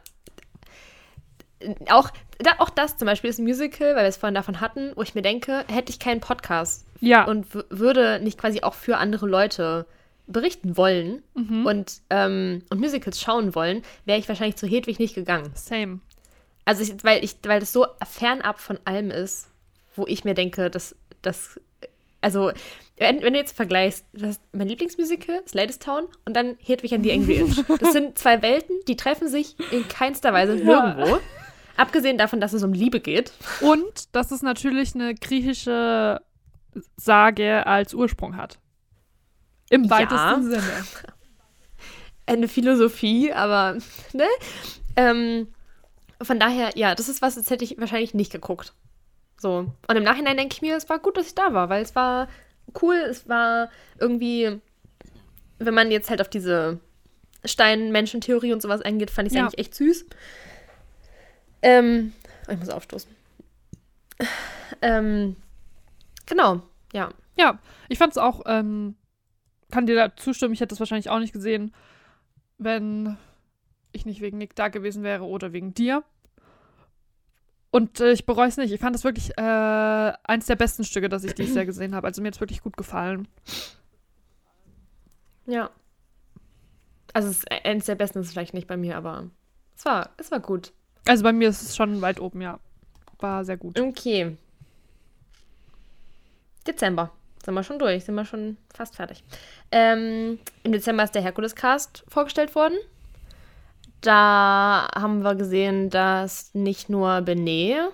auch, 1.89 2.09
da, 2.39 2.51
auch 2.59 2.69
das 2.69 2.97
zum 2.97 3.05
Beispiel 3.05 3.29
ist 3.29 3.39
ein 3.39 3.45
Musical, 3.45 3.95
weil 3.95 4.03
wir 4.03 4.09
es 4.09 4.17
vorhin 4.17 4.35
davon 4.35 4.61
hatten, 4.61 4.91
wo 4.95 5.01
ich 5.01 5.15
mir 5.15 5.21
denke, 5.21 5.63
hätte 5.67 5.91
ich 5.91 5.99
keinen 5.99 6.19
Podcast 6.19 6.85
Ja, 6.99 7.25
und 7.25 7.47
würde 7.69 8.19
nicht 8.21 8.39
quasi 8.39 8.61
auch 8.61 8.73
für 8.73 8.97
andere 8.97 9.27
Leute 9.27 9.85
berichten 10.27 10.77
wollen 10.77 11.23
mhm. 11.33 11.65
und, 11.65 12.01
ähm, 12.09 12.63
und 12.69 12.79
Musicals 12.79 13.19
schauen 13.19 13.53
wollen, 13.53 13.83
wäre 14.05 14.19
ich 14.19 14.27
wahrscheinlich 14.27 14.55
zu 14.55 14.67
Hedwig 14.67 14.99
nicht 14.99 15.15
gegangen. 15.15 15.51
same. 15.55 15.99
Also 16.63 16.83
ich, 16.83 17.03
weil 17.03 17.23
ich, 17.23 17.37
weil 17.43 17.59
das 17.59 17.73
so 17.73 17.87
fernab 18.07 18.59
von 18.59 18.79
allem 18.85 19.11
ist, 19.11 19.50
wo 19.95 20.05
ich 20.07 20.23
mir 20.23 20.34
denke, 20.34 20.69
dass 20.69 20.95
das, 21.22 21.59
also 22.22 22.51
wenn, 22.97 23.22
wenn 23.23 23.34
du 23.34 23.39
jetzt 23.39 23.55
vergleichst, 23.55 24.05
mein 24.53 24.68
Lieblingsmusical, 24.68 25.41
Slatus 25.47 25.80
Town, 25.80 26.05
und 26.26 26.35
dann 26.35 26.55
Hedwig 26.59 26.93
and 26.93 27.03
the 27.03 27.11
Angry 27.11 27.38
Inch. 27.38 27.63
Das 27.80 27.93
sind 27.93 28.18
zwei 28.18 28.41
Welten, 28.41 28.76
die 28.88 28.95
treffen 28.95 29.27
sich 29.27 29.55
in 29.72 29.88
keinster 29.88 30.31
Weise 30.34 30.55
Ja. 30.55 30.93
nirgendwo. 30.93 31.19
Abgesehen 31.77 32.18
davon, 32.18 32.39
dass 32.39 32.53
es 32.53 32.63
um 32.63 32.73
Liebe 32.73 32.99
geht. 32.99 33.31
Und 33.61 34.15
dass 34.15 34.30
es 34.31 34.41
natürlich 34.43 34.93
eine 34.93 35.15
griechische 35.15 36.22
Sage 36.97 37.65
als 37.65 37.93
Ursprung 37.93 38.38
hat. 38.38 38.59
Im 39.69 39.85
Ja. 39.85 39.89
weitesten 39.89 40.43
Sinne. 40.43 40.85
Eine 42.27 42.47
Philosophie, 42.47 43.34
aber, 43.34 43.77
ne? 44.13 44.26
Ähm, 44.95 45.47
von 46.22 46.39
daher, 46.39 46.69
ja, 46.76 46.93
das 46.93 47.09
ist 47.09 47.22
was, 47.22 47.35
das 47.35 47.49
hätte 47.49 47.63
ich 47.65 47.77
wahrscheinlich 47.80 48.13
nicht 48.13 48.31
geguckt. 48.31 48.73
So. 49.41 49.73
Und 49.88 49.95
im 49.97 50.03
Nachhinein 50.03 50.38
denke 50.38 50.53
ich 50.53 50.61
mir, 50.61 50.77
es 50.77 50.88
war 50.88 50.99
gut, 50.99 51.18
dass 51.18 51.26
ich 51.26 51.34
da 51.35 51.51
war, 51.51 51.68
weil 51.69 51.81
es 51.81 51.95
war 51.95 52.27
cool, 52.80 52.93
es 52.95 53.27
war 53.27 53.69
irgendwie, 53.99 54.59
wenn 55.57 55.73
man 55.73 55.89
jetzt 55.89 56.11
halt 56.11 56.22
auf 56.22 56.30
diese 56.30 56.80
Stein-Menschen-Theorie 57.43 58.53
und 58.53 58.61
sowas 58.61 58.81
eingeht, 58.84 59.09
fand 59.09 59.27
ich 59.27 59.34
es 59.34 59.38
Ja. 59.38 59.45
eigentlich 59.45 59.57
echt 59.59 59.73
süß. 59.73 60.05
Ähm, 61.63 62.13
ich 62.47 62.57
muss 62.59 62.69
aufstoßen. 62.69 63.09
Ähm, 64.84 65.35
genau, 66.27 66.61
ja. 66.93 67.09
Ja, 67.35 67.57
ich 67.89 67.97
fand 67.97 68.11
es 68.11 68.18
auch, 68.19 68.41
ähm, 68.45 68.95
kann 69.72 69.88
dir 69.88 69.95
da 69.95 70.15
zustimmen, 70.15 70.53
ich 70.53 70.61
hätte 70.61 70.76
es 70.76 70.80
wahrscheinlich 70.80 71.09
auch 71.09 71.18
nicht 71.19 71.34
gesehen, 71.34 71.73
wenn 72.59 73.18
ich 73.91 74.05
nicht 74.05 74.22
wegen 74.22 74.38
Nick 74.38 74.55
da 74.55 74.68
gewesen 74.68 75.01
wäre 75.01 75.23
oder 75.23 75.51
wegen 75.51 75.73
dir. 75.73 76.03
Und 77.72 78.02
äh, 78.02 78.11
ich 78.11 78.26
bereue 78.26 78.49
es 78.49 78.57
nicht. 78.57 78.72
Ich 78.72 78.81
fand 78.81 78.95
es 78.95 79.03
wirklich 79.03 79.38
äh, 79.38 80.14
eins 80.23 80.45
der 80.45 80.57
besten 80.57 80.84
Stücke, 80.84 81.07
das 81.07 81.23
ich 81.23 81.34
dieses 81.34 81.56
Jahr 81.56 81.65
gesehen 81.65 81.95
habe. 81.95 82.06
Also 82.06 82.22
mir 82.22 82.27
hat 82.27 82.35
es 82.35 82.41
wirklich 82.41 82.61
gut 82.61 82.76
gefallen. 82.76 83.27
Ja. 85.45 85.69
Also 87.14 87.30
es 87.30 87.38
ist 87.39 87.52
eines 87.52 87.85
der 87.85 87.95
besten 87.95 88.19
ist 88.19 88.27
es 88.27 88.34
vielleicht 88.34 88.53
nicht 88.53 88.68
bei 88.68 88.77
mir, 88.77 88.98
aber 88.98 89.30
es 89.77 89.85
war, 89.85 90.10
es 90.18 90.31
war 90.31 90.39
gut. 90.39 90.73
Also 91.07 91.23
bei 91.23 91.34
mir 91.34 91.49
ist 91.49 91.61
es 91.61 91.76
schon 91.76 92.02
weit 92.02 92.19
oben, 92.19 92.41
ja. 92.41 92.60
War 93.19 93.45
sehr 93.45 93.57
gut. 93.57 93.80
Okay. 93.80 94.38
Dezember. 96.68 97.11
Sind 97.43 97.53
wir 97.56 97.64
schon 97.64 97.80
durch, 97.80 98.03
sind 98.06 98.15
wir 98.15 98.26
schon 98.26 98.57
fast 98.73 98.95
fertig. 98.95 99.23
Ähm, 99.72 100.39
Im 100.64 100.72
Dezember 100.72 101.03
ist 101.03 101.15
der 101.15 101.23
Herkules-Cast 101.23 102.03
vorgestellt 102.07 102.53
worden. 102.53 102.77
Da 104.01 104.89
haben 104.95 105.23
wir 105.23 105.35
gesehen, 105.35 105.89
dass 105.89 106.53
nicht 106.53 106.89
nur 106.89 107.21
Benet 107.21 107.91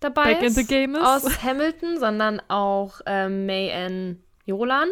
dabei 0.00 0.34
Back 0.34 0.40
in 0.40 0.46
ist 0.48 0.56
the 0.56 0.64
game 0.66 0.94
ist. 0.96 1.02
aus 1.02 1.42
Hamilton, 1.42 1.98
sondern 1.98 2.42
auch 2.48 3.00
ähm, 3.06 3.46
May 3.46 3.72
Ann 3.72 4.22
Jolan 4.44 4.88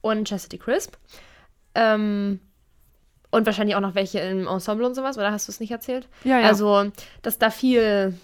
und 0.00 0.26
Chastity 0.28 0.58
Crisp. 0.58 0.94
Ähm, 1.74 2.40
und 3.30 3.44
wahrscheinlich 3.44 3.76
auch 3.76 3.80
noch 3.80 3.94
welche 3.94 4.18
im 4.20 4.46
Ensemble 4.46 4.86
und 4.86 4.94
sowas, 4.94 5.18
oder 5.18 5.30
hast 5.30 5.48
du 5.48 5.52
es 5.52 5.60
nicht 5.60 5.70
erzählt? 5.70 6.08
Ja, 6.24 6.40
ja. 6.40 6.46
Also, 6.46 6.90
dass 7.22 7.38
da 7.38 7.50
viel, 7.50 8.14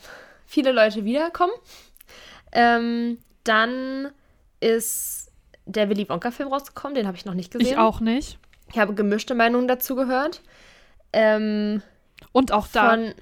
viele 0.47 0.73
Leute 0.73 1.05
wiederkommen. 1.05 1.53
Ähm, 2.53 3.19
dann 3.45 4.11
ist 4.61 5.31
der 5.67 5.89
Willy 5.91 6.09
Wonka-Film 6.09 6.49
rausgekommen, 6.49 6.95
den 6.95 7.07
habe 7.07 7.17
ich 7.17 7.25
noch 7.25 7.35
nicht 7.35 7.53
gesehen. 7.53 7.73
ich 7.73 7.79
auch 7.79 8.01
nicht. 8.01 8.39
Ich 8.71 8.79
habe 8.79 8.95
gemischte 8.95 9.35
Meinungen 9.35 9.69
dazu 9.69 9.95
gehört. 9.97 10.41
Ähm, 11.13 11.83
Und 12.33 12.53
auch 12.53 12.69
da. 12.69 12.91
von. 12.91 13.15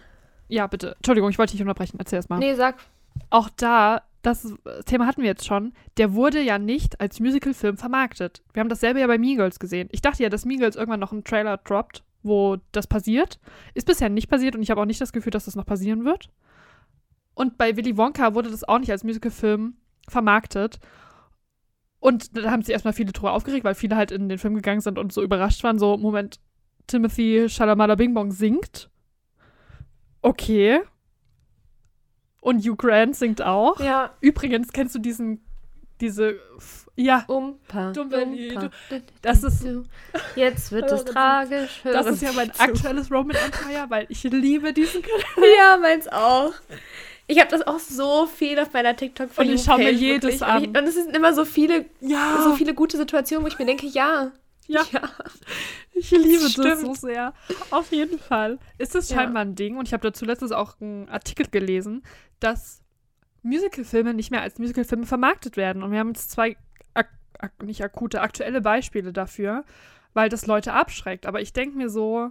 Ja, 0.49 0.67
bitte. 0.67 0.95
Entschuldigung, 0.97 1.31
ich 1.31 1.39
wollte 1.39 1.53
dich 1.53 1.61
unterbrechen. 1.61 1.97
Erzähl 1.99 2.17
erst 2.17 2.31
mal. 2.31 2.39
Nee, 2.39 2.55
sag. 2.55 2.77
Auch 3.31 3.49
da, 3.57 4.03
das 4.23 4.53
Thema 4.87 5.07
hatten 5.07 5.23
wir 5.23 5.29
jetzt 5.29 5.47
schon, 5.47 5.73
der 5.97 6.12
wurde 6.12 6.41
ja 6.41 6.59
nicht 6.59 7.01
als 7.01 7.21
Musical-Film 7.21 7.77
vermarktet. 7.77 8.43
Wir 8.53 8.61
haben 8.61 8.69
dasselbe 8.69 9.01
ja 9.01 9.07
bei 9.07 9.19
Mean 9.19 9.37
Girls 9.37 9.59
gesehen. 9.59 9.89
Ich 9.93 10.03
dachte 10.03 10.23
ja, 10.23 10.29
dass 10.29 10.45
Mean 10.45 10.59
Girls 10.59 10.77
irgendwann 10.77 11.01
noch 11.01 11.12
einen 11.12 11.25
Trailer 11.25 11.57
droppt, 11.59 12.03
wo 12.23 12.59
das 12.73 12.87
passiert. 12.87 13.39
Ist 13.75 13.87
bisher 13.87 14.09
nicht 14.09 14.29
passiert 14.29 14.57
und 14.57 14.62
ich 14.62 14.71
habe 14.71 14.81
auch 14.81 14.87
nicht 14.87 15.01
das 15.01 15.12
Gefühl, 15.12 15.31
dass 15.31 15.45
das 15.45 15.57
noch 15.57 15.67
passieren 15.67 16.05
wird. 16.05 16.31
Und 17.35 17.57
bei 17.57 17.77
Willy 17.77 17.97
Wonka 17.97 18.35
wurde 18.35 18.51
das 18.51 18.65
auch 18.65 18.79
nicht 18.79 18.91
als 18.91 19.05
Musical-Film 19.05 19.75
vermarktet. 20.09 20.81
Und 22.01 22.37
da 22.37 22.51
haben 22.51 22.62
sich 22.62 22.73
erstmal 22.73 22.95
viele 22.95 23.12
drüber 23.12 23.33
aufgeregt, 23.33 23.65
weil 23.65 23.75
viele 23.75 23.97
halt 23.97 24.11
in 24.11 24.29
den 24.29 24.39
Film 24.39 24.55
gegangen 24.55 24.81
sind 24.81 24.99
und 24.99 25.12
so 25.12 25.23
überrascht 25.23 25.62
waren, 25.65 25.79
so, 25.79 25.97
Moment, 25.97 26.41
Timothy 26.91 27.49
Shalamala 27.49 27.95
Bing 27.95 28.15
Bong 28.15 28.33
singt. 28.33 28.91
Okay. 30.23 30.81
Und 32.41 32.65
Hugh 32.67 32.77
Grant 32.77 33.17
singt 33.17 33.43
auch. 33.43 33.79
Ja. 33.81 34.15
Übrigens, 34.21 34.73
kennst 34.73 34.95
du 34.95 34.99
diesen, 34.99 35.43
diese, 36.01 36.39
ja, 36.97 37.25
Umpa. 37.29 37.93
Dumperli, 37.93 38.51
Umpa. 38.57 38.71
das 39.23 39.43
ist-. 39.45 39.67
Jetzt 40.37 40.73
wird 40.73 40.91
es 40.91 41.05
tragisch. 41.05 41.81
das 41.85 42.07
ist 42.07 42.23
ja 42.23 42.33
mein 42.33 42.51
aktuelles 42.59 43.11
Roman 43.11 43.37
Empire, 43.37 43.87
weil 43.89 44.07
ich 44.09 44.23
liebe 44.25 44.73
diesen 44.73 45.03
Ja, 45.59 45.77
meins 45.77 46.09
auch. 46.09 46.53
Ich 47.27 47.39
habe 47.39 47.51
das 47.51 47.65
auch 47.65 47.79
so 47.79 48.27
viel 48.27 48.59
auf 48.59 48.73
meiner 48.73 48.97
tiktok 48.97 49.31
Und 49.37 49.49
ich 49.49 49.62
schau 49.62 49.79
mir 49.79 49.93
jedes 49.93 50.41
wirklich. 50.41 50.43
an. 50.43 50.67
Und 50.77 50.89
es 50.89 50.95
sind 50.95 51.15
immer 51.15 51.33
so 51.33 51.45
viele, 51.45 51.85
Ja, 52.01 52.43
so 52.43 52.55
viele 52.55 52.75
gute 52.75 52.97
Situationen, 52.97 53.45
wo 53.45 53.49
ich 53.49 53.59
mir 53.59 53.67
denke, 53.67 53.87
ja, 53.87 54.33
Ja, 54.75 54.85
Ja. 54.93 55.03
ich 55.93 56.11
liebe 56.13 56.43
das, 56.45 56.53
stimmt. 56.53 56.81
so 56.81 56.95
sehr. 56.95 57.35
Auf 57.71 57.91
jeden 57.93 58.19
Fall. 58.19 58.59
Ist 58.79 58.95
es 58.95 59.11
Ja. 59.11 59.17
scheinbar 59.17 59.43
ein 59.43 59.55
Ding, 59.57 59.77
und 59.77 59.87
ich 59.89 59.93
habe 59.93 60.03
dazu 60.03 60.25
letztens 60.25 60.53
auch 60.53 60.81
einen 60.81 61.09
Artikel 61.09 61.47
gelesen, 61.49 62.03
dass 62.39 62.83
Musicalfilme 63.43 64.15
nicht 64.15 64.31
mehr 64.31 64.43
als 64.43 64.59
Musicalfilme 64.59 65.07
vermarktet 65.07 65.57
werden. 65.57 65.83
Und 65.83 65.91
wir 65.93 65.99
haben 65.99 66.09
jetzt 66.11 66.31
zwei, 66.31 66.57
ak 66.95 67.09
ak 67.39 67.63
nicht 67.63 67.83
akute, 67.83 68.21
aktuelle 68.21 68.61
Beispiele 68.61 69.13
dafür, 69.13 69.65
weil 70.15 70.29
das 70.29 70.47
Leute 70.47 70.73
abschreckt. 70.73 71.27
Aber 71.27 71.41
ich 71.41 71.53
denke 71.53 71.77
mir 71.77 71.89
so, 71.89 72.31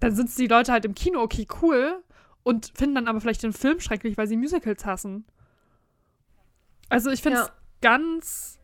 dann 0.00 0.14
sind 0.14 0.36
die 0.38 0.46
Leute 0.46 0.72
halt 0.72 0.84
im 0.84 0.94
Kino, 0.94 1.20
okay, 1.20 1.46
cool, 1.62 2.02
und 2.42 2.70
finden 2.74 2.94
dann 2.94 3.08
aber 3.08 3.20
vielleicht 3.20 3.42
den 3.42 3.52
Film 3.52 3.80
schrecklich, 3.80 4.16
weil 4.16 4.28
sie 4.28 4.36
Musicals 4.36 4.84
hassen. 4.86 5.24
Also 6.88 7.10
ich 7.10 7.22
finde 7.22 7.40
es 7.40 7.46
Ja. 7.46 7.52
ganz, 7.80 8.55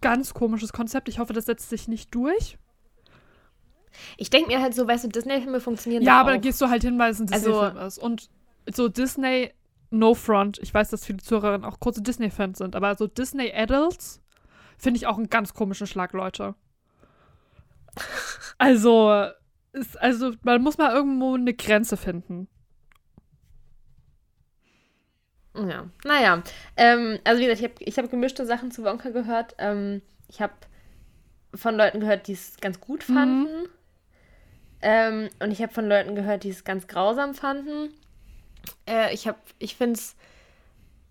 ganz 0.00 0.34
komisches 0.34 0.72
Konzept. 0.72 1.08
Ich 1.08 1.18
hoffe, 1.18 1.32
das 1.32 1.46
setzt 1.46 1.68
sich 1.70 1.88
nicht 1.88 2.14
durch. 2.14 2.58
Ich 4.16 4.30
denke 4.30 4.48
mir 4.48 4.60
halt 4.60 4.74
so, 4.74 4.86
weißt 4.86 5.04
du, 5.04 5.08
Disney-Filme 5.08 5.60
funktionieren 5.60 6.02
Ja, 6.02 6.14
da 6.14 6.20
aber 6.20 6.30
auch. 6.30 6.32
dann 6.34 6.40
gehst 6.42 6.60
du 6.60 6.68
halt 6.68 6.82
hin, 6.82 6.98
weil 6.98 7.10
es 7.10 7.20
ein 7.20 7.32
Also- 7.32 7.50
Disney-Film 7.52 7.86
ist. 7.86 7.98
Und 7.98 8.30
so 8.72 8.88
Disney, 8.88 9.52
no 9.90 10.14
front. 10.14 10.58
Ich 10.62 10.72
weiß, 10.72 10.90
dass 10.90 11.04
viele 11.06 11.18
Zuhörerinnen 11.18 11.64
auch 11.64 11.80
große 11.80 12.02
Disney-Fans 12.02 12.58
sind, 12.58 12.76
aber 12.76 12.94
so 12.96 13.06
Disney 13.06 13.52
Adults 13.52 14.20
finde 14.76 14.98
ich 14.98 15.06
auch 15.06 15.16
einen 15.16 15.30
ganz 15.30 15.54
komischen 15.54 15.86
Schlag, 15.86 16.12
Leute. 16.12 16.54
Also, 18.58 19.26
ist, 19.72 20.00
also 20.00 20.32
man 20.42 20.62
muss 20.62 20.78
mal 20.78 20.92
irgendwo 20.92 21.34
eine 21.34 21.54
Grenze 21.54 21.96
finden. 21.96 22.48
Ja, 25.66 25.86
naja. 26.04 26.42
Ähm, 26.76 27.18
also 27.24 27.40
wie 27.40 27.46
gesagt, 27.46 27.60
ich 27.60 27.64
habe 27.64 27.84
ich 27.84 27.98
hab 27.98 28.10
gemischte 28.10 28.46
Sachen 28.46 28.70
zu 28.70 28.84
Wonka 28.84 29.10
gehört. 29.10 29.54
Ähm, 29.58 30.02
ich 30.28 30.40
habe 30.40 30.52
von 31.54 31.76
Leuten 31.76 32.00
gehört, 32.00 32.28
die 32.28 32.32
es 32.32 32.58
ganz 32.60 32.80
gut 32.80 33.02
fanden. 33.02 33.68
Ähm, 34.80 35.28
und 35.40 35.50
ich 35.50 35.60
habe 35.62 35.72
von 35.72 35.88
Leuten 35.88 36.14
gehört, 36.14 36.44
die 36.44 36.50
es 36.50 36.64
ganz 36.64 36.86
grausam 36.86 37.34
fanden. 37.34 37.92
Äh, 38.86 39.12
ich 39.12 39.26
habe, 39.26 39.38
ich 39.58 39.76
finde 39.76 39.94
es 39.94 40.14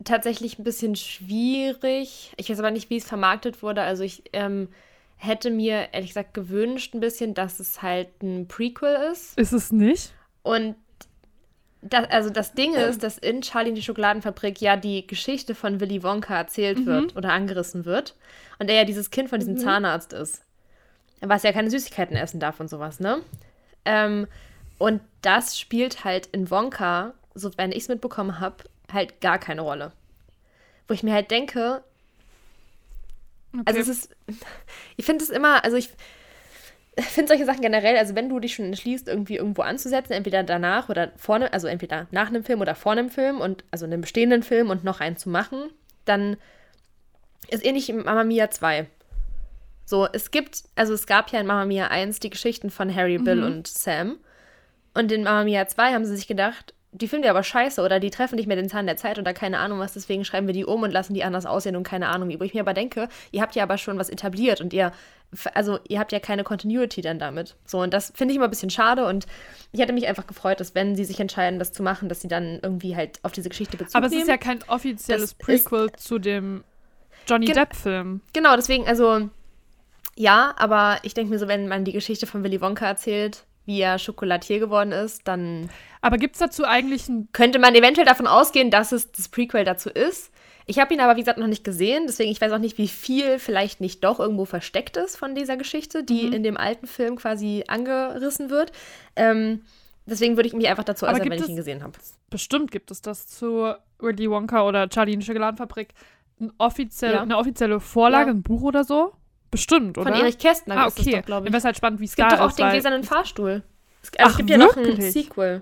tatsächlich 0.04 0.60
ein 0.60 0.64
bisschen 0.64 0.96
schwierig. 0.96 2.34
Ich 2.38 2.50
weiß 2.50 2.60
aber 2.60 2.72
nicht, 2.72 2.90
wie 2.90 2.98
es 2.98 3.06
vermarktet 3.06 3.62
wurde. 3.62 3.82
Also 3.82 4.04
ich 4.04 4.24
ähm, 4.34 4.70
hätte 5.18 5.50
mir 5.50 5.90
ehrlich 5.92 6.12
gesagt 6.12 6.34
gewünscht 6.34 6.94
ein 6.94 7.00
bisschen, 7.00 7.34
dass 7.34 7.60
es 7.60 7.82
halt 7.82 8.22
ein 8.22 8.48
Prequel 8.48 9.12
ist. 9.12 9.38
Ist 9.38 9.54
es 9.54 9.72
nicht? 9.72 10.14
Und 10.44 10.76
das, 11.82 12.10
also 12.10 12.30
das 12.30 12.54
Ding 12.54 12.74
ist, 12.74 13.04
dass 13.04 13.18
in 13.18 13.42
Charlie 13.42 13.70
in 13.70 13.76
die 13.76 13.84
Schokoladenfabrik 13.84 14.62
ja 14.62 14.76
die 14.76 15.06
Geschichte 15.06 15.56
von 15.56 15.80
Willy 15.80 16.04
Wonka 16.04 16.36
erzählt 16.36 16.86
wird 16.86 17.16
oder 17.16 17.32
angerissen 17.32 17.86
wird. 17.86 18.16
Und 18.60 18.70
er 18.70 18.76
ja 18.76 18.86
dieses 18.86 19.12
Kind 19.12 19.30
von 19.30 19.40
diesem 19.40 19.58
Zahnarzt 19.58 20.14
ist. 20.14 20.42
Was 21.22 21.44
ja 21.44 21.52
keine 21.52 21.70
Süßigkeiten 21.70 22.16
essen 22.16 22.40
darf 22.40 22.60
und 22.60 22.70
sowas, 22.70 23.00
ne? 23.00 23.22
Ähm, 23.86 24.28
und 24.78 25.02
das 25.22 25.60
spielt 25.60 26.04
halt 26.04 26.28
in 26.28 26.50
Wonka, 26.52 27.14
sofern 27.34 27.72
ich 27.72 27.84
es 27.84 27.88
mitbekommen 27.88 28.40
habe, 28.40 28.64
halt 28.92 29.22
gar 29.22 29.40
keine 29.40 29.62
Rolle. 29.62 29.92
Wo 30.88 30.94
ich 30.94 31.04
mir 31.04 31.14
halt 31.14 31.32
denke, 31.32 31.84
also 33.66 33.80
es 33.80 33.88
ist, 33.88 34.16
ich 34.98 35.06
finde 35.06 35.24
es 35.24 35.30
immer, 35.30 35.64
also 35.64 35.78
ich 35.78 35.90
finde 37.06 37.30
solche 37.30 37.46
Sachen 37.46 37.62
generell, 37.62 37.98
also 37.98 38.16
wenn 38.16 38.30
du 38.30 38.40
dich 38.40 38.56
schon 38.56 38.66
entschließt, 38.66 39.08
irgendwie 39.08 39.38
irgendwo 39.38 39.62
anzusetzen, 39.62 40.14
entweder 40.14 40.44
danach 40.44 40.90
oder 40.90 41.12
vorne, 41.16 41.54
also 41.54 41.68
entweder 41.68 42.08
nach 42.12 42.28
einem 42.28 42.44
Film 42.44 42.62
oder 42.62 42.76
vor 42.76 42.94
einem 42.94 43.10
Film 43.10 43.40
und 43.40 43.64
also 43.72 43.86
einem 43.86 44.02
bestehenden 44.02 44.44
Film 44.44 44.70
und 44.70 44.84
noch 44.84 45.00
einen 45.00 45.18
zu 45.18 45.30
machen, 45.30 45.70
dann 46.06 46.38
ist 47.50 47.66
ähnlich 47.66 47.90
in 47.90 48.04
Mamma 48.04 48.24
Mia 48.24 48.50
2. 48.50 48.88
So, 49.86 50.08
es 50.12 50.32
gibt, 50.32 50.64
also 50.76 50.94
es 50.94 51.08
gab 51.08 51.32
ja 51.32 51.40
in 51.40 51.48
Mamma 51.48 51.66
Mia 51.66 51.88
1 51.88 52.20
die 52.20 52.30
Geschichten 52.30 52.72
von 52.72 52.94
Harry, 52.94 53.20
Bill 53.20 53.44
und 53.44 53.68
Sam. 53.68 54.18
Und 54.94 55.12
in 55.12 55.24
Mamma 55.24 55.44
Mia 55.44 55.68
2 55.68 55.94
haben 55.94 56.06
sie 56.06 56.16
sich 56.16 56.28
gedacht, 56.28 56.74
die 56.92 57.08
finden 57.08 57.24
wir 57.24 57.32
aber 57.32 57.44
scheiße 57.44 57.82
oder 57.82 58.00
die 58.00 58.10
treffen 58.10 58.36
nicht 58.36 58.48
mehr 58.48 58.56
den 58.56 58.70
Zahn 58.70 58.86
der 58.86 58.98
Zeit 58.98 59.20
oder 59.20 59.34
keine 59.34 59.60
Ahnung 59.60 59.80
was, 59.80 59.94
deswegen 59.94 60.26
schreiben 60.26 60.48
wir 60.48 60.54
die 60.54 60.66
um 60.66 60.84
und 60.84 60.92
lassen 60.92 61.14
die 61.14 61.24
anders 61.24 61.46
aussehen 61.46 61.76
und 61.76 61.84
keine 61.84 62.08
Ahnung 62.08 62.30
wie. 62.30 62.40
Wo 62.40 62.44
ich 62.44 62.54
mir 62.54 62.62
aber 62.62 62.74
denke, 62.74 63.08
ihr 63.32 63.42
habt 63.42 63.56
ja 63.56 63.64
aber 63.64 63.78
schon 63.78 64.00
was 64.00 64.10
etabliert 64.10 64.62
und 64.62 64.74
ihr, 64.74 64.92
also 65.54 65.80
ihr 65.88 66.00
habt 66.00 66.12
ja 66.12 66.20
keine 66.20 66.44
Continuity 66.44 67.02
dann 67.02 67.20
damit. 67.20 67.56
So, 67.66 67.80
und 67.82 67.94
das 67.94 68.14
finde 68.16 68.32
ich 68.32 68.38
immer 68.38 68.46
ein 68.48 68.50
bisschen 68.50 68.70
schade 68.70 69.06
und 69.06 69.26
ich 69.72 69.80
hätte 69.82 69.94
mich 69.94 70.08
einfach 70.08 70.26
gefreut, 70.28 70.60
dass 70.60 70.74
wenn 70.76 70.96
sie 70.96 71.04
sich 71.06 71.20
entscheiden, 71.20 71.60
das 71.60 71.74
zu 71.74 71.84
machen, 71.84 72.08
dass 72.10 72.22
sie 72.22 72.28
dann 72.30 72.60
irgendwie 72.64 72.96
halt 72.96 73.20
auf 73.24 73.34
diese 73.34 73.50
Geschichte 73.50 73.78
Bezug 73.78 73.96
aber 73.96 74.06
es 74.06 74.12
nehmen. 74.12 74.24
ist 74.24 74.30
ja 74.30 74.38
kein 74.38 74.60
offizielles 74.68 75.36
Das 75.38 75.46
Prequel 75.46 75.92
zu 75.98 76.18
dem 76.20 76.64
Johnny 77.28 77.46
Gen- 77.46 77.56
Depp-Film. 77.56 78.22
Genau, 78.34 78.56
deswegen, 78.56 78.88
also 78.88 79.30
ja, 80.16 80.56
aber 80.58 80.98
ich 81.04 81.14
denke 81.14 81.32
mir 81.32 81.40
so, 81.40 81.48
wenn 81.48 81.68
man 81.68 81.84
die 81.86 81.92
Geschichte 81.92 82.26
von 82.26 82.44
Willy 82.44 82.62
Wonka 82.62 82.86
erzählt, 82.88 83.46
wie 83.66 83.82
er 83.82 84.00
Schokolatier 84.00 84.60
geworden 84.60 84.94
ist, 84.94 85.28
dann 85.28 85.70
Aber 86.02 86.18
gibt 86.18 86.36
es 86.36 86.40
dazu 86.40 86.64
eigentlich 86.64 87.10
ein. 87.10 87.28
könnte 87.34 87.60
man 87.60 87.76
eventuell 87.76 88.08
davon 88.08 88.26
ausgehen, 88.26 88.72
dass 88.72 88.94
es 88.94 89.12
das 89.12 89.28
Prequel 89.28 89.66
dazu 89.66 89.90
ist. 89.90 90.32
Ich 90.70 90.80
habe 90.80 90.94
ihn 90.94 91.00
aber, 91.00 91.16
wie 91.16 91.22
gesagt, 91.22 91.40
noch 91.40 91.48
nicht 91.48 91.64
gesehen, 91.64 92.04
deswegen 92.08 92.30
ich 92.30 92.42
weiß 92.42 92.52
auch 92.52 92.58
nicht, 92.60 92.78
wie 92.78 92.90
viel 92.90 93.40
vielleicht 93.40 93.80
nicht 93.80 94.04
doch 94.04 94.20
irgendwo 94.20 94.44
versteckt 94.46 94.98
ist 94.98 95.16
von 95.18 95.34
dieser 95.34 95.56
Geschichte, 95.56 96.04
die 96.04 96.24
Mhm. 96.28 96.34
in 96.34 96.44
dem 96.44 96.58
alten 96.58 96.88
Film 96.88 97.16
quasi 97.16 97.64
angerissen 97.68 98.50
wird. 98.50 98.74
Ähm, 99.16 99.62
deswegen 100.06 100.36
würde 100.36 100.48
ich 100.48 100.54
mich 100.54 100.68
einfach 100.68 100.84
dazu 100.84 101.06
äußern, 101.06 101.30
wenn 101.30 101.42
ich 101.42 101.48
ihn 101.48 101.56
gesehen 101.56 101.84
habe. 101.84 101.94
Bestimmt 102.30 102.70
gibt 102.72 102.92
es 102.92 103.02
das 103.02 103.28
zu 103.28 103.74
Willy 104.00 104.30
Wonka 104.30 104.64
oder 104.68 104.90
Charlie 104.90 105.14
in 105.14 105.22
Schokoladenfabrik. 105.22 105.90
Ein 106.42 106.52
offiziell, 106.58 107.14
Ja. 107.14 107.22
Eine 107.22 107.38
offizielle 107.38 107.80
Vorlage, 107.80 108.30
Ja. 108.30 108.36
ein 108.36 108.44
Buch 108.44 108.62
oder 108.64 108.84
so? 108.84 109.14
Bestimmt, 109.50 109.98
oder? 109.98 110.12
Von 110.12 110.20
Erich 110.22 110.38
Kästner 110.38 110.76
ah, 110.78 110.88
okay. 110.88 111.22
glaube 111.26 111.26
Dann 111.26 111.46
ich. 111.46 111.52
wäre 111.54 111.58
es 111.60 111.64
halt 111.64 111.78
spannend, 111.78 112.02
wie 112.02 112.06
es 112.06 112.12
Es 112.12 112.16
gibt 112.18 112.30
da 112.30 112.36
doch 112.36 112.44
auch 112.44 112.50
ist. 112.50 112.60
den 112.60 112.70
gläsernen 112.70 113.04
Fahrstuhl. 113.06 113.64
Es, 114.04 114.12
also 114.18 114.20
Ach, 114.20 114.30
es 114.32 114.38
gibt 114.38 114.50
ja 114.50 114.58
noch 114.58 114.76
ein 114.76 114.84
wirklich? 114.86 115.14
Sequel. 115.14 115.62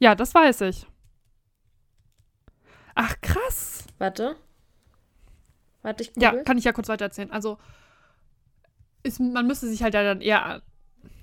Ja, 0.00 0.16
das 0.16 0.34
weiß 0.34 0.62
ich. 0.62 0.84
Ach, 2.94 3.14
krass. 3.20 3.84
Warte. 3.98 4.36
Warte, 5.82 6.02
ich 6.04 6.12
Ja, 6.16 6.30
google. 6.30 6.44
kann 6.44 6.58
ich 6.58 6.64
ja 6.64 6.72
kurz 6.72 6.88
weiter 6.88 7.04
erzählen. 7.06 7.30
Also, 7.30 7.58
ist, 9.02 9.20
man 9.20 9.46
müsste 9.46 9.66
sich 9.68 9.82
halt 9.82 9.94
ja 9.94 10.02
dann 10.02 10.20
eher. 10.20 10.62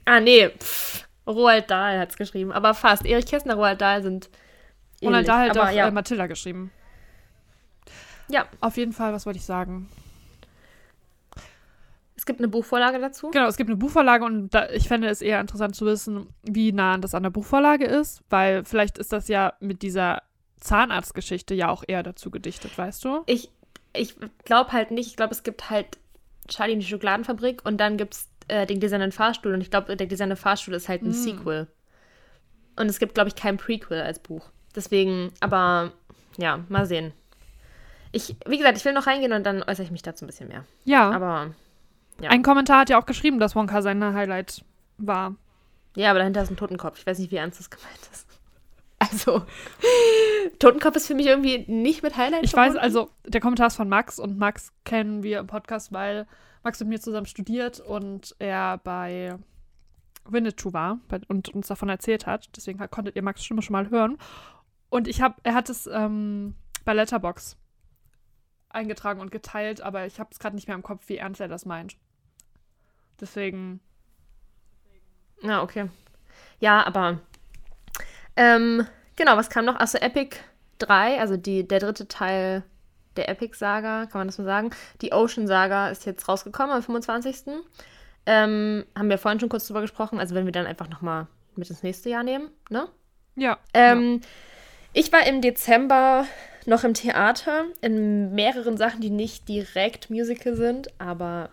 Ah, 0.05 0.19
nee. 0.19 0.49
Pff, 0.49 1.07
Roald 1.27 1.69
Dahl 1.71 1.99
hat 1.99 2.09
es 2.11 2.17
geschrieben. 2.17 2.51
Aber 2.51 2.73
fast. 2.73 3.05
Erich 3.05 3.25
Kästner, 3.25 3.55
Roald 3.55 3.81
Dahl 3.81 4.03
sind 4.03 4.29
ähnlich. 5.01 5.25
da 5.25 5.39
halt 5.39 5.51
aber 5.57 5.69
auch 5.69 5.73
ja. 5.73 5.87
äh, 5.87 5.91
Matilda 5.91 6.27
geschrieben. 6.27 6.71
ja, 8.27 8.45
Auf 8.59 8.77
jeden 8.77 8.93
Fall, 8.93 9.13
was 9.13 9.25
wollte 9.25 9.39
ich 9.39 9.45
sagen? 9.45 9.89
es 11.35 11.43
Es 12.17 12.25
gibt 12.25 12.39
eine 12.39 12.47
Buchvorlage 12.49 12.99
dazu. 12.99 13.31
Genau, 13.31 13.47
es 13.47 13.57
gibt 13.57 13.69
eine 13.69 13.77
Buchvorlage 13.77 14.25
und 14.25 14.49
da, 14.53 14.69
ich 14.69 14.87
fände 14.87 15.07
es 15.07 15.21
eher 15.21 15.39
interessant 15.41 15.75
zu 15.75 15.85
wissen, 15.85 16.27
wie 16.43 16.71
nah 16.71 16.97
das 16.97 17.15
an 17.15 17.23
der 17.23 17.29
Buchvorlage 17.31 17.85
ist, 17.85 18.21
weil 18.29 18.63
vielleicht 18.63 18.97
ist 18.99 19.11
das 19.11 19.27
ja 19.27 19.53
mit 19.59 19.81
dieser 19.81 20.21
Zahnarztgeschichte 20.61 21.53
ja 21.53 21.69
auch 21.69 21.83
eher 21.85 22.03
dazu 22.03 22.31
gedichtet, 22.31 22.77
weißt 22.77 23.03
du? 23.03 23.23
Ich, 23.25 23.49
ich 23.93 24.15
glaube 24.45 24.71
halt 24.71 24.91
nicht. 24.91 25.07
Ich 25.07 25.17
glaube, 25.17 25.33
es 25.33 25.43
gibt 25.43 25.69
halt 25.69 25.97
Charlie 26.47 26.73
in 26.73 26.79
die 26.79 26.85
Schokoladenfabrik 26.85 27.65
und 27.65 27.77
dann 27.77 27.97
gibt 27.97 28.13
es 28.13 28.29
äh, 28.47 28.65
den 28.65 28.79
gläsernen 28.79 29.11
Fahrstuhl. 29.11 29.53
Und 29.53 29.61
ich 29.61 29.71
glaube, 29.71 29.95
der 29.95 30.07
gläserne 30.07 30.35
Fahrstuhl 30.35 30.73
ist 30.73 30.87
halt 30.87 31.01
ein 31.01 31.09
Mm. 31.09 31.13
Sequel. 31.13 31.67
Und 32.77 32.87
es 32.87 32.99
gibt, 32.99 33.15
glaube 33.15 33.27
ich, 33.27 33.35
kein 33.35 33.57
Prequel 33.57 34.01
als 34.01 34.19
Buch. 34.19 34.49
Deswegen, 34.75 35.31
aber 35.41 35.91
ja, 36.37 36.63
mal 36.69 36.85
sehen. 36.85 37.13
Ich, 38.13 38.35
wie 38.45 38.57
gesagt, 38.57 38.77
ich 38.77 38.85
will 38.85 38.93
noch 38.93 39.07
reingehen 39.07 39.33
und 39.33 39.43
dann 39.43 39.63
äußere 39.63 39.83
ich 39.83 39.91
mich 39.91 40.01
dazu 40.01 40.25
ein 40.25 40.27
bisschen 40.27 40.47
mehr. 40.47 40.65
Ja. 40.85 41.11
Aber 41.11 41.53
ja. 42.21 42.29
Ein 42.29 42.43
Kommentar 42.43 42.81
hat 42.81 42.89
ja 42.89 42.99
auch 42.99 43.05
geschrieben, 43.05 43.39
dass 43.39 43.55
Wonka 43.55 43.81
sein 43.81 44.03
Highlight 44.13 44.63
war. 44.97 45.35
Ja, 45.95 46.11
aber 46.11 46.19
dahinter 46.19 46.43
ist 46.43 46.51
ein 46.51 46.57
Totenkopf. 46.57 46.99
Ich 46.99 47.05
weiß 47.05 47.19
nicht, 47.19 47.31
wie 47.31 47.37
ernst 47.37 47.59
das 47.59 47.69
gemeint 47.69 47.99
ist. 48.11 48.27
Also, 49.01 49.43
Totenkopf 50.59 50.95
ist 50.95 51.07
für 51.07 51.15
mich 51.15 51.25
irgendwie 51.25 51.65
nicht 51.67 52.03
mit 52.03 52.17
Highlight 52.17 52.43
Ich 52.43 52.53
weiß, 52.53 52.73
verbunden. 52.73 52.83
also 52.83 53.09
der 53.25 53.41
Kommentar 53.41 53.65
ist 53.67 53.75
von 53.75 53.89
Max 53.89 54.19
und 54.19 54.37
Max 54.37 54.71
kennen 54.85 55.23
wir 55.23 55.39
im 55.39 55.47
Podcast, 55.47 55.91
weil 55.91 56.27
Max 56.63 56.79
mit 56.81 56.89
mir 56.89 56.99
zusammen 57.01 57.25
studiert 57.25 57.79
und 57.79 58.35
er 58.37 58.77
bei 58.77 59.39
Winnetou 60.25 60.73
war 60.73 60.99
und 61.29 61.49
uns 61.49 61.65
davon 61.67 61.89
erzählt 61.89 62.27
hat. 62.27 62.55
Deswegen 62.55 62.77
konntet 62.91 63.15
ihr 63.15 63.23
Max 63.23 63.43
Stimme 63.43 63.63
schon 63.63 63.73
mal 63.73 63.89
hören. 63.89 64.19
Und 64.91 65.07
ich 65.07 65.19
habe, 65.19 65.33
er 65.41 65.55
hat 65.55 65.69
es 65.69 65.87
ähm, 65.87 66.53
bei 66.85 66.93
Letterbox 66.93 67.57
eingetragen 68.69 69.19
und 69.19 69.31
geteilt, 69.31 69.81
aber 69.81 70.05
ich 70.05 70.19
habe 70.19 70.29
es 70.31 70.37
gerade 70.37 70.55
nicht 70.55 70.67
mehr 70.67 70.75
im 70.75 70.83
Kopf, 70.83 71.09
wie 71.09 71.17
ernst 71.17 71.41
er 71.41 71.47
das 71.47 71.65
meint. 71.65 71.97
Deswegen, 73.19 73.79
Ja, 75.41 75.63
okay. 75.63 75.89
Ja, 76.59 76.85
aber 76.85 77.19
ähm, 78.35 78.85
genau, 79.15 79.37
was 79.37 79.49
kam 79.49 79.65
noch? 79.65 79.75
Achso, 79.75 79.97
Epic 79.97 80.37
3, 80.79 81.19
also 81.19 81.37
die, 81.37 81.67
der 81.67 81.79
dritte 81.79 82.07
Teil 82.07 82.63
der 83.17 83.29
Epic-Saga, 83.29 84.05
kann 84.05 84.21
man 84.21 84.27
das 84.27 84.37
so 84.37 84.43
sagen. 84.43 84.71
Die 85.01 85.11
Ocean-Saga 85.11 85.89
ist 85.89 86.05
jetzt 86.05 86.27
rausgekommen 86.27 86.71
am 86.75 86.81
25. 86.81 87.59
Ähm, 88.25 88.85
haben 88.97 89.09
wir 89.09 89.17
vorhin 89.17 89.39
schon 89.39 89.49
kurz 89.49 89.67
drüber 89.67 89.81
gesprochen, 89.81 90.19
also 90.19 90.35
wenn 90.35 90.45
wir 90.45 90.51
dann 90.51 90.67
einfach 90.67 90.89
nochmal 90.89 91.27
mit 91.55 91.69
ins 91.69 91.83
nächste 91.83 92.09
Jahr 92.09 92.23
nehmen, 92.23 92.49
ne? 92.69 92.87
ja. 93.35 93.57
Ähm, 93.73 94.21
Ich 94.93 95.11
war 95.11 95.25
im 95.25 95.41
Dezember 95.41 96.25
noch 96.65 96.83
im 96.83 96.93
Theater 96.93 97.65
in 97.81 98.33
mehreren 98.33 98.77
Sachen, 98.77 99.01
die 99.01 99.09
nicht 99.09 99.47
direkt 99.47 100.09
Musical 100.09 100.55
sind, 100.55 100.89
aber 100.99 101.49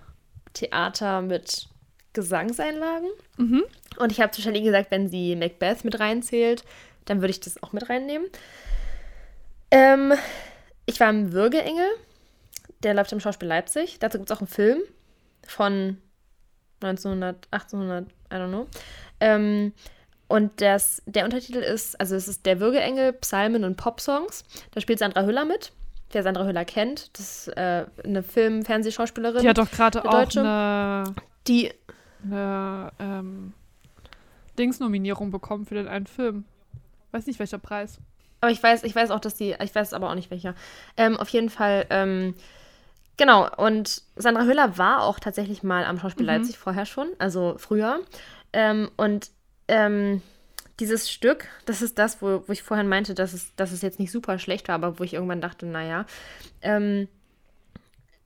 Theater 0.54 1.22
mit 1.22 1.68
Gesangseinlagen. 2.12 3.08
Mhm. 3.36 3.64
Und 3.96 4.12
ich 4.12 4.20
habe 4.20 4.30
zu 4.30 4.42
Charlie 4.42 4.62
gesagt, 4.62 4.90
wenn 4.90 5.08
sie 5.08 5.34
Macbeth 5.34 5.84
mit 5.84 5.98
reinzählt, 5.98 6.64
dann 7.04 7.20
würde 7.20 7.30
ich 7.30 7.40
das 7.40 7.62
auch 7.62 7.72
mit 7.72 7.88
reinnehmen. 7.88 8.28
Ähm, 9.70 10.12
ich 10.86 11.00
war 11.00 11.10
im 11.10 11.32
Würgeengel. 11.32 11.86
Der 12.82 12.94
läuft 12.94 13.12
im 13.12 13.20
Schauspiel 13.20 13.48
Leipzig. 13.48 13.98
Dazu 13.98 14.18
gibt 14.18 14.30
es 14.30 14.36
auch 14.36 14.40
einen 14.40 14.48
Film 14.48 14.78
von 15.46 15.98
1900, 16.80 17.48
1800, 17.50 18.06
I 18.32 18.34
don't 18.34 18.48
know. 18.48 18.66
Ähm, 19.20 19.72
und 20.28 20.60
das, 20.60 21.02
der 21.06 21.24
Untertitel 21.24 21.58
ist, 21.58 21.98
also 21.98 22.14
es 22.14 22.28
ist 22.28 22.44
der 22.46 22.60
Würgeengel, 22.60 23.14
Psalmen 23.14 23.64
und 23.64 23.76
Popsongs. 23.76 24.44
Da 24.72 24.80
spielt 24.80 24.98
Sandra 24.98 25.24
Hüller 25.24 25.44
mit. 25.44 25.72
Wer 26.12 26.22
Sandra 26.22 26.44
Hüller 26.46 26.64
kennt, 26.64 27.10
das 27.18 27.48
ist 27.48 27.56
äh, 27.56 27.86
eine 28.04 28.22
Film-, 28.22 28.64
Fernsehschauspielerin. 28.64 29.42
Die 29.42 29.48
hat 29.48 29.58
doch 29.58 29.70
gerade 29.70 30.04
auch 30.04 30.10
Deutsche. 30.10 30.40
eine, 30.40 31.14
die 31.46 31.70
eine 32.24 32.92
ähm, 32.98 33.52
Dings-Nominierung 34.58 35.30
bekommen 35.30 35.66
für 35.66 35.74
den 35.74 35.88
einen 35.88 36.06
Film. 36.06 36.44
Weiß 37.12 37.26
nicht, 37.26 37.38
welcher 37.38 37.58
Preis. 37.58 37.98
Aber 38.40 38.52
ich 38.52 38.62
weiß, 38.62 38.84
ich 38.84 38.94
weiß 38.94 39.10
auch, 39.10 39.20
dass 39.20 39.34
die, 39.34 39.56
ich 39.62 39.74
weiß 39.74 39.92
aber 39.94 40.10
auch 40.10 40.14
nicht 40.14 40.30
welcher. 40.30 40.54
Ähm, 40.96 41.16
auf 41.16 41.28
jeden 41.30 41.50
Fall, 41.50 41.86
ähm, 41.90 42.34
genau. 43.16 43.48
Und 43.56 44.02
Sandra 44.16 44.44
Hüller 44.44 44.78
war 44.78 45.02
auch 45.02 45.18
tatsächlich 45.18 45.62
mal 45.62 45.84
am 45.84 45.98
Schauspiel 45.98 46.24
Mhm. 46.24 46.32
Leipzig 46.32 46.58
vorher 46.58 46.86
schon, 46.86 47.08
also 47.18 47.56
früher. 47.58 48.00
Ähm, 48.52 48.90
und 48.96 49.30
ähm, 49.68 50.22
dieses 50.80 51.10
Stück, 51.10 51.48
das 51.66 51.82
ist 51.82 51.98
das, 51.98 52.22
wo, 52.22 52.44
wo 52.46 52.52
ich 52.52 52.62
vorhin 52.62 52.88
meinte, 52.88 53.14
dass 53.14 53.32
es, 53.32 53.54
dass 53.56 53.72
es 53.72 53.82
jetzt 53.82 53.98
nicht 53.98 54.12
super 54.12 54.38
schlecht 54.38 54.68
war, 54.68 54.76
aber 54.76 54.98
wo 54.98 55.04
ich 55.04 55.14
irgendwann 55.14 55.40
dachte, 55.40 55.66
naja, 55.66 56.06
ähm, 56.62 57.08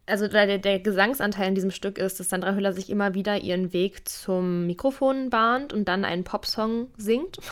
also 0.07 0.29
der, 0.29 0.59
der 0.59 0.81
Gesangsanteil 0.81 1.49
in 1.49 1.55
diesem 1.55 1.71
Stück 1.71 1.99
ist, 1.99 2.19
dass 2.19 2.29
Sandra 2.29 2.55
Hüller 2.55 2.73
sich 2.73 2.91
immer 2.91 3.15
wieder 3.15 3.41
ihren 3.41 3.73
Weg 3.73 4.09
zum 4.09 4.67
Mikrofon 4.67 5.31
bahnt 5.31 5.73
und 5.73 5.87
dann 5.87 6.05
einen 6.05 6.25
Popsong 6.25 6.89
singt. 6.97 7.39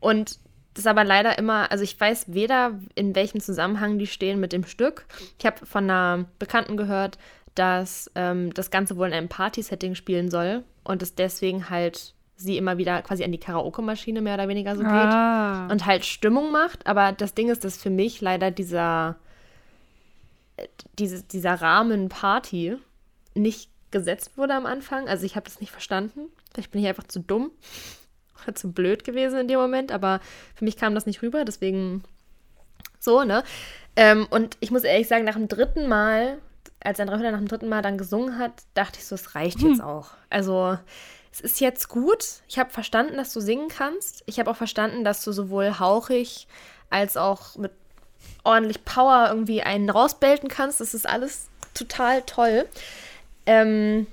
Und 0.00 0.40
das 0.74 0.88
aber 0.88 1.04
leider 1.04 1.38
immer, 1.38 1.70
also 1.70 1.84
ich 1.84 2.00
weiß 2.00 2.34
weder, 2.34 2.80
in 2.96 3.14
welchem 3.14 3.40
Zusammenhang 3.40 3.98
die 4.00 4.08
stehen 4.08 4.40
mit 4.40 4.52
dem 4.52 4.64
Stück. 4.64 5.06
Ich 5.38 5.46
habe 5.46 5.64
von 5.64 5.84
einer 5.84 6.24
Bekannten 6.40 6.76
gehört, 6.76 7.18
dass 7.54 8.10
ähm, 8.16 8.52
das 8.54 8.72
Ganze 8.72 8.96
wohl 8.96 9.06
in 9.06 9.12
einem 9.12 9.28
Party-Setting 9.28 9.94
spielen 9.94 10.28
soll 10.28 10.64
und 10.82 11.02
es 11.02 11.14
deswegen 11.14 11.70
halt 11.70 12.14
sie 12.36 12.56
immer 12.56 12.78
wieder 12.78 13.02
quasi 13.02 13.22
an 13.22 13.32
die 13.32 13.38
Karaoke-Maschine 13.38 14.20
mehr 14.20 14.34
oder 14.34 14.48
weniger 14.48 14.74
so 14.74 14.82
geht 14.82 14.90
ah. 14.90 15.68
und 15.70 15.86
halt 15.86 16.04
Stimmung 16.04 16.50
macht. 16.50 16.86
Aber 16.86 17.12
das 17.12 17.34
Ding 17.34 17.50
ist, 17.50 17.64
dass 17.64 17.76
für 17.76 17.90
mich 17.90 18.20
leider 18.20 18.50
dieser, 18.50 19.16
diese, 20.98 21.22
dieser 21.22 21.54
Rahmen 21.54 22.08
Party 22.08 22.76
nicht 23.34 23.70
gesetzt 23.90 24.36
wurde 24.36 24.54
am 24.54 24.66
Anfang. 24.66 25.08
Also 25.08 25.24
ich 25.24 25.36
habe 25.36 25.44
das 25.44 25.60
nicht 25.60 25.70
verstanden. 25.70 26.28
Vielleicht 26.52 26.70
bin 26.70 26.80
ich 26.82 26.88
einfach 26.88 27.06
zu 27.06 27.20
dumm 27.20 27.50
oder 28.42 28.54
zu 28.54 28.72
blöd 28.72 29.04
gewesen 29.04 29.40
in 29.40 29.48
dem 29.48 29.60
Moment, 29.60 29.92
aber 29.92 30.20
für 30.54 30.64
mich 30.64 30.76
kam 30.76 30.94
das 30.94 31.06
nicht 31.06 31.22
rüber, 31.22 31.44
deswegen 31.44 32.02
so, 32.98 33.24
ne? 33.24 33.44
Ähm, 33.96 34.26
und 34.30 34.56
ich 34.60 34.70
muss 34.70 34.84
ehrlich 34.84 35.08
sagen, 35.08 35.24
nach 35.24 35.34
dem 35.34 35.48
dritten 35.48 35.88
Mal, 35.88 36.38
als 36.80 36.98
Sandra 36.98 37.18
Hüller 37.18 37.32
nach 37.32 37.38
dem 37.38 37.48
dritten 37.48 37.68
Mal 37.68 37.82
dann 37.82 37.98
gesungen 37.98 38.38
hat, 38.38 38.52
dachte 38.74 38.98
ich 38.98 39.06
so, 39.06 39.14
es 39.14 39.34
reicht 39.34 39.60
jetzt 39.60 39.82
auch. 39.82 40.10
Also 40.30 40.78
es 41.30 41.40
ist 41.40 41.60
jetzt 41.60 41.88
gut. 41.88 42.24
Ich 42.48 42.58
habe 42.58 42.70
verstanden, 42.70 43.16
dass 43.16 43.32
du 43.32 43.40
singen 43.40 43.68
kannst. 43.68 44.22
Ich 44.26 44.38
habe 44.38 44.50
auch 44.50 44.56
verstanden, 44.56 45.04
dass 45.04 45.24
du 45.24 45.32
sowohl 45.32 45.78
hauchig 45.78 46.46
als 46.90 47.16
auch 47.16 47.56
mit 47.56 47.72
ordentlich 48.44 48.84
Power 48.84 49.28
irgendwie 49.28 49.62
einen 49.62 49.90
rausbelten 49.90 50.48
kannst. 50.48 50.80
Das 50.80 50.94
ist 50.94 51.08
alles 51.08 51.48
total 51.74 52.22
toll. 52.22 52.66
Ähm, 53.46 54.06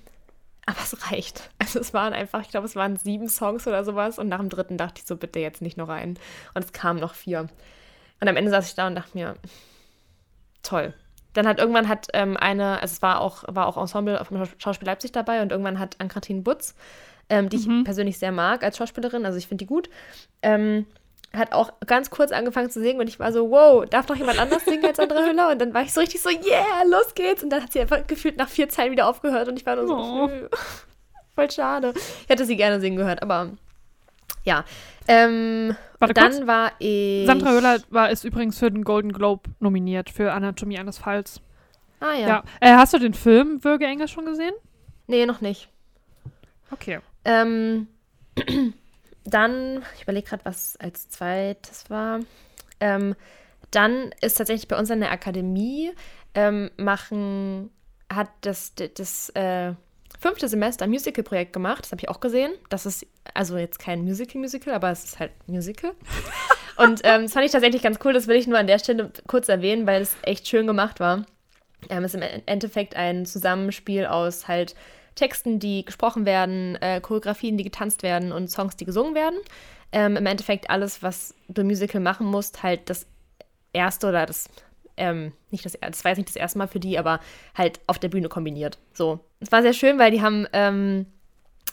aber 0.66 0.80
es 0.84 1.12
reicht. 1.12 1.50
Also 1.58 1.80
es 1.80 1.94
waren 1.94 2.14
einfach, 2.14 2.42
ich 2.42 2.50
glaube, 2.50 2.66
es 2.66 2.76
waren 2.76 2.98
sieben 2.98 3.28
Songs 3.28 3.68
oder 3.68 3.84
sowas. 3.84 4.20
Und 4.20 4.28
nach 4.28 4.40
dem 4.40 4.50
dritten 4.50 4.78
dachte 4.78 5.02
ich 5.02 5.08
so, 5.08 5.16
bitte 5.18 5.40
jetzt 5.40 5.62
nicht 5.62 5.78
noch 5.78 5.90
einen. 5.90 6.18
Und 6.54 6.66
es 6.66 6.74
kamen 6.74 7.00
noch 7.00 7.14
vier. 7.14 7.48
Und 8.20 8.28
am 8.28 8.36
Ende 8.36 8.52
saß 8.52 8.68
ich 8.68 8.76
da 8.76 8.88
und 8.88 8.96
dachte 8.96 9.18
mir, 9.18 9.36
toll. 10.64 10.94
Dann 11.34 11.48
hat 11.48 11.60
irgendwann 11.60 11.88
hat 11.88 12.08
ähm, 12.14 12.38
eine, 12.38 12.82
also 12.82 12.94
es 12.94 13.02
war 13.02 13.22
auch, 13.22 13.44
war 13.48 13.68
auch 13.68 13.78
Ensemble 13.78 14.24
vom 14.26 14.44
Schauspiel 14.58 14.88
Leipzig 14.88 15.12
dabei 15.12 15.42
und 15.42 15.52
irgendwann 15.52 15.80
hat 15.80 15.96
Ann-Kathrin 16.00 16.44
Butz, 16.44 16.76
ähm, 17.30 17.50
die 17.50 17.58
ich 17.58 17.84
persönlich 17.84 18.18
sehr 18.18 18.32
mag 18.32 18.64
als 18.64 18.78
Schauspielerin, 18.78 19.26
also 19.26 19.38
ich 19.38 19.48
finde 19.48 19.64
die 19.64 19.68
gut, 19.68 19.90
ähm, 20.42 20.86
hat 21.36 21.54
auch 21.54 21.72
ganz 21.86 22.10
kurz 22.10 22.32
angefangen 22.32 22.70
zu 22.70 22.80
singen 22.82 23.00
und 23.00 23.08
ich 23.08 23.20
war 23.20 23.32
so, 23.32 23.50
wow, 23.52 23.86
darf 23.86 24.06
doch 24.08 24.16
jemand 24.16 24.40
anders 24.40 24.66
singen 24.66 24.86
als 24.86 24.98
Sandra 24.98 25.24
Hüller? 25.26 25.50
Und 25.52 25.60
dann 25.60 25.74
war 25.74 25.84
ich 25.84 25.94
so 25.94 26.00
richtig 26.02 26.22
so, 26.22 26.30
yeah, 26.30 26.84
los 26.86 27.14
geht's. 27.16 27.44
Und 27.44 27.50
dann 27.52 27.62
hat 27.64 27.72
sie 27.72 27.80
einfach 27.82 28.06
gefühlt 28.08 28.38
nach 28.38 28.50
vier 28.50 28.70
Zeilen 28.70 28.92
wieder 28.92 29.08
aufgehört 29.08 29.48
und 29.48 29.58
ich 29.60 29.66
war 29.66 29.76
nur 29.76 29.88
so, 29.88 29.96
Oh. 29.96 30.30
voll 31.36 31.52
schade. 31.52 31.94
Ich 31.96 32.30
hätte 32.30 32.46
sie 32.46 32.56
gerne 32.56 32.80
singen 32.80 32.98
gehört, 32.98 33.22
aber 33.22 33.50
ja. 34.44 34.64
Ähm, 35.08 35.76
Warte 36.00 36.14
dann 36.14 36.32
kurz. 36.32 36.48
war 36.48 36.72
ich. 36.80 37.26
Sandra 37.28 37.52
Hüller 37.52 37.80
war, 37.90 38.10
ist 38.10 38.24
übrigens 38.24 38.58
für 38.58 38.72
den 38.72 38.84
Golden 38.84 39.12
Globe 39.12 39.50
nominiert 39.60 40.10
für 40.10 40.32
Anatomie 40.34 40.80
eines 40.80 40.98
Falls. 40.98 41.42
Ah 42.00 42.14
ja. 42.14 42.28
Ja. 42.28 42.44
Äh, 42.62 42.74
hast 42.76 42.94
du 42.94 42.98
den 43.00 43.14
Film 43.14 43.64
Würgeengel 43.64 44.08
schon 44.08 44.26
gesehen? 44.26 44.54
Nee, 45.08 45.26
noch 45.26 45.42
nicht. 45.42 45.70
Okay. 46.72 47.00
Ähm, 47.26 47.88
dann, 49.30 49.84
ich 49.96 50.04
überlege 50.04 50.28
gerade, 50.28 50.46
was 50.46 50.78
als 50.78 51.10
zweites 51.10 51.90
war. 51.90 52.20
Ähm, 52.80 53.16
dann 53.72 54.14
ist 54.22 54.38
tatsächlich 54.38 54.68
bei 54.68 54.78
uns 54.78 54.90
an 54.92 55.00
der 55.00 55.12
Akademie 55.12 55.92
ähm, 56.34 56.72
machen, 56.78 57.70
hat 58.12 58.30
das, 58.42 58.74
das, 58.76 58.90
das 58.96 59.30
äh, 59.32 59.74
fünfte 60.20 60.48
Semester 60.48 60.86
ein 60.86 60.90
Musical-Projekt 60.90 61.54
gemacht. 61.54 61.84
Das 61.84 61.92
habe 61.92 62.02
ich 62.02 62.10
auch 62.10 62.20
gesehen. 62.20 62.54
Das 62.70 62.86
ist 62.86 63.06
also 63.34 63.58
jetzt 63.58 63.80
kein 63.80 64.04
Musical-Musical, 64.04 64.74
aber 64.74 64.92
es 64.92 65.06
ist 65.06 65.20
halt 65.20 65.32
Musical. 65.48 65.92
Und 66.78 67.02
ähm, 67.04 67.24
das 67.24 67.34
fand 67.34 67.46
ich 67.46 67.52
tatsächlich 67.52 67.82
ganz 67.82 68.00
cool. 68.04 68.14
Das 68.14 68.28
will 68.28 68.38
ich 68.38 68.48
nur 68.48 68.58
an 68.58 68.68
der 68.68 68.80
Stelle 68.80 69.12
kurz 69.28 69.50
erwähnen, 69.50 69.86
weil 69.86 70.02
es 70.02 70.16
echt 70.22 70.48
schön 70.48 70.66
gemacht 70.66 71.00
war. 71.00 71.26
Ähm, 71.90 72.04
es 72.04 72.14
ist 72.14 72.22
im 72.22 72.42
Endeffekt 72.46 72.96
ein 72.96 73.26
Zusammenspiel 73.26 74.06
aus 74.06 74.48
halt 74.48 74.76
Texten, 75.20 75.60
die 75.60 75.86
gesprochen 75.86 76.26
werden, 76.26 76.76
äh, 76.82 77.02
Choreografien, 77.02 77.58
die 77.58 77.64
getanzt 77.64 78.04
werden 78.04 78.32
und 78.32 78.50
Songs, 78.50 78.76
die 78.78 78.86
gesungen 78.86 79.16
werden. 79.16 79.38
Ähm, 79.92 80.16
Im 80.16 80.26
Endeffekt 80.26 80.70
alles, 80.70 81.04
was 81.04 81.36
du 81.48 81.62
im 81.62 81.68
Musical 81.68 82.02
machen 82.02 82.28
musst, 82.28 82.64
halt 82.64 82.90
das 82.90 83.06
erste 83.74 84.08
oder 84.08 84.26
das, 84.26 84.50
ähm, 84.98 85.34
nicht 85.52 85.66
das, 85.66 85.78
das 85.82 86.06
war 86.06 86.16
nicht 86.16 86.30
das 86.30 86.36
erste 86.36 86.58
Mal 86.58 86.68
für 86.68 86.80
die, 86.80 86.98
aber 86.98 87.20
halt 87.56 87.80
auf 87.88 88.00
der 88.00 88.10
Bühne 88.10 88.30
kombiniert. 88.30 88.78
So. 88.94 89.20
Es 89.40 89.52
war 89.52 89.62
sehr 89.62 89.74
schön, 89.74 90.00
weil 90.00 90.12
die 90.12 90.22
haben 90.22 90.48
ähm, 90.54 91.06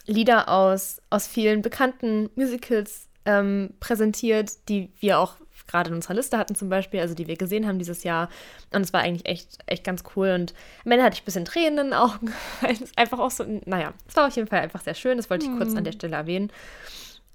Lieder 0.06 0.48
aus, 0.48 1.00
aus 1.10 1.26
vielen 1.26 1.62
bekannten 1.62 2.30
Musicals 2.36 3.08
ähm, 3.24 3.74
präsentiert, 3.80 4.68
die 4.68 4.90
wir 5.00 5.18
auch 5.18 5.34
gerade 5.66 5.90
in 5.90 5.96
unserer 5.96 6.14
Liste 6.14 6.38
hatten 6.38 6.54
zum 6.54 6.68
Beispiel, 6.68 7.00
also 7.00 7.14
die 7.14 7.26
wir 7.26 7.36
gesehen 7.36 7.66
haben 7.66 7.78
dieses 7.78 8.04
Jahr. 8.04 8.28
Und 8.72 8.82
es 8.82 8.92
war 8.92 9.00
eigentlich 9.00 9.26
echt, 9.26 9.58
echt 9.66 9.84
ganz 9.84 10.04
cool. 10.14 10.30
Und 10.30 10.54
am 10.84 10.92
Ende 10.92 11.04
hatte 11.04 11.14
ich 11.14 11.22
ein 11.22 11.26
bisschen 11.26 11.44
Tränen 11.44 11.78
in 11.78 11.84
den 11.86 11.94
Augen, 11.94 12.32
einfach 12.96 13.18
auch 13.18 13.30
so, 13.30 13.44
naja, 13.64 13.92
es 14.08 14.16
war 14.16 14.26
auf 14.26 14.36
jeden 14.36 14.48
Fall 14.48 14.60
einfach 14.60 14.80
sehr 14.80 14.94
schön. 14.94 15.16
Das 15.16 15.30
wollte 15.30 15.46
ich 15.46 15.56
kurz 15.56 15.74
an 15.74 15.84
der 15.84 15.92
Stelle 15.92 16.16
erwähnen. 16.16 16.50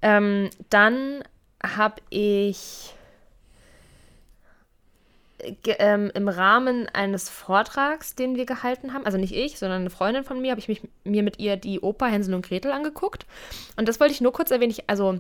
Ähm, 0.02 0.50
dann 0.70 1.24
habe 1.64 2.02
ich 2.10 2.94
ähm, 5.80 6.12
im 6.14 6.28
Rahmen 6.28 6.88
eines 6.90 7.30
Vortrags, 7.30 8.16
den 8.16 8.36
wir 8.36 8.46
gehalten 8.46 8.94
haben, 8.94 9.06
also 9.06 9.18
nicht 9.18 9.34
ich, 9.34 9.60
sondern 9.60 9.82
eine 9.82 9.90
Freundin 9.90 10.24
von 10.24 10.42
mir, 10.42 10.52
habe 10.52 10.60
ich 10.60 10.68
mich, 10.68 10.82
mir 11.04 11.24
mit 11.24 11.40
ihr 11.40 11.58
die 11.58 11.80
Oper 11.80 12.08
Hänsel 12.08 12.34
und 12.34 12.46
Gretel 12.46 12.72
angeguckt. 12.72 13.26
Und 13.76 13.88
das 13.88 14.00
wollte 14.00 14.14
ich 14.14 14.22
nur 14.22 14.34
kurz 14.34 14.52
erwähnen. 14.52 14.72
Ich, 14.72 14.90
also, 14.90 15.20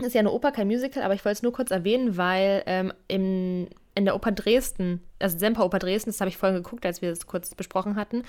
das 0.00 0.08
ist 0.08 0.14
ja 0.14 0.20
eine 0.20 0.32
Oper, 0.32 0.52
kein 0.52 0.66
Musical, 0.66 1.02
aber 1.02 1.14
ich 1.14 1.24
wollte 1.24 1.34
es 1.34 1.42
nur 1.42 1.52
kurz 1.52 1.70
erwähnen, 1.70 2.16
weil 2.16 2.62
ähm, 2.66 2.92
im, 3.08 3.68
in 3.94 4.04
der 4.04 4.14
Oper 4.14 4.32
Dresden, 4.32 5.02
also 5.18 5.38
Semperoper 5.38 5.78
Dresden, 5.78 6.10
das 6.10 6.20
habe 6.20 6.28
ich 6.28 6.36
vorhin 6.36 6.62
geguckt, 6.62 6.84
als 6.84 7.02
wir 7.02 7.10
es 7.10 7.26
kurz 7.26 7.54
besprochen 7.54 7.96
hatten, 7.96 8.24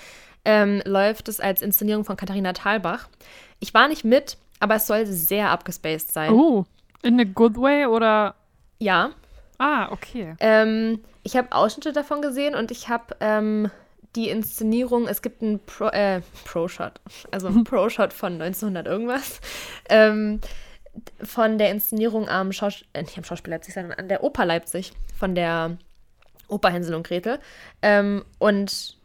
ähm, 0.45 0.81
läuft 0.85 1.27
es 1.27 1.39
als 1.39 1.61
Inszenierung 1.61 2.05
von 2.05 2.17
Katharina 2.17 2.53
Thalbach. 2.53 3.09
Ich 3.59 3.73
war 3.73 3.87
nicht 3.87 4.03
mit, 4.03 4.37
aber 4.59 4.75
es 4.75 4.87
soll 4.87 5.05
sehr 5.05 5.49
abgespaced 5.49 6.11
sein. 6.11 6.31
Oh, 6.31 6.65
in 7.03 7.19
a 7.19 7.23
good 7.23 7.57
way 7.57 7.85
oder? 7.85 8.35
Ja, 8.79 9.11
Ah, 9.61 9.91
okay. 9.91 10.33
Ähm, 10.39 11.01
ich 11.21 11.37
habe 11.37 11.51
Ausschnitte 11.51 11.93
davon 11.93 12.23
gesehen 12.23 12.55
und 12.55 12.71
ich 12.71 12.89
habe 12.89 13.15
ähm, 13.19 13.69
die 14.15 14.27
Inszenierung, 14.27 15.07
es 15.07 15.21
gibt 15.21 15.43
einen 15.43 15.59
Pro, 15.59 15.85
äh, 15.89 16.21
Pro-Shot, 16.45 16.99
also 17.29 17.45
einen 17.45 17.63
Pro-Shot 17.65 18.11
von 18.11 18.41
1900 18.41 18.87
irgendwas, 18.87 19.39
ähm, 19.87 20.41
von 21.23 21.57
der 21.57 21.71
Inszenierung 21.71 22.27
am, 22.27 22.51
Schaus 22.51 22.83
äh, 22.93 23.01
nicht 23.01 23.17
am 23.17 23.23
Schauspiel 23.23 23.51
Leipzig, 23.51 23.73
sondern 23.73 23.93
an 23.93 24.07
der 24.09 24.23
Oper 24.23 24.45
Leipzig, 24.45 24.93
von 25.17 25.35
der 25.35 25.77
Oper 26.47 26.69
Hänsel 26.69 26.95
und 26.95 27.07
Gretel. 27.07 27.39
Ähm, 27.81 28.25
und 28.39 28.97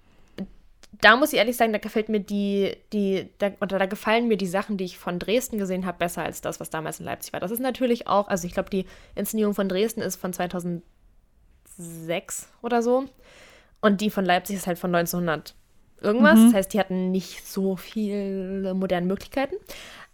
da 1.01 1.17
muss 1.17 1.33
ich 1.33 1.39
ehrlich 1.39 1.57
sagen, 1.57 1.73
da 1.73 1.79
gefällt 1.79 2.09
mir 2.09 2.21
die, 2.21 2.77
die, 2.93 3.29
da, 3.39 3.51
oder 3.61 3.79
da 3.79 3.87
gefallen 3.87 4.29
mir 4.29 4.37
die 4.37 4.47
Sachen, 4.47 4.77
die 4.77 4.85
ich 4.85 4.99
von 4.99 5.19
Dresden 5.19 5.59
gesehen 5.59 5.87
habe, 5.87 5.99
besser 5.99 6.23
als 6.23 6.41
das, 6.41 6.61
was 6.61 6.71
damals 6.71 7.01
in 7.01 7.07
Leipzig 7.07 7.33
war. 7.33 7.41
Das 7.41 7.51
ist 7.51 7.61
natürlich 7.61 8.07
auch, 8.07 8.29
also 8.29 8.47
ich 8.47 8.55
glaube, 8.55 8.71
die 8.71 8.87
Inszenierung 9.15 9.55
von 9.55 9.69
Dresden 9.69 10.01
ist 10.01 10.17
von 10.17 10.33
2006 10.33 10.83
oder 12.63 12.83
so. 12.83 13.05
Und 13.81 14.01
die 14.01 14.11
von 14.11 14.25
Leipzig 14.25 14.57
ist 14.57 14.67
halt 14.67 14.79
von 14.79 14.95
1900 14.95 15.55
irgendwas. 16.01 16.39
Mhm. 16.39 16.45
Das 16.47 16.55
heißt, 16.55 16.73
die 16.73 16.81
hatten 16.81 17.11
nicht 17.11 17.47
so 17.47 17.77
viele 17.77 18.75
moderne 18.75 19.07
Möglichkeiten. 19.07 19.57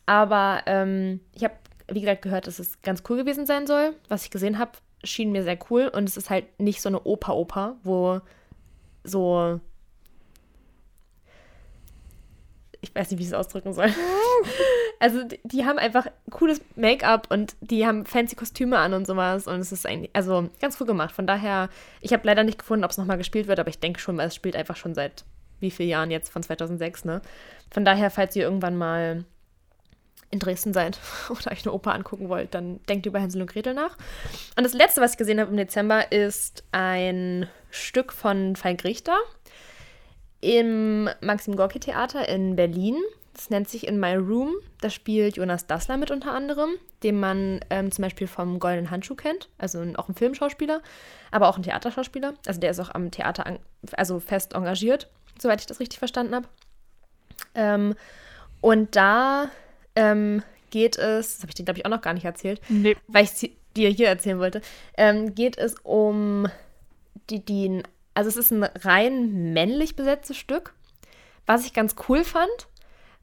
Aber 0.06 0.62
ähm, 0.66 1.20
ich 1.32 1.44
habe, 1.44 1.54
wie 1.94 2.01
gesagt, 2.01 2.23
gehört, 2.23 2.47
dass 2.47 2.59
es 2.59 2.81
ganz 2.82 3.02
cool 3.09 3.16
gewesen 3.16 3.47
sein 3.47 3.66
soll. 3.66 3.94
Was 4.09 4.24
ich 4.24 4.31
gesehen 4.31 4.59
habe, 4.59 4.73
schien 5.05 5.32
mir 5.32 5.43
sehr 5.43 5.59
cool. 5.70 5.89
Und 5.89 6.09
es 6.09 6.16
ist 6.16 6.31
halt 6.31 6.47
nicht 6.59 6.81
so 6.81 6.89
eine 6.89 7.02
Oper-Oper, 7.02 7.77
wo 7.82 8.20
so. 9.05 9.60
Ich 12.81 12.94
weiß 12.94 13.10
nicht, 13.10 13.19
wie 13.19 13.23
ich 13.23 13.28
es 13.28 13.35
ausdrücken 13.35 13.73
soll. 13.73 13.89
Also, 14.98 15.24
die, 15.24 15.40
die 15.43 15.64
haben 15.64 15.81
einfach 15.81 16.06
cooles 16.31 16.60
Make-up 16.77 17.27
und 17.28 17.56
die 17.60 17.85
haben 17.85 18.06
fancy 18.06 18.36
Kostüme 18.36 18.78
an 18.78 18.94
und 18.94 19.05
sowas. 19.05 19.48
Und 19.48 19.59
es 19.59 19.73
ist 19.73 19.85
eigentlich, 19.85 20.10
also 20.12 20.48
ganz 20.60 20.81
cool 20.81 20.86
gemacht. 20.86 21.12
Von 21.12 21.27
daher, 21.27 21.70
ich 22.01 22.12
habe 22.12 22.24
leider 22.24 22.44
nicht 22.44 22.60
gefunden, 22.60 22.85
ob 22.85 22.93
es 22.93 22.98
nochmal 22.98 23.19
gespielt 23.19 23.48
wird, 23.48 23.59
aber 23.59 23.69
ich 23.69 23.81
denke 23.81 23.98
schon, 23.98 24.16
weil 24.16 24.28
es 24.28 24.36
spielt 24.36 24.55
einfach 24.55 24.77
schon 24.77 24.94
seit 24.94 25.24
wie 25.59 25.73
vielen 25.73 25.89
Jahren 25.89 26.12
jetzt, 26.12 26.31
von 26.31 26.44
2006, 26.44 27.05
ne? 27.05 27.20
Von 27.73 27.85
daher, 27.85 28.10
falls 28.10 28.36
ihr 28.36 28.44
irgendwann 28.44 28.77
mal 28.77 29.24
in 30.32 30.40
Dresden 30.40 30.72
seid 30.72 30.98
oder 31.28 31.52
euch 31.52 31.64
eine 31.64 31.72
Oper 31.72 31.94
angucken 31.94 32.28
wollt, 32.28 32.54
dann 32.54 32.80
denkt 32.88 33.06
über 33.06 33.20
Hänsel 33.20 33.42
und 33.42 33.52
Gretel 33.52 33.74
nach. 33.74 33.96
Und 34.56 34.64
das 34.64 34.72
letzte, 34.72 35.00
was 35.00 35.12
ich 35.12 35.18
gesehen 35.18 35.38
habe 35.38 35.50
im 35.50 35.56
Dezember, 35.56 36.10
ist 36.10 36.64
ein 36.72 37.48
Stück 37.70 38.12
von 38.12 38.56
Falk 38.56 38.82
Richter 38.82 39.16
im 40.40 41.09
Maxim 41.20 41.54
Gorki 41.54 41.78
Theater 41.78 42.28
in 42.28 42.56
Berlin. 42.56 42.96
Das 43.34 43.48
nennt 43.48 43.68
sich 43.68 43.86
In 43.86 44.00
My 44.00 44.14
Room. 44.14 44.54
Da 44.80 44.90
spielt 44.90 45.36
Jonas 45.36 45.66
Dassler 45.66 45.96
mit 45.96 46.10
unter 46.10 46.32
anderem, 46.32 46.70
den 47.02 47.18
man 47.18 47.60
ähm, 47.70 47.90
zum 47.90 48.02
Beispiel 48.02 48.26
vom 48.26 48.59
Goldenen 48.59 48.90
Handschuh 48.90 49.14
kennt, 49.14 49.48
also 49.56 49.82
auch 49.96 50.09
ein 50.09 50.14
Filmschauspieler, 50.14 50.82
aber 51.30 51.48
auch 51.48 51.56
ein 51.56 51.62
Theaterschauspieler. 51.62 52.34
Also 52.46 52.60
der 52.60 52.70
ist 52.70 52.80
auch 52.80 52.90
am 52.94 53.10
Theater 53.10 53.46
an, 53.46 53.59
also 53.92 54.20
fest 54.20 54.54
engagiert, 54.54 55.09
soweit 55.38 55.60
ich 55.60 55.66
das 55.66 55.80
richtig 55.80 55.98
verstanden 55.98 56.34
habe. 56.34 56.48
Ähm, 57.54 57.94
und 58.60 58.96
da 58.96 59.48
ähm, 59.97 60.43
geht 60.70 60.97
es, 60.98 61.35
das 61.35 61.43
habe 61.43 61.51
ich 61.51 61.55
dir, 61.55 61.64
glaube 61.64 61.78
ich, 61.78 61.86
auch 61.86 61.90
noch 61.90 62.01
gar 62.02 62.14
nicht 62.14 62.24
erzählt, 62.24 62.60
Nee. 62.69 62.97
weil 63.09 63.24
ich 63.24 63.52
dir 63.77 63.89
hier 63.90 64.09
erzählen 64.09 64.39
wollte, 64.39 64.60
ähm, 64.97 65.35
geht 65.35 65.59
es 65.59 65.74
um 65.82 66.48
die, 67.31 67.44
die, 67.44 67.82
also 68.14 68.28
es 68.28 68.36
ist 68.36 68.51
ein 68.51 68.64
rein 68.64 69.52
männlich 69.52 69.97
besetztes 69.97 70.36
Stück, 70.36 70.74
was 71.47 71.66
ich 71.66 71.73
ganz 71.73 71.94
cool 72.09 72.24
fand, 72.24 72.69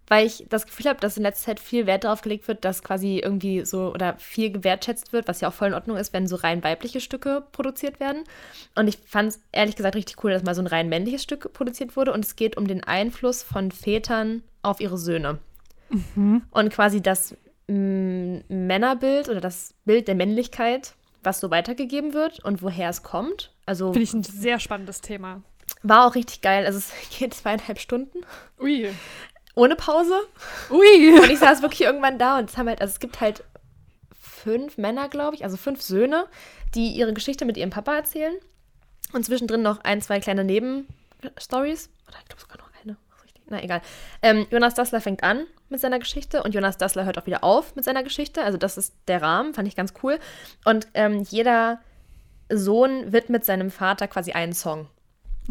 weil 0.07 0.25
ich 0.25 0.45
das 0.49 0.65
Gefühl 0.65 0.87
habe, 0.87 0.99
dass 0.99 1.17
in 1.17 1.23
letzter 1.23 1.47
Zeit 1.47 1.59
viel 1.59 1.85
Wert 1.85 2.03
darauf 2.03 2.21
gelegt 2.21 2.47
wird, 2.47 2.65
dass 2.65 2.81
quasi 2.81 3.19
irgendwie 3.19 3.63
so 3.63 3.93
oder 3.93 4.15
viel 4.17 4.51
gewertschätzt 4.51 5.13
wird, 5.13 5.27
was 5.27 5.39
ja 5.41 5.49
auch 5.49 5.53
voll 5.53 5.67
in 5.67 5.73
Ordnung 5.75 5.97
ist, 5.97 6.13
wenn 6.13 6.27
so 6.27 6.35
rein 6.35 6.63
weibliche 6.63 6.99
Stücke 6.99 7.43
produziert 7.51 7.99
werden. 7.99 8.23
Und 8.75 8.87
ich 8.87 8.97
fand 9.05 9.29
es 9.29 9.39
ehrlich 9.51 9.75
gesagt 9.75 9.95
richtig 9.95 10.23
cool, 10.23 10.31
dass 10.31 10.43
mal 10.43 10.55
so 10.55 10.61
ein 10.63 10.67
rein 10.67 10.89
männliches 10.89 11.21
Stück 11.21 11.53
produziert 11.53 11.95
wurde 11.95 12.11
und 12.11 12.25
es 12.25 12.35
geht 12.35 12.57
um 12.57 12.67
den 12.67 12.83
Einfluss 12.83 13.43
von 13.43 13.71
Vätern 13.71 14.41
auf 14.63 14.79
ihre 14.81 14.97
Söhne. 14.97 15.37
Und 16.51 16.73
quasi 16.73 17.01
das 17.01 17.35
mm, 17.67 18.37
Männerbild 18.47 19.29
oder 19.29 19.41
das 19.41 19.73
Bild 19.85 20.07
der 20.07 20.15
Männlichkeit, 20.15 20.93
was 21.23 21.39
so 21.39 21.49
weitergegeben 21.51 22.13
wird 22.13 22.43
und 22.43 22.61
woher 22.61 22.89
es 22.89 23.03
kommt. 23.03 23.51
Also 23.65 23.93
Finde 23.93 24.03
ich 24.03 24.13
ein 24.13 24.23
sehr 24.23 24.59
spannendes 24.59 25.01
Thema. 25.01 25.41
war 25.83 26.07
auch 26.07 26.15
richtig 26.15 26.41
geil. 26.41 26.65
Also 26.65 26.79
es 26.79 26.91
geht 27.17 27.33
zweieinhalb 27.33 27.79
Stunden 27.79 28.19
Ui. 28.59 28.89
ohne 29.55 29.75
Pause. 29.75 30.19
Ui. 30.69 31.19
Und 31.19 31.29
ich 31.29 31.39
saß 31.39 31.61
wirklich 31.61 31.81
irgendwann 31.81 32.17
da 32.17 32.39
und 32.39 32.49
es 32.49 32.57
haben 32.57 32.67
halt, 32.67 32.81
also 32.81 32.91
es 32.91 32.99
gibt 32.99 33.21
halt 33.21 33.43
fünf 34.19 34.77
Männer, 34.77 35.09
glaube 35.09 35.35
ich, 35.35 35.43
also 35.43 35.57
fünf 35.57 35.81
Söhne, 35.81 36.25
die 36.75 36.91
ihre 36.91 37.13
Geschichte 37.13 37.45
mit 37.45 37.57
ihrem 37.57 37.69
Papa 37.71 37.95
erzählen. 37.95 38.33
Und 39.11 39.25
zwischendrin 39.25 39.61
noch 39.61 39.79
ein, 39.83 40.01
zwei 40.01 40.19
kleine 40.19 40.43
Nebenstories. 40.43 41.89
Oder 42.07 42.17
ich 42.19 42.25
glaube 42.25 42.41
sogar 42.41 42.57
noch? 42.57 42.68
Na, 43.49 43.63
egal. 43.63 43.81
Ähm, 44.21 44.45
Jonas 44.51 44.75
Dassler 44.75 45.01
fängt 45.01 45.23
an 45.23 45.45
mit 45.69 45.79
seiner 45.79 45.99
Geschichte 45.99 46.43
und 46.43 46.53
Jonas 46.53 46.77
Dassler 46.77 47.05
hört 47.05 47.17
auch 47.17 47.25
wieder 47.25 47.43
auf 47.43 47.75
mit 47.75 47.83
seiner 47.83 48.03
Geschichte. 48.03 48.43
Also 48.43 48.57
das 48.57 48.77
ist 48.77 48.93
der 49.07 49.21
Rahmen, 49.21 49.53
fand 49.53 49.67
ich 49.67 49.75
ganz 49.75 49.93
cool. 50.03 50.19
Und 50.65 50.87
ähm, 50.93 51.25
jeder 51.29 51.79
Sohn 52.51 53.11
widmet 53.11 53.45
seinem 53.45 53.71
Vater 53.71 54.07
quasi 54.07 54.31
einen 54.31 54.53
Song 54.53 54.87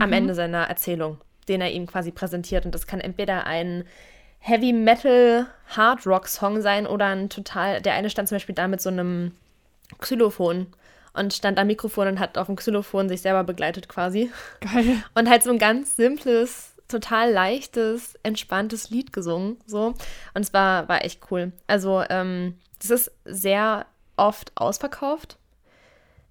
am 0.00 0.12
Ende 0.12 0.34
seiner 0.34 0.64
Erzählung, 0.64 1.18
den 1.48 1.60
er 1.60 1.70
ihm 1.72 1.86
quasi 1.86 2.12
präsentiert. 2.12 2.64
Und 2.64 2.74
das 2.74 2.86
kann 2.86 3.00
entweder 3.00 3.46
ein 3.46 3.84
Heavy 4.38 4.72
Metal 4.72 5.46
Hard 5.68 6.06
Rock 6.06 6.28
Song 6.28 6.60
sein 6.60 6.86
oder 6.86 7.06
ein 7.06 7.28
total. 7.28 7.80
Der 7.80 7.94
eine 7.94 8.10
stand 8.10 8.28
zum 8.28 8.36
Beispiel 8.36 8.54
da 8.54 8.68
mit 8.68 8.80
so 8.80 8.90
einem 8.90 9.32
Xylophon 9.98 10.68
und 11.14 11.34
stand 11.34 11.58
am 11.58 11.66
Mikrofon 11.66 12.08
und 12.08 12.20
hat 12.20 12.38
auf 12.38 12.46
dem 12.46 12.56
Xylophon 12.56 13.08
sich 13.08 13.22
selber 13.22 13.44
begleitet 13.44 13.88
quasi. 13.88 14.30
Geil. 14.60 15.02
Und 15.14 15.28
halt 15.28 15.42
so 15.42 15.50
ein 15.50 15.58
ganz 15.58 15.96
simples, 15.96 16.67
total 16.88 17.32
leichtes, 17.32 18.14
entspanntes 18.22 18.90
Lied 18.90 19.12
gesungen. 19.12 19.58
So. 19.66 19.94
Und 20.34 20.42
es 20.42 20.52
war, 20.52 20.88
war 20.88 21.04
echt 21.04 21.20
cool. 21.30 21.52
Also, 21.66 22.02
ähm, 22.08 22.58
das 22.80 22.90
ist 22.90 23.12
sehr 23.24 23.86
oft 24.16 24.52
ausverkauft. 24.56 25.36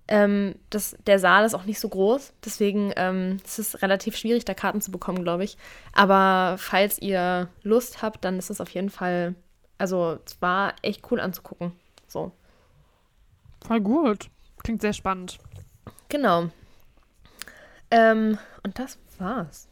Ähm, 0.10 0.56
das, 0.70 0.96
der 1.06 1.20
Saal 1.20 1.46
ist 1.46 1.54
auch 1.54 1.66
nicht 1.66 1.82
so 1.82 1.90
groß, 1.90 2.32
deswegen 2.46 2.94
ähm, 2.96 3.42
es 3.44 3.60
ist 3.60 3.76
es 3.76 3.82
relativ 3.82 4.16
schwierig, 4.16 4.46
da 4.46 4.54
Karten 4.54 4.80
zu 4.80 4.90
bekommen, 4.90 5.22
glaube 5.24 5.44
ich. 5.44 5.58
Aber 5.92 6.56
falls 6.58 6.98
ihr 7.00 7.50
Lust 7.62 8.02
habt, 8.02 8.24
dann 8.24 8.40
ist 8.40 8.50
es 8.50 8.62
auf 8.62 8.70
jeden 8.70 8.90
Fall, 8.90 9.36
also 9.78 10.18
es 10.26 10.42
war 10.42 10.76
echt 10.82 11.12
cool 11.12 11.20
anzugucken. 11.20 11.74
So, 12.08 12.32
Voll 13.66 13.82
gut. 13.82 14.30
Klingt 14.64 14.82
sehr 14.82 14.94
spannend. 14.94 15.40
genau. 16.08 16.50
Ähm, 17.92 18.38
und 18.64 18.80
das 18.80 18.98
war's. 19.18 19.68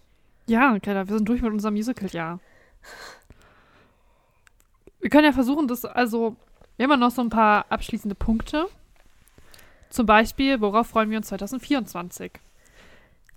Ja, 0.48 0.78
Greta, 0.78 1.08
wir 1.08 1.18
sind 1.18 1.28
durch 1.28 1.42
mit 1.42 1.52
unserem 1.52 1.74
Musical-Jahr. 1.74 2.40
Wir 5.00 5.10
können 5.10 5.26
ja 5.26 5.32
versuchen, 5.32 5.68
das, 5.68 5.86
also, 5.86 6.36
wir 6.78 6.84
haben 6.84 6.92
ja 6.92 6.98
noch 6.98 7.12
so 7.12 7.22
ein 7.22 7.30
paar 7.30 7.66
abschließende 7.70 8.16
Punkte. 8.16 8.68
Zum 9.90 10.06
Beispiel, 10.06 10.62
worauf 10.62 10.88
freuen 10.88 11.10
wir 11.10 11.18
uns 11.18 11.28
2024? 11.28 12.34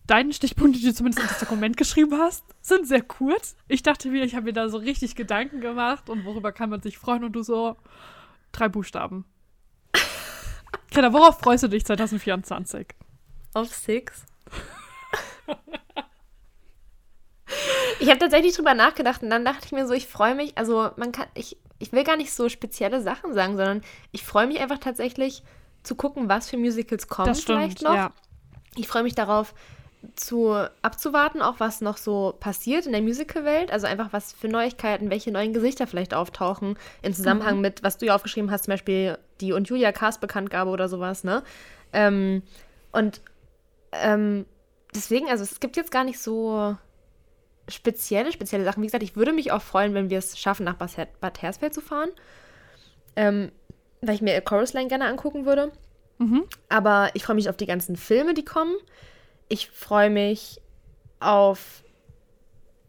Deine 0.07 0.33
Stichpunkte, 0.33 0.81
die 0.81 0.87
du 0.87 0.95
zumindest 0.95 1.23
in 1.23 1.29
das 1.29 1.39
Dokument 1.39 1.77
geschrieben 1.77 2.19
hast, 2.19 2.45
sind 2.63 2.87
sehr 2.87 3.03
kurz. 3.03 3.57
Ich 3.69 3.83
dachte 3.83 4.09
mir, 4.09 4.25
ich 4.25 4.35
habe 4.35 4.47
mir 4.47 4.53
da 4.55 4.69
so 4.69 4.79
richtig 4.79 5.15
Gedanken 5.15 5.61
gemacht 5.61 6.09
und 6.09 6.25
worüber 6.25 6.53
kann 6.53 6.71
man 6.71 6.81
sich 6.81 6.99
freuen 6.99 7.25
und 7.25 7.33
du 7.33 7.43
so 7.43 7.77
drei 8.53 8.69
Buchstaben. 8.69 9.25
Greta, 10.91 11.13
worauf 11.13 11.39
freust 11.39 11.65
du 11.65 11.69
dich 11.69 11.85
2024? 11.85 12.89
Auf 13.55 13.69
Six. 13.69 14.25
ich 18.01 18.09
habe 18.09 18.19
tatsächlich 18.19 18.55
drüber 18.55 18.75
nachgedacht 18.75 19.23
und 19.23 19.31
dann 19.31 19.45
dachte 19.45 19.67
ich 19.67 19.73
mir 19.73 19.87
so, 19.87 19.95
ich 19.95 20.07
freue 20.07 20.35
mich, 20.35 20.57
also 20.57 20.91
man 20.97 21.13
kann, 21.13 21.27
ich, 21.35 21.57
ich 21.79 21.93
will 21.93 22.05
gar 22.05 22.17
nicht 22.17 22.33
so 22.33 22.49
spezielle 22.49 23.01
Sachen 23.01 23.35
sagen, 23.35 23.57
sondern 23.57 23.83
ich 24.13 24.25
freue 24.25 24.47
mich 24.47 24.61
einfach 24.61 24.79
tatsächlich 24.79 25.43
zu 25.83 25.95
gucken, 25.95 26.29
was 26.29 26.51
für 26.51 26.57
Musicals 26.57 27.09
kommen 27.09 27.27
Das 27.29 27.41
vielleicht 27.43 27.79
stimmt, 27.81 27.89
noch. 27.89 27.95
ja. 27.95 28.13
Ich 28.77 28.89
freue 28.89 29.03
mich 29.03 29.15
darauf, 29.15 29.55
zu 30.15 30.55
abzuwarten, 30.83 31.43
auch 31.43 31.59
was 31.59 31.81
noch 31.81 31.97
so 31.97 32.37
passiert 32.39 32.87
in 32.87 32.93
der 32.93 33.03
Musical-Welt. 33.03 33.73
Also 33.73 33.89
einfach 33.89 34.13
was 34.13 34.33
für 34.33 34.47
Neuigkeiten, 34.47 35.11
welche 35.11 35.33
neuen 35.33 35.53
Gesichter 35.53 35.89
vielleicht 35.89 36.15
auftauchen 36.15 36.79
im 37.03 37.13
Zusammenhang 37.13 37.57
Mhm. 37.57 37.63
mit, 37.63 37.83
was 37.83 37.99
du 37.99 38.07
ja 38.07 38.15
aufgeschrieben 38.15 38.51
hast, 38.53 38.65
zum 38.65 38.73
Beispiel 38.75 39.19
die 39.41 39.53
und 39.53 39.69
Julia 39.69 39.91
Cast-Bekanntgabe 39.91 40.71
oder 40.71 40.89
sowas, 40.89 41.25
ne? 41.25 41.43
Ähm, 41.93 42.43
und 42.93 43.21
ähm, 43.91 44.47
deswegen, 44.95 45.29
also 45.31 45.43
es 45.43 45.59
gibt 45.59 45.77
jetzt 45.77 45.91
gar 45.91 46.05
nicht 46.05 46.21
so 46.21 46.77
spezielle, 47.69 48.33
spezielle 48.33 48.65
Sachen. 48.65 48.83
Wie 48.83 48.87
gesagt, 48.87 49.03
ich 49.03 49.17
würde 49.17 49.33
mich 49.33 49.53
auch 49.53 49.63
freuen, 49.63 49.95
wenn 49.95 50.11
wir 50.11 50.19
es 50.19 50.39
schaffen, 50.39 50.65
nach 50.65 50.75
Bad 50.75 50.97
Her- 50.97 51.09
Bad 51.21 51.43
Hersfeld 51.43 51.75
zu 51.75 51.81
fahren. 51.81 52.11
Ähm, 53.17 53.51
weil 54.01 54.15
ich 54.15 54.23
mir 54.23 54.41
Chorus 54.41 54.73
Line 54.73 54.89
gerne 54.89 55.07
angucken 55.07 55.45
würde. 55.45 55.73
Mhm. 56.19 56.45
Aber 56.69 57.11
ich 57.15 57.25
freue 57.25 57.37
mich 57.37 57.49
auf 57.49 57.57
die 57.57 57.67
ganzen 57.67 57.97
Filme, 57.97 58.35
die 58.35 58.45
kommen. 58.45 58.77
Ich 59.49 59.71
freue 59.71 60.11
mich 60.11 60.61
auf 61.21 61.83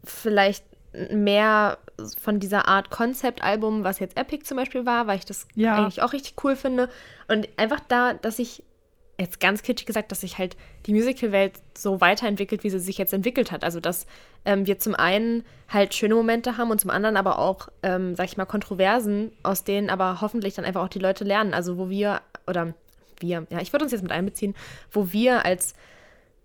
vielleicht 0.04 0.64
mehr 1.12 1.78
von 2.18 2.40
dieser 2.40 2.66
Art 2.66 2.90
Konzeptalbum, 2.90 3.84
was 3.84 3.98
jetzt 3.98 4.16
Epic 4.16 4.44
zum 4.44 4.56
Beispiel 4.56 4.86
war, 4.86 5.06
weil 5.06 5.18
ich 5.18 5.24
das 5.24 5.46
Ja. 5.54 5.76
eigentlich 5.76 6.02
auch 6.02 6.12
richtig 6.12 6.34
cool 6.42 6.56
finde. 6.56 6.88
Und 7.28 7.48
einfach 7.56 7.80
da, 7.88 8.14
dass 8.14 8.38
ich, 8.38 8.64
jetzt 9.20 9.40
ganz 9.40 9.62
kitschig 9.62 9.86
gesagt, 9.86 10.10
dass 10.10 10.22
sich 10.22 10.38
halt 10.38 10.56
die 10.86 10.94
Musicalwelt 10.94 11.52
so 11.76 12.00
weiterentwickelt, 12.00 12.64
wie 12.64 12.70
sie 12.70 12.78
sich 12.78 12.98
jetzt 12.98 13.12
entwickelt 13.12 13.52
hat. 13.52 13.64
Also, 13.64 13.80
dass 13.80 14.06
ähm, 14.44 14.66
wir 14.66 14.78
zum 14.78 14.94
einen 14.94 15.44
halt 15.68 15.94
schöne 15.94 16.14
Momente 16.14 16.56
haben 16.56 16.70
und 16.70 16.80
zum 16.80 16.90
anderen 16.90 17.16
aber 17.16 17.38
auch, 17.38 17.68
ähm, 17.82 18.14
sag 18.14 18.26
ich 18.26 18.36
mal, 18.36 18.46
Kontroversen, 18.46 19.32
aus 19.42 19.64
denen 19.64 19.90
aber 19.90 20.20
hoffentlich 20.20 20.54
dann 20.54 20.64
einfach 20.64 20.82
auch 20.82 20.88
die 20.88 20.98
Leute 20.98 21.24
lernen. 21.24 21.54
Also, 21.54 21.78
wo 21.78 21.90
wir, 21.90 22.20
oder 22.46 22.74
wir, 23.20 23.46
ja, 23.50 23.60
ich 23.60 23.72
würde 23.72 23.84
uns 23.84 23.92
jetzt 23.92 24.02
mit 24.02 24.12
einbeziehen, 24.12 24.54
wo 24.90 25.12
wir 25.12 25.44
als 25.44 25.74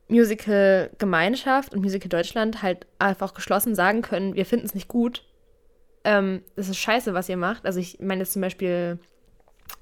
Musical-Gemeinschaft 0.07 1.73
und 1.73 1.81
Musical 1.81 2.09
Deutschland 2.09 2.61
halt 2.61 2.85
einfach 2.99 3.33
geschlossen 3.33 3.73
sagen 3.73 4.01
können, 4.01 4.35
wir 4.35 4.45
finden 4.45 4.65
es 4.65 4.75
nicht 4.75 4.87
gut. 4.87 5.23
Ähm, 6.03 6.43
es 6.55 6.69
ist 6.69 6.77
scheiße, 6.77 7.13
was 7.13 7.29
ihr 7.29 7.37
macht. 7.37 7.65
Also 7.65 7.79
ich 7.79 7.99
meine 7.99 8.21
jetzt 8.21 8.33
zum 8.33 8.41
Beispiel 8.41 8.99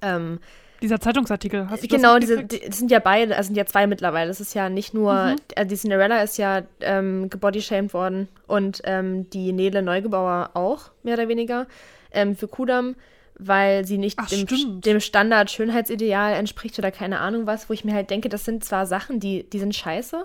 ähm, 0.02 0.40
Dieser 0.84 1.00
Zeitungsartikel, 1.00 1.70
hast 1.70 1.82
du 1.82 1.88
Genau, 1.88 2.16
das 2.16 2.28
diese, 2.28 2.44
die, 2.44 2.60
das 2.60 2.78
sind 2.78 2.92
ja 2.92 3.00
beide, 3.00 3.36
also 3.36 3.48
sind 3.48 3.56
ja 3.56 3.66
zwei 3.66 3.88
mittlerweile. 3.88 4.28
Das 4.28 4.40
ist 4.42 4.54
ja 4.54 4.70
nicht 4.70 4.94
nur, 4.94 5.14
Mhm. 5.14 5.36
äh, 5.56 5.66
die 5.66 5.76
Cinderella 5.78 6.22
ist 6.22 6.38
ja 6.38 6.62
ähm, 6.82 7.30
gebodyshamed 7.30 7.94
worden 7.94 8.28
und 8.46 8.82
ähm, 8.84 9.30
die 9.32 9.54
Nele 9.54 9.82
Neugebauer 9.82 10.52
auch, 10.56 10.92
mehr 11.02 11.16
oder 11.16 11.30
weniger, 11.30 11.68
ähm, 12.12 12.36
für 12.36 12.48
Kudam, 12.50 12.96
weil 13.40 13.86
sie 13.86 13.98
nicht 13.98 14.20
Ach, 14.20 14.30
dem, 14.30 14.82
dem 14.82 15.00
Standard-Schönheitsideal 15.00 16.34
entspricht 16.34 16.78
oder 16.78 16.92
keine 16.92 17.20
Ahnung 17.20 17.48
was, 17.48 17.70
wo 17.70 17.74
ich 17.74 17.86
mir 17.86 17.94
halt 17.94 18.10
denke, 18.10 18.30
das 18.30 18.46
sind 18.46 18.64
zwar 18.64 18.86
Sachen, 18.86 19.20
die, 19.20 19.50
die 19.50 19.60
sind 19.60 19.74
scheiße, 19.74 20.24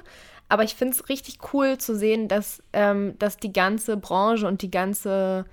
aber 0.48 0.64
ich 0.64 0.74
finde 0.74 0.94
es 0.94 1.09
richtig 1.09 1.39
cool 1.52 1.78
zu 1.78 1.94
sehen, 1.97 2.26
dass, 2.28 2.62
ähm, 2.72 3.14
dass 3.18 3.36
die 3.36 3.52
ganze 3.52 3.97
Branche 3.97 4.47
und 4.47 4.62
die 4.62 4.70
ganze 4.70 5.44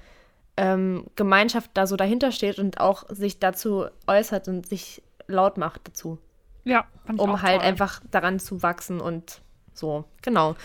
ähm, 0.58 1.06
Gemeinschaft 1.16 1.72
da 1.74 1.86
so 1.88 1.96
dahinter 1.96 2.32
steht 2.32 2.60
und 2.60 2.80
auch 2.80 3.04
sich 3.10 3.40
dazu 3.40 3.86
äußert 4.08 4.48
und 4.48 4.66
sich 4.66 5.02
laut 5.28 5.58
macht 5.58 5.88
dazu 5.88 6.18
Ja, 6.64 6.86
um 7.18 7.42
halt 7.42 7.60
toll. 7.60 7.68
einfach 7.68 8.02
daran 8.12 8.40
zu 8.40 8.64
wachsen 8.64 9.02
und 9.02 9.42
so. 9.74 10.06
Genau. 10.22 10.56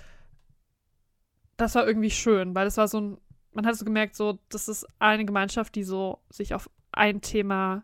das 1.57 1.75
war 1.75 1.85
irgendwie 1.85 2.11
schön, 2.11 2.55
weil 2.55 2.67
es 2.67 2.77
war 2.77 2.87
so 2.87 3.01
ein, 3.01 3.17
man 3.51 3.65
hat 3.65 3.75
so 3.75 3.83
gemerkt, 3.83 4.15
so, 4.15 4.39
das 4.47 4.69
ist 4.69 4.87
eine 4.99 5.25
Gemeinschaft, 5.25 5.75
die 5.75 5.83
so 5.83 6.19
sich 6.29 6.53
auf 6.53 6.69
ein 6.93 7.19
Thema 7.19 7.83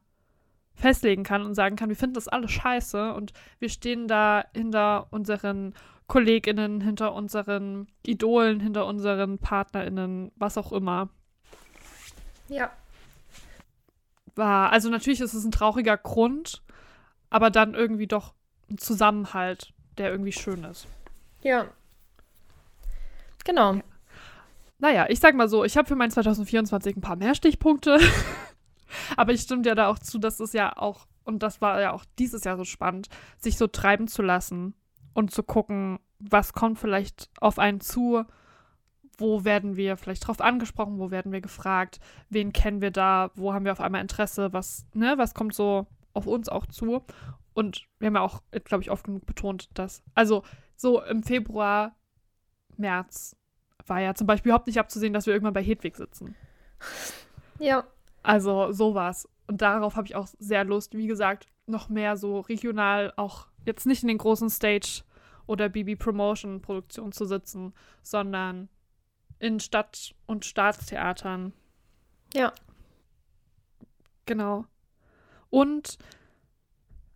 festlegen 0.80 1.24
kann 1.24 1.46
und 1.46 1.54
sagen 1.54 1.76
kann, 1.76 1.90
wir 1.90 1.96
finden 1.96 2.16
das 2.16 2.28
alles 2.28 2.52
scheiße 2.52 3.14
und 3.14 3.34
wir 3.60 3.70
stehen 3.70 4.08
da 4.08 4.46
hinter 4.54 5.08
unseren 5.12 5.74
KollegInnen, 6.08 6.82
hinter 6.82 7.14
unseren 7.14 7.88
Idolen, 8.06 8.60
hinter 8.60 8.86
unseren 8.88 9.38
PartnerInnen, 9.38 10.32
was 10.36 10.58
auch 10.58 10.72
immer. 10.72 11.10
Ja. 12.48 12.72
War, 14.36 14.72
also 14.72 14.90
natürlich 14.90 15.22
ist 15.22 15.34
es 15.34 15.44
ein 15.44 15.52
trauriger 15.52 15.98
Grund, 15.98 16.64
aber 17.30 17.52
dann 17.52 17.76
irgendwie 17.76 18.08
doch 18.08 18.34
ein 18.70 18.78
Zusammenhalt, 18.78 19.74
der 19.98 20.12
irgendwie 20.12 20.32
schön 20.32 20.64
ist. 20.64 20.88
Ja. 21.42 21.66
Genau. 23.46 23.80
Naja, 24.80 25.08
ich 25.10 25.20
sag 25.20 25.36
mal 25.36 25.50
so, 25.50 25.64
ich 25.64 25.78
habe 25.78 25.88
für 25.88 25.96
mein 25.96 26.10
2024 26.10 26.96
ein 26.96 27.02
paar 27.02 27.18
mehr 27.18 27.36
Stichpunkte. 27.36 28.00
Aber 29.18 29.34
ich 29.34 29.42
stimme 29.42 29.62
dir 29.62 29.76
da 29.76 29.88
auch 29.88 30.00
zu, 30.00 30.20
dass 30.20 30.40
es 30.40 30.54
ja 30.54 30.76
auch, 30.78 31.08
und 31.24 31.44
das 31.44 31.62
war 31.62 31.80
ja 31.82 31.92
auch 31.94 32.06
dieses 32.18 32.44
Jahr 32.44 32.58
so 32.58 32.66
spannend, 32.66 33.10
sich 33.38 33.58
so 33.58 33.68
treiben 33.68 34.08
zu 34.08 34.22
lassen 34.22 34.74
und 35.14 35.32
zu 35.32 35.44
gucken, 35.44 36.00
was 36.20 36.54
kommt 36.54 36.80
vielleicht 36.80 37.30
auf 37.40 37.60
einen 37.60 37.82
zu, 37.82 38.26
wo 39.18 39.44
werden 39.44 39.76
wir 39.76 39.98
vielleicht 39.98 40.28
drauf 40.28 40.42
angesprochen, 40.42 41.00
wo 41.00 41.12
werden 41.12 41.32
wir 41.32 41.42
gefragt, 41.42 42.00
wen 42.30 42.54
kennen 42.54 42.82
wir 42.82 42.92
da, 42.92 43.32
wo 43.36 43.54
haben 43.54 43.66
wir 43.66 43.72
auf 43.72 43.82
einmal 43.82 44.02
Interesse, 44.02 44.54
was, 44.54 44.86
ne, 44.94 45.16
was 45.18 45.34
kommt 45.34 45.54
so 45.54 45.88
auf 46.14 46.26
uns 46.26 46.50
auch 46.50 46.66
zu. 46.66 47.04
Und 47.54 47.88
wir 48.00 48.08
haben 48.08 48.16
ja 48.16 48.22
auch, 48.22 48.42
glaube 48.64 48.84
ich, 48.84 48.92
oft 48.92 49.06
genug 49.06 49.26
betont, 49.26 49.70
dass, 49.74 50.04
also 50.16 50.44
so 50.76 51.04
im 51.04 51.24
Februar, 51.24 51.96
März 52.78 53.36
war 53.86 54.00
ja 54.00 54.14
zum 54.16 54.28
Beispiel 54.28 54.50
überhaupt 54.52 54.68
nicht 54.68 54.80
abzusehen, 54.80 55.14
dass 55.14 55.26
wir 55.26 55.34
irgendwann 55.34 55.54
bei 55.54 55.64
Hedwig 55.64 55.98
sitzen. 55.98 56.36
Ja. 57.60 57.84
Also 58.24 58.72
sowas. 58.72 59.28
Und 59.48 59.62
darauf 59.62 59.96
habe 59.96 60.08
ich 60.08 60.16
auch 60.16 60.28
sehr 60.40 60.64
Lust. 60.64 60.96
Wie 60.96 61.08
gesagt, 61.08 61.48
noch 61.66 61.90
mehr 61.90 62.18
so 62.18 62.40
regional, 62.42 63.14
auch 63.16 63.48
jetzt 63.66 63.86
nicht 63.86 64.04
in 64.04 64.08
den 64.08 64.18
großen 64.18 64.50
Stage- 64.50 65.04
oder 65.48 65.70
BB-Promotion-Produktionen 65.70 67.12
zu 67.12 67.26
sitzen, 67.26 67.74
sondern 68.04 68.70
in 69.40 69.60
Stadt- 69.60 70.14
und 70.26 70.46
Staatstheatern. 70.46 71.54
Ja. 72.34 72.54
Genau. 74.26 74.66
Und 75.50 75.98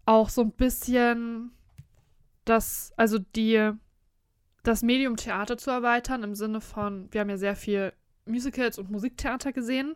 auch 0.05 0.29
so 0.29 0.41
ein 0.41 0.51
bisschen 0.51 1.51
das, 2.45 2.93
also 2.97 3.19
die, 3.19 3.71
das 4.63 4.81
Medium 4.81 5.15
Theater 5.15 5.57
zu 5.57 5.69
erweitern, 5.69 6.23
im 6.23 6.35
Sinne 6.35 6.61
von, 6.61 7.07
wir 7.11 7.21
haben 7.21 7.29
ja 7.29 7.37
sehr 7.37 7.55
viel 7.55 7.93
Musicals 8.25 8.79
und 8.79 8.89
Musiktheater 8.89 9.53
gesehen. 9.53 9.95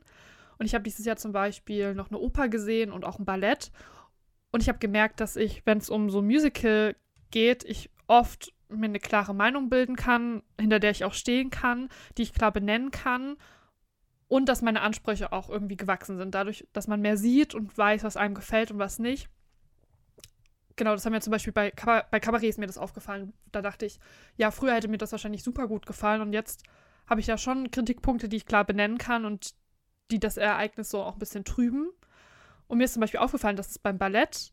Und 0.60 0.66
ich 0.66 0.74
habe 0.74 0.84
dieses 0.84 1.06
Jahr 1.06 1.18
zum 1.18 1.32
Beispiel 1.32 1.94
noch 1.94 2.10
eine 2.10 2.20
Oper 2.20 2.48
gesehen 2.50 2.92
und 2.92 3.06
auch 3.06 3.20
ein 3.20 3.26
Ballett. 3.26 3.72
Und 4.52 4.62
ich 4.62 4.70
habe 4.70 4.80
gemerkt, 4.80 5.20
dass 5.20 5.36
ich, 5.36 5.66
wenn 5.66 5.78
es 5.78 5.90
um 5.90 6.10
so 6.10 6.22
Musical 6.22 6.96
geht, 7.32 7.64
ich 7.64 7.90
oft 8.08 8.54
mir 8.70 8.86
eine 8.86 9.00
klare 9.00 9.34
Meinung 9.34 9.70
bilden 9.70 9.96
kann, 9.96 10.42
hinter 10.60 10.80
der 10.80 10.92
ich 10.92 11.06
auch 11.06 11.14
stehen 11.14 11.50
kann, 11.50 11.90
die 12.18 12.24
ich 12.24 12.34
klar 12.34 12.52
benennen 12.52 12.92
kann. 12.92 13.38
Und 14.28 14.50
dass 14.50 14.62
meine 14.62 14.82
Ansprüche 14.82 15.32
auch 15.32 15.50
irgendwie 15.50 15.78
gewachsen 15.78 16.18
sind, 16.18 16.36
dadurch, 16.36 16.68
dass 16.74 16.88
man 16.88 17.00
mehr 17.00 17.16
sieht 17.16 17.56
und 17.56 17.78
weiß, 17.78 18.04
was 18.04 18.18
einem 18.18 18.36
gefällt 18.36 18.72
und 18.72 18.80
was 18.80 19.00
nicht. 19.00 19.30
Genau, 20.76 20.92
das 20.92 21.06
haben 21.06 21.14
wir 21.14 21.22
zum 21.22 21.32
Beispiel 21.32 21.54
bei, 21.54 21.72
bei 22.12 22.20
Kabarett 22.20 22.50
ist 22.50 22.60
mir 22.60 22.68
das 22.68 22.78
aufgefallen. 22.78 23.34
Da 23.52 23.62
dachte 23.62 23.86
ich, 23.86 24.00
ja, 24.36 24.52
früher 24.52 24.76
hätte 24.76 24.90
mir 24.90 24.98
das 24.98 25.14
wahrscheinlich 25.14 25.44
super 25.44 25.68
gut 25.68 25.86
gefallen 25.86 26.22
und 26.22 26.34
jetzt 26.34 26.64
habe 27.08 27.22
ich 27.22 27.26
da 27.26 27.38
schon 27.38 27.72
Kritikpunkte, 27.72 28.28
die 28.28 28.38
ich 28.38 28.46
klar 28.46 28.66
benennen 28.66 28.98
kann 28.98 29.26
und 29.26 29.56
die 30.12 30.20
das 30.20 30.38
Ereignis 30.38 30.90
so 30.90 31.02
auch 31.02 31.14
ein 31.14 31.20
bisschen 31.20 31.46
trüben. 31.46 31.90
Und 32.68 32.78
mir 32.78 32.86
ist 32.86 32.94
zum 32.94 33.02
Beispiel 33.02 33.20
aufgefallen, 33.20 33.56
dass 33.56 33.72
es 33.72 33.80
beim 33.80 33.98
Ballett 33.98 34.52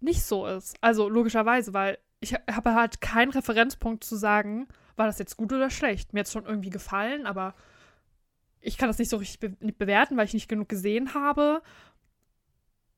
nicht 0.00 0.22
so 0.22 0.46
ist. 0.46 0.76
Also 0.80 1.08
logischerweise, 1.08 1.74
weil 1.74 1.98
ich 2.20 2.34
habe 2.34 2.74
halt 2.74 3.00
keinen 3.00 3.30
Referenzpunkt 3.30 4.04
zu 4.04 4.16
sagen, 4.16 4.68
war 4.96 5.06
das 5.06 5.18
jetzt 5.18 5.36
gut 5.36 5.52
oder 5.52 5.70
schlecht. 5.70 6.12
Mir 6.12 6.20
hat 6.20 6.26
es 6.26 6.32
schon 6.32 6.46
irgendwie 6.46 6.70
gefallen, 6.70 7.26
aber 7.26 7.54
ich 8.60 8.78
kann 8.78 8.88
das 8.88 8.98
nicht 8.98 9.08
so 9.08 9.16
richtig 9.16 9.40
be 9.40 9.72
bewerten, 9.72 10.16
weil 10.16 10.26
ich 10.26 10.34
nicht 10.34 10.48
genug 10.48 10.68
gesehen 10.68 11.14
habe. 11.14 11.62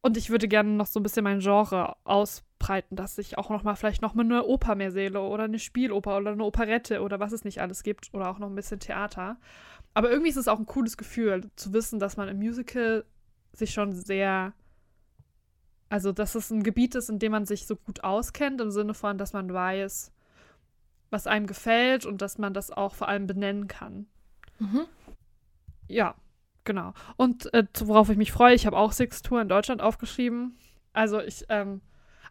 Und 0.02 0.18
ich 0.18 0.28
würde 0.28 0.48
gerne 0.48 0.70
noch 0.70 0.86
so 0.86 1.00
ein 1.00 1.02
bisschen 1.02 1.24
mein 1.24 1.40
Genre 1.40 1.96
ausbreiten, 2.04 2.94
dass 2.94 3.16
ich 3.16 3.38
auch 3.38 3.48
noch 3.48 3.62
mal 3.62 3.74
vielleicht 3.74 4.02
noch 4.02 4.12
mal 4.12 4.24
eine 4.24 4.44
Oper 4.44 4.74
mehr 4.74 4.90
sehe 4.90 5.18
oder 5.18 5.44
eine 5.44 5.58
Spieloper 5.58 6.18
oder 6.18 6.32
eine 6.32 6.44
Operette 6.44 7.00
oder 7.00 7.20
was 7.20 7.32
es 7.32 7.44
nicht 7.44 7.62
alles 7.62 7.82
gibt 7.82 8.12
oder 8.12 8.28
auch 8.28 8.38
noch 8.38 8.48
ein 8.48 8.54
bisschen 8.54 8.80
Theater. 8.80 9.38
Aber 9.94 10.10
irgendwie 10.10 10.30
ist 10.30 10.36
es 10.36 10.48
auch 10.48 10.58
ein 10.58 10.66
cooles 10.66 10.96
Gefühl, 10.96 11.50
zu 11.54 11.72
wissen, 11.72 12.00
dass 12.00 12.16
man 12.16 12.28
im 12.28 12.38
Musical 12.38 13.04
sich 13.52 13.72
schon 13.72 13.92
sehr, 13.92 14.52
also 15.88 16.10
dass 16.10 16.34
es 16.34 16.50
ein 16.50 16.64
Gebiet 16.64 16.96
ist, 16.96 17.08
in 17.08 17.20
dem 17.20 17.30
man 17.30 17.46
sich 17.46 17.66
so 17.66 17.76
gut 17.76 18.02
auskennt, 18.02 18.60
im 18.60 18.72
Sinne 18.72 18.94
von, 18.94 19.16
dass 19.18 19.32
man 19.32 19.52
weiß, 19.52 20.12
was 21.10 21.28
einem 21.28 21.46
gefällt 21.46 22.06
und 22.06 22.20
dass 22.22 22.38
man 22.38 22.52
das 22.52 22.72
auch 22.72 22.96
vor 22.96 23.06
allem 23.06 23.28
benennen 23.28 23.68
kann. 23.68 24.06
Mhm. 24.58 24.86
Ja, 25.86 26.16
genau. 26.64 26.92
Und 27.16 27.54
äh, 27.54 27.64
worauf 27.78 28.10
ich 28.10 28.16
mich 28.16 28.32
freue, 28.32 28.56
ich 28.56 28.66
habe 28.66 28.76
auch 28.76 28.90
Six 28.90 29.22
Tour 29.22 29.40
in 29.40 29.48
Deutschland 29.48 29.80
aufgeschrieben. 29.80 30.58
Also 30.92 31.20
ich, 31.20 31.44
ähm, 31.50 31.82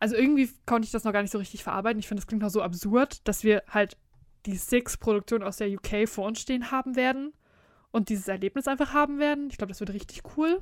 also 0.02 0.18
irgendwie 0.18 0.50
konnte 0.66 0.86
ich 0.86 0.92
das 0.92 1.06
noch 1.06 1.14
gar 1.14 1.22
nicht 1.22 1.32
so 1.32 1.38
richtig 1.38 1.64
verarbeiten. 1.64 2.00
Ich 2.00 2.10
finde, 2.10 2.20
es 2.20 2.28
klingt 2.28 2.44
noch 2.44 2.50
so 2.50 2.62
absurd, 2.62 3.26
dass 3.26 3.46
wir 3.46 3.64
halt 3.70 3.96
die 4.46 4.58
Six-Produktion 4.58 5.44
aus 5.44 5.56
der 5.56 5.70
UK 5.70 6.10
vor 6.10 6.28
uns 6.28 6.42
stehen 6.42 6.70
haben 6.70 6.98
werden 6.98 7.32
und 7.94 8.10
dieses 8.10 8.28
Erlebnis 8.28 8.68
einfach 8.68 8.92
haben 8.94 9.20
werden. 9.20 9.48
Ich 9.50 9.58
glaube, 9.58 9.72
das 9.72 9.80
wird 9.80 9.94
richtig 9.94 10.22
cool. 10.36 10.62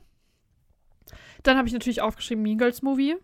Dann 1.41 1.58
habe 1.58 1.68
ich 1.68 1.74
natürlich 1.74 2.02
aufgeschrieben 2.02 2.44
Mean 2.44 2.60
Girls 2.60 2.84
Movie. 2.84 3.16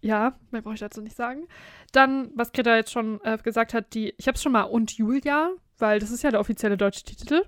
Ja, 0.00 0.38
mehr 0.50 0.62
brauche 0.62 0.74
ich 0.74 0.80
dazu 0.80 1.02
nicht 1.02 1.14
sagen. 1.14 1.46
Dann, 1.92 2.30
was 2.34 2.52
Greta 2.52 2.74
jetzt 2.74 2.90
schon 2.90 3.20
äh, 3.22 3.36
gesagt 3.36 3.74
hat, 3.74 3.92
die, 3.92 4.14
ich 4.16 4.26
habe 4.26 4.36
es 4.36 4.42
schon 4.42 4.52
mal 4.52 4.62
und 4.62 4.92
Julia, 4.92 5.50
weil 5.78 6.00
das 6.00 6.10
ist 6.10 6.22
ja 6.22 6.30
der 6.30 6.40
offizielle 6.40 6.76
deutsche 6.76 7.04
Titel. 7.04 7.44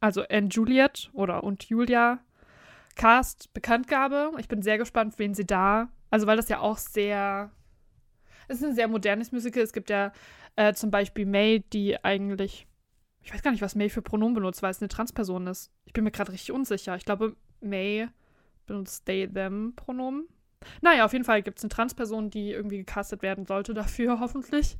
Also 0.00 0.22
and 0.28 0.52
Juliet 0.52 1.10
oder 1.12 1.44
und 1.44 1.64
Julia. 1.64 2.18
Cast, 2.96 3.52
Bekanntgabe. 3.54 4.32
Ich 4.38 4.48
bin 4.48 4.62
sehr 4.62 4.78
gespannt, 4.78 5.14
wen 5.18 5.34
sie 5.34 5.46
da. 5.46 5.88
Also, 6.10 6.26
weil 6.26 6.36
das 6.36 6.48
ja 6.48 6.60
auch 6.60 6.76
sehr. 6.76 7.50
Es 8.48 8.58
ist 8.58 8.64
ein 8.64 8.74
sehr 8.74 8.88
modernes 8.88 9.32
Musical. 9.32 9.62
Es 9.62 9.72
gibt 9.72 9.88
ja 9.88 10.12
äh, 10.56 10.74
zum 10.74 10.90
Beispiel 10.90 11.24
May, 11.24 11.60
die 11.72 12.02
eigentlich. 12.04 12.66
Ich 13.22 13.32
weiß 13.32 13.42
gar 13.42 13.52
nicht, 13.52 13.62
was 13.62 13.74
May 13.74 13.88
für 13.88 14.02
Pronomen 14.02 14.34
benutzt, 14.34 14.62
weil 14.62 14.70
es 14.70 14.80
eine 14.80 14.88
Transperson 14.88 15.46
ist. 15.46 15.70
Ich 15.84 15.92
bin 15.92 16.04
mir 16.04 16.10
gerade 16.10 16.32
richtig 16.32 16.52
unsicher. 16.52 16.96
Ich 16.96 17.04
glaube, 17.04 17.36
May 17.60 18.08
benutzt 18.66 19.06
they, 19.06 19.28
them 19.28 19.74
Pronomen. 19.76 20.26
Naja, 20.80 21.04
auf 21.04 21.12
jeden 21.12 21.24
Fall 21.24 21.42
gibt 21.42 21.58
es 21.58 21.64
eine 21.64 21.70
Transperson, 21.70 22.30
die 22.30 22.50
irgendwie 22.50 22.78
gecastet 22.78 23.22
werden 23.22 23.46
sollte 23.46 23.74
dafür, 23.74 24.20
hoffentlich. 24.20 24.78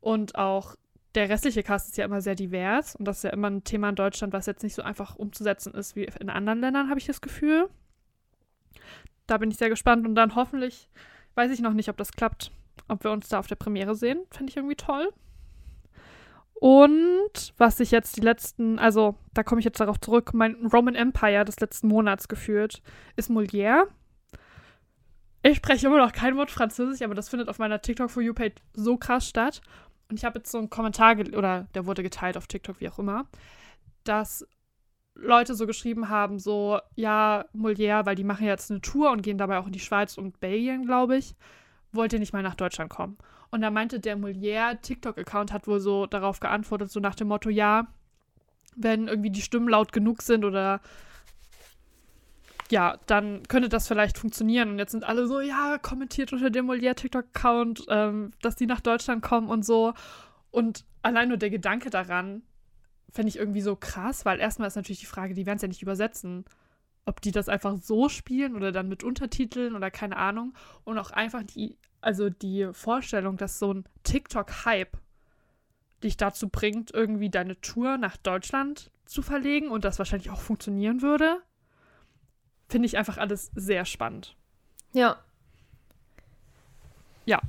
Und 0.00 0.36
auch 0.36 0.76
der 1.14 1.28
restliche 1.28 1.62
Cast 1.62 1.88
ist 1.88 1.96
ja 1.96 2.04
immer 2.04 2.20
sehr 2.20 2.34
divers 2.34 2.94
und 2.94 3.04
das 3.04 3.18
ist 3.18 3.22
ja 3.24 3.30
immer 3.30 3.50
ein 3.50 3.64
Thema 3.64 3.88
in 3.88 3.96
Deutschland, 3.96 4.32
was 4.32 4.46
jetzt 4.46 4.62
nicht 4.62 4.74
so 4.74 4.82
einfach 4.82 5.16
umzusetzen 5.16 5.74
ist 5.74 5.96
wie 5.96 6.04
in 6.04 6.30
anderen 6.30 6.60
Ländern, 6.60 6.88
habe 6.88 7.00
ich 7.00 7.06
das 7.06 7.20
Gefühl. 7.20 7.68
Da 9.26 9.38
bin 9.38 9.50
ich 9.50 9.56
sehr 9.56 9.68
gespannt 9.68 10.06
und 10.06 10.14
dann 10.14 10.34
hoffentlich, 10.34 10.88
weiß 11.34 11.50
ich 11.50 11.60
noch 11.60 11.72
nicht, 11.72 11.88
ob 11.88 11.96
das 11.96 12.12
klappt, 12.12 12.52
ob 12.88 13.04
wir 13.04 13.10
uns 13.10 13.28
da 13.28 13.38
auf 13.38 13.46
der 13.46 13.56
Premiere 13.56 13.94
sehen. 13.94 14.24
Fände 14.30 14.50
ich 14.50 14.56
irgendwie 14.56 14.76
toll. 14.76 15.12
Und 16.60 17.54
was 17.56 17.80
ich 17.80 17.90
jetzt 17.90 18.18
die 18.18 18.20
letzten, 18.20 18.78
also 18.78 19.14
da 19.32 19.42
komme 19.42 19.60
ich 19.60 19.64
jetzt 19.64 19.80
darauf 19.80 19.98
zurück, 19.98 20.34
mein 20.34 20.66
Roman 20.66 20.94
Empire 20.94 21.46
des 21.46 21.58
letzten 21.58 21.88
Monats 21.88 22.28
geführt, 22.28 22.82
ist 23.16 23.30
Molière. 23.30 23.86
Ich 25.42 25.56
spreche 25.56 25.86
immer 25.86 25.96
noch 25.96 26.12
kein 26.12 26.36
Wort 26.36 26.50
Französisch, 26.50 27.00
aber 27.00 27.14
das 27.14 27.30
findet 27.30 27.48
auf 27.48 27.58
meiner 27.58 27.80
TikTok 27.80 28.10
for 28.10 28.22
You 28.22 28.34
Page 28.34 28.56
so 28.74 28.98
krass 28.98 29.26
statt. 29.26 29.62
Und 30.10 30.18
ich 30.18 30.24
habe 30.26 30.40
jetzt 30.40 30.52
so 30.52 30.58
einen 30.58 30.68
Kommentar, 30.68 31.16
oder 31.34 31.66
der 31.74 31.86
wurde 31.86 32.02
geteilt 32.02 32.36
auf 32.36 32.46
TikTok, 32.46 32.78
wie 32.80 32.90
auch 32.90 32.98
immer, 32.98 33.24
dass 34.04 34.46
Leute 35.14 35.54
so 35.54 35.66
geschrieben 35.66 36.10
haben, 36.10 36.38
so, 36.38 36.78
ja, 36.94 37.46
Molière, 37.54 38.04
weil 38.04 38.16
die 38.16 38.24
machen 38.24 38.46
jetzt 38.46 38.70
eine 38.70 38.82
Tour 38.82 39.12
und 39.12 39.22
gehen 39.22 39.38
dabei 39.38 39.58
auch 39.58 39.66
in 39.66 39.72
die 39.72 39.80
Schweiz 39.80 40.18
und 40.18 40.40
Belgien, 40.40 40.84
glaube 40.84 41.16
ich, 41.16 41.36
wollt 41.90 42.12
ihr 42.12 42.18
nicht 42.18 42.34
mal 42.34 42.42
nach 42.42 42.54
Deutschland 42.54 42.90
kommen? 42.90 43.16
Und 43.50 43.62
da 43.62 43.70
meinte 43.70 43.98
der 44.00 44.16
Molière 44.16 44.80
TikTok-Account 44.80 45.52
hat 45.52 45.66
wohl 45.66 45.80
so 45.80 46.06
darauf 46.06 46.40
geantwortet, 46.40 46.90
so 46.90 47.00
nach 47.00 47.14
dem 47.14 47.28
Motto, 47.28 47.50
ja, 47.50 47.88
wenn 48.76 49.08
irgendwie 49.08 49.30
die 49.30 49.42
Stimmen 49.42 49.68
laut 49.68 49.92
genug 49.92 50.22
sind 50.22 50.44
oder 50.44 50.80
ja, 52.70 52.98
dann 53.06 53.42
könnte 53.48 53.68
das 53.68 53.88
vielleicht 53.88 54.16
funktionieren. 54.16 54.70
Und 54.70 54.78
jetzt 54.78 54.92
sind 54.92 55.04
alle 55.04 55.26
so, 55.26 55.40
ja, 55.40 55.78
kommentiert 55.78 56.32
unter 56.32 56.50
dem 56.50 56.70
Molière 56.70 56.94
TikTok-Account, 56.94 57.86
ähm, 57.88 58.30
dass 58.42 58.54
die 58.54 58.66
nach 58.66 58.80
Deutschland 58.80 59.22
kommen 59.22 59.48
und 59.48 59.64
so. 59.64 59.92
Und 60.52 60.84
allein 61.02 61.28
nur 61.28 61.36
der 61.36 61.50
Gedanke 61.50 61.90
daran, 61.90 62.42
fände 63.12 63.28
ich 63.28 63.36
irgendwie 63.36 63.60
so 63.60 63.76
krass, 63.76 64.24
weil 64.24 64.38
erstmal 64.38 64.68
ist 64.68 64.76
natürlich 64.76 65.00
die 65.00 65.06
Frage, 65.06 65.34
die 65.34 65.46
werden 65.46 65.56
es 65.56 65.62
ja 65.62 65.68
nicht 65.68 65.82
übersetzen. 65.82 66.44
Ob 67.06 67.20
die 67.20 67.32
das 67.32 67.48
einfach 67.48 67.76
so 67.76 68.08
spielen 68.08 68.54
oder 68.54 68.72
dann 68.72 68.88
mit 68.88 69.02
Untertiteln 69.02 69.74
oder 69.74 69.90
keine 69.90 70.16
Ahnung. 70.16 70.54
Und 70.84 70.98
auch 70.98 71.10
einfach 71.10 71.42
die, 71.42 71.76
also 72.00 72.30
die 72.30 72.68
Vorstellung, 72.72 73.36
dass 73.36 73.58
so 73.58 73.74
ein 73.74 73.84
TikTok-Hype 74.04 74.96
dich 76.02 76.16
dazu 76.16 76.48
bringt, 76.48 76.92
irgendwie 76.92 77.30
deine 77.30 77.60
Tour 77.60 77.98
nach 77.98 78.16
Deutschland 78.16 78.90
zu 79.04 79.22
verlegen 79.22 79.68
und 79.70 79.84
das 79.84 79.98
wahrscheinlich 79.98 80.30
auch 80.30 80.40
funktionieren 80.40 81.02
würde 81.02 81.42
finde 82.70 82.86
ich 82.86 82.96
einfach 82.96 83.18
alles 83.18 83.50
sehr 83.54 83.84
spannend. 83.84 84.36
Ja. 84.92 85.18
Ja. 87.26 87.40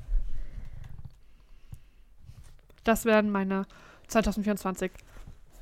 Das 2.84 3.06
werden 3.06 3.32
meine 3.32 3.66
2024, 4.08 4.92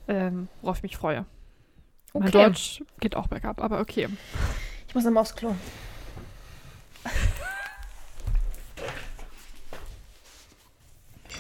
ähm, 0.08 0.48
worauf 0.62 0.78
ich 0.78 0.84
mich 0.84 0.98
freue. 0.98 1.26
Okay. 2.14 2.24
Mein 2.24 2.32
Deutsch 2.32 2.82
geht 3.00 3.16
auch 3.16 3.28
bergab, 3.28 3.62
aber 3.62 3.80
okay. 3.80 4.08
Ich 4.88 4.96
muss 4.96 5.04
nochmal 5.04 5.22
aufs 5.22 5.36
Klo. 5.36 5.56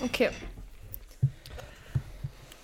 okay. 0.01 0.29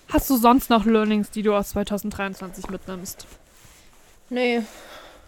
Hast 0.09 0.29
du 0.29 0.37
sonst 0.37 0.69
noch 0.69 0.85
Learnings, 0.85 1.31
die 1.31 1.41
du 1.41 1.53
aus 1.55 1.69
2023 1.69 2.69
mitnimmst? 2.69 3.27
Nee, 4.29 4.63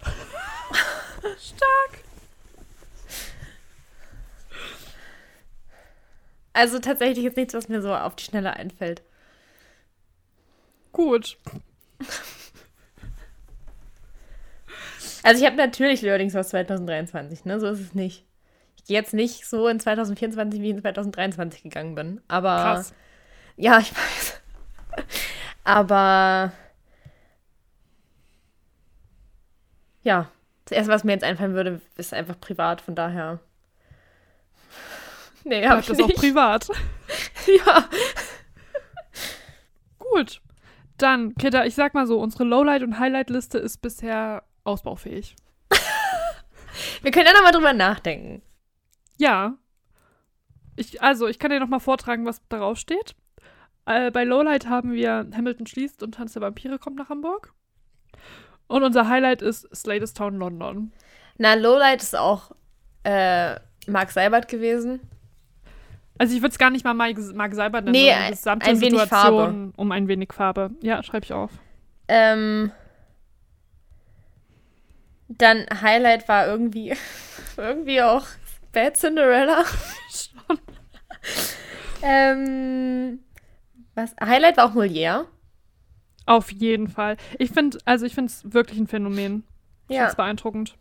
Stark. 1.40 2.04
Also 6.54 6.80
tatsächlich 6.80 7.26
ist 7.26 7.38
nichts, 7.38 7.54
was 7.54 7.70
mir 7.70 7.82
so 7.82 7.94
auf 7.94 8.16
die 8.16 8.24
Schnelle 8.24 8.54
einfällt. 8.54 9.04
Gut. 10.92 11.38
Also 15.24 15.42
ich 15.42 15.46
habe 15.46 15.58
natürlich 15.58 16.02
Learnings 16.02 16.36
aus 16.36 16.50
2023, 16.50 17.46
ne? 17.46 17.60
So 17.60 17.68
ist 17.68 17.80
es 17.82 17.94
nicht. 17.94 18.27
Jetzt 18.88 19.14
nicht 19.14 19.46
so 19.46 19.68
in 19.68 19.80
2024, 19.80 20.62
wie 20.62 20.70
in 20.70 20.80
2023 20.80 21.64
gegangen 21.64 21.96
bin. 21.96 22.22
Aber. 22.28 22.56
Krass. 22.56 22.94
Ja, 23.58 23.80
ich 23.80 23.92
weiß. 23.94 24.42
Aber. 25.64 26.54
Ja, 30.04 30.30
das 30.64 30.78
erste, 30.78 30.92
was 30.94 31.04
mir 31.04 31.12
jetzt 31.12 31.26
einfallen 31.26 31.54
würde, 31.54 31.82
ist 31.98 32.14
einfach 32.14 32.40
privat, 32.40 32.82
von 32.82 32.96
daher. 32.96 33.40
Nee, 35.44 35.66
hab 35.66 35.80
ich 35.80 35.86
das 35.86 35.98
nicht. 35.98 36.18
auch 36.18 36.20
privat. 36.20 36.68
ja. 37.66 37.86
Gut. 39.98 40.42
Dann, 40.98 41.36
Kita, 41.36 41.64
ich 41.64 41.74
sag 41.74 41.94
mal 41.94 42.06
so, 42.06 42.20
unsere 42.20 42.44
Lowlight- 42.44 42.84
und 42.84 43.00
Highlight-Liste 43.00 43.58
ist 43.58 43.82
bisher 43.82 44.44
ausbaufähig. 44.66 45.38
Wir 47.02 47.12
können 47.12 47.28
ja 47.28 47.34
nochmal 47.34 47.54
drüber 47.54 47.72
nachdenken. 47.72 48.42
Ja. 49.18 49.58
Ich, 50.76 51.02
also, 51.02 51.28
ich 51.28 51.40
kann 51.40 51.52
dir 51.52 51.60
nochmal 51.60 51.80
vortragen, 51.80 52.26
was 52.26 52.42
darauf 52.50 52.78
steht. 52.78 53.16
Äh, 53.86 54.12
bei 54.12 54.24
Lowlight 54.24 54.68
haben 54.68 54.92
wir 54.92 55.28
Hamilton 55.36 55.66
schließt 55.66 56.04
und 56.04 56.16
Tanz 56.16 56.34
der 56.34 56.42
Vampire 56.42 56.78
kommt 56.78 56.98
nach 56.98 57.10
Hamburg. 57.10 57.54
Und 58.68 58.84
unser 58.84 59.08
Highlight 59.08 59.42
ist 59.42 59.74
Sladestown 59.76 60.38
London. 60.38 60.92
Na, 61.38 61.54
Lowlight 61.54 62.02
ist 62.04 62.16
auch 62.16 62.52
äh, 63.04 63.56
Mark 63.88 64.12
Seibert 64.12 64.48
gewesen. 64.50 65.00
Also 66.18 66.36
ich 66.36 66.42
würde 66.42 66.52
es 66.52 66.58
gar 66.58 66.70
nicht 66.70 66.84
mal 66.84 66.94
Mark 66.94 67.54
Seibert 67.54 67.86
nennen, 67.86 67.94
nee, 67.94 68.10
sondern 68.10 68.32
gesamte 68.32 68.66
ein 68.68 68.82
wenig 68.82 69.02
Farbe. 69.04 69.72
um 69.76 69.92
ein 69.92 70.08
wenig 70.08 70.34
Farbe. 70.34 70.72
Ja, 70.82 71.04
schreibe 71.04 71.26
ich 71.26 71.34
auf. 71.34 71.52
Ähm, 72.08 72.72
dann 75.28 75.66
Highlight 75.82 76.28
war 76.28 76.48
irgendwie, 76.48 76.94
irgendwie 77.58 78.02
auch 78.02 78.26
Bad 78.78 78.96
Cinderella. 78.96 79.66
Schon. 80.12 80.60
ähm, 82.04 83.20
was? 83.96 84.16
Highlight 84.24 84.56
war 84.58 84.66
auch 84.66 84.76
Molière. 84.76 85.26
Auf 86.28 86.52
jeden 86.52 86.88
Fall. 86.88 87.18
Ich 87.40 87.50
finde, 87.50 87.80
also 87.86 88.06
ich 88.06 88.14
finde 88.14 88.32
es 88.32 88.54
wirklich 88.54 88.78
ein 88.78 88.86
Phänomen. 88.86 89.46
Ich 89.88 89.96
ja. 89.96 90.02
finde 90.02 90.10
es 90.12 90.16
beeindruckend. 90.16 90.76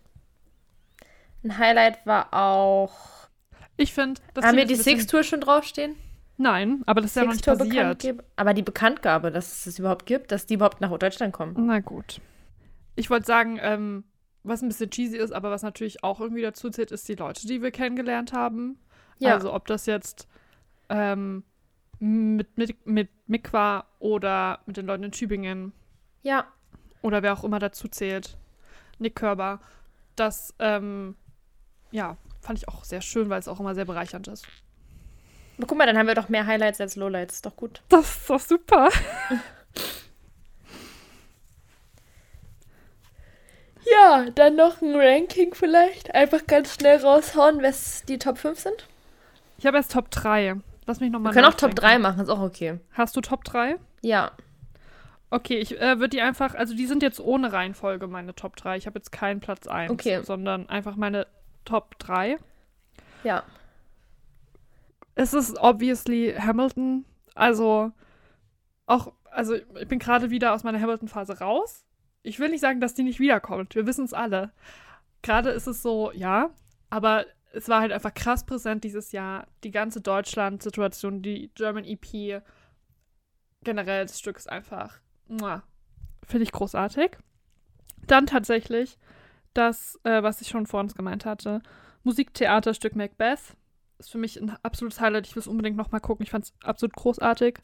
Ein 1.43 1.57
Highlight 1.57 2.05
war 2.05 2.35
auch. 2.35 3.31
Ich 3.79 3.95
finde, 3.95 4.21
Haben 4.43 4.59
wir 4.59 4.67
die 4.67 4.75
Six-Tour 4.75 5.23
schon 5.23 5.41
draufstehen? 5.41 5.97
Nein, 6.37 6.83
aber 6.85 7.01
das 7.01 7.13
ist 7.13 7.17
ja 7.17 7.25
noch 7.25 7.33
nicht 7.33 7.47
passiert. 7.47 8.15
Aber 8.37 8.53
die 8.53 8.63
Bekanntgabe, 8.63 9.31
dass 9.31 9.53
es 9.53 9.67
es 9.67 9.79
überhaupt 9.79 10.05
gibt, 10.05 10.33
dass 10.33 10.45
die 10.45 10.55
überhaupt 10.55 10.83
nach 10.83 10.95
Deutschland 10.99 11.33
kommen. 11.33 11.55
Na 11.67 11.81
gut. 11.81 12.21
Ich 12.95 13.09
wollte 13.09 13.25
sagen, 13.25 13.59
ähm, 13.63 14.05
was 14.49 14.63
ein 14.63 14.69
bisschen 14.69 14.91
cheesy 14.91 15.17
ist, 15.17 15.33
aber 15.33 15.51
was 15.51 15.63
natürlich 15.63 16.05
auch 16.05 16.21
irgendwie 16.21 16.43
dazu 16.43 16.71
zählt, 16.71 16.93
ist 16.93 17.09
die 17.09 17.15
Leute, 17.15 17.47
die 17.47 17.63
wir 17.63 17.71
kennengelernt 17.71 18.33
haben. 18.33 18.79
Ja. 19.19 19.35
Also 19.35 19.53
ob 19.53 19.67
das 19.67 19.87
jetzt 19.87 20.29
ähm, 20.89 21.45
mit, 21.99 22.57
mit, 22.57 22.87
mit 22.87 23.09
Mikwa 23.27 23.85
oder 23.99 24.61
mit 24.67 24.77
den 24.77 24.87
Leuten 24.87 25.05
in 25.05 25.13
Tübingen. 25.13 25.73
Ja. 26.23 26.47
Oder 27.03 27.23
wer 27.23 27.33
auch 27.33 27.45
immer 27.45 27.59
dazu 27.59 27.89
zählt. 27.89 28.37
Nick 28.99 29.17
Körber. 29.17 29.61
Das, 30.15 30.55
ähm, 30.59 31.17
ja, 31.91 32.17
fand 32.41 32.59
ich 32.59 32.69
auch 32.69 32.85
sehr 32.85 33.01
schön, 33.01 33.29
weil 33.29 33.41
es 33.41 33.49
auch 33.49 33.61
immer 33.61 33.75
sehr 33.75 33.85
bereichernd 33.85 34.29
ist. 34.29 34.47
Aber 35.59 35.67
guck 35.67 35.79
mal, 35.79 35.87
dann 35.87 35.97
haben 35.97 36.07
wir 36.07 36.15
doch 36.15 36.29
mehr 36.29 36.47
Highlights 36.47 36.81
als 36.81 36.97
Lowlights. 36.97 37.37
Ist 37.37 37.47
doch 37.47 37.57
gut. 37.57 37.83
Das 37.89 38.17
ist 38.17 38.31
doch 38.31 38.41
super. 38.41 38.89
ja, 43.91 44.27
dann 44.35 44.57
noch 44.57 44.81
ein 44.83 44.95
Ranking 44.95 45.55
vielleicht. 45.55 46.15
Einfach 46.15 46.47
ganz 46.47 46.75
schnell 46.75 46.99
raushauen, 46.99 47.63
was 47.63 48.05
die 48.05 48.19
Top 48.19 48.39
5 48.39 48.59
sind. 48.59 48.89
Ich 49.59 49.67
habe 49.67 49.77
erst 49.77 49.93
Top 49.93 50.11
3. 50.11 50.57
Lass 50.87 51.01
mich 51.01 51.11
nochmal 51.11 51.33
Wir 51.33 51.41
können 51.41 51.53
auch 51.53 51.57
Top 51.57 51.75
3 51.75 51.99
machen, 51.99 52.21
ist 52.21 52.29
auch 52.29 52.41
okay. 52.41 52.79
Hast 52.93 53.17
du 53.17 53.21
Top 53.21 53.45
3? 53.45 53.77
Ja. 54.03 54.33
Okay, 55.31 55.59
ich 55.59 55.81
äh, 55.81 55.99
würde 55.99 56.11
die 56.11 56.21
einfach, 56.21 56.55
also 56.55 56.75
die 56.75 56.87
sind 56.87 57.03
jetzt 57.03 57.21
ohne 57.21 57.53
Reihenfolge 57.53 58.07
meine 58.07 58.35
Top 58.35 58.57
3. 58.57 58.77
Ich 58.77 58.87
habe 58.87 58.99
jetzt 58.99 59.11
keinen 59.11 59.41
Platz 59.41 59.67
1, 59.67 59.91
okay. 59.91 60.23
sondern 60.23 60.69
einfach 60.69 60.97
meine 60.97 61.27
Top 61.65 61.99
3. 61.99 62.39
Ja. 63.25 63.43
Es 65.17 65.35
ist 65.35 65.59
obviously 65.59 66.35
Hamilton. 66.39 67.05
Also 67.35 67.91
auch, 68.87 69.13
also 69.31 69.55
ich 69.55 69.89
bin 69.89 69.99
gerade 69.99 70.31
wieder 70.31 70.55
aus 70.55 70.63
meiner 70.63 70.81
Hamilton-Phase 70.81 71.41
raus. 71.41 71.85
Ich 72.27 72.41
will 72.41 72.49
nicht 72.49 72.61
sagen, 72.61 72.81
dass 72.81 72.95
die 72.95 73.05
nicht 73.05 73.21
wiederkommt. 73.21 73.75
Wir 73.77 73.87
wissen 73.87 74.05
es 74.05 74.13
alle. 74.13 74.51
Gerade 75.23 75.51
ist 75.51 75.67
es 75.69 75.81
so, 75.81 76.11
ja, 76.13 76.51
aber 76.91 77.25
es 77.53 77.69
war 77.69 77.81
halt 77.81 77.93
einfach 77.93 78.13
krass 78.15 78.45
präsent 78.45 78.83
dieses 78.85 79.13
Jahr. 79.13 79.47
Die 79.63 79.71
ganze 79.71 80.01
Deutschland-Situation, 80.01 81.23
die 81.23 81.51
German 81.55 81.85
EP, 81.85 82.43
generell 83.63 84.07
das 84.07 84.19
Stück 84.19 84.37
ist 84.37 84.51
einfach, 84.51 84.99
finde 86.25 86.43
ich 86.43 86.53
großartig. 86.53 87.17
Dann 88.07 88.27
tatsächlich 88.27 88.99
das, 89.55 89.99
äh, 90.03 90.23
was 90.23 90.41
ich 90.41 90.49
schon 90.49 90.67
vor 90.67 90.81
uns 90.81 90.95
gemeint 90.95 91.25
hatte, 91.25 91.63
Musiktheaterstück 92.03 92.95
Macbeth. 92.97 93.57
ist 93.99 94.11
für 94.11 94.19
mich 94.19 94.41
ein 94.41 94.51
absolutes 94.63 95.01
Highlight. 95.01 95.27
Ich 95.27 95.35
will 95.35 95.41
es 95.41 95.47
unbedingt 95.49 95.77
nochmal 95.77 96.01
gucken. 96.01 96.25
Ich 96.25 96.31
fand 96.31 96.45
es 96.45 96.55
absolut 96.63 96.95
großartig. 96.95 97.59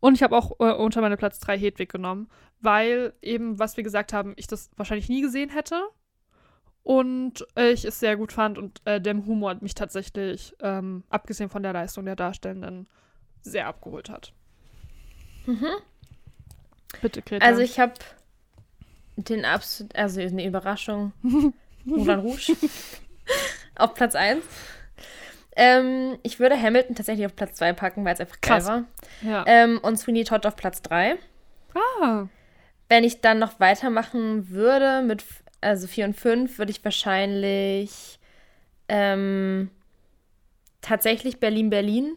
Und 0.00 0.14
ich 0.14 0.22
habe 0.22 0.36
auch 0.36 0.52
äh, 0.60 0.72
unter 0.72 1.00
meine 1.00 1.16
Platz 1.16 1.38
3 1.40 1.58
Hedwig 1.58 1.90
genommen, 1.90 2.28
weil 2.60 3.14
eben, 3.22 3.58
was 3.58 3.76
wir 3.76 3.84
gesagt 3.84 4.12
haben, 4.12 4.34
ich 4.36 4.46
das 4.46 4.70
wahrscheinlich 4.76 5.08
nie 5.08 5.22
gesehen 5.22 5.50
hätte. 5.50 5.82
Und 6.82 7.44
äh, 7.56 7.72
ich 7.72 7.84
es 7.84 7.98
sehr 7.98 8.16
gut 8.16 8.32
fand 8.32 8.58
und 8.58 8.80
äh, 8.84 9.00
der 9.00 9.14
Humor 9.14 9.56
mich 9.60 9.74
tatsächlich, 9.74 10.54
ähm, 10.60 11.02
abgesehen 11.08 11.50
von 11.50 11.62
der 11.62 11.72
Leistung 11.72 12.04
der 12.04 12.14
Darstellenden, 12.14 12.86
sehr 13.42 13.66
abgeholt 13.66 14.08
hat. 14.08 14.32
Mhm. 15.46 15.66
Bitte, 17.00 17.22
Greta. 17.22 17.44
Also 17.44 17.60
ich 17.62 17.80
habe 17.80 17.94
den 19.16 19.44
absolut, 19.44 19.96
also 19.96 20.20
eine 20.20 20.46
Überraschung. 20.46 21.12
Moulin 21.84 22.20
Rouge. 22.20 22.56
auf 23.76 23.94
Platz 23.94 24.14
1. 24.14 24.44
Ähm, 25.56 26.18
ich 26.22 26.38
würde 26.38 26.60
Hamilton 26.60 26.94
tatsächlich 26.94 27.24
auf 27.26 27.34
Platz 27.34 27.54
2 27.56 27.72
packen, 27.72 28.04
weil 28.04 28.12
es 28.14 28.20
einfach 28.20 28.40
geil 28.40 28.58
Krass. 28.58 28.66
war. 28.66 28.84
ja. 29.22 29.44
Ähm, 29.46 29.78
und 29.82 29.96
Sweeney 29.96 30.24
Todd 30.24 30.44
auf 30.46 30.54
Platz 30.56 30.82
3. 30.82 31.16
ah, 32.02 32.26
Wenn 32.88 33.04
ich 33.04 33.20
dann 33.22 33.38
noch 33.38 33.58
weitermachen 33.58 34.50
würde 34.50 35.02
mit, 35.02 35.24
also 35.62 35.86
4 35.86 36.04
und 36.06 36.14
5, 36.16 36.58
würde 36.58 36.70
ich 36.70 36.84
wahrscheinlich 36.84 38.18
ähm, 38.88 39.70
tatsächlich 40.80 41.40
Berlin-Berlin 41.40 42.16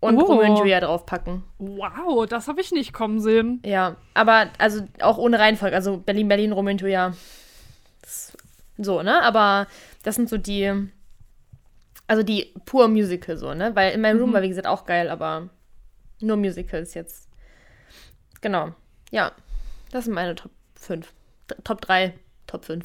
und 0.00 0.16
Oh. 0.16 0.22
Romeo 0.24 0.50
und 0.52 0.58
Julia 0.58 0.80
draufpacken. 0.80 1.44
wow, 1.58 2.26
das 2.26 2.48
habe 2.48 2.60
ich 2.60 2.72
nicht 2.72 2.92
kommen 2.92 3.20
sehen. 3.20 3.62
Ja, 3.64 3.96
aber 4.14 4.48
also 4.58 4.82
auch 5.00 5.18
ohne 5.18 5.38
Reihenfolge. 5.38 5.76
Also 5.76 5.98
Berlin-Berlin, 5.98 6.52
Romeo 6.52 6.72
und 6.72 6.80
Julia. 6.80 7.12
Das- 8.00 8.36
So, 8.78 9.02
ne? 9.02 9.22
Aber 9.22 9.68
das 10.02 10.16
sind 10.16 10.28
so 10.28 10.38
die, 10.38 10.88
also 12.06 12.22
die 12.22 12.52
pur 12.64 12.88
Musical 12.88 13.36
so, 13.36 13.54
ne? 13.54 13.74
Weil 13.74 13.92
in 13.92 14.00
meinem 14.00 14.18
Room 14.20 14.30
Mhm. 14.30 14.34
war, 14.34 14.42
wie 14.42 14.48
gesagt, 14.48 14.66
auch 14.66 14.84
geil, 14.86 15.08
aber 15.10 15.48
nur 16.20 16.36
Musicals 16.36 16.94
jetzt. 16.94 17.28
Genau. 18.40 18.74
Ja, 19.10 19.32
das 19.90 20.04
sind 20.06 20.14
meine 20.14 20.34
Top 20.34 20.50
5. 20.74 21.12
Top 21.64 21.80
3, 21.80 22.14
Top 22.46 22.64
5. 22.64 22.84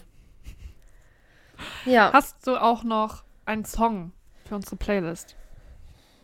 Ja, 1.86 2.12
Hast 2.14 2.46
du 2.46 2.58
auch 2.62 2.84
noch 2.84 3.24
einen 3.46 3.66
Song 3.66 4.12
für 4.46 4.56
unsere 4.56 4.76
Playlist? 4.76 5.36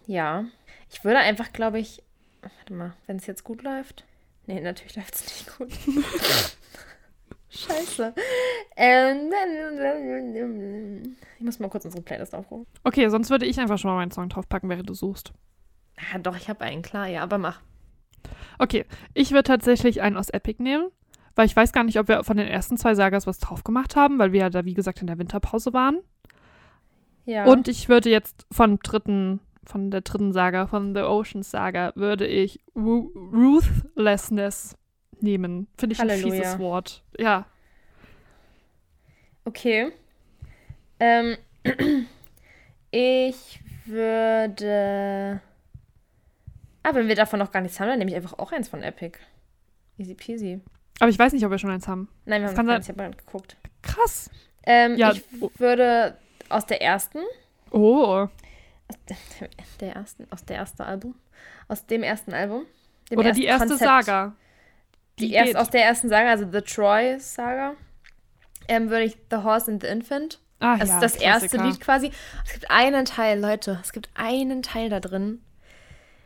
ja. 0.08 0.46
Ich 0.92 1.04
würde 1.04 1.18
einfach, 1.20 1.52
glaube 1.54 1.80
ich, 1.80 2.04
warte 2.42 2.74
mal, 2.74 2.94
wenn 3.08 3.16
es 3.18 3.26
jetzt 3.26 3.44
gut 3.44 3.64
läuft. 3.64 4.04
Nee, 4.46 4.62
natürlich 4.62 4.96
läuft 4.98 5.16
es 5.16 5.24
nicht 5.26 5.58
gut. 5.58 5.70
Scheiße. 7.54 8.16
Ähm, 8.76 9.32
ich 11.38 11.46
muss 11.46 11.60
mal 11.60 11.70
kurz 11.70 11.86
unsere 11.86 12.02
Playlist 12.02 12.34
aufrufen. 12.34 12.66
Okay, 12.84 13.08
sonst 13.10 13.30
würde 13.30 13.46
ich 13.46 13.60
einfach 13.60 13.78
schon 13.78 13.92
mal 13.92 13.98
meinen 13.98 14.12
Song 14.12 14.28
draufpacken, 14.28 14.70
während 14.70 14.90
du 14.90 14.96
suchst. 14.96 15.34
Ah, 15.98 16.18
doch, 16.18 16.36
ich 16.36 16.50
habe 16.50 16.62
einen, 16.62 16.82
klar, 16.82 17.08
ja, 17.08 17.22
aber 17.22 17.38
mach. 17.38 17.62
Okay, 18.58 18.86
ich 19.14 19.32
würde 19.32 19.44
tatsächlich 19.44 20.02
einen 20.02 20.18
aus 20.18 20.30
Epic 20.30 20.62
nehmen, 20.62 20.90
weil 21.36 21.46
ich 21.46 21.56
weiß 21.56 21.72
gar 21.72 21.84
nicht, 21.84 22.00
ob 22.00 22.08
wir 22.08 22.24
von 22.24 22.38
den 22.38 22.48
ersten 22.48 22.78
zwei 22.78 22.96
Sagas 22.96 23.28
was 23.28 23.38
drauf 23.38 23.64
gemacht 23.64 23.96
haben, 23.96 24.18
weil 24.18 24.32
wir 24.32 24.42
ja 24.42 24.50
da, 24.50 24.66
wie 24.66 24.74
gesagt, 24.74 25.02
in 25.02 25.08
der 25.08 25.20
Winterpause 25.20 25.74
waren. 25.74 26.00
Ja. 27.26 27.46
Und 27.46 27.68
ich 27.68 27.88
würde 27.88 28.10
jetzt 28.10 28.48
von 28.52 28.80
dritten, 28.80 29.40
von 29.64 29.92
der 29.92 30.02
dritten 30.02 30.34
Saga, 30.34 30.66
von 30.66 30.96
The 30.96 31.02
Oceans 31.02 31.52
Saga, 31.52 31.94
würde 31.96 32.26
ich 32.26 32.60
Ru 32.76 33.12
Ruthlessness 33.16 34.76
nehmen. 35.24 35.68
Finde 35.78 35.94
ich 35.94 36.00
ein 36.02 36.10
Halleluja. 36.10 36.42
fieses 36.42 36.60
Wort. 36.60 37.02
Ja. 37.18 37.46
Okay. 39.46 39.92
Ähm, 41.00 41.38
ich 42.92 43.60
würde. 43.86 45.42
Ah, 46.84 46.94
wenn 46.94 47.08
wir 47.08 47.16
davon 47.16 47.40
noch 47.40 47.52
gar 47.52 47.62
nichts 47.62 47.80
haben, 47.80 47.88
dann 47.88 47.98
nehme 48.00 48.12
ich 48.12 48.16
einfach 48.18 48.38
auch 48.40 48.52
eins 48.52 48.68
von 48.70 48.84
Epic. 48.84 49.18
Easy 49.98 50.16
peasy. 50.16 50.60
Aber 51.00 51.10
ich 51.10 51.18
weiß 51.18 51.34
nicht, 51.34 51.46
ob 51.46 51.52
wir 51.52 51.58
schon 51.58 51.70
eins 51.72 51.88
haben. 51.88 52.10
Nein, 52.26 52.42
wir 52.42 52.50
Das 52.50 52.58
haben 52.58 52.68
gar 52.68 52.82
sein- 52.82 53.16
geguckt. 53.18 53.58
Krass. 53.82 54.30
Ähm, 54.66 54.96
Ja, 54.98 55.12
ich 55.12 55.24
oh. 55.42 55.50
würde 55.58 56.18
aus 56.50 56.66
der 56.66 56.82
ersten, 56.82 57.20
Oh. 57.72 58.28
der 59.80 59.96
ersten, 59.96 60.28
aus 60.32 60.46
der 60.46 60.58
ersten 60.58 60.82
Album, 60.84 61.16
aus 61.68 61.86
dem 61.86 62.04
ersten 62.04 62.34
Album, 62.34 62.66
Oder 63.12 63.32
die 63.32 63.46
ersten 63.46 63.70
erste 63.72 63.86
Konzept- 63.86 64.06
Saga. 64.06 64.36
Die, 65.20 65.28
Die 65.28 65.34
erst 65.34 65.56
aus 65.56 65.70
der 65.70 65.84
ersten 65.86 66.10
Saga, 66.10 66.30
also 66.32 66.46
The 66.52 66.62
Troy 66.62 67.20
Saga, 67.20 67.76
ähm, 68.68 68.90
würde 68.90 69.04
ich 69.06 69.18
The 69.30 69.38
Horse 69.38 69.72
and 69.72 69.82
the 69.82 69.88
Infant. 69.88 70.40
Ah, 70.60 70.78
Das 70.78 70.90
ja, 70.90 70.96
ist 70.96 71.04
das 71.04 71.16
erste 71.18 71.50
Klassiker. 71.50 71.64
Lied 71.66 71.82
quasi. 71.82 72.12
Es 72.46 72.54
gibt 72.54 72.72
einen 72.72 73.06
Teil, 73.06 73.40
Leute, 73.40 73.80
es 73.84 73.92
gibt 73.92 74.10
einen 74.16 74.64
Teil 74.64 74.90
da 74.90 75.00
drin, 75.00 75.42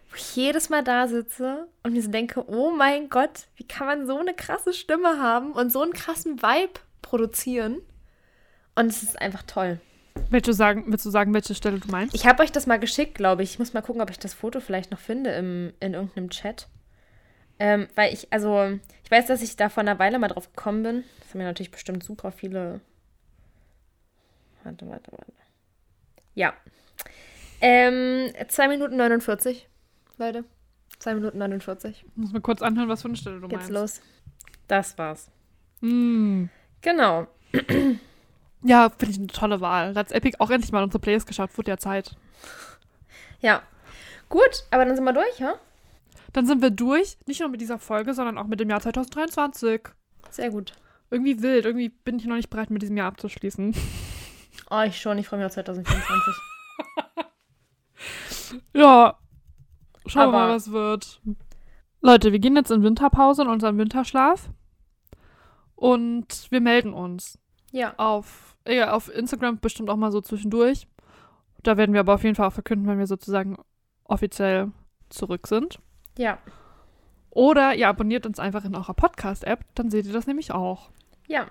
wo 0.09 0.15
ich 0.15 0.35
jedes 0.35 0.69
Mal 0.69 0.84
da 0.84 1.07
sitze 1.07 1.68
und 1.84 1.93
mir 1.93 2.01
so 2.01 2.11
denke, 2.11 2.47
oh 2.47 2.72
mein 2.72 3.09
Gott, 3.09 3.47
wie 3.55 3.68
kann 3.68 3.88
man 3.88 4.05
so 4.07 4.18
eine 4.18 4.34
krasse 4.34 4.73
Stimme 4.73 5.19
haben 5.22 5.51
und 5.53 5.72
so 5.72 5.81
einen 5.81 5.93
krassen 5.93 6.41
Vibe 6.41 6.80
produzieren? 7.01 7.81
Und 8.76 8.88
es 8.88 9.01
ist 9.01 9.19
einfach 9.19 9.43
toll. 9.43 9.80
Willst 10.30 10.47
du 10.47 10.53
sagen, 10.53 10.85
willst 10.88 11.05
du 11.05 11.09
sagen, 11.09 11.34
welche 11.34 11.55
Stelle 11.55 11.80
du 11.80 11.89
meinst? 11.89 12.14
Ich 12.15 12.26
habe 12.27 12.43
euch 12.43 12.51
das 12.51 12.68
mal 12.68 12.80
geschickt, 12.80 13.15
glaube 13.15 13.43
ich. 13.43 13.51
Ich 13.51 13.59
muss 13.59 13.73
mal 13.73 13.81
gucken, 13.81 14.01
ob 14.01 14.09
ich 14.09 14.19
das 14.19 14.34
Foto 14.34 14.59
vielleicht 14.59 14.91
noch 14.91 14.99
finde 14.99 15.31
im, 15.31 15.73
in 15.80 15.93
irgendeinem 15.93 16.30
Chat. 16.30 16.68
Ähm, 17.59 17.88
weil 17.95 18.13
ich, 18.13 18.31
also, 18.31 18.79
ich 19.03 19.11
weiß, 19.11 19.25
dass 19.27 19.41
ich 19.41 19.55
da 19.55 19.69
vor 19.69 19.81
einer 19.81 19.99
Weile 19.99 20.19
mal 20.19 20.27
drauf 20.27 20.53
gekommen 20.53 20.84
bin. 20.84 21.03
Das 21.19 21.29
haben 21.29 21.39
mir 21.39 21.45
natürlich 21.45 21.71
bestimmt 21.71 22.03
super 22.03 22.31
viele. 22.31 22.81
Warte, 24.63 24.88
warte, 24.89 25.11
warte. 25.11 25.34
Ja. 26.35 26.53
Ähm, 27.61 28.31
2 28.47 28.67
Minuten 28.67 28.97
49, 28.97 29.67
Leute. 30.17 30.43
2 30.99 31.15
Minuten 31.15 31.38
49. 31.39 32.05
Ich 32.07 32.15
muss 32.15 32.31
mir 32.31 32.41
kurz 32.41 32.61
anhören, 32.61 32.89
was 32.89 33.01
für 33.01 33.07
eine 33.07 33.17
Stelle 33.17 33.39
du 33.39 33.47
Geht's 33.47 33.69
meinst. 33.69 33.73
los. 33.73 34.01
Das 34.67 34.97
war's. 34.97 35.31
Mm. 35.81 36.45
Genau. 36.81 37.27
Ja, 38.63 38.89
finde 38.89 39.11
ich 39.11 39.17
eine 39.19 39.27
tolle 39.27 39.61
Wahl. 39.61 39.93
Da 39.93 39.99
hat 39.99 40.11
Epic 40.11 40.38
auch 40.39 40.49
endlich 40.49 40.71
mal 40.71 40.84
unsere 40.84 40.99
Plays 40.99 41.27
geschaut. 41.27 41.55
Wurde 41.57 41.69
ja 41.69 41.77
Zeit. 41.77 42.15
Ja. 43.39 43.61
Gut, 44.29 44.65
aber 44.71 44.84
dann 44.84 44.95
sind 44.95 45.05
wir 45.05 45.13
durch, 45.13 45.38
ja? 45.39 45.53
Dann 46.38 46.45
sind 46.45 46.61
wir 46.61 46.69
durch. 46.69 47.18
Nicht 47.26 47.39
nur 47.39 47.49
mit 47.49 47.61
dieser 47.61 47.80
Folge, 47.80 48.14
sondern 48.14 48.38
auch 48.38 48.45
mit 48.45 48.59
dem 48.59 48.69
Jahr 48.69 48.80
2023. 48.80 49.81
Sehr 50.30 50.51
gut. 50.51 50.73
Irgendwie 51.09 51.41
wild. 51.41 51.65
Irgendwie 51.65 51.89
bin 51.89 52.19
ich 52.19 52.27
noch 52.27 52.35
nicht 52.35 52.51
bereit, 52.51 52.69
mit 52.69 52.84
diesem 52.84 52.95
Jahr 52.95 53.07
abzuschließen. 53.07 53.76
Oh, 54.69 54.81
ich 54.81 54.99
schon. 54.99 55.18
Ich 55.18 55.27
freue 55.27 55.39
mich 55.39 55.45
auf 55.45 55.53
2024. 55.53 56.34
Ja. 58.73 59.18
Schauen 60.05 60.27
wir 60.27 60.31
mal, 60.31 60.49
was 60.49 60.72
wird. 60.72 61.22
Leute, 62.01 62.31
wir 62.31 62.39
gehen 62.39 62.55
jetzt 62.55 62.72
in 62.72 62.84
Winterpause 62.84 63.43
in 63.43 63.47
unseren 63.47 63.77
Winterschlaf. 63.77 64.49
Und 65.76 66.47
wir 66.49 66.59
melden 66.59 66.93
uns. 66.93 67.39
ja. 67.72 67.93
Auf, 67.97 68.57
ja, 68.68 68.91
auf 68.93 69.14
Instagram 69.14 69.59
bestimmt 69.59 69.89
auch 69.89 69.95
mal 69.95 70.11
so 70.11 70.22
zwischendurch. 70.22 70.88
Da 71.64 71.77
werden 71.77 71.93
wir 71.93 72.01
aber 72.01 72.15
auf 72.15 72.23
jeden 72.23 72.35
Fall 72.35 72.47
auch 72.47 72.53
verkünden, 72.53 72.88
wenn 72.88 72.99
wir 72.99 73.07
sozusagen 73.07 73.57
offiziell 74.03 74.72
zurück 75.09 75.47
sind. 75.47 75.80
Ja. 76.18 76.38
Oder 77.30 77.76
ihr 77.76 77.88
abonniert 77.88 78.26
uns 78.26 78.39
einfach 78.39 78.65
in 78.65 78.76
eurer 78.76 78.94
Podcast-App, 78.94 79.64
dann 79.76 79.91
seht 79.91 80.06
ihr 80.07 80.14
das 80.14 80.26
nämlich 80.27 80.52
auch. 80.52 80.89
Ja. 81.27 81.48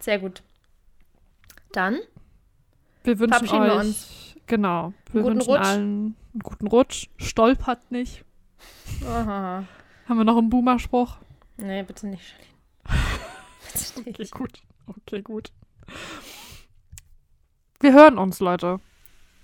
Sehr 0.00 0.18
gut. 0.18 0.42
Dann 1.72 1.98
Wir 3.02 3.18
wünschen 3.18 3.46
Verabschieden 3.46 3.64
wir 3.64 3.72
euch, 3.74 3.86
uns. 3.86 4.36
genau, 4.46 4.92
wir 5.12 5.22
guten 5.22 5.34
wünschen 5.36 5.50
Rutsch. 5.50 5.60
allen 5.66 6.16
einen 6.32 6.40
guten 6.42 6.66
Rutsch. 6.66 7.08
Stolpert 7.18 7.90
nicht. 7.90 8.24
Aha. 9.06 9.64
Haben 10.08 10.18
wir 10.18 10.24
noch 10.24 10.36
einen 10.38 10.50
Boomer-Spruch? 10.50 11.16
Nee, 11.56 11.82
bitte 11.82 12.06
nicht, 12.06 12.24
Charlene. 12.26 12.54
bitte 13.72 14.00
Okay, 14.00 14.14
nicht. 14.18 14.32
gut. 14.32 14.62
Okay, 14.86 15.22
gut. 15.22 15.52
Wir 17.80 17.92
hören 17.92 18.18
uns, 18.18 18.40
Leute. 18.40 18.80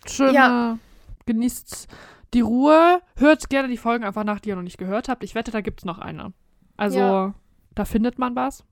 Schön. 0.06 0.34
Ja. 0.34 0.78
Genießt 1.26 1.88
die 2.34 2.40
Ruhe. 2.40 3.00
Hört 3.16 3.48
gerne 3.50 3.68
die 3.68 3.76
Folgen 3.76 4.04
einfach 4.04 4.24
nach, 4.24 4.40
die 4.40 4.50
ihr 4.50 4.56
noch 4.56 4.62
nicht 4.62 4.78
gehört 4.78 5.08
habt. 5.08 5.24
Ich 5.24 5.34
wette, 5.34 5.50
da 5.50 5.60
gibt 5.60 5.80
es 5.80 5.84
noch 5.84 5.98
eine. 5.98 6.32
Also, 6.76 6.98
Ja. 6.98 7.34
da 7.74 7.84
findet 7.84 8.18
man 8.18 8.34
was. 8.36 8.64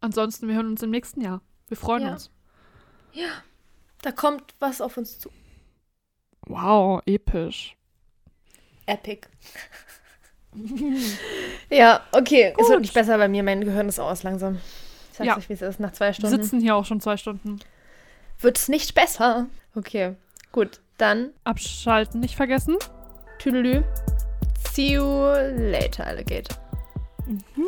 Ansonsten, 0.00 0.48
wir 0.48 0.54
hören 0.54 0.66
uns 0.68 0.82
im 0.82 0.90
nächsten 0.90 1.20
Jahr. 1.20 1.42
Wir 1.68 1.76
freuen 1.76 2.02
Ja. 2.04 2.12
uns. 2.12 2.30
Da 4.02 4.12
kommt 4.12 4.54
was 4.60 4.80
auf 4.80 4.96
uns 4.96 5.18
zu. 5.18 5.30
Wow, 6.46 7.02
episch. 7.06 7.76
Epic. 8.86 9.28
ja, 11.70 12.00
okay. 12.12 12.50
Es 12.52 12.56
Gut. 12.56 12.68
wird 12.70 12.80
nicht 12.82 12.94
besser 12.94 13.18
bei 13.18 13.28
mir. 13.28 13.42
Mein 13.42 13.60
Gehirn 13.64 13.88
ist 13.88 13.98
aus 14.00 14.22
langsam. 14.22 14.56
Ich 15.12 15.16
sag's 15.18 15.26
Ja. 15.28 15.36
euch, 15.36 15.48
wie 15.48 15.52
es 15.52 15.62
ist. 15.62 15.80
Nach 15.80 15.92
zwei 15.92 16.08
Wir 16.08 16.14
Stunden 16.14 16.42
sitzen 16.42 16.60
hier 16.60 16.74
auch 16.76 16.84
schon 16.84 17.00
zwei 17.00 17.16
Stunden. 17.16 17.60
wird 18.40 18.58
es 18.58 18.68
nicht 18.68 18.94
besser. 18.94 19.46
Okay, 19.74 20.16
gut. 20.52 20.80
Dann 21.00 21.30
Abschalten 21.44 22.20
nicht 22.20 22.36
vergessen. 22.36 22.76
Tüdelü. 23.38 23.82
See 24.70 24.92
you 24.92 25.02
later, 25.02 26.06
Alligator. 26.06 26.58
Mhm. 27.26 27.64